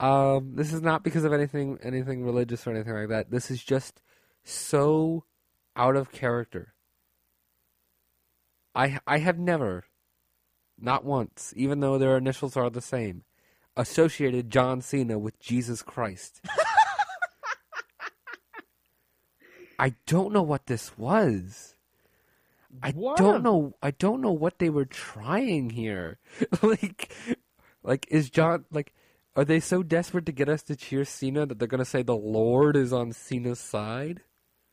Um, 0.00 0.52
this 0.54 0.72
is 0.72 0.82
not 0.82 1.04
because 1.04 1.24
of 1.24 1.32
anything 1.32 1.78
anything 1.82 2.24
religious 2.24 2.66
or 2.66 2.70
anything 2.70 2.94
like 2.94 3.08
that. 3.08 3.30
This 3.30 3.50
is 3.50 3.62
just 3.62 4.00
so 4.42 5.24
out 5.76 5.96
of 5.96 6.12
character. 6.12 6.74
I 8.74 8.98
I 9.06 9.18
have 9.18 9.38
never, 9.38 9.84
not 10.78 11.04
once, 11.04 11.52
even 11.56 11.80
though 11.80 11.98
their 11.98 12.16
initials 12.16 12.56
are 12.56 12.70
the 12.70 12.80
same, 12.80 13.24
associated 13.76 14.50
John 14.50 14.80
Cena 14.80 15.18
with 15.18 15.38
Jesus 15.38 15.82
Christ. 15.82 16.40
I 19.78 19.94
don't 20.06 20.32
know 20.32 20.42
what 20.42 20.66
this 20.66 20.96
was. 20.96 21.73
I 22.82 22.90
What 22.92 23.16
don't 23.16 23.36
a- 23.36 23.42
know. 23.42 23.74
I 23.82 23.90
don't 23.92 24.20
know 24.20 24.32
what 24.32 24.58
they 24.58 24.70
were 24.70 24.84
trying 24.84 25.70
here. 25.70 26.18
like, 26.62 27.14
like 27.82 28.06
is 28.10 28.30
John 28.30 28.64
like? 28.70 28.92
Are 29.36 29.44
they 29.44 29.58
so 29.58 29.82
desperate 29.82 30.26
to 30.26 30.32
get 30.32 30.48
us 30.48 30.62
to 30.64 30.76
cheer 30.76 31.04
Cena 31.04 31.44
that 31.46 31.58
they're 31.58 31.66
gonna 31.68 31.84
say 31.84 32.02
the 32.02 32.16
Lord 32.16 32.76
is 32.76 32.92
on 32.92 33.12
Cena's 33.12 33.58
side? 33.60 34.20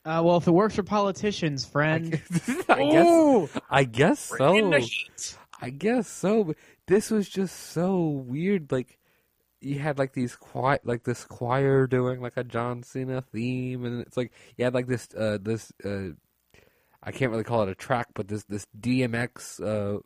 Uh, 0.06 0.22
well, 0.24 0.38
if 0.38 0.48
it 0.48 0.52
works 0.52 0.76
for 0.76 0.84
politicians, 0.84 1.66
friend. 1.66 2.22
I 2.70 2.84
guess. 2.92 3.08
Ooh! 3.08 3.50
I 3.70 3.84
guess 3.84 4.20
so. 4.20 4.56
in 4.56 4.70
the 4.72 4.80
heat. 4.80 5.38
I 5.62 5.70
guess 5.70 6.08
so. 6.08 6.54
This 6.88 7.12
was 7.12 7.30
just 7.30 7.56
so 7.72 8.00
weird. 8.08 8.72
Like 8.72 8.98
you 9.62 9.78
had 9.80 10.00
like 10.00 10.14
these 10.14 10.36
choir, 10.36 10.80
like 10.84 11.04
this 11.04 11.24
choir 11.26 11.86
doing 11.88 12.20
like 12.22 12.38
a 12.38 12.44
John 12.44 12.82
Cena 12.84 13.22
theme, 13.22 13.86
and 13.86 14.02
it's 14.02 14.18
like 14.18 14.32
you 14.58 14.66
had 14.66 14.74
like 14.74 14.88
this 14.88 15.08
uh 15.16 15.38
this 15.42 15.72
uh 15.86 16.10
I 17.04 17.12
can't 17.12 17.32
really 17.32 17.44
call 17.44 17.64
it 17.64 17.70
a 17.70 17.76
track, 17.76 18.08
but 18.14 18.28
this 18.28 18.44
this 18.46 18.68
DMX 18.80 19.62
uh 19.62 20.00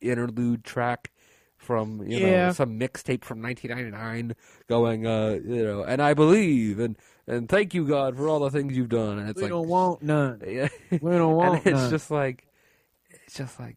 interlude 0.00 0.64
track 0.64 1.10
from 1.56 2.02
you 2.02 2.18
Yeah. 2.18 2.46
know 2.48 2.52
some 2.52 2.78
mixtape 2.78 3.22
from 3.24 3.40
1999 3.40 4.34
going 4.68 5.06
uh 5.06 5.38
you 5.44 5.62
know 5.64 5.84
and 5.84 6.02
I 6.02 6.12
believe 6.12 6.80
and 6.80 6.98
and 7.28 7.48
thank 7.48 7.72
you 7.72 7.86
God 7.86 8.16
for 8.16 8.28
all 8.28 8.40
the 8.40 8.50
things 8.50 8.76
you've 8.76 8.88
done 8.88 9.18
and 9.18 9.28
it's 9.28 9.36
We 9.36 9.42
like 9.42 9.50
don't 9.50 9.68
want 9.68 10.02
none. 10.02 10.42
yeah. 10.46 10.68
We 10.90 11.10
don't 11.12 11.36
want 11.36 11.64
and 11.66 11.66
it's 11.66 11.82
none. 11.82 11.90
just 11.90 12.10
like 12.10 12.46
it's 13.10 13.34
just 13.34 13.60
like 13.60 13.76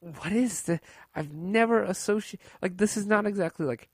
what 0.00 0.32
is 0.32 0.62
the 0.62 0.80
I've 1.14 1.32
never 1.32 1.82
associated 1.82 2.46
like 2.62 2.76
this 2.78 2.96
is 2.96 3.06
not 3.06 3.26
exactly 3.26 3.66
like 3.66 3.88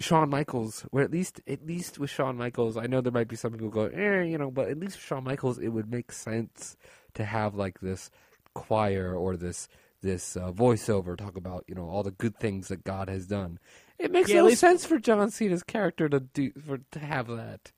Shawn 0.00 0.30
Michaels 0.30 0.82
where 0.90 1.04
at 1.04 1.10
least 1.10 1.40
at 1.46 1.64
least 1.66 1.98
with 1.98 2.10
Shawn 2.10 2.36
Michaels 2.36 2.76
I 2.76 2.86
know 2.86 3.00
there 3.00 3.12
might 3.12 3.28
be 3.28 3.36
some 3.36 3.52
people 3.52 3.68
go 3.68 3.84
eh 3.86 4.22
you 4.22 4.38
know 4.38 4.50
but 4.50 4.68
at 4.68 4.78
least 4.78 4.96
with 4.96 5.04
Shawn 5.04 5.24
Michaels 5.24 5.58
it 5.58 5.68
would 5.68 5.90
make 5.90 6.10
sense 6.12 6.76
to 7.14 7.24
have 7.24 7.54
like 7.54 7.80
this 7.80 8.10
choir 8.54 9.14
or 9.14 9.36
this 9.36 9.68
this 10.02 10.36
uh, 10.36 10.50
voiceover 10.50 11.16
talk 11.16 11.36
about 11.36 11.64
you 11.68 11.74
know 11.74 11.88
all 11.88 12.02
the 12.02 12.10
good 12.12 12.36
things 12.38 12.68
that 12.68 12.82
God 12.84 13.08
has 13.10 13.26
done. 13.26 13.58
It 13.98 14.10
makes 14.10 14.30
Yeah, 14.30 14.36
no 14.40 14.46
least- 14.46 14.60
sense 14.60 14.86
for 14.86 14.98
John 14.98 15.30
Cena's 15.30 15.62
character 15.62 16.08
to 16.08 16.20
do 16.20 16.52
for 16.66 16.78
to 16.92 16.98
have 16.98 17.26
that. 17.28 17.70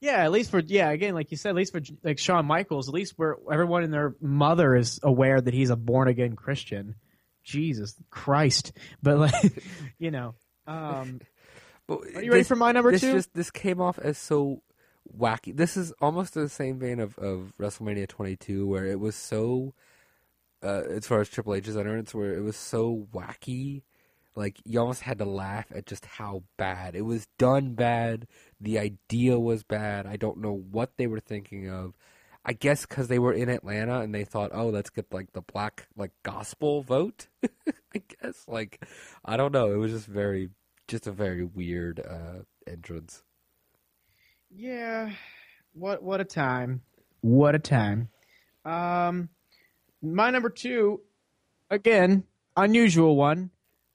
Yeah, 0.00 0.24
at 0.24 0.32
least 0.32 0.50
for 0.50 0.58
yeah, 0.60 0.90
again, 0.90 1.14
like 1.14 1.30
you 1.30 1.36
said, 1.36 1.50
at 1.50 1.54
least 1.56 1.72
for 1.72 1.80
like 2.02 2.18
Shawn 2.18 2.46
Michaels, 2.46 2.88
at 2.88 2.94
least 2.94 3.14
where 3.16 3.36
everyone 3.50 3.84
and 3.84 3.92
their 3.92 4.14
mother 4.20 4.74
is 4.74 4.98
aware 5.04 5.40
that 5.40 5.54
he's 5.54 5.70
a 5.70 5.76
born 5.76 6.08
again 6.08 6.34
Christian. 6.34 6.96
Jesus 7.44 7.94
Christ! 8.10 8.72
But 9.02 9.18
like, 9.18 9.62
you 9.98 10.10
know, 10.10 10.34
um, 10.66 11.20
But 11.88 12.00
are 12.14 12.22
you 12.22 12.30
ready 12.30 12.44
for 12.44 12.54
my 12.54 12.70
number 12.70 12.92
this 12.92 13.00
two? 13.00 13.14
Just, 13.14 13.34
this 13.34 13.50
came 13.50 13.80
off 13.80 13.98
as 13.98 14.18
so 14.18 14.62
wacky. 15.16 15.56
This 15.56 15.76
is 15.76 15.92
almost 16.00 16.36
in 16.36 16.42
the 16.42 16.48
same 16.48 16.78
vein 16.78 17.00
of, 17.00 17.18
of 17.18 17.54
WrestleMania 17.58 18.06
22, 18.06 18.66
where 18.66 18.84
it 18.84 19.00
was 19.00 19.16
so, 19.16 19.74
uh, 20.62 20.82
as 20.88 21.06
far 21.06 21.22
as 21.22 21.30
Triple 21.30 21.54
H's 21.54 21.76
entrance, 21.76 22.14
where 22.14 22.34
it 22.36 22.42
was 22.42 22.56
so 22.56 23.08
wacky. 23.12 23.82
Like 24.36 24.58
you 24.64 24.78
almost 24.78 25.02
had 25.02 25.18
to 25.18 25.24
laugh 25.24 25.66
at 25.74 25.86
just 25.86 26.04
how 26.04 26.44
bad 26.58 26.94
it 26.94 27.02
was 27.02 27.26
done. 27.38 27.74
Bad. 27.74 28.28
The 28.60 28.78
idea 28.78 29.38
was 29.40 29.64
bad. 29.64 30.06
I 30.06 30.16
don't 30.16 30.38
know 30.38 30.52
what 30.70 30.96
they 30.96 31.06
were 31.06 31.20
thinking 31.20 31.68
of. 31.68 31.94
I 32.44 32.52
guess 32.52 32.86
because 32.86 33.08
they 33.08 33.18
were 33.18 33.32
in 33.32 33.48
Atlanta 33.48 34.00
and 34.00 34.14
they 34.14 34.24
thought, 34.24 34.52
oh, 34.54 34.68
let's 34.68 34.90
get 34.90 35.12
like 35.12 35.32
the 35.32 35.40
black 35.40 35.88
like 35.96 36.12
gospel 36.22 36.82
vote. 36.82 37.26
I 37.94 38.02
guess 38.22 38.44
like 38.46 38.86
I 39.24 39.36
don't 39.36 39.52
know. 39.52 39.72
It 39.72 39.76
was 39.76 39.90
just 39.90 40.06
very, 40.06 40.50
just 40.88 41.06
a 41.06 41.12
very 41.12 41.44
weird 41.44 42.00
uh, 42.00 42.42
entrance. 42.66 43.22
Yeah. 44.50 45.10
What 45.74 46.02
what 46.02 46.20
a 46.20 46.24
time. 46.24 46.82
What 47.20 47.54
a 47.54 47.58
time. 47.58 48.08
Um 48.64 49.28
my 50.02 50.30
number 50.30 50.48
2 50.48 51.00
again, 51.70 52.24
unusual 52.56 53.16
one. 53.16 53.50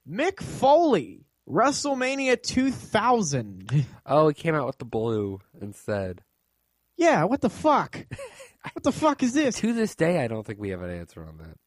Mick 0.10 0.42
Foley, 0.42 1.26
WrestleMania 1.50 2.42
2000. 2.42 3.86
Oh, 4.06 4.28
he 4.28 4.34
came 4.34 4.54
out 4.54 4.68
with 4.68 4.78
the 4.78 4.86
blue 4.86 5.40
instead. 5.62 6.22
yeah, 6.98 7.24
what 7.24 7.42
the 7.42 7.50
fuck? 7.50 8.06
what 8.74 8.84
the 8.84 8.92
fuck 8.92 9.24
is 9.24 9.34
this? 9.34 9.56
To 9.56 9.74
this 9.74 9.96
day, 9.96 10.24
I 10.24 10.28
don't 10.28 10.46
think 10.46 10.60
we 10.60 10.70
have 10.70 10.82
an 10.82 10.92
answer 10.92 11.26
on 11.26 11.38
that. 11.38 11.58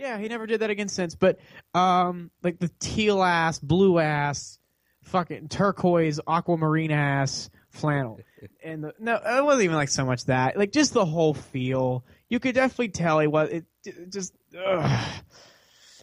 Yeah, 0.00 0.16
he 0.18 0.28
never 0.28 0.46
did 0.46 0.60
that 0.60 0.70
again 0.70 0.88
since. 0.88 1.14
But 1.14 1.38
um, 1.74 2.30
like 2.42 2.58
the 2.58 2.70
teal 2.80 3.22
ass, 3.22 3.58
blue 3.58 3.98
ass, 3.98 4.58
fucking 5.02 5.48
turquoise, 5.48 6.18
aquamarine 6.26 6.90
ass 6.90 7.50
flannel, 7.68 8.18
and 8.64 8.82
the, 8.84 8.94
no, 8.98 9.16
it 9.16 9.44
wasn't 9.44 9.64
even 9.64 9.76
like 9.76 9.90
so 9.90 10.06
much 10.06 10.24
that. 10.24 10.56
Like 10.56 10.72
just 10.72 10.94
the 10.94 11.04
whole 11.04 11.34
feel. 11.34 12.04
You 12.30 12.40
could 12.40 12.54
definitely 12.54 12.88
tell 12.88 13.18
he 13.20 13.26
was. 13.26 13.50
It, 13.50 13.64
it 13.84 14.10
just 14.10 14.32
ugh. 14.58 15.08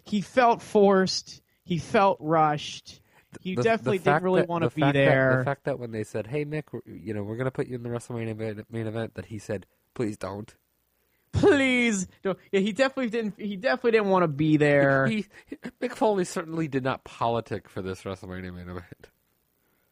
he 0.06 0.22
felt 0.22 0.61
forced. 0.61 1.41
He 1.64 1.80
felt 1.80 2.18
rushed. 2.22 3.02
He 3.41 3.56
The- 3.56 3.61
the 3.61 3.64
definitely 3.64 3.98
fact 3.98 4.06
didn't 4.18 4.24
really 4.24 4.41
that- 4.41 4.49
want 4.49 4.64
to 4.64 4.69
the 4.69 4.76
be 4.76 4.82
fact 4.82 4.94
that- 4.94 5.06
there. 5.06 5.36
the 5.40 5.44
fact 5.45 5.64
that 5.65 5.80
when 5.80 5.91
they 5.91 6.03
said, 6.03 6.28
"Hey, 6.28 6.45
Mick, 6.45 6.64
you 6.86 7.14
know, 7.14 7.24
we're 7.24 7.36
gonna 7.38 7.52
put 7.52 7.68
you 7.68 7.76
in 7.76 7.84
the 7.84 7.90
WrestleMania 7.90 8.64
main 8.69 8.88
event," 8.88 9.15
that 9.15 9.26
he 9.26 9.40
said, 9.40 9.65
"Please 9.95 10.18
don't." 10.18 10.53
Please, 11.31 12.07
don't. 12.23 12.37
yeah, 12.51 12.59
he 12.59 12.71
definitely 12.71 13.09
didn't. 13.09 13.35
He 13.39 13.55
definitely 13.55 13.91
didn't 13.91 14.09
want 14.09 14.23
to 14.23 14.27
be 14.27 14.57
there. 14.57 15.07
He, 15.07 15.25
Mick 15.81 15.95
Foley 15.95 16.25
certainly 16.25 16.67
did 16.67 16.83
not 16.83 17.03
politic 17.03 17.69
for 17.69 17.81
this 17.81 18.03
WrestleMania 18.03 18.53
main 18.53 18.69
event. 18.69 19.07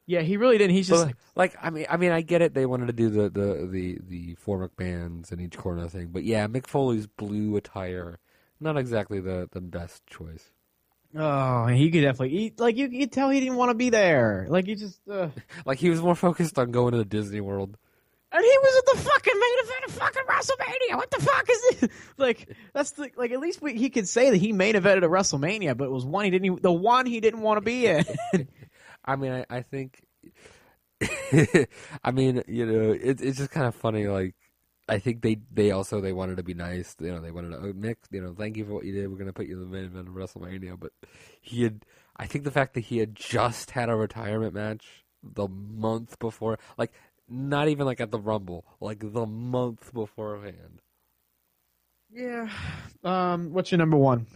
yeah, 0.07 0.21
he 0.21 0.37
really 0.37 0.57
didn't. 0.57 0.75
He's 0.75 0.87
just 0.87 1.05
But, 1.07 1.15
like, 1.35 1.55
I 1.61 1.69
mean, 1.69 1.85
I 1.89 1.97
mean, 1.97 2.11
I 2.11 2.21
get 2.21 2.41
it. 2.41 2.53
They 2.53 2.65
wanted 2.65 2.87
to 2.87 2.93
do 2.93 3.09
the 3.09 3.29
the 3.29 3.67
the 3.69 3.99
the 4.07 4.35
four 4.35 4.67
McMahons 4.67 5.31
in 5.31 5.39
each 5.39 5.57
corner 5.57 5.87
thing, 5.87 6.07
but 6.11 6.23
yeah, 6.23 6.47
Mick 6.47 6.67
Foley's 6.67 7.07
blue 7.07 7.55
attire, 7.57 8.19
not 8.59 8.77
exactly 8.77 9.19
the 9.19 9.47
the 9.51 9.61
best 9.61 10.05
choice. 10.07 10.51
Oh, 11.17 11.67
he 11.67 11.91
could 11.91 12.01
definitely. 12.01 12.29
He, 12.37 12.53
like 12.57 12.75
you, 12.75 12.87
you 12.87 13.01
could 13.01 13.11
tell 13.11 13.29
he 13.29 13.39
didn't 13.39 13.55
want 13.55 13.69
to 13.69 13.75
be 13.75 13.89
there. 13.89 14.47
Like 14.49 14.65
he 14.65 14.75
just, 14.75 14.99
uh... 15.09 15.29
Like 15.65 15.79
he 15.79 15.89
was 15.89 16.01
more 16.01 16.15
focused 16.15 16.59
on 16.59 16.71
going 16.71 16.91
to 16.91 16.97
the 16.97 17.05
Disney 17.05 17.39
World. 17.39 17.77
And 18.35 18.43
he 18.43 18.57
was 18.61 18.77
at 18.77 18.97
the 18.97 19.09
fucking 19.09 19.33
main 19.33 19.59
event 19.63 19.85
of 19.87 19.91
fucking 19.93 20.23
WrestleMania. 20.29 20.97
What 20.97 21.11
the 21.11 21.21
fuck 21.21 21.49
is 21.49 21.79
this? 21.79 21.89
Like 22.17 22.55
that's 22.73 22.91
the 22.91 23.09
like 23.15 23.31
at 23.31 23.39
least 23.39 23.61
we, 23.61 23.75
he 23.75 23.89
could 23.89 24.07
say 24.07 24.29
that 24.29 24.37
he 24.37 24.51
main 24.51 24.75
evented 24.75 25.03
a 25.03 25.07
WrestleMania, 25.07 25.75
but 25.77 25.85
it 25.85 25.91
was 25.91 26.05
one 26.05 26.25
he 26.25 26.31
didn't. 26.31 26.61
The 26.61 26.71
one 26.71 27.05
he 27.05 27.19
didn't 27.19 27.41
want 27.41 27.57
to 27.57 27.61
be 27.61 27.87
in. 27.87 28.05
I 29.05 29.15
mean, 29.15 29.31
I, 29.31 29.45
I 29.49 29.61
think. 29.61 30.01
I 32.03 32.11
mean, 32.11 32.43
you 32.47 32.65
know, 32.65 32.91
it, 32.91 33.21
it's 33.21 33.37
just 33.37 33.51
kind 33.51 33.67
of 33.67 33.75
funny. 33.75 34.07
Like, 34.07 34.33
I 34.87 34.99
think 34.99 35.21
they 35.21 35.37
they 35.51 35.71
also 35.71 36.01
they 36.01 36.13
wanted 36.13 36.37
to 36.37 36.43
be 36.43 36.53
nice. 36.53 36.95
You 36.99 37.13
know, 37.13 37.21
they 37.21 37.31
wanted 37.31 37.51
to 37.51 37.57
oh, 37.57 37.73
Mick. 37.73 37.97
You 38.11 38.21
know, 38.21 38.33
thank 38.33 38.57
you 38.57 38.65
for 38.65 38.73
what 38.73 38.85
you 38.85 38.93
did. 38.93 39.09
We're 39.09 39.17
gonna 39.17 39.33
put 39.33 39.47
you 39.47 39.55
in 39.55 39.69
the 39.69 39.77
main 39.77 39.85
event 39.85 40.07
of 40.07 40.13
WrestleMania. 40.13 40.79
But 40.79 40.91
he 41.41 41.63
had. 41.63 41.85
I 42.17 42.27
think 42.27 42.45
the 42.45 42.51
fact 42.51 42.75
that 42.75 42.85
he 42.85 42.99
had 42.99 43.15
just 43.15 43.71
had 43.71 43.89
a 43.89 43.95
retirement 43.95 44.53
match 44.53 45.03
the 45.21 45.47
month 45.47 46.17
before, 46.19 46.59
like 46.77 46.93
not 47.27 47.68
even 47.69 47.85
like 47.85 47.99
at 48.02 48.11
the 48.11 48.19
Rumble, 48.19 48.65
like 48.80 48.99
the 48.99 49.26
month 49.26 49.93
beforehand. 49.93 50.81
yeah. 52.11 52.49
Um. 53.03 53.53
What's 53.53 53.72
your 53.72 53.80
number 53.80 53.97
one? 53.97 54.27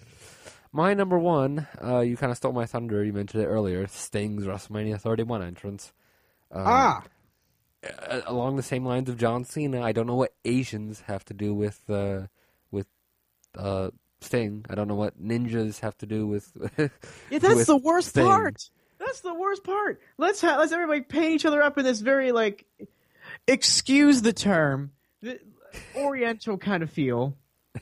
My 0.72 0.94
number 0.94 1.18
one, 1.18 1.68
uh, 1.84 2.02
you 2.02 2.16
kind 2.16 2.32
of 2.32 2.38
stole 2.38 2.52
my 2.54 2.68
thunder. 2.68 3.04
You 3.04 3.12
mentioned 3.12 3.42
it 3.44 3.48
earlier. 3.48 3.88
Sting's 3.88 4.46
WrestleMania 4.46 5.02
31 5.02 5.42
entrance. 5.42 5.92
Um, 6.52 6.64
ah. 6.66 7.04
uh, 7.84 8.22
along 8.28 8.56
the 8.56 8.64
same 8.64 8.86
lines 8.86 9.10
of 9.10 9.18
John 9.18 9.46
Cena, 9.46 9.82
I 9.82 9.94
don't 9.94 10.06
know 10.06 10.16
what 10.16 10.34
Asians 10.46 11.02
have 11.08 11.26
to 11.26 11.34
do 11.34 11.56
with 11.56 11.82
uh, 11.90 12.28
with 12.70 12.88
uh, 13.58 13.90
Sting. 14.22 14.66
I 14.70 14.76
don't 14.76 14.88
know 14.88 14.96
what 14.96 15.22
ninjas 15.22 15.80
have 15.80 15.98
to 16.00 16.06
do 16.06 16.28
with. 16.28 16.52
Yeah, 17.32 17.40
that's 17.40 17.56
with 17.56 17.68
the 17.68 17.78
worst 17.78 18.10
Sting. 18.10 18.26
part. 18.26 18.70
That's 19.10 19.22
the 19.22 19.34
worst 19.34 19.64
part. 19.64 20.00
Let's 20.20 20.40
ha- 20.40 20.58
let's 20.60 20.72
everybody 20.72 21.02
paint 21.02 21.34
each 21.34 21.46
other 21.46 21.62
up 21.64 21.78
in 21.80 21.84
this 21.84 22.00
very 22.00 22.32
like, 22.32 22.66
excuse 23.48 24.22
the 24.22 24.34
term, 24.34 24.92
the 25.22 25.40
Oriental 25.96 26.58
kind 26.58 26.84
of 26.84 26.92
feel. 26.92 27.36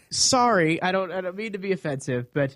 Sorry, 0.09 0.81
I 0.81 0.91
don't 0.91 1.11
I 1.11 1.21
don't 1.21 1.35
mean 1.35 1.51
to 1.53 1.57
be 1.57 1.71
offensive, 1.73 2.27
but 2.33 2.55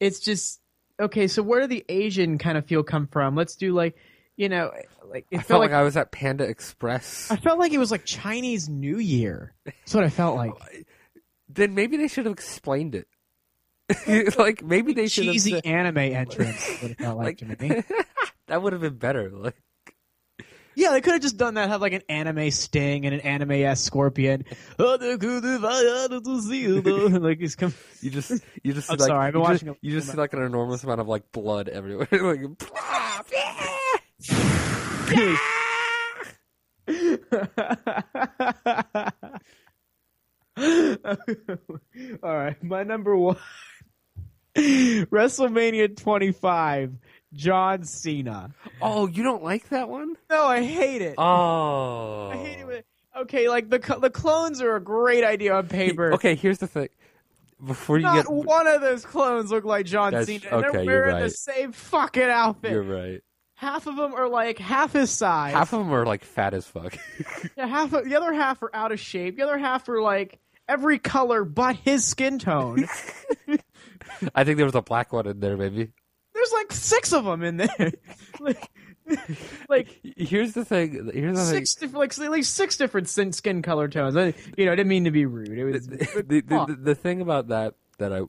it's 0.00 0.20
just 0.20 0.60
okay. 1.00 1.26
So 1.28 1.42
where 1.42 1.60
did 1.60 1.70
the 1.70 1.84
Asian 1.88 2.38
kind 2.38 2.56
of 2.56 2.66
feel 2.66 2.82
come 2.82 3.06
from? 3.08 3.34
Let's 3.34 3.56
do 3.56 3.72
like, 3.72 3.96
you 4.36 4.48
know, 4.48 4.70
like 5.08 5.26
it 5.30 5.36
I 5.36 5.38
felt 5.38 5.46
felt 5.48 5.60
like, 5.62 5.70
like 5.72 5.78
I 5.80 5.82
was 5.82 5.96
at 5.96 6.12
Panda 6.12 6.44
Express. 6.44 7.30
I 7.30 7.36
felt 7.36 7.58
like 7.58 7.72
it 7.72 7.78
was 7.78 7.90
like 7.90 8.04
Chinese 8.04 8.68
New 8.68 8.98
Year. 8.98 9.54
That's 9.64 9.94
what 9.94 10.04
I 10.04 10.08
felt 10.10 10.36
like. 10.36 10.52
then 11.48 11.74
maybe 11.74 11.96
they 11.96 12.08
should 12.08 12.26
have 12.26 12.32
explained 12.34 12.94
it. 12.94 13.06
like 14.38 14.62
maybe 14.64 14.92
they 14.94 15.06
should 15.08 15.26
have. 15.26 15.34
Cheesy 15.34 15.50
said- 15.52 15.66
anime 15.66 15.98
entrance. 15.98 16.66
What 16.82 16.90
it 16.92 16.98
felt 16.98 17.18
like, 17.18 17.42
Like- 17.42 17.58
to 17.58 17.68
me. 17.68 17.82
that 18.52 18.60
would 18.60 18.74
have 18.74 18.82
been 18.82 18.98
better. 18.98 19.30
Like 19.42 19.56
Yeah, 20.76 20.90
they 20.90 21.00
could 21.00 21.14
have 21.14 21.22
just 21.22 21.38
done 21.38 21.54
that. 21.54 21.70
Have 21.70 21.80
like 21.80 21.94
an 21.94 22.02
anime 22.08 22.50
Sting 22.50 23.06
and 23.06 23.14
an 23.14 23.20
anime 23.20 23.52
S 23.52 23.80
Scorpion. 23.80 24.44
Oh, 24.78 24.98
like 25.00 25.22
he's 27.40 27.56
come. 27.56 27.72
you 28.02 28.10
just 28.10 28.30
you 28.62 28.74
just 28.74 28.88
I'm 28.92 28.98
like 28.98 29.08
sorry, 29.08 29.26
I've 29.26 29.32
been 29.32 29.40
you 29.40 29.48
watching 29.48 29.68
just, 29.68 29.78
a- 29.82 29.86
you 29.86 29.92
just 29.92 30.10
see 30.10 30.18
like 30.18 30.34
an 30.34 30.42
enormous 30.42 30.84
amount 30.84 31.00
of 31.00 31.08
like 31.08 31.32
blood 31.32 31.68
everywhere. 31.70 32.08
like, 32.12 32.40
All 42.22 42.36
right, 42.36 42.62
my 42.62 42.82
number 42.82 43.16
one, 43.16 43.36
WrestleMania 44.56 45.96
25, 45.96 46.92
John 47.34 47.84
Cena. 47.84 48.50
oh, 48.80 49.06
you 49.06 49.22
don't 49.22 49.42
like 49.42 49.68
that 49.70 49.88
one? 49.88 50.16
No, 50.30 50.44
I 50.46 50.62
hate 50.62 51.02
it. 51.02 51.14
Oh, 51.18 52.30
I 52.32 52.36
hate 52.36 52.60
it. 52.60 52.86
Okay, 53.16 53.48
like 53.48 53.68
the 53.68 53.78
the 54.00 54.10
clones 54.10 54.60
are 54.62 54.76
a 54.76 54.80
great 54.80 55.24
idea 55.24 55.54
on 55.54 55.68
paper. 55.68 56.14
Okay, 56.14 56.34
here's 56.34 56.58
the 56.58 56.66
thing. 56.66 56.88
Before 57.64 57.96
you 57.96 58.02
Not 58.02 58.26
get, 58.26 58.32
one 58.32 58.66
of 58.66 58.80
those 58.80 59.04
clones 59.04 59.50
look 59.50 59.64
like 59.64 59.86
John 59.86 60.12
That's- 60.12 60.26
Cena, 60.26 60.56
and 60.56 60.64
okay, 60.66 60.78
they're 60.78 60.84
wearing 60.86 61.20
the 61.22 61.30
same 61.30 61.72
fucking 61.72 62.22
outfit. 62.22 62.72
you're 62.72 62.82
right. 62.82 63.20
Half 63.54 63.86
of 63.86 63.94
them 63.94 64.14
are 64.14 64.28
like 64.28 64.58
half 64.58 64.92
his 64.94 65.10
size. 65.10 65.52
Half 65.52 65.72
of 65.72 65.78
them 65.80 65.92
are 65.94 66.04
like 66.04 66.24
fat 66.24 66.52
as 66.54 66.66
fuck. 66.66 66.96
Yeah, 67.56 67.66
half 67.66 67.92
of, 67.92 68.04
the 68.08 68.16
other 68.16 68.32
half 68.32 68.60
are 68.62 68.74
out 68.74 68.90
of 68.90 68.98
shape. 68.98 69.36
The 69.36 69.42
other 69.44 69.58
half 69.58 69.88
are 69.88 70.00
like 70.02 70.40
every 70.68 70.98
color 70.98 71.44
but 71.44 71.76
his 71.76 72.04
skin 72.04 72.40
tone. 72.40 72.88
I 74.34 74.42
think 74.44 74.56
there 74.56 74.66
was 74.66 74.74
a 74.74 74.82
black 74.82 75.12
one 75.12 75.26
in 75.28 75.38
there, 75.40 75.56
maybe. 75.56 75.90
There's 76.42 76.52
like 76.52 76.72
six 76.72 77.12
of 77.12 77.24
them 77.24 77.42
in 77.44 77.56
there. 77.58 77.92
like, 78.40 78.70
like 79.68 80.00
Here's 80.16 80.54
the 80.54 80.64
thing. 80.64 81.10
Here's 81.14 81.36
the 81.36 81.44
six 81.44 81.74
different, 81.74 81.98
like 81.98 82.18
at 82.18 82.32
least 82.32 82.56
six 82.56 82.76
different 82.76 83.08
skin, 83.08 83.32
skin 83.32 83.62
color 83.62 83.86
tones. 83.86 84.16
I, 84.16 84.34
you 84.56 84.66
know, 84.66 84.72
I 84.72 84.74
didn't 84.74 84.88
mean 84.88 85.04
to 85.04 85.12
be 85.12 85.24
rude. 85.24 85.50
It 85.50 85.64
was 85.64 85.86
thing. 85.86 85.98
The, 85.98 86.40
the, 86.40 86.66
the, 86.66 86.78
the 86.80 86.94
thing 86.96 87.20
about 87.20 87.48
that 87.48 87.74
that 87.98 88.12
I 88.12 88.22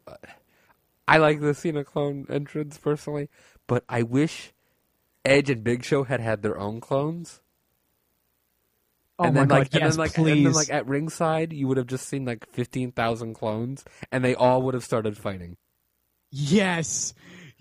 I 1.07 1.17
like 1.17 1.41
the 1.41 1.55
Cena 1.55 1.83
clone 1.83 2.27
entrance 2.29 2.77
personally, 2.77 3.29
but 3.65 3.83
I 3.89 4.03
wish 4.03 4.53
Edge 5.25 5.49
and 5.49 5.63
Big 5.63 5.83
Show 5.83 6.03
had 6.03 6.19
had 6.19 6.43
their 6.43 6.59
own 6.59 6.81
clones. 6.81 7.41
oh 9.17 9.25
and 9.25 9.33
my 9.33 9.41
then 9.41 9.47
god, 9.47 9.59
like, 9.59 9.73
yes, 9.73 9.81
and 9.81 9.91
then 9.91 9.97
like, 9.97 10.13
please. 10.13 10.31
and 10.31 10.45
then 10.45 10.53
like 10.53 10.69
at 10.69 10.87
ringside, 10.87 11.51
you 11.51 11.67
would 11.67 11.77
have 11.77 11.87
just 11.87 12.07
seen 12.07 12.25
like 12.25 12.47
fifteen 12.47 12.91
thousand 12.91 13.33
clones, 13.33 13.83
and 14.11 14.23
they 14.23 14.35
all 14.35 14.61
would 14.61 14.75
have 14.75 14.83
started 14.83 15.17
fighting. 15.17 15.57
Yes, 16.35 17.13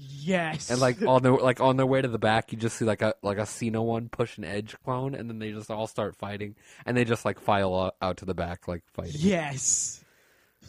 yes. 0.09 0.71
And 0.71 0.81
like 0.81 1.01
on 1.03 1.23
their 1.23 1.33
like 1.33 1.61
on 1.61 1.77
their 1.77 1.87
way 1.87 2.03
to 2.03 2.09
the 2.09 2.19
back, 2.19 2.53
you 2.53 2.59
just 2.59 2.77
see 2.77 2.85
like 2.85 3.03
a 3.03 3.15
like 3.23 3.39
a 3.39 3.47
Cena 3.47 3.83
one 3.83 4.09
push 4.09 4.39
an 4.39 4.45
Edge 4.45 4.75
clone, 4.85 5.15
and 5.15 5.29
then 5.31 5.39
they 5.39 5.53
just 5.53 5.71
all 5.71 5.87
start 5.87 6.17
fighting, 6.17 6.57
and 6.87 6.97
they 6.97 7.05
just 7.05 7.25
like 7.25 7.39
file 7.41 7.75
out, 7.75 7.95
out 8.03 8.17
to 8.19 8.25
the 8.25 8.35
back 8.35 8.67
like 8.69 8.83
fighting. 8.93 9.15
yes, 9.17 10.05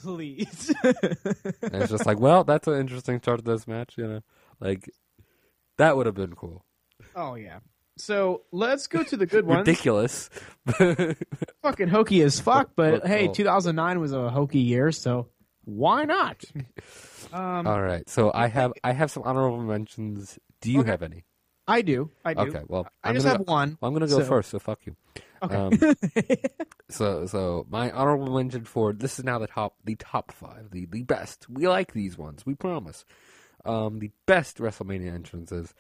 please. 0.01 0.73
And 0.84 1.81
it's 1.81 1.91
just 1.91 2.05
like, 2.05 2.19
well, 2.19 2.43
that's 2.43 2.68
an 2.68 2.80
interesting 2.80 3.19
start 3.19 3.43
to 3.43 3.51
this 3.51 3.68
match, 3.68 3.93
you 3.97 4.05
know, 4.07 4.22
like 4.60 4.89
that 5.77 5.97
would 5.97 6.05
have 6.05 6.15
been 6.15 6.35
cool. 6.35 6.64
oh 7.15 7.35
yeah. 7.35 7.60
So 7.95 8.41
let's 8.51 8.88
go 8.88 9.03
to 9.03 9.15
the 9.18 9.27
good 9.27 9.45
ones. 9.45 9.68
Ridiculous. 9.68 10.30
Fucking 11.61 11.88
hokey 11.89 12.22
as 12.23 12.39
fuck, 12.39 12.72
but 12.76 13.01
But- 13.01 13.07
hey, 13.07 13.27
oh. 13.27 13.34
2009 13.34 13.99
was 13.99 14.14
a 14.14 14.30
hokey 14.30 14.60
year, 14.60 14.91
so 14.91 15.27
why 15.65 16.06
not? 16.06 16.44
Um, 17.31 17.65
all 17.65 17.81
right, 17.81 18.07
so 18.07 18.30
I 18.31 18.45
have 18.48 18.73
I 18.84 18.91
have 18.91 19.10
some 19.10 19.23
honorable 19.23 19.60
mentions. 19.64 20.38
Do 20.61 20.72
you 20.72 20.81
Okay. 20.81 20.91
have 20.91 21.02
any? 21.02 21.23
I 21.68 21.81
do. 21.81 22.11
I 22.23 22.35
do. 22.35 22.41
Okay, 22.41 22.61
well, 22.68 22.88
I 23.03 23.10
I'm 23.10 23.15
just 23.15 23.26
gonna 23.26 23.40
have 23.40 23.48
go, 23.48 23.53
one. 23.53 23.77
well, 23.81 23.88
I'm 23.90 23.95
gonna 23.95 24.06
go 24.07 24.19
so- 24.19 24.26
first, 24.26 24.52
so 24.52 24.60
fuck 24.60 24.85
you. 24.85 24.95
Okay. 25.41 25.56
Um, 25.56 25.72
So, 26.90 27.26
so 27.26 27.65
my 27.72 27.90
honorable 27.90 28.35
mention 28.35 28.65
for 28.65 28.94
this 28.94 29.18
is 29.18 29.26
now 29.26 29.40
the 29.40 29.48
top, 29.48 29.76
the 29.84 29.95
top 29.95 30.31
five, 30.31 30.69
the 30.69 30.85
the 30.85 31.02
best. 31.03 31.49
We 31.49 31.68
like 31.68 31.94
these 31.94 32.19
ones, 32.19 32.45
we 32.45 32.53
promise. 32.53 33.03
Um, 33.65 33.98
the 33.98 34.11
best 34.27 34.57
WrestleMania 34.60 35.11
entrances. 35.11 35.73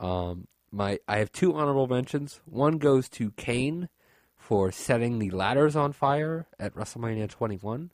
Um, 0.00 0.48
my 0.72 0.98
I 1.06 1.18
have 1.18 1.30
two 1.30 1.54
honorable 1.54 1.86
mentions. 1.86 2.40
One 2.46 2.78
goes 2.78 3.08
to 3.10 3.30
Kane 3.32 3.88
for 4.34 4.72
setting 4.72 5.20
the 5.20 5.30
ladders 5.30 5.76
on 5.76 5.92
fire 5.92 6.46
at 6.58 6.74
WrestleMania 6.74 7.28
21, 7.28 7.92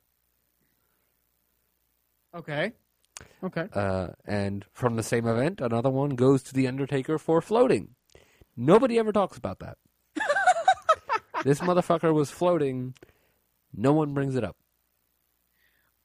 okay. 2.35 2.73
Okay. 3.43 3.69
uh, 3.73 4.09
and 4.27 4.65
from 4.73 4.97
the 4.97 5.02
same 5.02 5.27
event, 5.27 5.61
another 5.61 5.90
one 5.90 6.11
goes 6.11 6.43
to 6.44 6.55
the 6.55 6.66
Undertaker 6.66 7.19
for 7.19 7.40
floating. 7.40 7.94
Nobody 8.56 8.98
ever 8.98 9.12
talks 9.12 9.36
about 9.36 9.61
that. 9.61 9.78
this 11.44 11.61
motherfucker 11.61 12.12
was 12.12 12.31
floating. 12.31 12.94
No 13.73 13.93
one 13.93 14.15
brings 14.15 14.35
it 14.36 14.44
up. 14.44 14.56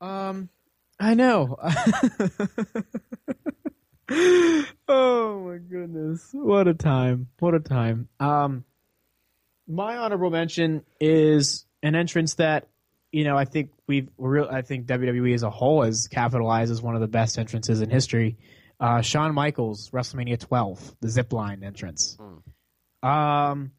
Um, 0.02 0.50
I 1.00 1.14
know. 1.14 1.58
oh 4.88 5.40
my 5.40 5.58
goodness, 5.58 6.30
what 6.34 6.68
a 6.68 6.74
time! 6.74 7.28
What 7.40 7.54
a 7.54 7.60
time. 7.60 8.10
Um, 8.20 8.66
my 9.68 9.98
honorable 9.98 10.30
mention 10.30 10.84
is 11.00 11.66
an 11.84 11.96
entrance 11.96 12.36
that 12.36 12.68
you 13.12 13.24
know 13.24 13.38
I 13.38 13.46
think 13.46 13.72
we've 13.90 14.08
real. 14.18 14.48
I 14.50 14.62
think 14.62 14.86
WWE 14.86 15.34
as 15.34 15.44
a 15.44 15.50
whole 15.50 15.84
has 15.84 16.08
capitalized 16.08 16.72
as 16.72 16.82
one 16.82 16.96
of 16.96 17.02
the 17.02 17.08
best 17.08 17.38
entrances 17.38 17.82
in 17.82 17.90
history. 17.90 18.38
Uh, 18.80 19.02
Shawn 19.02 19.34
Michaels, 19.34 19.90
WrestleMania 19.90 20.40
12, 20.40 20.96
the 21.02 21.10
zip 21.10 21.34
line 21.34 21.64
entrance. 21.66 22.18
Um, 23.04 23.72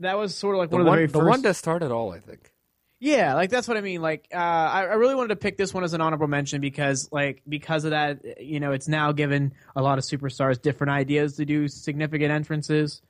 that 0.00 0.18
was 0.18 0.34
sort 0.34 0.54
of 0.56 0.58
like 0.58 0.70
The 0.70 0.76
one 0.76 0.80
of 0.82 0.86
the 0.86 0.90
one, 0.90 0.96
very 0.98 1.06
the 1.06 1.12
first. 1.14 1.28
one 1.28 1.42
that 1.42 1.54
started 1.56 1.90
all, 1.90 2.12
I 2.12 2.20
think. 2.20 2.52
Yeah, 2.98 3.34
like 3.34 3.48
that's 3.48 3.66
what 3.66 3.78
I 3.78 3.80
mean. 3.80 4.02
Like, 4.02 4.28
uh, 4.32 4.36
I, 4.36 4.80
I 4.82 4.94
really 4.94 5.14
wanted 5.14 5.28
to 5.28 5.36
pick 5.36 5.56
this 5.56 5.72
one 5.72 5.84
as 5.84 5.94
an 5.94 6.02
honorable 6.02 6.26
mention 6.26 6.60
because, 6.60 7.08
like, 7.10 7.42
because 7.48 7.84
of 7.84 7.92
that, 7.92 8.42
you 8.42 8.60
know, 8.60 8.72
it's 8.72 8.88
now 8.88 9.12
given 9.12 9.54
a 9.74 9.80
lot 9.82 9.96
of 9.96 10.04
superstars 10.04 10.60
different 10.60 10.90
ideas 10.90 11.36
to 11.36 11.46
do 11.46 11.66
significant 11.68 12.30
entrances. 12.30 13.00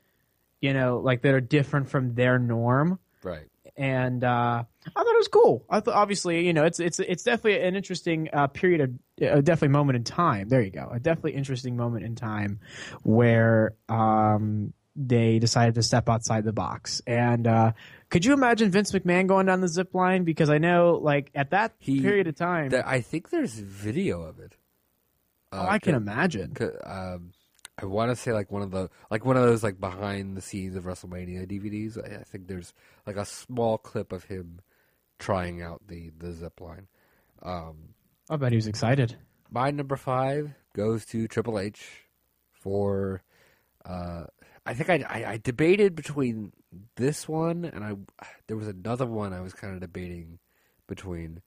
You 0.61 0.75
know, 0.75 0.99
like 0.99 1.23
that 1.23 1.35
are 1.35 1.41
different 1.41 1.89
from 1.89 2.15
their 2.15 2.39
norm, 2.39 2.99
Right. 3.25 3.47
And 3.77 4.23
uh, 4.25 4.63
I 4.65 5.03
thought 5.03 5.15
it 5.15 5.19
was 5.19 5.29
cool. 5.29 5.65
I 5.71 5.81
thought, 5.81 5.95
obviously, 5.95 6.47
you 6.47 6.53
know, 6.53 6.65
it's 6.65 6.81
it's 6.81 6.99
it's 7.01 7.23
definitely 7.23 7.63
an 7.67 7.77
interesting 7.77 8.29
uh, 8.33 8.47
period 8.49 8.81
of 8.81 8.91
uh, 9.29 9.41
definitely 9.41 9.69
moment 9.69 9.97
in 9.97 10.05
time. 10.05 10.49
There 10.49 10.63
you 10.63 10.71
go, 10.71 10.89
a 10.93 10.99
definitely 11.01 11.33
interesting 11.35 11.77
moment 11.77 12.05
in 12.05 12.15
time 12.17 12.61
where 13.03 13.75
um, 13.89 14.73
they 14.97 15.39
decided 15.39 15.75
to 15.77 15.83
step 15.83 16.09
outside 16.09 16.45
the 16.45 16.53
box. 16.53 17.01
And 17.07 17.47
uh, 17.47 17.73
could 18.11 18.25
you 18.25 18.33
imagine 18.33 18.71
Vince 18.71 18.93
McMahon 18.93 19.27
going 19.27 19.47
down 19.47 19.61
the 19.61 19.69
zip 19.69 19.95
line? 19.95 20.25
Because 20.25 20.51
I 20.51 20.59
know, 20.59 20.99
like 21.03 21.31
at 21.35 21.51
that 21.51 21.75
He- 21.79 22.01
period 22.01 22.27
of 22.27 22.35
time, 22.37 22.71
There- 22.71 22.87
I 22.87 23.01
think 23.01 23.31
there's 23.31 23.55
video 23.59 24.23
of 24.23 24.39
it. 24.41 24.57
oh, 25.53 25.67
I 25.67 25.79
can 25.79 25.95
imagine. 25.95 26.57
Um, 26.85 27.33
I 27.81 27.86
want 27.86 28.11
to 28.11 28.16
say 28.16 28.32
like 28.32 28.51
one 28.51 28.62
of 28.62 28.70
the 28.70 28.90
like 29.11 29.24
one 29.24 29.36
of 29.36 29.43
those 29.43 29.62
like 29.62 29.81
behind 29.81 30.36
the 30.36 30.43
scenes 30.43 30.77
of 30.77 30.85
WrestleMania 30.85 31.47
DVDs. 31.47 31.98
I, 31.98 32.20
I 32.20 32.24
think 32.24 32.47
there's 32.47 32.74
like 33.07 33.16
a 33.16 33.24
small 33.24 33.78
clip 33.78 34.12
of 34.12 34.24
him 34.24 34.61
trying 35.19 35.62
out 35.62 35.82
the 35.86 36.11
the 36.19 36.32
zip 36.32 36.61
line. 36.61 36.89
Um, 37.43 37.94
I 38.28 38.36
bet 38.36 38.52
he 38.52 38.57
was 38.57 38.66
excited. 38.66 39.16
my 39.51 39.70
number 39.70 39.97
five 39.97 40.52
goes 40.74 41.05
to 41.07 41.28
Triple 41.28 41.59
H 41.59 42.05
for. 42.52 43.23
Uh, 43.85 44.24
I 44.66 44.74
think 44.74 44.90
I, 44.90 45.05
I 45.09 45.31
I 45.32 45.40
debated 45.43 45.94
between 45.94 46.52
this 46.97 47.27
one 47.28 47.65
and 47.65 47.82
I 47.82 47.97
there 48.47 48.57
was 48.57 48.69
another 48.69 49.07
one 49.07 49.32
I 49.32 49.40
was 49.40 49.55
kind 49.55 49.74
of 49.74 49.81
debating 49.81 50.39
between, 50.86 51.40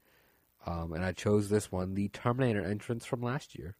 um, 0.65 0.93
and 0.93 1.05
I 1.05 1.11
chose 1.11 1.49
this 1.49 1.71
one, 1.71 1.93
the 1.93 2.07
Terminator 2.09 2.63
entrance 2.63 3.05
from 3.05 3.21
last 3.21 3.57
year. 3.57 3.75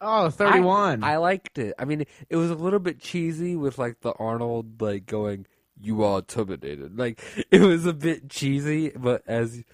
Oh, 0.00 0.28
31. 0.30 1.02
I 1.04 1.16
liked 1.16 1.58
it. 1.58 1.74
I 1.78 1.84
mean, 1.84 2.04
it 2.28 2.36
was 2.36 2.50
a 2.50 2.54
little 2.54 2.78
bit 2.78 3.00
cheesy 3.00 3.56
with 3.56 3.78
like 3.78 4.00
the 4.00 4.12
Arnold 4.12 4.80
like 4.82 5.06
going, 5.06 5.46
"You 5.80 6.04
are 6.04 6.22
terminated." 6.22 6.98
Like 6.98 7.22
it 7.50 7.60
was 7.62 7.86
a 7.86 7.92
bit 7.92 8.28
cheesy, 8.28 8.90
but 8.90 9.22
as 9.26 9.64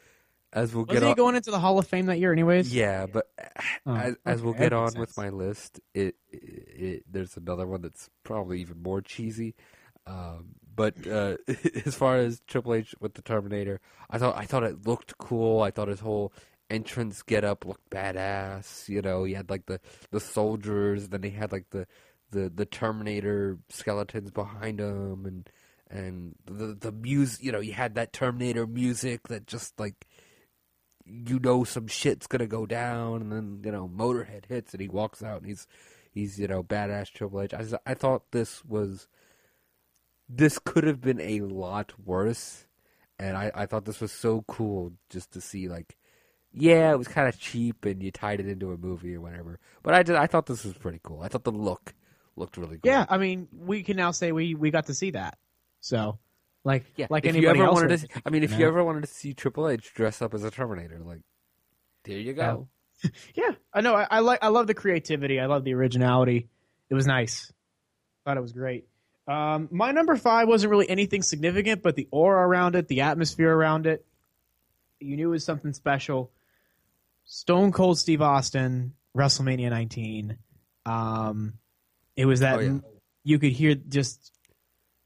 as 0.52 0.74
we'll 0.74 0.84
Wasn't 0.84 1.02
get 1.02 1.02
on, 1.02 1.16
going 1.16 1.34
into 1.34 1.50
the 1.50 1.58
Hall 1.58 1.78
of 1.78 1.86
Fame 1.86 2.06
that 2.06 2.18
year, 2.18 2.32
anyways? 2.32 2.72
yeah, 2.74 3.06
but 3.06 3.26
Oh, 3.86 3.94
as, 3.96 4.16
as 4.26 4.42
we'll 4.42 4.52
get 4.54 4.72
on 4.72 4.94
makes 4.94 4.96
with 4.96 5.16
my 5.16 5.30
list, 5.30 5.80
it, 5.94 6.14
it, 6.30 6.38
it 6.40 7.02
there's 7.10 7.36
another 7.36 7.66
one 7.66 7.80
that's 7.82 8.10
probably 8.22 8.60
even 8.60 8.82
more 8.82 9.00
cheesy. 9.00 9.54
Um, 10.06 10.56
but 10.74 11.06
uh, 11.06 11.36
as 11.86 11.94
far 11.94 12.16
as 12.18 12.40
Triple 12.46 12.74
H 12.74 12.94
with 13.00 13.14
the 13.14 13.22
Terminator, 13.22 13.80
I 14.10 14.18
thought 14.18 14.36
I 14.36 14.44
thought 14.44 14.62
it 14.64 14.86
looked 14.86 15.16
cool. 15.18 15.62
I 15.62 15.70
thought 15.70 15.88
his 15.88 16.00
whole 16.00 16.32
entrance 16.72 17.22
get 17.22 17.44
up 17.44 17.64
looked 17.64 17.90
badass. 17.90 18.88
You 18.88 19.02
know, 19.02 19.24
he 19.24 19.34
had 19.34 19.50
like 19.50 19.66
the, 19.66 19.80
the 20.10 20.20
soldiers, 20.20 21.08
then 21.08 21.22
he 21.22 21.30
had 21.30 21.52
like 21.52 21.70
the, 21.70 21.86
the, 22.30 22.48
the 22.48 22.66
Terminator 22.66 23.58
skeletons 23.68 24.30
behind 24.30 24.80
him, 24.80 25.26
and 25.26 25.50
and 25.90 26.34
the 26.46 26.74
the 26.74 26.92
music. 26.92 27.44
You 27.44 27.52
know, 27.52 27.60
you 27.60 27.74
had 27.74 27.94
that 27.94 28.12
Terminator 28.12 28.66
music 28.66 29.28
that 29.28 29.46
just 29.46 29.78
like 29.78 30.06
you 31.04 31.38
know 31.38 31.64
some 31.64 31.86
shit's 31.86 32.26
gonna 32.26 32.46
go 32.46 32.66
down, 32.66 33.20
and 33.22 33.32
then 33.32 33.60
you 33.64 33.70
know 33.70 33.88
Motorhead 33.88 34.46
hits, 34.46 34.72
and 34.72 34.80
he 34.80 34.88
walks 34.88 35.22
out, 35.22 35.38
and 35.38 35.46
he's 35.46 35.66
he's 36.10 36.38
you 36.38 36.48
know 36.48 36.62
badass 36.62 37.12
Triple 37.12 37.42
H. 37.42 37.54
I, 37.54 37.64
I 37.84 37.94
thought 37.94 38.32
this 38.32 38.64
was 38.64 39.08
this 40.28 40.58
could 40.58 40.84
have 40.84 41.00
been 41.00 41.20
a 41.20 41.40
lot 41.40 41.92
worse, 42.02 42.66
and 43.18 43.36
I 43.36 43.50
I 43.54 43.66
thought 43.66 43.84
this 43.84 44.00
was 44.00 44.12
so 44.12 44.44
cool 44.48 44.92
just 45.10 45.32
to 45.32 45.40
see 45.40 45.68
like. 45.68 45.96
Yeah, 46.54 46.92
it 46.92 46.98
was 46.98 47.08
kind 47.08 47.28
of 47.28 47.38
cheap, 47.38 47.84
and 47.84 48.02
you 48.02 48.10
tied 48.10 48.40
it 48.40 48.46
into 48.46 48.72
a 48.72 48.76
movie 48.76 49.14
or 49.14 49.20
whatever. 49.20 49.58
But 49.82 49.94
I 49.94 50.02
did, 50.02 50.16
I 50.16 50.26
thought 50.26 50.46
this 50.46 50.64
was 50.64 50.74
pretty 50.74 51.00
cool. 51.02 51.20
I 51.22 51.28
thought 51.28 51.44
the 51.44 51.52
look 51.52 51.94
looked 52.36 52.56
really 52.56 52.76
good. 52.76 52.88
Yeah, 52.88 53.06
I 53.08 53.18
mean, 53.18 53.48
we 53.52 53.82
can 53.82 53.96
now 53.96 54.10
say 54.10 54.32
we 54.32 54.54
we 54.54 54.70
got 54.70 54.86
to 54.86 54.94
see 54.94 55.12
that. 55.12 55.38
So, 55.80 56.18
like, 56.64 56.84
yeah. 56.96 57.06
like 57.10 57.24
if 57.24 57.30
anybody 57.30 57.58
you 57.58 57.64
ever 57.64 57.70
else. 57.70 57.74
wanted 57.74 57.90
would- 58.02 58.10
to, 58.10 58.22
I 58.26 58.30
mean, 58.30 58.42
if 58.42 58.52
you 58.52 58.58
you 58.58 58.68
ever 58.68 58.84
wanted 58.84 59.02
to 59.02 59.06
see 59.06 59.32
Triple 59.34 59.68
H 59.68 59.94
dress 59.94 60.20
up 60.20 60.34
as 60.34 60.44
a 60.44 60.50
Terminator, 60.50 60.98
like, 60.98 61.20
there 62.04 62.18
you 62.18 62.32
go. 62.32 62.68
Yeah, 63.34 63.50
I 63.74 63.80
know. 63.80 63.96
I, 63.96 64.06
I 64.08 64.20
like. 64.20 64.38
I 64.42 64.48
love 64.48 64.68
the 64.68 64.74
creativity. 64.74 65.40
I 65.40 65.46
love 65.46 65.64
the 65.64 65.74
originality. 65.74 66.48
It 66.88 66.94
was 66.94 67.04
nice. 67.04 67.52
Thought 68.24 68.36
it 68.36 68.42
was 68.42 68.52
great. 68.52 68.86
Um, 69.26 69.68
my 69.72 69.90
number 69.90 70.14
five 70.14 70.46
wasn't 70.46 70.70
really 70.70 70.88
anything 70.88 71.22
significant, 71.22 71.82
but 71.82 71.96
the 71.96 72.06
aura 72.12 72.46
around 72.46 72.76
it, 72.76 72.86
the 72.86 73.00
atmosphere 73.00 73.52
around 73.52 73.88
it, 73.88 74.06
you 75.00 75.16
knew 75.16 75.28
it 75.28 75.32
was 75.32 75.44
something 75.44 75.72
special. 75.72 76.30
Stone 77.24 77.72
Cold 77.72 77.98
Steve 77.98 78.20
Austin, 78.22 78.94
WrestleMania 79.16 79.70
19. 79.70 80.36
Um, 80.86 81.54
it 82.16 82.26
was 82.26 82.40
that 82.40 82.56
Oh, 82.58 82.60
yeah. 82.60 82.78
you 83.24 83.38
could 83.38 83.52
hear 83.52 83.74
just. 83.74 84.30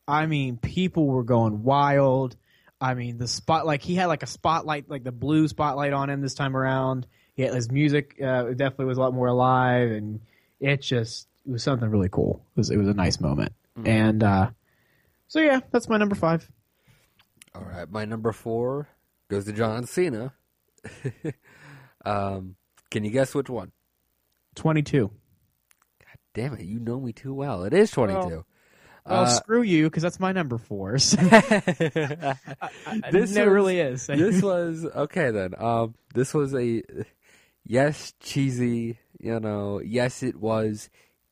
I 0.08 0.26
mean, 0.26 0.56
people 0.58 1.06
were 1.06 1.24
going 1.24 1.62
wild. 1.64 2.36
I 2.80 2.94
mean, 2.94 3.18
the 3.18 3.26
spot 3.28 3.66
like 3.66 3.82
he 3.82 3.94
had 3.96 4.06
like 4.06 4.22
a 4.22 4.26
spotlight, 4.26 4.88
like 4.88 5.02
the 5.02 5.12
blue 5.12 5.48
spotlight 5.48 5.92
on 5.92 6.10
him 6.10 6.20
this 6.20 6.34
time 6.34 6.56
around. 6.56 7.06
Yeah, 7.36 7.52
his 7.52 7.70
music 7.70 8.16
uh, 8.22 8.44
definitely 8.50 8.86
was 8.86 8.98
a 8.98 9.00
lot 9.00 9.14
more 9.14 9.26
alive, 9.26 9.90
and 9.90 10.20
it 10.60 10.80
just 10.82 11.26
it 11.46 11.50
was 11.50 11.62
something 11.62 11.88
really 11.90 12.08
cool. 12.08 12.42
It 12.54 12.60
was 12.60 12.70
it 12.70 12.76
was 12.76 12.88
a 12.88 12.94
nice 12.94 13.20
moment, 13.20 13.52
and 13.84 14.22
uh, 14.22 14.50
so 15.28 15.40
yeah, 15.40 15.60
that's 15.70 15.88
my 15.88 15.96
number 15.98 16.14
five. 16.14 16.48
All 17.54 17.62
right, 17.62 17.90
my 17.90 18.04
number 18.04 18.32
four 18.32 18.88
goes 19.28 19.44
to 19.46 19.52
John 19.52 19.86
Cena. 19.86 20.32
um, 22.06 22.56
can 22.90 23.04
you 23.04 23.10
guess 23.10 23.34
which 23.34 23.50
one? 23.50 23.72
Twenty 24.54 24.82
two. 24.82 25.08
God 26.00 26.18
Damn 26.34 26.54
it, 26.54 26.62
you 26.64 26.78
know 26.78 26.98
me 27.00 27.12
too 27.12 27.34
well. 27.34 27.64
It 27.64 27.72
is 27.74 27.90
twenty-two. 27.90 28.44
Well, 29.06 29.22
Uh, 29.22 29.26
screw 29.26 29.62
you, 29.62 29.84
because 29.84 30.02
that's 30.02 30.18
my 30.18 30.32
number 30.32 30.58
four. 30.58 30.98
So 30.98 31.16
this 31.20 32.34
was- 33.12 33.36
really 33.36 33.78
is. 33.78 34.06
this 34.08 34.42
was 34.42 34.84
okay 34.84 35.30
then. 35.30 35.54
Um, 35.58 35.94
this 36.14 36.34
was 36.34 36.54
a 36.54 36.82
yes 37.64 38.14
cheesy 38.20 38.98
You 39.20 39.40
know, 39.40 39.80
yes, 39.80 40.22
it 40.22 40.36
was 40.36 40.88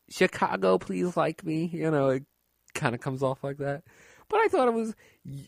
Chicago, 0.08 0.78
please 0.78 1.16
like 1.16 1.44
me. 1.44 1.68
You 1.72 1.90
know, 1.90 2.10
it 2.10 2.24
kind 2.74 2.94
of 2.94 3.00
comes 3.00 3.22
off 3.22 3.42
like 3.42 3.58
that. 3.58 3.82
But 4.28 4.40
I 4.40 4.48
thought 4.48 4.68
it 4.68 4.74
was 4.74 4.94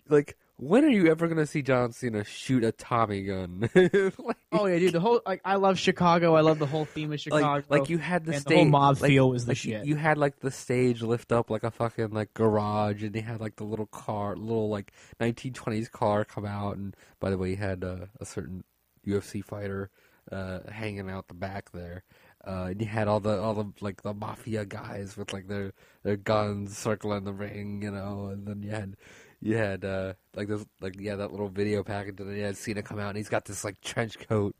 like, 0.08 0.36
when 0.58 0.84
are 0.84 0.88
you 0.88 1.08
ever 1.10 1.28
gonna 1.28 1.46
see 1.46 1.62
John 1.62 1.92
Cena 1.92 2.24
shoot 2.24 2.64
a 2.64 2.72
Tommy 2.72 3.22
gun? 3.24 3.68
like, 3.74 4.36
Oh 4.52 4.66
yeah, 4.66 4.78
dude. 4.78 4.92
The 4.92 5.00
whole 5.00 5.20
like 5.26 5.40
I 5.44 5.56
love 5.56 5.78
Chicago. 5.78 6.34
I 6.34 6.40
love 6.40 6.58
the 6.58 6.66
whole 6.66 6.84
theme 6.86 7.12
of 7.12 7.20
Chicago. 7.20 7.44
like, 7.46 7.70
like 7.70 7.88
you 7.90 7.98
had 7.98 8.24
the 8.24 8.32
and 8.32 8.36
the 8.38 8.40
stage, 8.40 8.56
whole 8.56 8.64
mob 8.66 9.00
like- 9.00 9.10
feel 9.10 9.28
was 9.30 9.44
the 9.44 9.50
like 9.50 9.64
you- 9.64 9.72
shit. 9.72 9.86
You 9.86 9.96
had 9.96 10.16
like 10.18 10.40
the 10.40 10.50
stage 10.50 11.02
lift 11.02 11.30
up 11.32 11.50
like 11.50 11.62
a 11.64 11.70
fucking 11.70 12.10
like 12.10 12.32
garage, 12.34 13.02
and 13.02 13.12
they 13.12 13.20
had 13.20 13.40
like 13.40 13.56
the 13.56 13.64
little 13.64 13.86
car, 13.86 14.34
little 14.36 14.68
like 14.68 14.92
1920s 15.20 15.90
car 15.90 16.24
come 16.24 16.46
out, 16.46 16.76
and 16.76 16.96
by 17.20 17.30
the 17.30 17.38
way, 17.38 17.50
you 17.50 17.56
had 17.56 17.84
uh, 17.84 18.06
a 18.20 18.24
certain 18.24 18.64
UFC 19.06 19.44
fighter 19.44 19.90
uh, 20.32 20.60
hanging 20.70 21.10
out 21.10 21.28
the 21.28 21.34
back 21.34 21.70
there. 21.72 22.02
Uh, 22.46 22.68
and 22.70 22.80
you 22.80 22.86
had 22.86 23.08
all 23.08 23.18
the 23.18 23.40
all 23.40 23.54
the 23.54 23.64
like 23.80 24.02
the 24.02 24.14
mafia 24.14 24.64
guys 24.64 25.16
with 25.16 25.32
like 25.32 25.48
their 25.48 25.72
their 26.04 26.16
guns 26.16 26.78
circling 26.78 27.24
the 27.24 27.32
ring, 27.32 27.82
you 27.82 27.90
know, 27.90 28.28
and 28.32 28.46
then 28.46 28.62
you 28.62 28.70
had 28.70 28.96
you 29.40 29.56
had 29.56 29.84
uh 29.84 30.14
like 30.34 30.48
this 30.48 30.64
like 30.80 30.96
yeah 30.98 31.16
that 31.16 31.30
little 31.30 31.48
video 31.48 31.82
package, 31.82 32.20
and 32.20 32.30
then 32.30 32.36
you 32.36 32.44
had 32.44 32.56
Cena 32.56 32.82
come 32.82 32.98
out, 32.98 33.08
and 33.08 33.16
he's 33.16 33.28
got 33.28 33.44
this 33.44 33.64
like 33.64 33.80
trench 33.80 34.18
coat, 34.28 34.56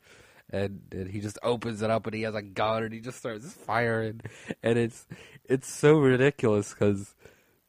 and, 0.51 0.81
and 0.93 1.11
he 1.11 1.21
just 1.21 1.39
opens 1.43 1.83
it 1.83 1.91
up, 1.91 2.07
and 2.07 2.15
he 2.15 2.23
has 2.23 2.35
a 2.35 2.43
gun, 2.43 2.83
and 2.83 2.93
he 2.93 3.01
just 3.01 3.19
starts 3.19 3.53
firing, 3.53 4.21
and 4.63 4.79
it's 4.79 5.07
it's 5.45 5.69
so 5.73 5.99
ridiculous 5.99 6.71
because 6.71 7.15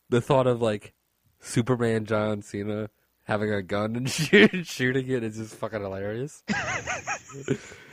the 0.10 0.22
thought 0.22 0.48
of 0.48 0.62
like 0.62 0.94
Superman 1.40 2.06
John 2.06 2.42
Cena 2.42 2.90
having 3.24 3.52
a 3.52 3.62
gun 3.62 3.96
and 3.96 4.10
shoot, 4.10 4.52
shooting 4.66 5.08
it 5.10 5.24
is 5.24 5.38
just 5.38 5.56
fucking 5.56 5.82
hilarious. 5.82 6.44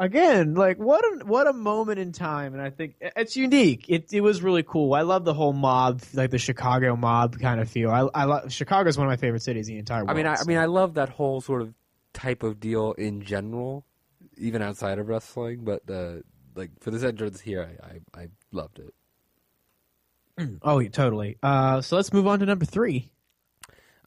Again, 0.00 0.54
like 0.54 0.78
what 0.78 1.04
a 1.04 1.26
what 1.26 1.46
a 1.46 1.52
moment 1.52 1.98
in 1.98 2.12
time, 2.12 2.54
and 2.54 2.62
I 2.62 2.70
think 2.70 2.94
it's 3.00 3.36
unique. 3.36 3.84
It 3.86 4.10
it 4.14 4.22
was 4.22 4.42
really 4.42 4.62
cool. 4.62 4.94
I 4.94 5.02
love 5.02 5.26
the 5.26 5.34
whole 5.34 5.52
mob, 5.52 6.00
like 6.14 6.30
the 6.30 6.38
Chicago 6.38 6.96
mob 6.96 7.38
kind 7.38 7.60
of 7.60 7.68
feel. 7.68 7.90
I 7.90 8.08
I 8.14 8.24
love 8.24 8.50
Chicago's 8.50 8.96
one 8.96 9.06
of 9.06 9.10
my 9.10 9.18
favorite 9.18 9.42
cities 9.42 9.68
in 9.68 9.74
the 9.74 9.78
entire 9.78 9.98
world. 9.98 10.12
I 10.12 10.14
mean, 10.14 10.24
I, 10.24 10.36
I 10.36 10.44
mean, 10.44 10.56
I 10.56 10.64
love 10.64 10.94
that 10.94 11.10
whole 11.10 11.42
sort 11.42 11.60
of 11.60 11.74
type 12.14 12.42
of 12.42 12.58
deal 12.58 12.92
in 12.92 13.20
general, 13.20 13.84
even 14.38 14.62
outside 14.62 14.98
of 14.98 15.06
wrestling. 15.06 15.64
But 15.64 15.82
uh, 15.90 16.20
like 16.54 16.70
for 16.80 16.90
this 16.90 17.02
entrance 17.02 17.38
here, 17.38 17.68
I, 17.82 17.86
I, 18.18 18.22
I 18.22 18.28
loved 18.52 18.78
it. 18.78 18.94
oh 20.62 20.78
yeah, 20.78 20.88
totally. 20.88 21.36
Uh, 21.42 21.82
so 21.82 21.96
let's 21.96 22.10
move 22.10 22.26
on 22.26 22.38
to 22.38 22.46
number 22.46 22.64
three. 22.64 23.12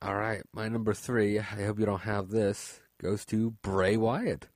All 0.01 0.15
right, 0.15 0.41
my 0.53 0.69
number 0.69 0.95
three. 0.95 1.37
I 1.37 1.43
hope 1.43 1.77
you 1.77 1.85
don't 1.85 2.01
have 2.01 2.29
this. 2.29 2.79
Goes 2.99 3.25
to 3.25 3.51
Bray 3.61 3.95
Wyatt 3.95 4.47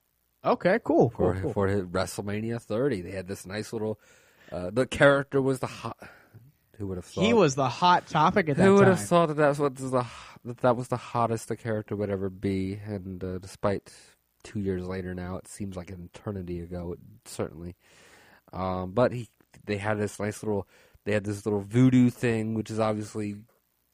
Okay, 0.47 0.79
cool, 0.83 1.09
cool, 1.09 1.33
for 1.33 1.41
cool. 1.41 1.53
for 1.53 1.67
his 1.67 1.83
WrestleMania 1.83 2.61
30. 2.61 3.01
They 3.01 3.11
had 3.11 3.27
this 3.27 3.45
nice 3.45 3.73
little. 3.73 3.99
Uh, 4.51 4.69
the 4.71 4.85
character 4.85 5.41
was 5.41 5.59
the 5.59 5.67
hot. 5.67 5.97
Who 6.77 6.87
would 6.87 6.97
have 6.97 7.05
thought? 7.05 7.23
He 7.23 7.33
was 7.33 7.55
the 7.55 7.67
hot 7.67 8.07
topic 8.07 8.49
at 8.49 8.55
that 8.55 8.63
time. 8.63 8.71
Who 8.71 8.75
would 8.75 8.87
have 8.87 8.99
thought 8.99 9.27
that 9.27 9.33
that's 9.35 9.59
what 9.59 9.75
the 9.75 10.05
that 10.45 10.57
that 10.59 10.77
was 10.77 10.87
the 10.87 10.97
hottest 10.97 11.49
the 11.49 11.57
character 11.57 11.95
would 11.95 12.09
ever 12.09 12.29
be? 12.29 12.79
And 12.85 13.21
uh, 13.23 13.39
despite 13.39 13.91
two 14.43 14.59
years 14.59 14.87
later 14.87 15.13
now, 15.13 15.35
it 15.37 15.47
seems 15.47 15.75
like 15.75 15.89
an 15.89 16.09
eternity 16.13 16.61
ago. 16.61 16.95
Certainly, 17.25 17.75
um, 18.53 18.91
but 18.91 19.11
he 19.11 19.27
they 19.65 19.77
had 19.77 19.99
this 19.99 20.19
nice 20.19 20.43
little 20.43 20.67
they 21.03 21.11
had 21.11 21.25
this 21.25 21.45
little 21.45 21.61
voodoo 21.61 22.09
thing, 22.09 22.53
which 22.53 22.71
is 22.71 22.79
obviously 22.79 23.35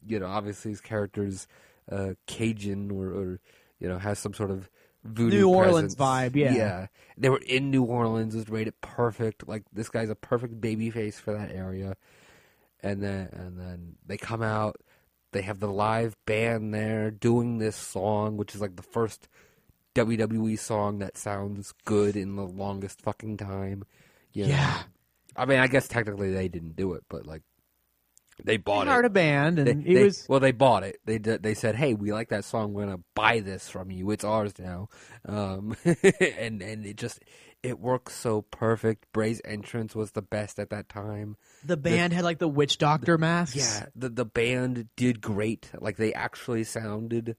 you 0.05 0.19
know 0.19 0.27
obviously 0.27 0.71
his 0.71 0.81
character's 0.81 1.47
uh, 1.91 2.13
Cajun 2.27 2.91
or, 2.91 3.05
or 3.07 3.39
you 3.79 3.87
know 3.87 3.97
has 3.97 4.19
some 4.19 4.33
sort 4.33 4.51
of 4.51 4.69
voodoo 5.03 5.39
New 5.39 5.49
Orleans 5.49 5.95
presence. 5.95 6.33
vibe, 6.33 6.35
yeah. 6.35 6.55
yeah. 6.55 6.87
They 7.17 7.29
were 7.29 7.41
in 7.45 7.71
New 7.71 7.83
Orleans. 7.83 8.35
Was 8.35 8.49
rated 8.49 8.79
perfect. 8.81 9.47
Like 9.47 9.63
this 9.71 9.89
guy's 9.89 10.09
a 10.09 10.15
perfect 10.15 10.59
baby 10.59 10.89
face 10.89 11.19
for 11.19 11.33
that 11.33 11.51
area 11.51 11.95
and 12.83 13.01
then 13.01 13.29
and 13.31 13.59
then 13.59 13.95
they 14.05 14.17
come 14.17 14.43
out 14.43 14.75
they 15.31 15.41
have 15.41 15.59
the 15.59 15.67
live 15.67 16.15
band 16.25 16.73
there 16.73 17.09
doing 17.09 17.57
this 17.57 17.75
song 17.75 18.37
which 18.37 18.53
is 18.53 18.61
like 18.61 18.75
the 18.75 18.83
first 18.83 19.27
WWE 19.95 20.59
song 20.59 20.99
that 20.99 21.17
sounds 21.17 21.73
good 21.85 22.15
in 22.15 22.35
the 22.35 22.45
longest 22.45 23.01
fucking 23.01 23.37
time 23.37 23.83
you 24.33 24.43
know? 24.43 24.49
Yeah. 24.49 24.83
I 25.35 25.45
mean 25.45 25.59
I 25.59 25.67
guess 25.67 25.87
technically 25.87 26.31
they 26.31 26.49
didn't 26.49 26.75
do 26.75 26.93
it 26.93 27.03
but 27.09 27.25
like 27.25 27.41
they 28.43 28.57
bought 28.57 28.85
He 28.85 28.89
hired 28.91 29.05
it. 29.05 29.07
a 29.07 29.11
band, 29.11 29.59
and 29.59 29.83
they, 29.83 29.87
he 29.89 29.95
they- 29.95 30.03
was 30.05 30.25
well 30.29 30.39
they 30.39 30.51
bought 30.51 30.83
it. 30.83 30.99
They 31.05 31.17
they 31.17 31.53
said 31.53 31.75
hey 31.75 31.93
we 31.93 32.11
like 32.13 32.29
that 32.29 32.45
song. 32.45 32.73
We're 32.73 32.85
gonna 32.85 32.99
buy 33.15 33.39
this 33.41 33.69
from 33.69 33.91
you. 33.91 34.09
It's 34.11 34.23
ours 34.23 34.53
now. 34.59 34.89
Um 35.25 35.75
and 35.85 36.61
and 36.61 36.85
it 36.85 36.97
just 36.97 37.19
it 37.61 37.79
works 37.79 38.13
so 38.13 38.41
perfect. 38.41 39.05
Bray's 39.13 39.41
entrance 39.45 39.95
was 39.95 40.11
the 40.11 40.21
best 40.21 40.59
at 40.59 40.69
that 40.71 40.89
time. 40.89 41.37
The 41.63 41.77
band 41.77 42.11
had 42.11 42.23
like 42.25 42.39
the 42.39 42.47
witch 42.47 42.77
doctor 42.77 43.17
masks. 43.17 43.55
yeah, 43.55 43.85
the 43.95 44.09
the 44.09 44.25
band 44.25 44.89
did 44.95 45.21
great. 45.21 45.69
Like 45.79 45.97
they 45.97 46.13
actually 46.13 46.63
sounded 46.65 47.37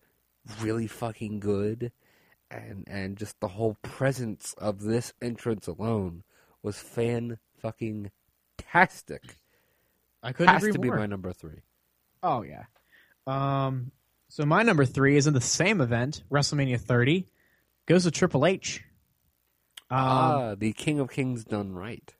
really 0.60 0.86
fucking 0.86 1.40
good, 1.40 1.92
and 2.50 2.84
and 2.86 3.16
just 3.18 3.38
the 3.40 3.48
whole 3.48 3.76
presence 3.82 4.54
of 4.58 4.82
this 4.82 5.12
entrance 5.20 5.66
alone 5.66 6.22
was 6.62 6.78
fan 6.78 7.38
fucking 7.60 8.10
tastic. 8.56 9.36
I 10.24 10.32
couldn't 10.32 10.54
Has 10.54 10.62
agree 10.62 10.72
to 10.72 10.78
be 10.78 10.90
my 10.90 11.06
number 11.06 11.32
three. 11.32 11.62
Oh 12.22 12.42
yeah. 12.42 12.64
Um. 13.26 13.92
So 14.28 14.44
my 14.44 14.62
number 14.62 14.84
three 14.84 15.16
is 15.16 15.26
in 15.28 15.34
the 15.34 15.40
same 15.40 15.80
event, 15.80 16.24
WrestleMania 16.28 16.80
30, 16.80 17.28
goes 17.86 18.02
to 18.02 18.10
Triple 18.10 18.46
H. 18.46 18.82
Um, 19.90 19.98
ah, 20.00 20.54
the 20.56 20.72
King 20.72 20.98
of 20.98 21.10
Kings 21.10 21.44
done 21.44 21.72
right. 21.72 22.12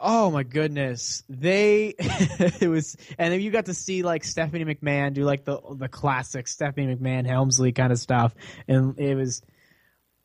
Oh 0.00 0.32
my 0.32 0.42
goodness, 0.42 1.22
they 1.28 1.94
it 1.98 2.68
was, 2.68 2.96
and 3.18 3.32
then 3.32 3.40
you 3.40 3.52
got 3.52 3.66
to 3.66 3.74
see 3.74 4.02
like 4.02 4.24
Stephanie 4.24 4.64
McMahon 4.64 5.12
do 5.12 5.22
like 5.22 5.44
the 5.44 5.60
the 5.76 5.88
classic 5.88 6.48
Stephanie 6.48 6.96
McMahon 6.96 7.24
Helmsley 7.26 7.70
kind 7.70 7.92
of 7.92 7.98
stuff, 8.00 8.34
and 8.66 8.98
it 8.98 9.14
was, 9.14 9.42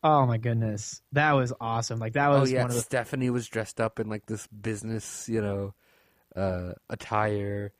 oh 0.02 0.26
my 0.26 0.38
goodness, 0.38 1.00
that 1.12 1.32
was 1.34 1.52
awesome. 1.60 2.00
Like 2.00 2.14
that 2.14 2.32
Oh 2.32 2.40
was 2.40 2.50
yeah, 2.50 2.62
one 2.62 2.70
of 2.70 2.76
the 2.76 2.82
Stephanie 2.82 3.30
was 3.30 3.46
dressed 3.46 3.80
up 3.80 4.00
in 4.00 4.08
like 4.08 4.26
this 4.26 4.48
business, 4.48 5.28
you 5.28 5.40
know, 5.40 5.74
uh, 6.38 6.74
attire. 6.88 7.72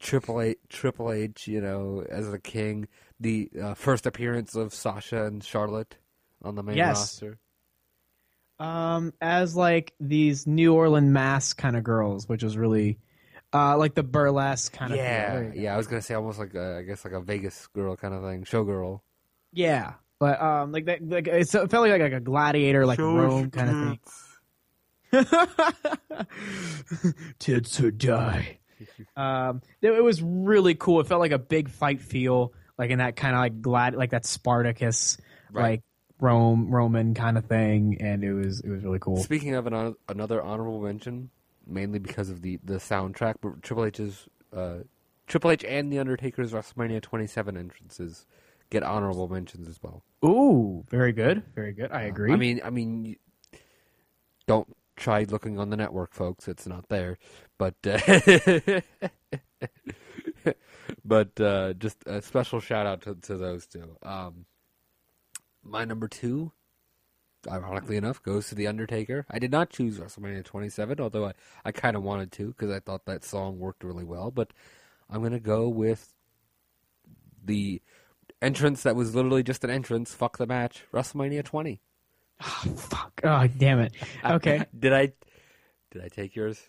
Triple 0.00 0.40
H, 0.40 0.58
Triple 0.68 1.12
H, 1.12 1.46
you 1.46 1.60
know, 1.60 2.04
as 2.08 2.28
the 2.30 2.38
king. 2.38 2.88
The 3.20 3.50
uh, 3.62 3.74
first 3.74 4.04
appearance 4.04 4.56
of 4.56 4.74
Sasha 4.74 5.24
and 5.26 5.44
Charlotte 5.44 5.96
on 6.42 6.56
the 6.56 6.62
main 6.64 6.76
Yes. 6.76 6.98
roster. 6.98 7.38
um 8.58 9.12
as 9.20 9.56
like 9.56 9.92
these 10.00 10.46
New 10.46 10.74
Orleans 10.74 11.08
mask 11.10 11.56
kind 11.58 11.76
of 11.76 11.84
girls, 11.84 12.28
which 12.28 12.42
was 12.42 12.56
really, 12.56 12.98
uh, 13.52 13.76
like 13.76 13.94
the 13.94 14.02
burlesque 14.02 14.72
kind 14.72 14.92
of 14.92 14.98
Yeah, 14.98 15.52
yeah. 15.54 15.74
I 15.74 15.76
was 15.76 15.86
gonna 15.86 16.02
say 16.02 16.14
almost 16.14 16.38
like 16.38 16.54
a, 16.54 16.78
I 16.78 16.82
guess 16.82 17.04
like 17.04 17.14
a 17.14 17.20
Vegas 17.20 17.66
girl 17.68 17.96
kind 17.96 18.14
of 18.14 18.22
thing, 18.22 18.44
showgirl. 18.44 19.00
yeah. 19.52 19.94
But 20.18 20.40
um, 20.40 20.70
like 20.72 20.84
that, 20.86 21.08
like 21.08 21.26
it 21.26 21.48
felt 21.48 21.72
like 21.72 22.00
like 22.00 22.12
a 22.12 22.20
gladiator, 22.20 22.86
like 22.86 23.00
Rome 23.00 23.50
kind 23.50 23.70
of 23.70 23.76
thing. 23.76 23.98
Tits 27.38 27.80
or 27.80 27.90
die. 27.90 28.58
um, 29.16 29.62
it, 29.80 30.02
was 30.02 30.22
really 30.22 30.74
cool. 30.74 31.00
It 31.00 31.06
felt 31.06 31.20
like 31.20 31.32
a 31.32 31.38
big 31.38 31.68
fight 31.68 32.00
feel, 32.00 32.52
like 32.78 32.90
in 32.90 32.98
that 32.98 33.16
kind 33.16 33.34
of 33.34 33.40
like 33.40 33.60
glad, 33.60 33.94
like 33.94 34.10
that 34.10 34.24
Spartacus, 34.24 35.18
Right. 35.50 35.62
like 35.62 35.82
Rome, 36.18 36.74
Roman 36.74 37.14
kind 37.14 37.36
of 37.36 37.46
thing, 37.46 37.98
and 38.00 38.24
it 38.24 38.32
was 38.32 38.60
it 38.60 38.70
was 38.70 38.82
really 38.82 38.98
cool. 38.98 39.18
Speaking 39.18 39.54
of 39.54 39.66
an, 39.66 39.94
another 40.08 40.42
honorable 40.42 40.80
mention, 40.80 41.30
mainly 41.66 41.98
because 41.98 42.30
of 42.30 42.42
the 42.42 42.58
the 42.64 42.74
soundtrack, 42.74 43.34
but 43.40 43.62
Triple 43.62 43.84
H's 43.84 44.26
uh, 44.56 44.78
Triple 45.26 45.50
H 45.50 45.64
and 45.64 45.92
the 45.92 45.98
Undertaker's 45.98 46.52
WrestleMania 46.52 47.02
27 47.02 47.56
entrances 47.56 48.26
get 48.70 48.82
honorable 48.82 49.28
mentions 49.28 49.68
as 49.68 49.82
well. 49.82 50.02
Ooh, 50.24 50.84
very 50.88 51.12
good, 51.12 51.42
very 51.54 51.72
good. 51.72 51.92
I 51.92 52.02
agree. 52.02 52.32
I 52.32 52.36
mean, 52.36 52.60
I 52.64 52.70
mean, 52.70 53.16
don't 54.46 54.74
try 54.96 55.24
looking 55.24 55.58
on 55.58 55.70
the 55.70 55.76
network, 55.76 56.12
folks. 56.12 56.48
It's 56.48 56.66
not 56.66 56.88
there. 56.88 57.18
But 57.58 57.74
uh, 57.86 58.80
but 61.04 61.40
uh, 61.40 61.74
just 61.74 61.98
a 62.06 62.22
special 62.22 62.60
shout 62.60 62.86
out 62.86 63.02
to, 63.02 63.14
to 63.14 63.36
those 63.36 63.66
two. 63.66 63.96
Um, 64.02 64.46
my 65.62 65.84
number 65.84 66.08
two, 66.08 66.52
ironically 67.48 67.96
enough, 67.96 68.22
goes 68.22 68.48
to 68.48 68.54
the 68.54 68.66
Undertaker. 68.66 69.26
I 69.30 69.38
did 69.38 69.50
not 69.52 69.70
choose 69.70 69.98
WrestleMania 69.98 70.44
27, 70.44 71.00
although 71.00 71.26
I, 71.26 71.32
I 71.64 71.72
kind 71.72 71.96
of 71.96 72.02
wanted 72.02 72.32
to 72.32 72.48
because 72.48 72.70
I 72.70 72.80
thought 72.80 73.06
that 73.06 73.24
song 73.24 73.58
worked 73.58 73.84
really 73.84 74.04
well. 74.04 74.30
But 74.30 74.52
I'm 75.08 75.22
gonna 75.22 75.40
go 75.40 75.68
with 75.68 76.14
the 77.44 77.82
entrance 78.40 78.82
that 78.82 78.96
was 78.96 79.14
literally 79.14 79.42
just 79.42 79.64
an 79.64 79.70
entrance. 79.70 80.14
Fuck 80.14 80.38
the 80.38 80.46
match. 80.46 80.84
WrestleMania 80.92 81.44
20. 81.44 81.80
Fuck. 82.42 83.20
Oh, 83.24 83.46
damn 83.46 83.80
it. 83.80 83.94
Okay. 84.24 84.66
did 84.78 84.92
I 84.92 85.12
did 85.90 86.04
I 86.04 86.08
take 86.08 86.34
yours? 86.36 86.60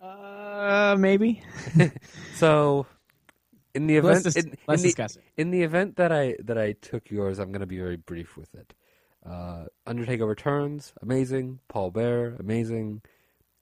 uh, 0.00 0.96
maybe. 0.98 1.42
So 2.34 2.86
in 3.74 3.86
the 3.86 4.00
Let's 4.00 4.20
event 4.20 4.24
dis- 4.24 4.36
in, 4.36 4.58
let's 4.66 4.82
in 4.82 4.88
the, 4.88 4.94
it. 5.16 5.24
in 5.36 5.50
the 5.50 5.62
event 5.62 5.96
that 5.96 6.12
I 6.12 6.36
that 6.44 6.58
I 6.58 6.72
took 6.72 7.10
yours, 7.10 7.38
I'm 7.38 7.50
going 7.52 7.60
to 7.60 7.66
be 7.66 7.78
very 7.78 7.96
brief 7.96 8.36
with 8.36 8.54
it. 8.54 8.74
Uh, 9.24 9.66
Undertaker 9.86 10.26
returns, 10.26 10.92
amazing. 11.02 11.60
Paul 11.68 11.90
Bearer, 11.90 12.36
amazing. 12.38 13.02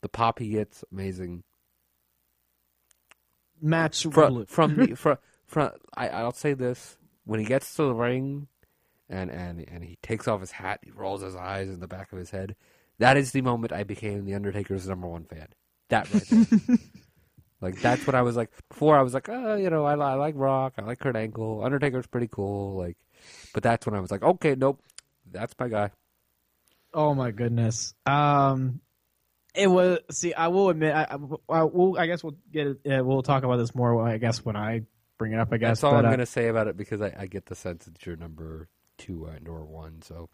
The 0.02 0.08
pop 0.08 0.38
he 0.40 0.48
gets, 0.50 0.84
amazing. 0.92 1.44
Match 3.60 4.02
From 4.10 4.46
from 4.46 4.74
the 4.76 4.94
from, 4.96 5.18
from 5.46 5.70
I 5.96 6.08
I'll 6.08 6.32
say 6.32 6.54
this: 6.54 6.96
when 7.24 7.38
he 7.40 7.46
gets 7.46 7.74
to 7.76 7.84
the 7.84 7.94
ring, 7.94 8.48
and 9.12 9.30
and 9.30 9.64
and 9.68 9.84
he 9.84 9.98
takes 10.02 10.26
off 10.26 10.40
his 10.40 10.50
hat, 10.50 10.80
he 10.82 10.90
rolls 10.90 11.22
his 11.22 11.36
eyes 11.36 11.68
in 11.68 11.80
the 11.80 11.88
back 11.88 12.12
of 12.12 12.18
his 12.18 12.30
head. 12.30 12.56
That 12.98 13.16
is 13.16 13.32
the 13.32 13.42
moment 13.42 13.72
I 13.72 13.84
became 13.84 14.24
the 14.24 14.34
Undertaker's 14.34 14.88
number 14.88 15.06
one 15.06 15.24
fan. 15.24 15.48
That 15.88 16.12
right 16.12 16.24
there. 16.28 16.76
like 17.60 17.80
that's 17.80 18.06
what 18.06 18.14
I 18.14 18.22
was 18.22 18.36
like 18.36 18.50
before. 18.70 18.98
I 18.98 19.02
was 19.02 19.14
like, 19.14 19.28
oh, 19.28 19.56
you 19.56 19.70
know, 19.70 19.84
I, 19.84 19.94
I 19.94 20.14
like 20.14 20.34
Rock, 20.36 20.74
I 20.78 20.82
like 20.82 20.98
Kurt 20.98 21.16
Angle, 21.16 21.64
Undertaker's 21.64 22.06
pretty 22.06 22.28
cool. 22.28 22.76
Like, 22.76 22.96
but 23.52 23.62
that's 23.62 23.86
when 23.86 23.94
I 23.94 24.00
was 24.00 24.10
like, 24.10 24.22
okay, 24.22 24.54
nope, 24.56 24.80
that's 25.30 25.54
my 25.58 25.68
guy. 25.68 25.90
Oh 26.94 27.14
my 27.14 27.30
goodness. 27.30 27.94
Um, 28.06 28.80
it 29.54 29.66
was. 29.66 29.98
See, 30.10 30.34
I 30.34 30.48
will 30.48 30.70
admit. 30.70 30.94
I, 30.94 31.04
I, 31.10 31.18
I 31.48 31.62
will. 31.64 31.98
I 31.98 32.06
guess 32.06 32.22
we'll 32.22 32.36
get. 32.50 32.66
it- 32.66 33.00
Uh, 33.00 33.04
we'll 33.04 33.22
talk 33.22 33.44
about 33.44 33.56
this 33.56 33.74
more. 33.74 34.06
I 34.06 34.18
guess 34.18 34.44
when 34.44 34.56
I 34.56 34.82
bring 35.18 35.32
it 35.32 35.38
up. 35.38 35.48
I 35.52 35.56
guess. 35.56 35.68
That's 35.80 35.84
all 35.84 35.92
but, 35.92 36.04
I'm 36.04 36.06
uh, 36.06 36.10
gonna 36.10 36.26
say 36.26 36.48
about 36.48 36.68
it 36.68 36.76
because 36.76 37.00
I, 37.00 37.14
I 37.18 37.26
get 37.26 37.46
the 37.46 37.54
sense 37.54 37.84
that 37.84 38.04
you're 38.04 38.16
number 38.16 38.68
two 39.02 39.26
and 39.26 39.48
or 39.48 39.64
one. 39.64 40.02
So 40.02 40.28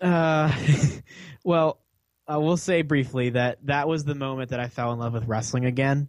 Uh, 0.00 0.52
well, 1.44 1.80
I 2.26 2.38
will 2.38 2.56
say 2.56 2.82
briefly 2.82 3.30
that 3.30 3.58
that 3.66 3.88
was 3.88 4.04
the 4.04 4.14
moment 4.14 4.50
that 4.50 4.60
I 4.60 4.68
fell 4.68 4.92
in 4.92 4.98
love 4.98 5.12
with 5.12 5.26
wrestling 5.26 5.64
again. 5.64 6.08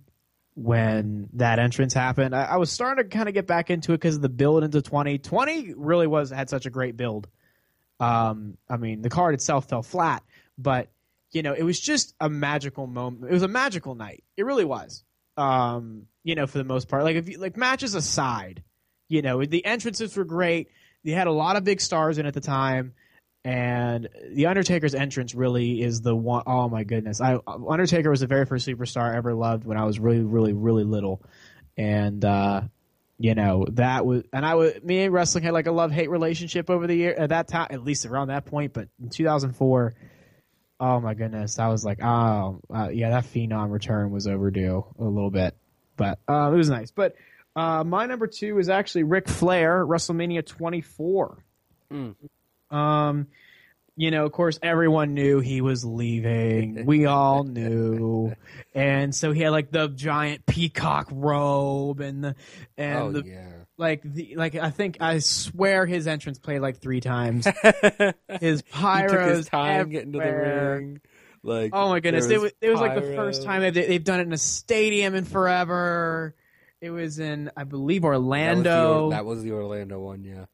When 0.56 1.30
that 1.34 1.58
entrance 1.60 1.94
happened, 1.94 2.36
I, 2.36 2.44
I 2.44 2.56
was 2.58 2.70
starting 2.70 3.06
to 3.06 3.10
kind 3.10 3.30
of 3.30 3.34
get 3.34 3.48
back 3.48 3.70
into 3.70 3.94
it 3.94 3.98
because 3.98 4.16
of 4.16 4.22
the 4.22 4.30
build 4.30 4.64
into 4.64 4.82
2020 4.82 5.74
really 5.76 6.08
was 6.08 6.32
had 6.32 6.50
such 6.50 6.66
a 6.66 6.70
great 6.70 6.98
build. 6.98 7.30
Um, 8.02 8.58
I 8.70 8.76
mean, 8.76 9.02
the 9.02 9.10
card 9.10 9.36
itself 9.36 9.70
fell 9.70 9.84
flat, 9.84 10.24
but 10.58 10.90
you 11.32 11.44
know, 11.44 11.54
it 11.54 11.64
was 11.64 11.80
just 11.80 12.14
a 12.20 12.30
magical 12.30 12.88
moment. 12.88 13.32
It 13.32 13.34
was 13.34 13.44
a 13.44 13.48
magical 13.48 13.96
night. 13.96 14.24
It 14.36 14.46
really 14.46 14.66
was. 14.66 15.04
Um, 15.38 16.08
you 16.24 16.36
know, 16.36 16.48
for 16.48 16.58
the 16.58 16.64
most 16.66 16.90
part, 16.90 17.04
like 17.04 17.16
if 17.16 17.30
you, 17.30 17.38
like 17.38 17.56
matches 17.56 17.96
aside, 17.96 18.64
you 19.08 19.22
know, 19.22 19.44
the 19.46 19.66
entrances 19.66 20.18
were 20.18 20.26
great. 20.26 20.70
They 21.04 21.12
had 21.12 21.28
a 21.28 21.32
lot 21.32 21.56
of 21.56 21.64
big 21.64 21.82
stars 21.82 22.18
in 22.18 22.26
at 22.26 22.34
the 22.34 22.42
time, 22.42 22.94
and 23.44 24.10
the 24.32 24.48
Undertaker's 24.48 24.94
entrance 24.94 25.34
really 25.34 25.82
is 25.82 26.02
the 26.02 26.16
one 26.16 26.44
oh 26.46 26.68
my 26.70 26.84
goodness! 26.84 27.22
I 27.22 27.40
Undertaker 27.48 28.10
was 28.10 28.20
the 28.20 28.28
very 28.28 28.46
first 28.46 28.68
superstar 28.68 29.14
I 29.14 29.18
ever 29.18 29.34
loved 29.34 29.66
when 29.66 29.78
I 29.78 29.86
was 29.86 30.00
really, 30.00 30.24
really, 30.24 30.54
really 30.54 30.84
little, 30.84 31.22
and 31.78 32.24
uh, 32.24 32.62
you 33.18 33.36
know 33.36 33.66
that 33.72 34.06
was 34.06 34.24
and 34.34 34.46
I 34.46 34.56
was 34.56 34.74
me 34.84 35.04
and 35.04 35.14
wrestling 35.14 35.44
had 35.44 35.54
like 35.54 35.68
a 35.68 35.72
love 35.72 35.92
hate 35.92 36.10
relationship 36.10 36.70
over 36.70 36.88
the 36.88 36.96
year 36.96 37.14
at 37.14 37.30
that 37.30 37.48
time, 37.48 37.68
at 37.70 37.84
least 37.84 38.06
around 38.06 38.28
that 38.28 38.46
point. 38.46 38.74
But 38.74 38.90
in 39.02 39.10
2004, 39.10 39.94
oh 40.80 41.00
my 41.00 41.14
goodness, 41.14 41.60
I 41.60 41.68
was 41.68 41.86
like, 41.86 42.04
oh 42.04 42.62
uh, 42.74 42.90
yeah, 42.92 43.10
that 43.12 43.26
Phenom 43.26 43.72
return 43.72 44.12
was 44.12 44.28
overdue 44.28 44.86
a 44.98 45.04
little 45.04 45.32
bit, 45.32 45.56
but 45.96 46.20
uh, 46.28 46.50
it 46.52 46.56
was 46.58 46.70
nice. 46.70 46.92
But 46.92 47.16
uh, 47.60 47.84
my 47.84 48.06
number 48.06 48.26
two 48.26 48.57
is 48.60 48.69
actually 48.69 49.03
Ric 49.03 49.27
Flair, 49.27 49.86
WrestleMania 49.86 50.45
24. 50.45 51.44
Um, 52.72 53.27
you 53.98 54.11
know, 54.11 54.26
of 54.26 54.31
course, 54.31 54.57
everyone 54.64 55.14
knew 55.14 55.41
he 55.41 55.60
was 55.60 55.84
leaving. 55.84 56.86
We 56.86 57.06
all 57.06 57.44
knew, 57.44 58.34
and 58.73 59.14
so 59.14 59.34
he 59.34 59.41
had 59.41 59.49
like 59.49 59.72
the 59.72 59.90
giant 59.90 60.45
peacock 60.45 61.10
robe 61.11 61.99
and 61.99 62.23
the 62.23 62.36
and 62.77 62.98
oh 62.98 63.11
the 63.11 63.27
yeah. 63.27 63.49
like 63.77 64.03
the 64.03 64.36
like 64.38 64.56
I 64.56 64.69
think 64.69 65.02
I 65.02 65.19
swear 65.19 65.86
his 65.86 66.07
entrance 66.07 66.40
played 66.40 66.60
like 66.60 66.77
three 66.77 67.02
times. 67.02 67.45
his 68.40 68.64
he 68.65 68.72
pyros 68.72 69.10
took 69.10 69.22
his 69.36 69.49
time 69.49 69.90
getting 69.90 70.14
to 70.14 70.19
the 70.19 70.26
everywhere. 70.26 70.77
ring. 70.77 71.02
Like, 71.44 71.72
Oh 71.73 71.90
my 71.90 71.99
goodness! 71.99 72.30
It 72.30 72.40
was, 72.40 72.53
it 72.61 72.69
was 72.69 72.80
like 72.80 72.95
the 72.95 73.15
first 73.15 73.44
time 73.44 73.61
they've, 73.61 73.73
they've 73.73 74.03
done 74.03 74.22
it 74.22 74.27
in 74.27 74.34
a 74.34 74.38
stadium 74.38 75.14
in 75.14 75.26
forever. 75.26 76.36
It 76.81 76.91
was 76.91 77.19
in, 77.19 77.51
I 77.57 77.64
believe, 77.65 78.03
That 78.03 78.10
was, 78.10 78.19
the, 78.22 78.30
Orlando. 78.30 79.10
That 79.11 79.26
was 79.26 79.43
the 79.43 79.51
Orlando 79.51 79.99
one, 79.99 80.23
yeah. 80.23 80.45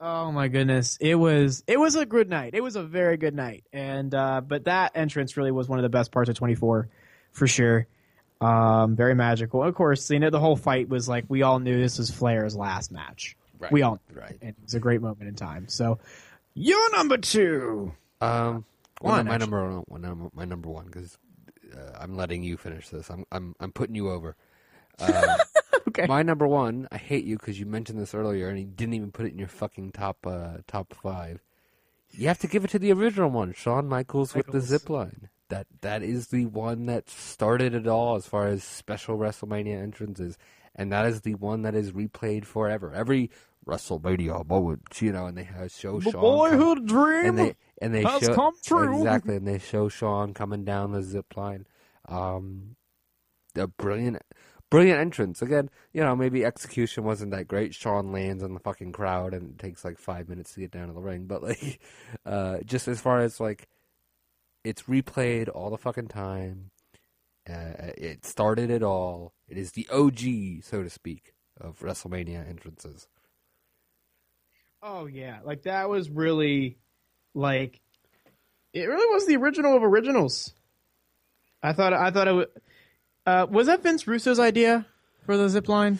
Oh 0.00 0.32
my 0.32 0.48
goodness! 0.48 0.98
It 1.00 1.14
was 1.14 1.62
it 1.68 1.78
was 1.78 1.94
a 1.94 2.04
good 2.04 2.28
night. 2.28 2.54
It 2.54 2.60
was 2.60 2.74
a 2.74 2.82
very 2.82 3.16
good 3.16 3.36
night, 3.36 3.62
and 3.72 4.12
uh, 4.12 4.40
but 4.40 4.64
that 4.64 4.92
entrance 4.96 5.36
really 5.36 5.52
was 5.52 5.68
one 5.68 5.78
of 5.78 5.84
the 5.84 5.88
best 5.88 6.10
parts 6.10 6.28
of 6.28 6.34
24, 6.34 6.88
for 7.30 7.46
sure. 7.46 7.86
Um, 8.40 8.96
very 8.96 9.14
magical. 9.14 9.62
Of 9.62 9.76
course, 9.76 10.10
you 10.10 10.18
know 10.18 10.30
the 10.30 10.40
whole 10.40 10.56
fight 10.56 10.88
was 10.88 11.08
like 11.08 11.26
we 11.28 11.42
all 11.42 11.60
knew 11.60 11.80
this 11.80 11.98
was 11.98 12.10
Flair's 12.10 12.56
last 12.56 12.90
match. 12.90 13.36
Right. 13.60 13.70
We 13.70 13.82
all 13.82 14.00
knew, 14.10 14.20
Right. 14.20 14.36
and 14.42 14.50
it 14.50 14.56
was 14.64 14.74
a 14.74 14.80
great 14.80 15.00
moment 15.00 15.28
in 15.28 15.36
time. 15.36 15.68
So, 15.68 16.00
your 16.54 16.90
number 16.96 17.18
two. 17.18 17.92
Um, 18.20 18.64
One, 19.00 19.26
my 19.26 19.36
number 19.36 19.62
one, 19.86 20.02
one 20.02 20.30
my 20.34 20.44
number 20.44 20.68
one, 20.68 20.86
because 20.86 21.16
uh, 21.76 21.98
I'm 22.00 22.16
letting 22.16 22.42
you 22.42 22.56
finish 22.56 22.88
this. 22.88 23.08
I'm, 23.08 23.24
I'm, 23.30 23.54
I'm 23.60 23.70
putting 23.70 23.94
you 23.94 24.10
over. 24.10 24.34
Uh, 24.98 25.38
Okay. 25.88 26.06
My 26.06 26.22
number 26.22 26.46
one, 26.46 26.88
I 26.90 26.96
hate 26.96 27.24
you 27.24 27.36
because 27.36 27.60
you 27.60 27.66
mentioned 27.66 28.00
this 28.00 28.14
earlier 28.14 28.48
and 28.48 28.58
you 28.58 28.64
didn't 28.64 28.94
even 28.94 29.10
put 29.12 29.26
it 29.26 29.32
in 29.32 29.38
your 29.38 29.48
fucking 29.48 29.92
top, 29.92 30.26
uh, 30.26 30.58
top 30.66 30.94
five. 30.94 31.42
You 32.12 32.28
have 32.28 32.38
to 32.38 32.46
give 32.46 32.64
it 32.64 32.70
to 32.70 32.78
the 32.78 32.92
original 32.92 33.28
one, 33.28 33.52
Shawn 33.52 33.88
Michaels, 33.88 34.34
with 34.34 34.46
the 34.46 34.52
Michaels. 34.52 34.68
zip 34.68 34.88
line. 34.88 35.28
That, 35.50 35.66
that 35.82 36.02
is 36.02 36.28
the 36.28 36.46
one 36.46 36.86
that 36.86 37.10
started 37.10 37.74
it 37.74 37.86
all 37.86 38.14
as 38.16 38.26
far 38.26 38.46
as 38.46 38.64
special 38.64 39.18
WrestleMania 39.18 39.82
entrances, 39.82 40.38
and 40.74 40.90
that 40.92 41.04
is 41.04 41.22
the 41.22 41.34
one 41.34 41.60
that 41.62 41.74
is 41.74 41.92
replayed 41.92 42.46
forever. 42.46 42.94
Every 42.94 43.30
WrestleMania 43.66 44.46
moment, 44.48 44.82
you 45.02 45.12
know, 45.12 45.26
and 45.26 45.36
they 45.36 45.44
have 45.44 45.72
show 45.72 45.98
The 45.98 46.04
Shawn 46.04 46.12
come- 46.12 46.20
boyhood 46.22 46.86
dream. 46.86 47.26
and 47.26 47.38
they 47.38 47.54
and 47.82 47.92
they 47.94 48.02
has 48.02 48.22
show 48.22 48.34
come 48.34 48.54
true. 48.64 48.98
exactly, 48.98 49.36
and 49.36 49.46
they 49.46 49.58
show 49.58 49.88
Shawn 49.90 50.32
coming 50.32 50.64
down 50.64 50.92
the 50.92 51.02
zip 51.02 51.36
line. 51.36 51.66
Um, 52.08 52.76
a 53.54 53.66
brilliant, 53.66 54.22
brilliant 54.72 55.00
entrance. 55.00 55.42
Again, 55.42 55.68
you 55.92 56.00
know, 56.00 56.16
maybe 56.16 56.46
execution 56.46 57.04
wasn't 57.04 57.30
that 57.32 57.46
great. 57.46 57.74
Shawn 57.74 58.10
lands 58.10 58.42
on 58.42 58.54
the 58.54 58.60
fucking 58.60 58.92
crowd, 58.92 59.34
and 59.34 59.50
it 59.50 59.58
takes 59.58 59.84
like 59.84 59.98
five 59.98 60.30
minutes 60.30 60.54
to 60.54 60.60
get 60.60 60.70
down 60.70 60.88
to 60.88 60.94
the 60.94 61.00
ring. 61.00 61.26
But 61.26 61.42
like, 61.42 61.78
uh, 62.26 62.58
just 62.64 62.88
as 62.88 62.98
far 62.98 63.20
as 63.20 63.38
like, 63.38 63.68
it's 64.64 64.84
replayed 64.84 65.50
all 65.54 65.68
the 65.68 65.76
fucking 65.76 66.08
time. 66.08 66.70
Uh, 67.48 67.92
it 67.98 68.24
started 68.24 68.70
it 68.70 68.82
all. 68.82 69.34
It 69.46 69.58
is 69.58 69.72
the 69.72 69.86
OG, 69.92 70.64
so 70.64 70.82
to 70.82 70.88
speak, 70.88 71.34
of 71.60 71.80
WrestleMania 71.80 72.48
entrances. 72.48 73.08
Oh 74.82 75.04
yeah, 75.04 75.40
like 75.44 75.64
that 75.64 75.90
was 75.90 76.08
really 76.08 76.78
like 77.34 77.78
it 78.72 78.84
really 78.84 79.12
was 79.12 79.26
the 79.26 79.36
original 79.36 79.76
of 79.76 79.84
originals. 79.84 80.54
I 81.62 81.74
thought 81.74 81.92
I 81.92 82.10
thought 82.10 82.28
it 82.28 82.32
was 82.32 82.46
uh, 83.26 83.46
was 83.50 83.66
that 83.66 83.82
Vince 83.82 84.06
Russo's 84.06 84.38
idea 84.38 84.86
for 85.24 85.36
the 85.36 85.48
zip 85.48 85.68
line? 85.68 85.98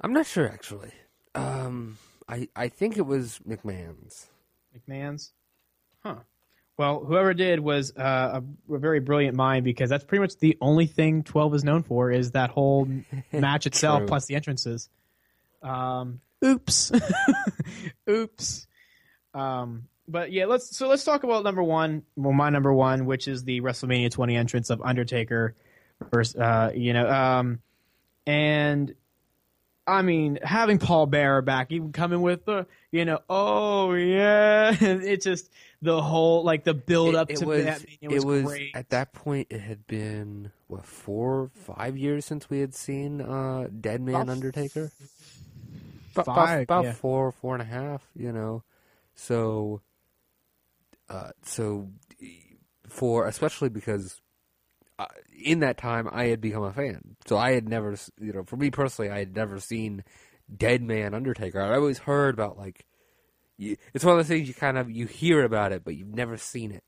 I'm 0.00 0.12
not 0.12 0.26
sure 0.26 0.48
actually. 0.48 0.92
Um, 1.34 1.98
I 2.28 2.48
I 2.54 2.68
think 2.68 2.96
it 2.96 3.06
was 3.06 3.40
McMahon's. 3.46 4.28
McMahon's, 4.76 5.32
huh? 6.02 6.16
Well, 6.76 7.04
whoever 7.04 7.34
did 7.34 7.60
was 7.60 7.92
uh, 7.96 8.40
a, 8.68 8.74
a 8.74 8.78
very 8.78 8.98
brilliant 8.98 9.36
mind 9.36 9.64
because 9.64 9.88
that's 9.88 10.04
pretty 10.04 10.22
much 10.22 10.36
the 10.38 10.58
only 10.60 10.86
thing 10.86 11.22
Twelve 11.22 11.54
is 11.54 11.64
known 11.64 11.82
for 11.82 12.10
is 12.10 12.32
that 12.32 12.50
whole 12.50 12.88
match 13.32 13.66
itself 13.66 14.06
plus 14.06 14.26
the 14.26 14.34
entrances. 14.34 14.88
Um, 15.62 16.20
oops, 16.44 16.92
oops. 18.10 18.66
Um, 19.32 19.84
but 20.06 20.32
yeah, 20.32 20.46
let's 20.46 20.76
so 20.76 20.88
let's 20.88 21.04
talk 21.04 21.22
about 21.22 21.44
number 21.44 21.62
one. 21.62 22.02
Well, 22.16 22.32
my 22.32 22.50
number 22.50 22.72
one, 22.72 23.06
which 23.06 23.28
is 23.28 23.44
the 23.44 23.60
WrestleMania 23.60 24.10
20 24.10 24.36
entrance 24.36 24.70
of 24.70 24.82
Undertaker 24.82 25.54
uh, 26.12 26.70
you 26.74 26.92
know, 26.92 27.08
um, 27.08 27.60
and 28.26 28.94
I 29.86 30.02
mean, 30.02 30.38
having 30.42 30.78
Paul 30.78 31.06
Bearer 31.06 31.42
back, 31.42 31.70
even 31.70 31.92
coming 31.92 32.22
with 32.22 32.46
the, 32.46 32.66
you 32.90 33.04
know, 33.04 33.20
oh 33.28 33.92
yeah, 33.92 34.74
it 34.80 35.22
just 35.22 35.50
the 35.82 36.00
whole 36.00 36.42
like 36.42 36.64
the 36.64 36.74
build 36.74 37.14
up 37.14 37.30
it, 37.30 37.38
to 37.38 37.46
was, 37.46 37.64
that. 37.64 37.82
It 37.82 37.98
it 38.00 38.08
was, 38.08 38.24
was 38.24 38.42
great. 38.44 38.70
at 38.74 38.90
that 38.90 39.12
point. 39.12 39.48
It 39.50 39.60
had 39.60 39.86
been 39.86 40.50
what 40.68 40.86
four, 40.86 41.50
five 41.54 41.98
years 41.98 42.24
since 42.24 42.48
we 42.48 42.60
had 42.60 42.74
seen 42.74 43.20
uh, 43.20 43.68
Dead 43.80 44.00
Man 44.00 44.14
About 44.14 44.28
Undertaker. 44.30 44.90
About, 46.12 46.22
about- 46.22 46.46
five, 46.46 46.62
about 46.62 46.84
yeah. 46.84 46.92
four, 46.92 47.32
four 47.32 47.54
and 47.54 47.62
a 47.62 47.66
half. 47.66 48.02
You 48.16 48.32
know, 48.32 48.62
so, 49.14 49.82
uh, 51.10 51.30
so 51.42 51.90
for 52.88 53.26
especially 53.26 53.68
because 53.68 54.22
in 55.42 55.60
that 55.60 55.78
time 55.78 56.08
I 56.10 56.24
had 56.26 56.40
become 56.40 56.62
a 56.62 56.72
fan, 56.72 57.16
so 57.26 57.36
I 57.36 57.52
had 57.52 57.68
never, 57.68 57.96
you 58.20 58.32
know, 58.32 58.44
for 58.44 58.56
me 58.56 58.70
personally, 58.70 59.10
I 59.10 59.18
had 59.18 59.34
never 59.34 59.60
seen 59.60 60.04
Dead 60.54 60.82
Man 60.82 61.14
Undertaker. 61.14 61.60
I 61.60 61.76
always 61.76 61.98
heard 61.98 62.34
about 62.34 62.58
like, 62.58 62.86
you, 63.56 63.76
it's 63.92 64.04
one 64.04 64.12
of 64.12 64.18
those 64.18 64.28
things 64.28 64.48
you 64.48 64.54
kind 64.54 64.78
of 64.78 64.90
you 64.90 65.06
hear 65.06 65.44
about 65.44 65.72
it, 65.72 65.84
but 65.84 65.96
you've 65.96 66.14
never 66.14 66.36
seen 66.36 66.72
it. 66.72 66.84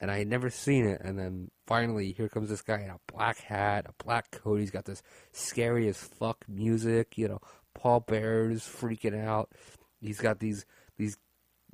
And 0.00 0.10
I 0.10 0.18
had 0.18 0.28
never 0.28 0.50
seen 0.50 0.86
it, 0.86 1.00
and 1.02 1.18
then 1.18 1.50
finally, 1.66 2.12
here 2.12 2.28
comes 2.28 2.48
this 2.48 2.62
guy 2.62 2.80
in 2.80 2.90
a 2.90 2.98
black 3.12 3.38
hat, 3.38 3.86
a 3.88 4.04
black 4.04 4.30
coat. 4.32 4.56
He's 4.56 4.70
got 4.70 4.84
this 4.84 5.02
scary 5.32 5.88
as 5.88 5.96
fuck 5.96 6.44
music. 6.48 7.16
You 7.16 7.28
know, 7.28 7.40
Paul 7.74 8.00
Bearer's 8.00 8.62
freaking 8.62 9.18
out. 9.24 9.50
He's 10.00 10.20
got 10.20 10.40
these 10.40 10.66
these 10.98 11.16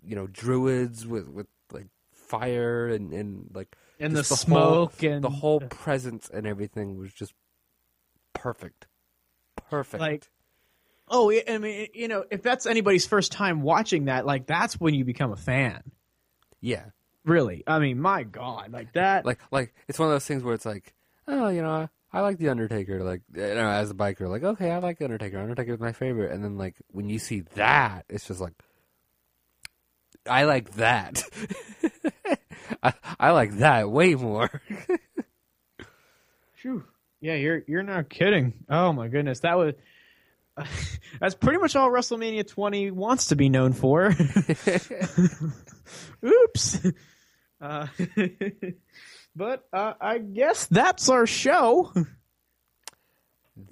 you 0.05 0.15
know 0.15 0.27
druids 0.27 1.07
with 1.07 1.29
with 1.29 1.47
like 1.73 1.87
fire 2.13 2.89
and 2.89 3.13
and 3.13 3.51
like 3.55 3.75
And 4.01 4.17
the 4.17 4.23
whole- 4.23 4.37
smoke 4.37 5.03
and 5.03 5.23
the 5.23 5.31
whole 5.31 5.61
presence 5.61 6.31
and 6.33 6.47
everything 6.47 6.97
was 6.97 7.13
just 7.13 7.35
perfect, 8.33 8.87
perfect. 9.69 10.01
Like- 10.01 10.31
Oh, 11.13 11.33
I 11.33 11.59
mean, 11.59 11.89
you 11.93 12.07
know, 12.07 12.25
if 12.31 12.41
that's 12.41 12.67
anybody's 12.67 13.05
first 13.05 13.33
time 13.33 13.63
watching 13.63 14.05
that, 14.05 14.25
like 14.27 14.47
that's 14.47 14.79
when 14.79 14.95
you 14.95 15.05
become 15.05 15.33
a 15.33 15.37
fan. 15.37 15.83
yeah, 16.61 16.85
Really, 17.25 17.65
I 17.67 17.81
mean, 17.81 18.01
my 18.01 18.23
God, 18.23 18.71
like 18.73 18.93
that. 18.93 19.27
like 19.27 19.41
like 19.51 19.75
it's 19.89 19.99
one 19.99 20.07
of 20.09 20.15
those 20.15 20.25
things 20.25 20.43
where 20.45 20.55
it's 20.55 20.65
like, 20.65 20.95
oh, 21.27 21.49
you 21.49 21.63
know, 21.63 21.71
I, 21.71 21.89
I 22.13 22.21
like 22.21 22.39
the 22.39 22.49
Undertaker. 22.49 23.03
Like 23.03 23.23
you 23.35 23.41
know, 23.43 23.69
as 23.69 23.91
a 23.91 23.95
biker, 23.95 24.29
like 24.29 24.45
okay, 24.45 24.71
I 24.71 24.79
like 24.79 24.99
the 24.99 25.05
Undertaker. 25.05 25.39
Undertaker 25.39 25.75
is 25.75 25.81
my 25.81 25.91
favorite. 25.93 26.31
And 26.33 26.45
then 26.45 26.57
like 26.57 26.77
when 26.93 27.09
you 27.09 27.19
see 27.19 27.41
that, 27.57 28.05
it's 28.09 28.27
just 28.29 28.41
like, 28.41 28.55
I 30.29 30.45
like 30.45 30.75
that. 30.75 31.23
I, 32.83 32.93
I 33.19 33.31
like 33.31 33.53
that 33.59 33.91
way 33.91 34.15
more. 34.15 34.49
Phew. 36.55 36.85
Yeah, 37.21 37.35
you're 37.35 37.63
you're 37.67 37.83
not 37.83 38.09
kidding. 38.09 38.55
Oh 38.69 38.93
my 38.93 39.09
goodness, 39.09 39.41
that 39.41 39.57
was 39.59 39.75
that's 41.21 41.35
pretty 41.35 41.59
much 41.59 41.77
all 41.77 41.91
WrestleMania 41.91 42.47
20 42.47 42.91
wants 42.91 43.27
to 43.29 43.37
be 43.37 43.49
known 43.49 43.73
for. 43.73 44.15
Oops. 46.25 46.87
Uh, 47.61 47.87
but 49.37 49.67
uh, 49.73 49.93
I 50.01 50.19
guess 50.19 50.67
that's 50.67 51.09
our 51.09 51.27
show. 51.27 51.93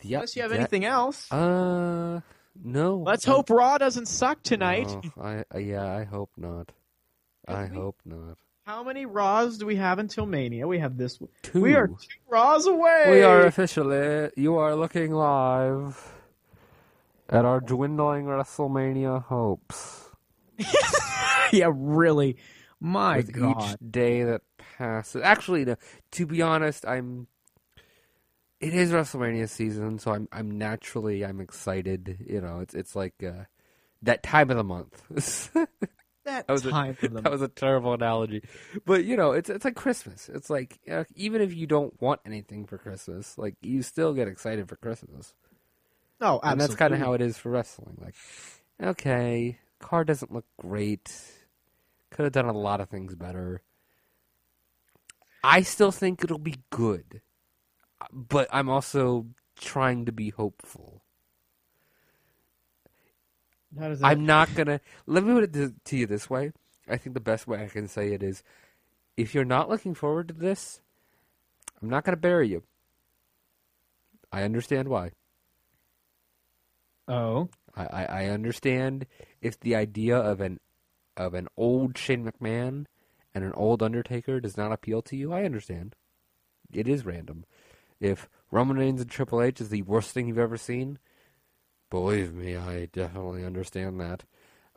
Yep, 0.03 0.19
Unless 0.19 0.37
you 0.37 0.43
have 0.43 0.51
that- 0.51 0.59
anything 0.61 0.85
else, 0.85 1.31
Uh, 1.33 2.21
no. 2.63 2.97
let's 2.99 3.25
hope 3.25 3.49
Raw 3.49 3.79
doesn't 3.79 4.07
suck 4.07 4.43
tonight. 4.43 4.89
no, 4.89 5.23
I, 5.23 5.45
I 5.51 5.59
yeah, 5.59 5.85
I 5.97 6.05
hope 6.05 6.31
not. 6.37 6.71
I 7.47 7.65
hope 7.67 7.97
not. 8.05 8.37
How 8.69 8.85
many 8.85 9.07
Raws 9.07 9.57
do 9.57 9.65
we 9.65 9.77
have 9.77 9.99
until 9.99 10.27
Mania? 10.27 10.69
We 10.69 10.79
have 10.81 10.99
this. 10.99 11.19
Two. 11.41 11.63
We 11.63 11.75
are 11.75 11.87
two 11.87 11.97
Raws 12.29 12.67
away. 12.67 13.07
We 13.09 13.23
are 13.23 13.47
officially. 13.47 14.29
You 14.37 14.57
are 14.57 14.77
looking 14.77 15.11
live 15.11 16.13
at 17.31 17.47
our 17.47 17.61
dwindling 17.61 18.27
WrestleMania 18.27 19.25
hopes. 19.25 20.11
yeah, 21.51 21.71
really. 21.75 22.37
My 22.79 23.17
With 23.17 23.33
God. 23.33 23.57
each 23.59 23.91
day 23.91 24.25
that 24.25 24.43
passes. 24.77 25.23
Actually, 25.23 25.65
no, 25.65 25.77
to 26.11 26.27
be 26.27 26.43
honest, 26.43 26.85
I'm. 26.87 27.27
It 28.61 28.75
is 28.75 28.93
WrestleMania 28.93 29.49
season, 29.49 29.99
so 29.99 30.13
I'm. 30.13 30.29
I'm 30.31 30.59
naturally. 30.59 31.25
I'm 31.25 31.41
excited. 31.41 32.19
You 32.29 32.43
know, 32.43 32.61
it's 32.61 32.75
it's 32.75 32.95
like 32.95 33.15
uh, 33.25 33.45
that 34.03 34.23
time 34.23 34.51
of 34.51 34.59
the 34.59 34.65
month. 34.65 35.57
That, 36.29 36.47
That 36.47 36.53
was 36.53 36.67
a- 36.67 36.71
time 36.71 36.95
for 36.95 37.09
them. 37.09 37.23
that 37.23 37.33
was 37.33 37.41
a 37.43 37.49
terrible 37.49 37.95
analogy, 37.95 38.43
but 38.85 39.05
you 39.05 39.17
know, 39.17 39.33
it's 39.33 39.49
it's 39.49 39.65
like 39.65 39.75
Christmas. 39.77 40.29
It's 40.29 40.51
like 40.51 40.79
uh, 40.91 41.05
even 41.17 41.41
if 41.41 41.55
you 41.55 41.67
don't 41.67 41.99
want 42.03 42.21
anything 42.27 42.67
for 42.67 42.77
Christmas, 42.77 43.39
like 43.39 43.55
you 43.63 43.81
still 43.83 44.13
get 44.13 44.29
excited 44.29 44.69
for 44.69 44.77
Christmas, 44.77 45.33
oh, 46.21 46.37
absolutely. 46.43 46.51
and 46.51 46.61
that's 46.61 46.75
kind 46.75 46.93
of 46.95 47.01
how 47.01 47.15
it 47.15 47.23
is 47.23 47.39
for 47.39 47.51
wrestling. 47.51 47.97
Like, 48.01 48.15
okay, 48.83 49.59
car 49.81 50.05
doesn't 50.05 50.31
look 50.33 50.45
great. 50.61 51.11
Could 52.11 52.25
have 52.25 52.33
done 52.33 52.45
a 52.47 52.53
lot 52.53 52.81
of 52.81 52.89
things 52.91 53.15
better. 53.15 53.63
I 55.43 55.63
still 55.63 55.93
think 55.93 56.23
it'll 56.25 56.39
be 56.39 56.57
good, 56.71 57.23
but 58.13 58.49
I'm 58.53 58.69
also 58.69 59.27
trying 59.59 60.05
to 60.07 60.13
be 60.13 60.31
hopeful. 60.31 60.98
How 63.79 63.89
does 63.89 64.01
that? 64.01 64.07
I'm 64.07 64.25
not 64.25 64.55
gonna. 64.55 64.81
Let 65.07 65.25
me 65.25 65.33
put 65.33 65.45
it 65.45 65.53
to, 65.55 65.75
to 65.85 65.97
you 65.97 66.07
this 66.07 66.31
way. 66.31 66.53
I 66.89 66.97
think 66.97 67.15
the 67.15 67.21
best 67.21 67.47
way 67.47 67.63
I 67.63 67.69
can 67.69 67.89
say 67.89 68.13
it 68.13 68.23
is, 68.23 68.43
if 69.17 69.35
you're 69.35 69.45
not 69.45 69.69
looking 69.69 69.95
forward 69.95 70.29
to 70.29 70.35
this, 70.35 70.81
I'm 71.83 71.91
not 71.91 72.05
gonna 72.05 72.17
bury 72.17 72.49
you. 72.49 72.63
I 74.33 74.43
understand 74.43 74.89
why. 74.89 75.13
Oh, 77.07 77.49
I, 77.75 77.85
I, 77.85 78.05
I 78.05 78.27
understand 78.27 79.07
if 79.41 79.59
the 79.59 79.75
idea 79.75 80.17
of 80.17 80.41
an 80.41 80.61
of 81.17 81.35
an 81.35 81.49
old 81.57 81.99
Shane 81.99 82.25
McMahon 82.25 82.87
and 83.35 83.45
an 83.45 83.53
old 83.53 83.83
Undertaker 83.83 84.41
does 84.41 84.57
not 84.57 84.73
appeal 84.73 85.03
to 85.03 85.17
you. 85.17 85.33
I 85.33 85.45
understand. 85.45 85.95
It 86.73 86.89
is 86.89 87.05
random. 87.05 87.45
If 88.01 88.29
Roman 88.51 88.77
Reigns 88.77 89.01
and 89.01 89.11
Triple 89.11 89.43
H 89.43 89.61
is 89.61 89.71
the 89.71 89.83
worst 89.83 90.11
thing 90.11 90.29
you've 90.29 90.39
ever 90.39 90.57
seen, 90.57 90.99
believe 91.91 92.35
me, 92.35 92.57
I 92.57 92.87
definitely 92.87 93.45
understand 93.45 94.01
that. 94.01 94.25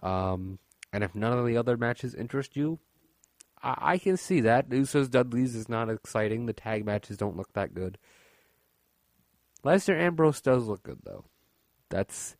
Um, 0.01 0.59
and 0.93 1.03
if 1.03 1.15
none 1.15 1.38
of 1.38 1.45
the 1.45 1.57
other 1.57 1.77
matches 1.77 2.15
interest 2.15 2.55
you, 2.55 2.79
I, 3.61 3.75
I 3.93 3.97
can 3.97 4.17
see 4.17 4.41
that. 4.41 4.69
Usos 4.69 5.09
Dudley's 5.09 5.55
is 5.55 5.69
not 5.69 5.89
exciting. 5.89 6.45
The 6.45 6.53
tag 6.53 6.85
matches 6.85 7.17
don't 7.17 7.38
look 7.38 7.53
that 7.53 7.73
good. 7.73 7.97
Lesnar 9.63 9.99
Ambrose 9.99 10.41
does 10.41 10.65
look 10.65 10.83
good 10.83 10.99
though. 11.03 11.25
That's 11.89 12.35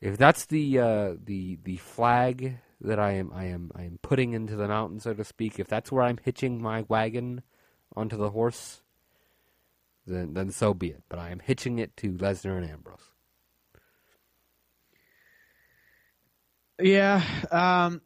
if 0.00 0.16
that's 0.16 0.46
the 0.46 0.78
uh, 0.78 1.14
the 1.22 1.58
the 1.64 1.76
flag 1.76 2.58
that 2.80 2.98
I 2.98 3.12
am 3.12 3.30
I 3.34 3.46
am 3.46 3.70
I 3.74 3.82
am 3.82 3.98
putting 4.02 4.32
into 4.32 4.56
the 4.56 4.68
mountain, 4.68 5.00
so 5.00 5.12
to 5.14 5.24
speak. 5.24 5.58
If 5.58 5.68
that's 5.68 5.92
where 5.92 6.04
I'm 6.04 6.18
hitching 6.22 6.62
my 6.62 6.84
wagon 6.88 7.42
onto 7.94 8.16
the 8.16 8.30
horse, 8.30 8.82
then 10.06 10.34
then 10.34 10.50
so 10.50 10.72
be 10.72 10.88
it. 10.88 11.02
But 11.08 11.18
I 11.18 11.30
am 11.30 11.40
hitching 11.40 11.78
it 11.78 11.96
to 11.98 12.12
Lesnar 12.12 12.56
and 12.56 12.70
Ambrose. 12.70 13.12
Yeah. 16.80 17.22
Um, 17.50 18.00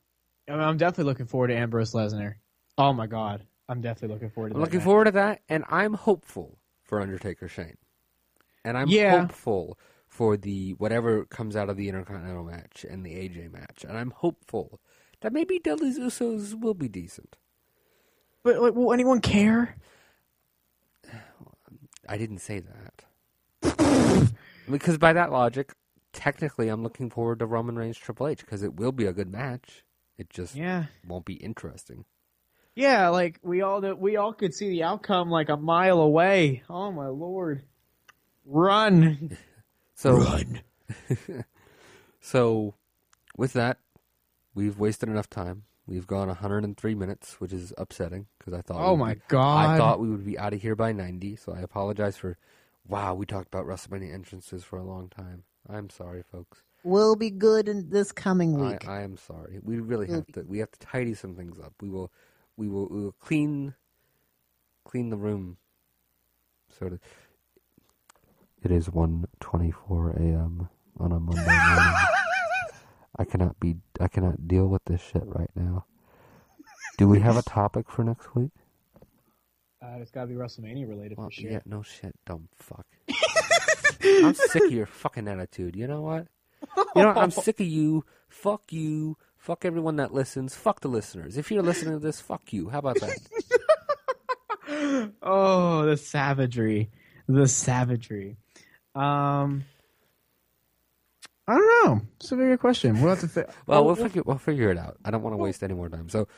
I 0.48 0.52
mean, 0.52 0.60
I'm 0.60 0.76
definitely 0.76 1.04
looking 1.04 1.26
forward 1.26 1.48
to 1.48 1.56
Ambrose 1.56 1.92
Lesnar. 1.92 2.34
Oh 2.78 2.92
my 2.92 3.06
God, 3.06 3.44
I'm 3.68 3.80
definitely 3.80 4.14
looking 4.14 4.30
forward 4.30 4.50
to. 4.50 4.54
I'm 4.54 4.60
that 4.60 4.64
looking 4.64 4.78
match. 4.78 4.84
forward 4.84 5.04
to 5.04 5.10
that, 5.12 5.42
and 5.48 5.64
I'm 5.68 5.94
hopeful 5.94 6.58
for 6.82 7.00
Undertaker 7.00 7.48
Shane, 7.48 7.76
and 8.64 8.76
I'm 8.76 8.88
Yeah. 8.88 9.20
hopeful 9.22 9.78
for 10.08 10.36
the 10.36 10.72
whatever 10.72 11.24
comes 11.24 11.54
out 11.54 11.70
of 11.70 11.76
the 11.76 11.88
Intercontinental 11.88 12.44
match 12.44 12.84
and 12.88 13.04
the 13.06 13.14
AJ 13.14 13.48
match, 13.52 13.84
and 13.86 13.96
I'm 13.96 14.10
hopeful 14.10 14.80
that 15.20 15.32
maybe 15.32 15.58
Dudley's 15.58 15.98
Usos 15.98 16.58
will 16.58 16.74
be 16.74 16.88
decent. 16.88 17.36
But 18.42 18.60
like, 18.60 18.74
will 18.74 18.92
anyone 18.92 19.20
care? 19.20 19.76
I 22.08 22.16
didn't 22.16 22.38
say 22.38 22.60
that. 22.60 24.32
because 24.70 24.98
by 24.98 25.12
that 25.12 25.30
logic, 25.30 25.74
technically 26.12 26.68
I'm 26.68 26.82
looking 26.82 27.10
forward 27.10 27.38
to 27.40 27.46
Roman 27.46 27.76
Reigns 27.76 27.98
Triple 27.98 28.28
H 28.28 28.40
because 28.40 28.62
it 28.62 28.74
will 28.76 28.92
be 28.92 29.06
a 29.06 29.12
good 29.12 29.30
match. 29.30 29.84
It 30.18 30.30
just 30.30 30.54
Yeah. 30.54 30.86
won't 31.06 31.24
be 31.24 31.34
interesting. 31.34 32.04
Yeah, 32.74 33.08
like 33.08 33.38
we 33.42 33.62
all 33.62 33.80
do, 33.80 33.94
we 33.96 34.16
all 34.16 34.32
could 34.32 34.54
see 34.54 34.68
the 34.70 34.82
outcome 34.84 35.28
like 35.30 35.48
a 35.48 35.56
mile 35.56 36.00
away. 36.00 36.62
Oh 36.70 36.92
my 36.92 37.08
lord. 37.08 37.62
Run. 38.44 39.36
So 39.94 40.16
Run. 40.16 40.62
so 42.20 42.74
with 43.36 43.52
that, 43.52 43.78
we've 44.54 44.78
wasted 44.78 45.08
enough 45.10 45.28
time. 45.28 45.64
We've 45.86 46.06
gone 46.06 46.28
103 46.28 46.94
minutes, 46.94 47.40
which 47.40 47.52
is 47.52 47.74
upsetting 47.76 48.26
because 48.38 48.54
I 48.54 48.62
thought 48.62 48.80
Oh 48.80 48.96
my 48.96 49.14
be- 49.14 49.20
god. 49.28 49.68
I 49.70 49.76
thought 49.76 50.00
we 50.00 50.08
would 50.08 50.24
be 50.24 50.38
out 50.38 50.54
of 50.54 50.62
here 50.62 50.74
by 50.76 50.92
90, 50.92 51.36
so 51.36 51.52
I 51.52 51.60
apologize 51.60 52.16
for 52.16 52.38
wow, 52.88 53.14
we 53.14 53.26
talked 53.26 53.48
about 53.48 53.66
WrestleMania 53.66 54.12
entrances 54.14 54.64
for 54.64 54.78
a 54.78 54.82
long 54.84 55.08
time. 55.10 55.44
I'm 55.68 55.90
sorry, 55.90 56.22
folks. 56.30 56.62
We'll 56.82 57.16
be 57.16 57.30
good 57.30 57.68
in 57.68 57.90
this 57.90 58.10
coming 58.12 58.58
week. 58.58 58.88
I 58.88 59.02
am 59.02 59.16
sorry. 59.18 59.58
We 59.62 59.78
really 59.80 60.06
Will 60.06 60.14
have 60.16 60.26
to. 60.32 60.42
We 60.42 60.58
have 60.58 60.70
to 60.72 60.78
tidy 60.78 61.14
some 61.14 61.34
things 61.36 61.58
up. 61.58 61.74
We 61.80 61.90
will. 61.90 62.10
We 62.56 62.68
will. 62.68 62.88
We 62.88 63.02
will 63.04 63.14
clean. 63.20 63.74
Clean 64.84 65.10
the 65.10 65.18
room. 65.18 65.58
Sort 66.78 66.92
of. 66.94 67.00
It 68.62 68.70
is 68.70 68.88
1.24 68.88 70.16
a.m. 70.16 70.68
on 70.98 71.12
a 71.12 71.20
Monday 71.20 71.44
morning. 71.44 71.94
I 73.18 73.24
cannot 73.24 73.60
be. 73.60 73.76
I 74.00 74.08
cannot 74.08 74.48
deal 74.48 74.66
with 74.66 74.82
this 74.86 75.00
shit 75.02 75.22
right 75.26 75.50
now. 75.54 75.84
Do 76.96 77.08
we 77.08 77.20
have 77.20 77.36
a 77.36 77.42
topic 77.42 77.90
for 77.90 78.04
next 78.04 78.34
week? 78.34 78.50
Uh, 79.82 79.96
it's 80.00 80.10
got 80.10 80.22
to 80.22 80.26
be 80.26 80.34
WrestleMania 80.34 80.86
related 80.88 81.16
Well, 81.16 81.28
for 81.28 81.32
sure. 81.32 81.50
yeah. 81.50 81.60
No 81.64 81.82
shit. 81.82 82.14
Dumb 82.26 82.48
fuck. 82.56 82.84
I'm 84.02 84.34
sick 84.34 84.64
of 84.64 84.72
your 84.72 84.86
fucking 84.86 85.28
attitude. 85.28 85.76
You 85.76 85.86
know 85.86 86.00
what? 86.02 86.26
You 86.96 87.02
know? 87.02 87.10
I'm 87.14 87.30
sick 87.30 87.60
of 87.60 87.66
you. 87.66 88.04
Fuck 88.28 88.72
you. 88.72 89.16
Fuck 89.36 89.64
everyone 89.64 89.96
that 89.96 90.12
listens. 90.12 90.54
Fuck 90.54 90.80
the 90.80 90.88
listeners. 90.88 91.36
If 91.38 91.50
you're 91.50 91.62
listening 91.62 91.94
to 91.94 91.98
this, 91.98 92.20
fuck 92.20 92.52
you. 92.52 92.68
How 92.70 92.78
about 92.80 93.00
that? 93.00 93.18
Oh, 95.22 95.84
the 95.86 95.96
savagery. 95.96 96.90
The 97.28 97.48
savagery. 97.48 98.36
Um 98.94 99.64
I 101.48 101.54
don't 101.54 101.84
know. 101.84 102.00
It's 102.20 102.30
a 102.30 102.36
very 102.36 102.50
good 102.50 102.60
question. 102.60 103.00
We'll 103.00 103.10
have 103.10 103.20
to 103.20 103.28
fi- 103.28 103.46
Well, 103.66 103.80
Oh, 103.80 103.82
we'll 103.82 103.96
figure 103.96 104.22
we'll 104.24 104.38
figure 104.38 104.70
it 104.70 104.78
out. 104.78 104.98
I 105.04 105.10
don't 105.10 105.22
want 105.22 105.32
to 105.34 105.38
waste 105.38 105.62
any 105.64 105.74
more 105.74 105.88
time. 105.88 106.08
So 106.08 106.28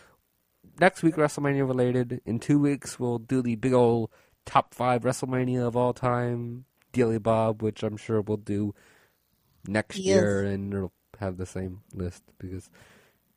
next 0.81 1.03
week, 1.03 1.17
WrestleMania 1.17 1.67
related. 1.69 2.23
In 2.25 2.39
two 2.41 2.59
weeks, 2.59 2.99
we'll 2.99 3.19
do 3.19 3.43
the 3.43 3.57
big 3.57 3.75
old 3.75 4.11
top 4.47 4.73
five 4.75 5.03
WrestleMania 5.03 5.67
of 5.67 5.77
all 5.77 5.93
time, 5.93 6.65
Dealy 6.93 7.23
Bob, 7.23 7.63
which 7.63 7.83
I'm 7.83 7.97
sure 7.97 8.21
we'll 8.21 8.37
do 8.37 8.75
next 9.67 9.99
Yes. 9.99 10.07
year, 10.07 10.43
and 10.45 10.73
it'll 10.73 10.93
have 11.19 11.37
the 11.37 11.47
same 11.47 11.83
list 11.95 12.23
because 12.39 12.71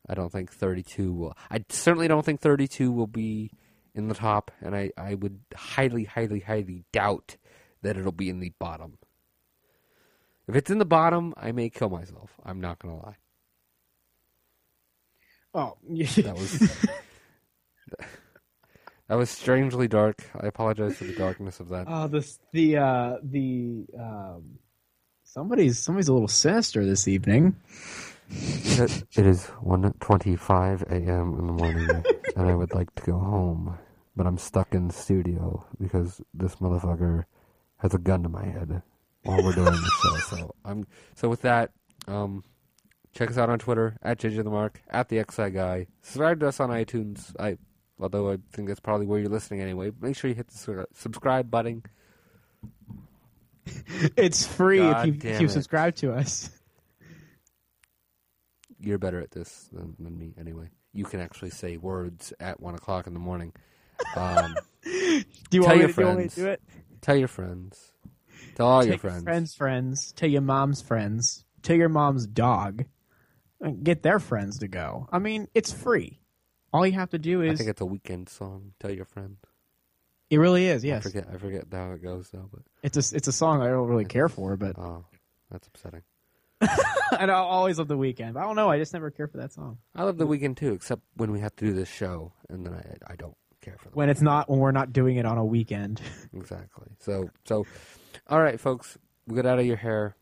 I 0.08 0.14
don't 0.14 0.30
think 0.32 0.52
32 0.52 1.12
will. 1.12 1.36
I 1.50 1.64
certainly 1.68 2.08
don't 2.08 2.24
think 2.24 2.40
32 2.40 2.90
will 2.92 3.06
be 3.06 3.50
in 3.94 4.08
the 4.08 4.14
top, 4.14 4.50
and 4.60 4.74
I, 4.76 4.90
I 4.96 5.14
would 5.14 5.40
highly, 5.54 6.04
highly, 6.04 6.40
highly 6.40 6.84
doubt 6.92 7.36
that 7.82 7.96
it'll 7.96 8.12
be 8.12 8.28
in 8.28 8.40
the 8.40 8.52
bottom. 8.58 8.98
If 10.48 10.54
it's 10.54 10.70
in 10.70 10.78
the 10.78 10.84
bottom, 10.84 11.34
I 11.36 11.52
may 11.52 11.70
kill 11.70 11.88
myself. 11.90 12.30
I'm 12.44 12.60
not 12.60 12.78
going 12.78 12.98
to 12.98 13.06
lie. 13.06 13.16
Oh, 15.54 15.76
That 16.22 16.36
was 16.36 16.60
that 19.08 19.16
was 19.16 19.30
strangely 19.30 19.88
dark. 19.88 20.24
I 20.40 20.46
apologize 20.46 20.96
for 20.96 21.04
the 21.04 21.14
darkness 21.14 21.60
of 21.60 21.68
that. 21.70 21.86
oh, 21.88 22.08
this 22.08 22.38
the 22.52 22.76
uh, 22.76 23.16
the 23.22 23.86
um, 23.98 24.58
somebody's 25.24 25.78
somebody's 25.78 26.08
a 26.08 26.12
little 26.12 26.28
sinister 26.28 26.84
this 26.84 27.06
evening. 27.08 27.56
It, 28.28 29.04
it 29.16 29.24
is 29.24 29.46
1.25 29.64 30.82
a.m. 30.90 31.36
in 31.38 31.46
the 31.46 31.52
morning, 31.52 32.04
and 32.36 32.48
I 32.48 32.54
would 32.54 32.74
like 32.74 32.92
to 32.96 33.02
go 33.04 33.18
home, 33.18 33.78
but 34.16 34.26
I'm 34.26 34.38
stuck 34.38 34.74
in 34.74 34.88
the 34.88 34.94
studio 34.94 35.64
because 35.80 36.20
this 36.34 36.56
motherfucker 36.56 37.24
has 37.76 37.94
a 37.94 37.98
gun 37.98 38.24
to 38.24 38.28
my 38.28 38.44
head 38.44 38.82
while 39.22 39.42
we're 39.44 39.52
doing 39.52 39.66
the 39.66 39.90
show. 40.02 40.36
So 40.36 40.54
I'm 40.64 40.86
so 41.14 41.28
with 41.28 41.42
that. 41.42 41.70
Um, 42.08 42.42
check 43.12 43.30
us 43.30 43.38
out 43.38 43.48
on 43.48 43.58
Twitter 43.58 43.96
at 44.02 44.18
JJ 44.18 44.42
the 44.44 44.50
Mark 44.50 44.82
at 44.90 45.08
the 45.08 45.24
XI 45.30 45.50
Guy. 45.50 45.86
Subscribe 46.02 46.40
to 46.40 46.48
us 46.48 46.60
on 46.60 46.70
iTunes. 46.70 47.34
I 47.38 47.58
although 48.00 48.30
I 48.32 48.38
think 48.52 48.68
that's 48.68 48.80
probably 48.80 49.06
where 49.06 49.18
you're 49.18 49.28
listening 49.30 49.60
anyway. 49.60 49.90
Make 50.00 50.16
sure 50.16 50.28
you 50.28 50.34
hit 50.34 50.48
the 50.48 50.86
subscribe 50.94 51.50
button. 51.50 51.82
It's 54.16 54.46
free 54.46 54.78
God 54.78 55.08
if 55.08 55.24
you 55.24 55.30
if 55.30 55.40
you 55.40 55.46
it. 55.46 55.50
subscribe 55.50 55.96
to 55.96 56.12
us. 56.12 56.50
You're 58.80 58.98
better 58.98 59.20
at 59.20 59.30
this 59.32 59.68
than, 59.72 59.96
than 59.98 60.16
me, 60.16 60.34
anyway. 60.38 60.70
You 60.92 61.04
can 61.04 61.18
actually 61.20 61.50
say 61.50 61.76
words 61.76 62.32
at 62.38 62.60
one 62.60 62.74
o'clock 62.74 63.06
in 63.08 63.12
the 63.14 63.18
morning. 63.18 63.52
Um, 64.14 64.54
Do 64.84 64.90
you 65.50 65.62
Tell 65.62 65.62
want, 65.62 65.74
me 65.74 65.80
your 65.80 65.88
to, 65.88 65.94
do 65.94 66.00
you 66.00 66.06
want 66.06 66.18
me 66.18 66.24
to 66.24 66.30
friends. 66.30 66.34
do 66.36 66.46
it? 66.46 66.62
tell 67.00 67.16
your 67.16 67.28
friends. 67.28 67.92
Tell 68.54 68.66
all 68.68 68.84
your 68.84 68.94
Take 68.94 69.00
friends. 69.00 69.22
friends, 69.24 69.54
friends. 69.54 70.12
Tell 70.12 70.28
your 70.30 70.42
mom's 70.42 70.80
friends. 70.82 71.44
Tell 71.62 71.76
your 71.76 71.88
mom's 71.88 72.26
dog. 72.26 72.84
Get 73.82 74.02
their 74.02 74.18
friends 74.20 74.58
to 74.60 74.68
go. 74.68 75.08
I 75.10 75.18
mean, 75.18 75.48
it's 75.54 75.72
free. 75.72 76.20
All 76.76 76.86
you 76.86 76.92
have 76.92 77.10
to 77.10 77.18
do 77.18 77.42
is. 77.42 77.50
I 77.50 77.52
is. 77.54 77.58
think 77.58 77.70
it's 77.70 77.80
a 77.80 77.84
Weeknd 77.84 78.28
song. 78.28 78.72
Tell 78.80 78.90
your 78.90 79.04
friend. 79.04 79.36
It 80.28 80.38
really 80.38 80.66
is. 80.66 80.84
I 80.84 80.88
Yes, 80.88 81.02
forget. 81.04 81.26
I 81.32 81.38
forget 81.38 81.64
how 81.70 81.92
it 81.92 82.02
goes 82.02 82.28
though, 82.30 82.48
but 82.52 82.62
it's 82.82 82.96
a 83.12 83.16
it's 83.16 83.28
a 83.28 83.32
song 83.32 83.62
I 83.62 83.68
don't 83.68 83.88
really 83.88 84.04
care 84.04 84.28
for, 84.28 84.56
but 84.56 84.76
oh, 84.78 85.04
that's 85.50 85.66
upsetting. 85.68 86.02
and 86.60 87.30
I'll 87.30 87.44
always 87.44 87.78
love 87.78 87.88
the 87.88 87.96
weekend. 87.96 88.34
But 88.34 88.40
I 88.40 88.42
don't 88.44 88.56
know. 88.56 88.68
I 88.68 88.78
just 88.78 88.92
never 88.92 89.10
care 89.10 89.28
for 89.28 89.36
that 89.38 89.52
song 89.52 89.78
I 89.94 90.02
love 90.02 90.18
the 90.18 90.26
weekend 90.26 90.56
too, 90.56 90.72
except 90.72 91.02
when 91.16 91.30
we 91.30 91.40
have 91.40 91.54
to 91.56 91.64
do 91.66 91.72
this 91.72 91.88
show, 91.88 92.32
and 92.48 92.66
then 92.66 92.74
I 92.74 93.12
I 93.12 93.16
don't 93.16 93.36
care 93.62 93.76
for 93.78 93.88
the 93.90 93.94
when 93.94 94.10
it's 94.10 94.22
not 94.22 94.50
when 94.50 94.58
we're 94.58 94.72
not 94.72 94.92
doing 94.92 95.16
it 95.16 95.26
on 95.26 95.38
a 95.38 95.44
weekend. 95.44 96.00
exactly. 96.34 96.88
So 96.98 97.30
so, 97.44 97.64
all 98.28 98.40
right, 98.42 98.58
folks, 98.58 98.98
get 99.32 99.46
out 99.46 99.58
of 99.60 99.66
your 99.66 99.76
hair. 99.76 100.16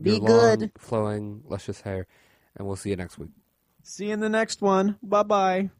Be 0.00 0.12
your 0.16 0.20
good. 0.20 0.60
long, 0.60 0.70
flowing, 0.78 1.42
luscious 1.46 1.82
hair, 1.82 2.06
and 2.56 2.66
we'll 2.66 2.76
see 2.76 2.90
you 2.90 2.96
next 2.96 3.18
week. 3.18 3.30
See 3.82 4.06
you 4.06 4.12
in 4.14 4.20
the 4.20 4.28
next 4.28 4.60
one. 4.62 4.96
Bye 5.02 5.22
bye. 5.22 5.70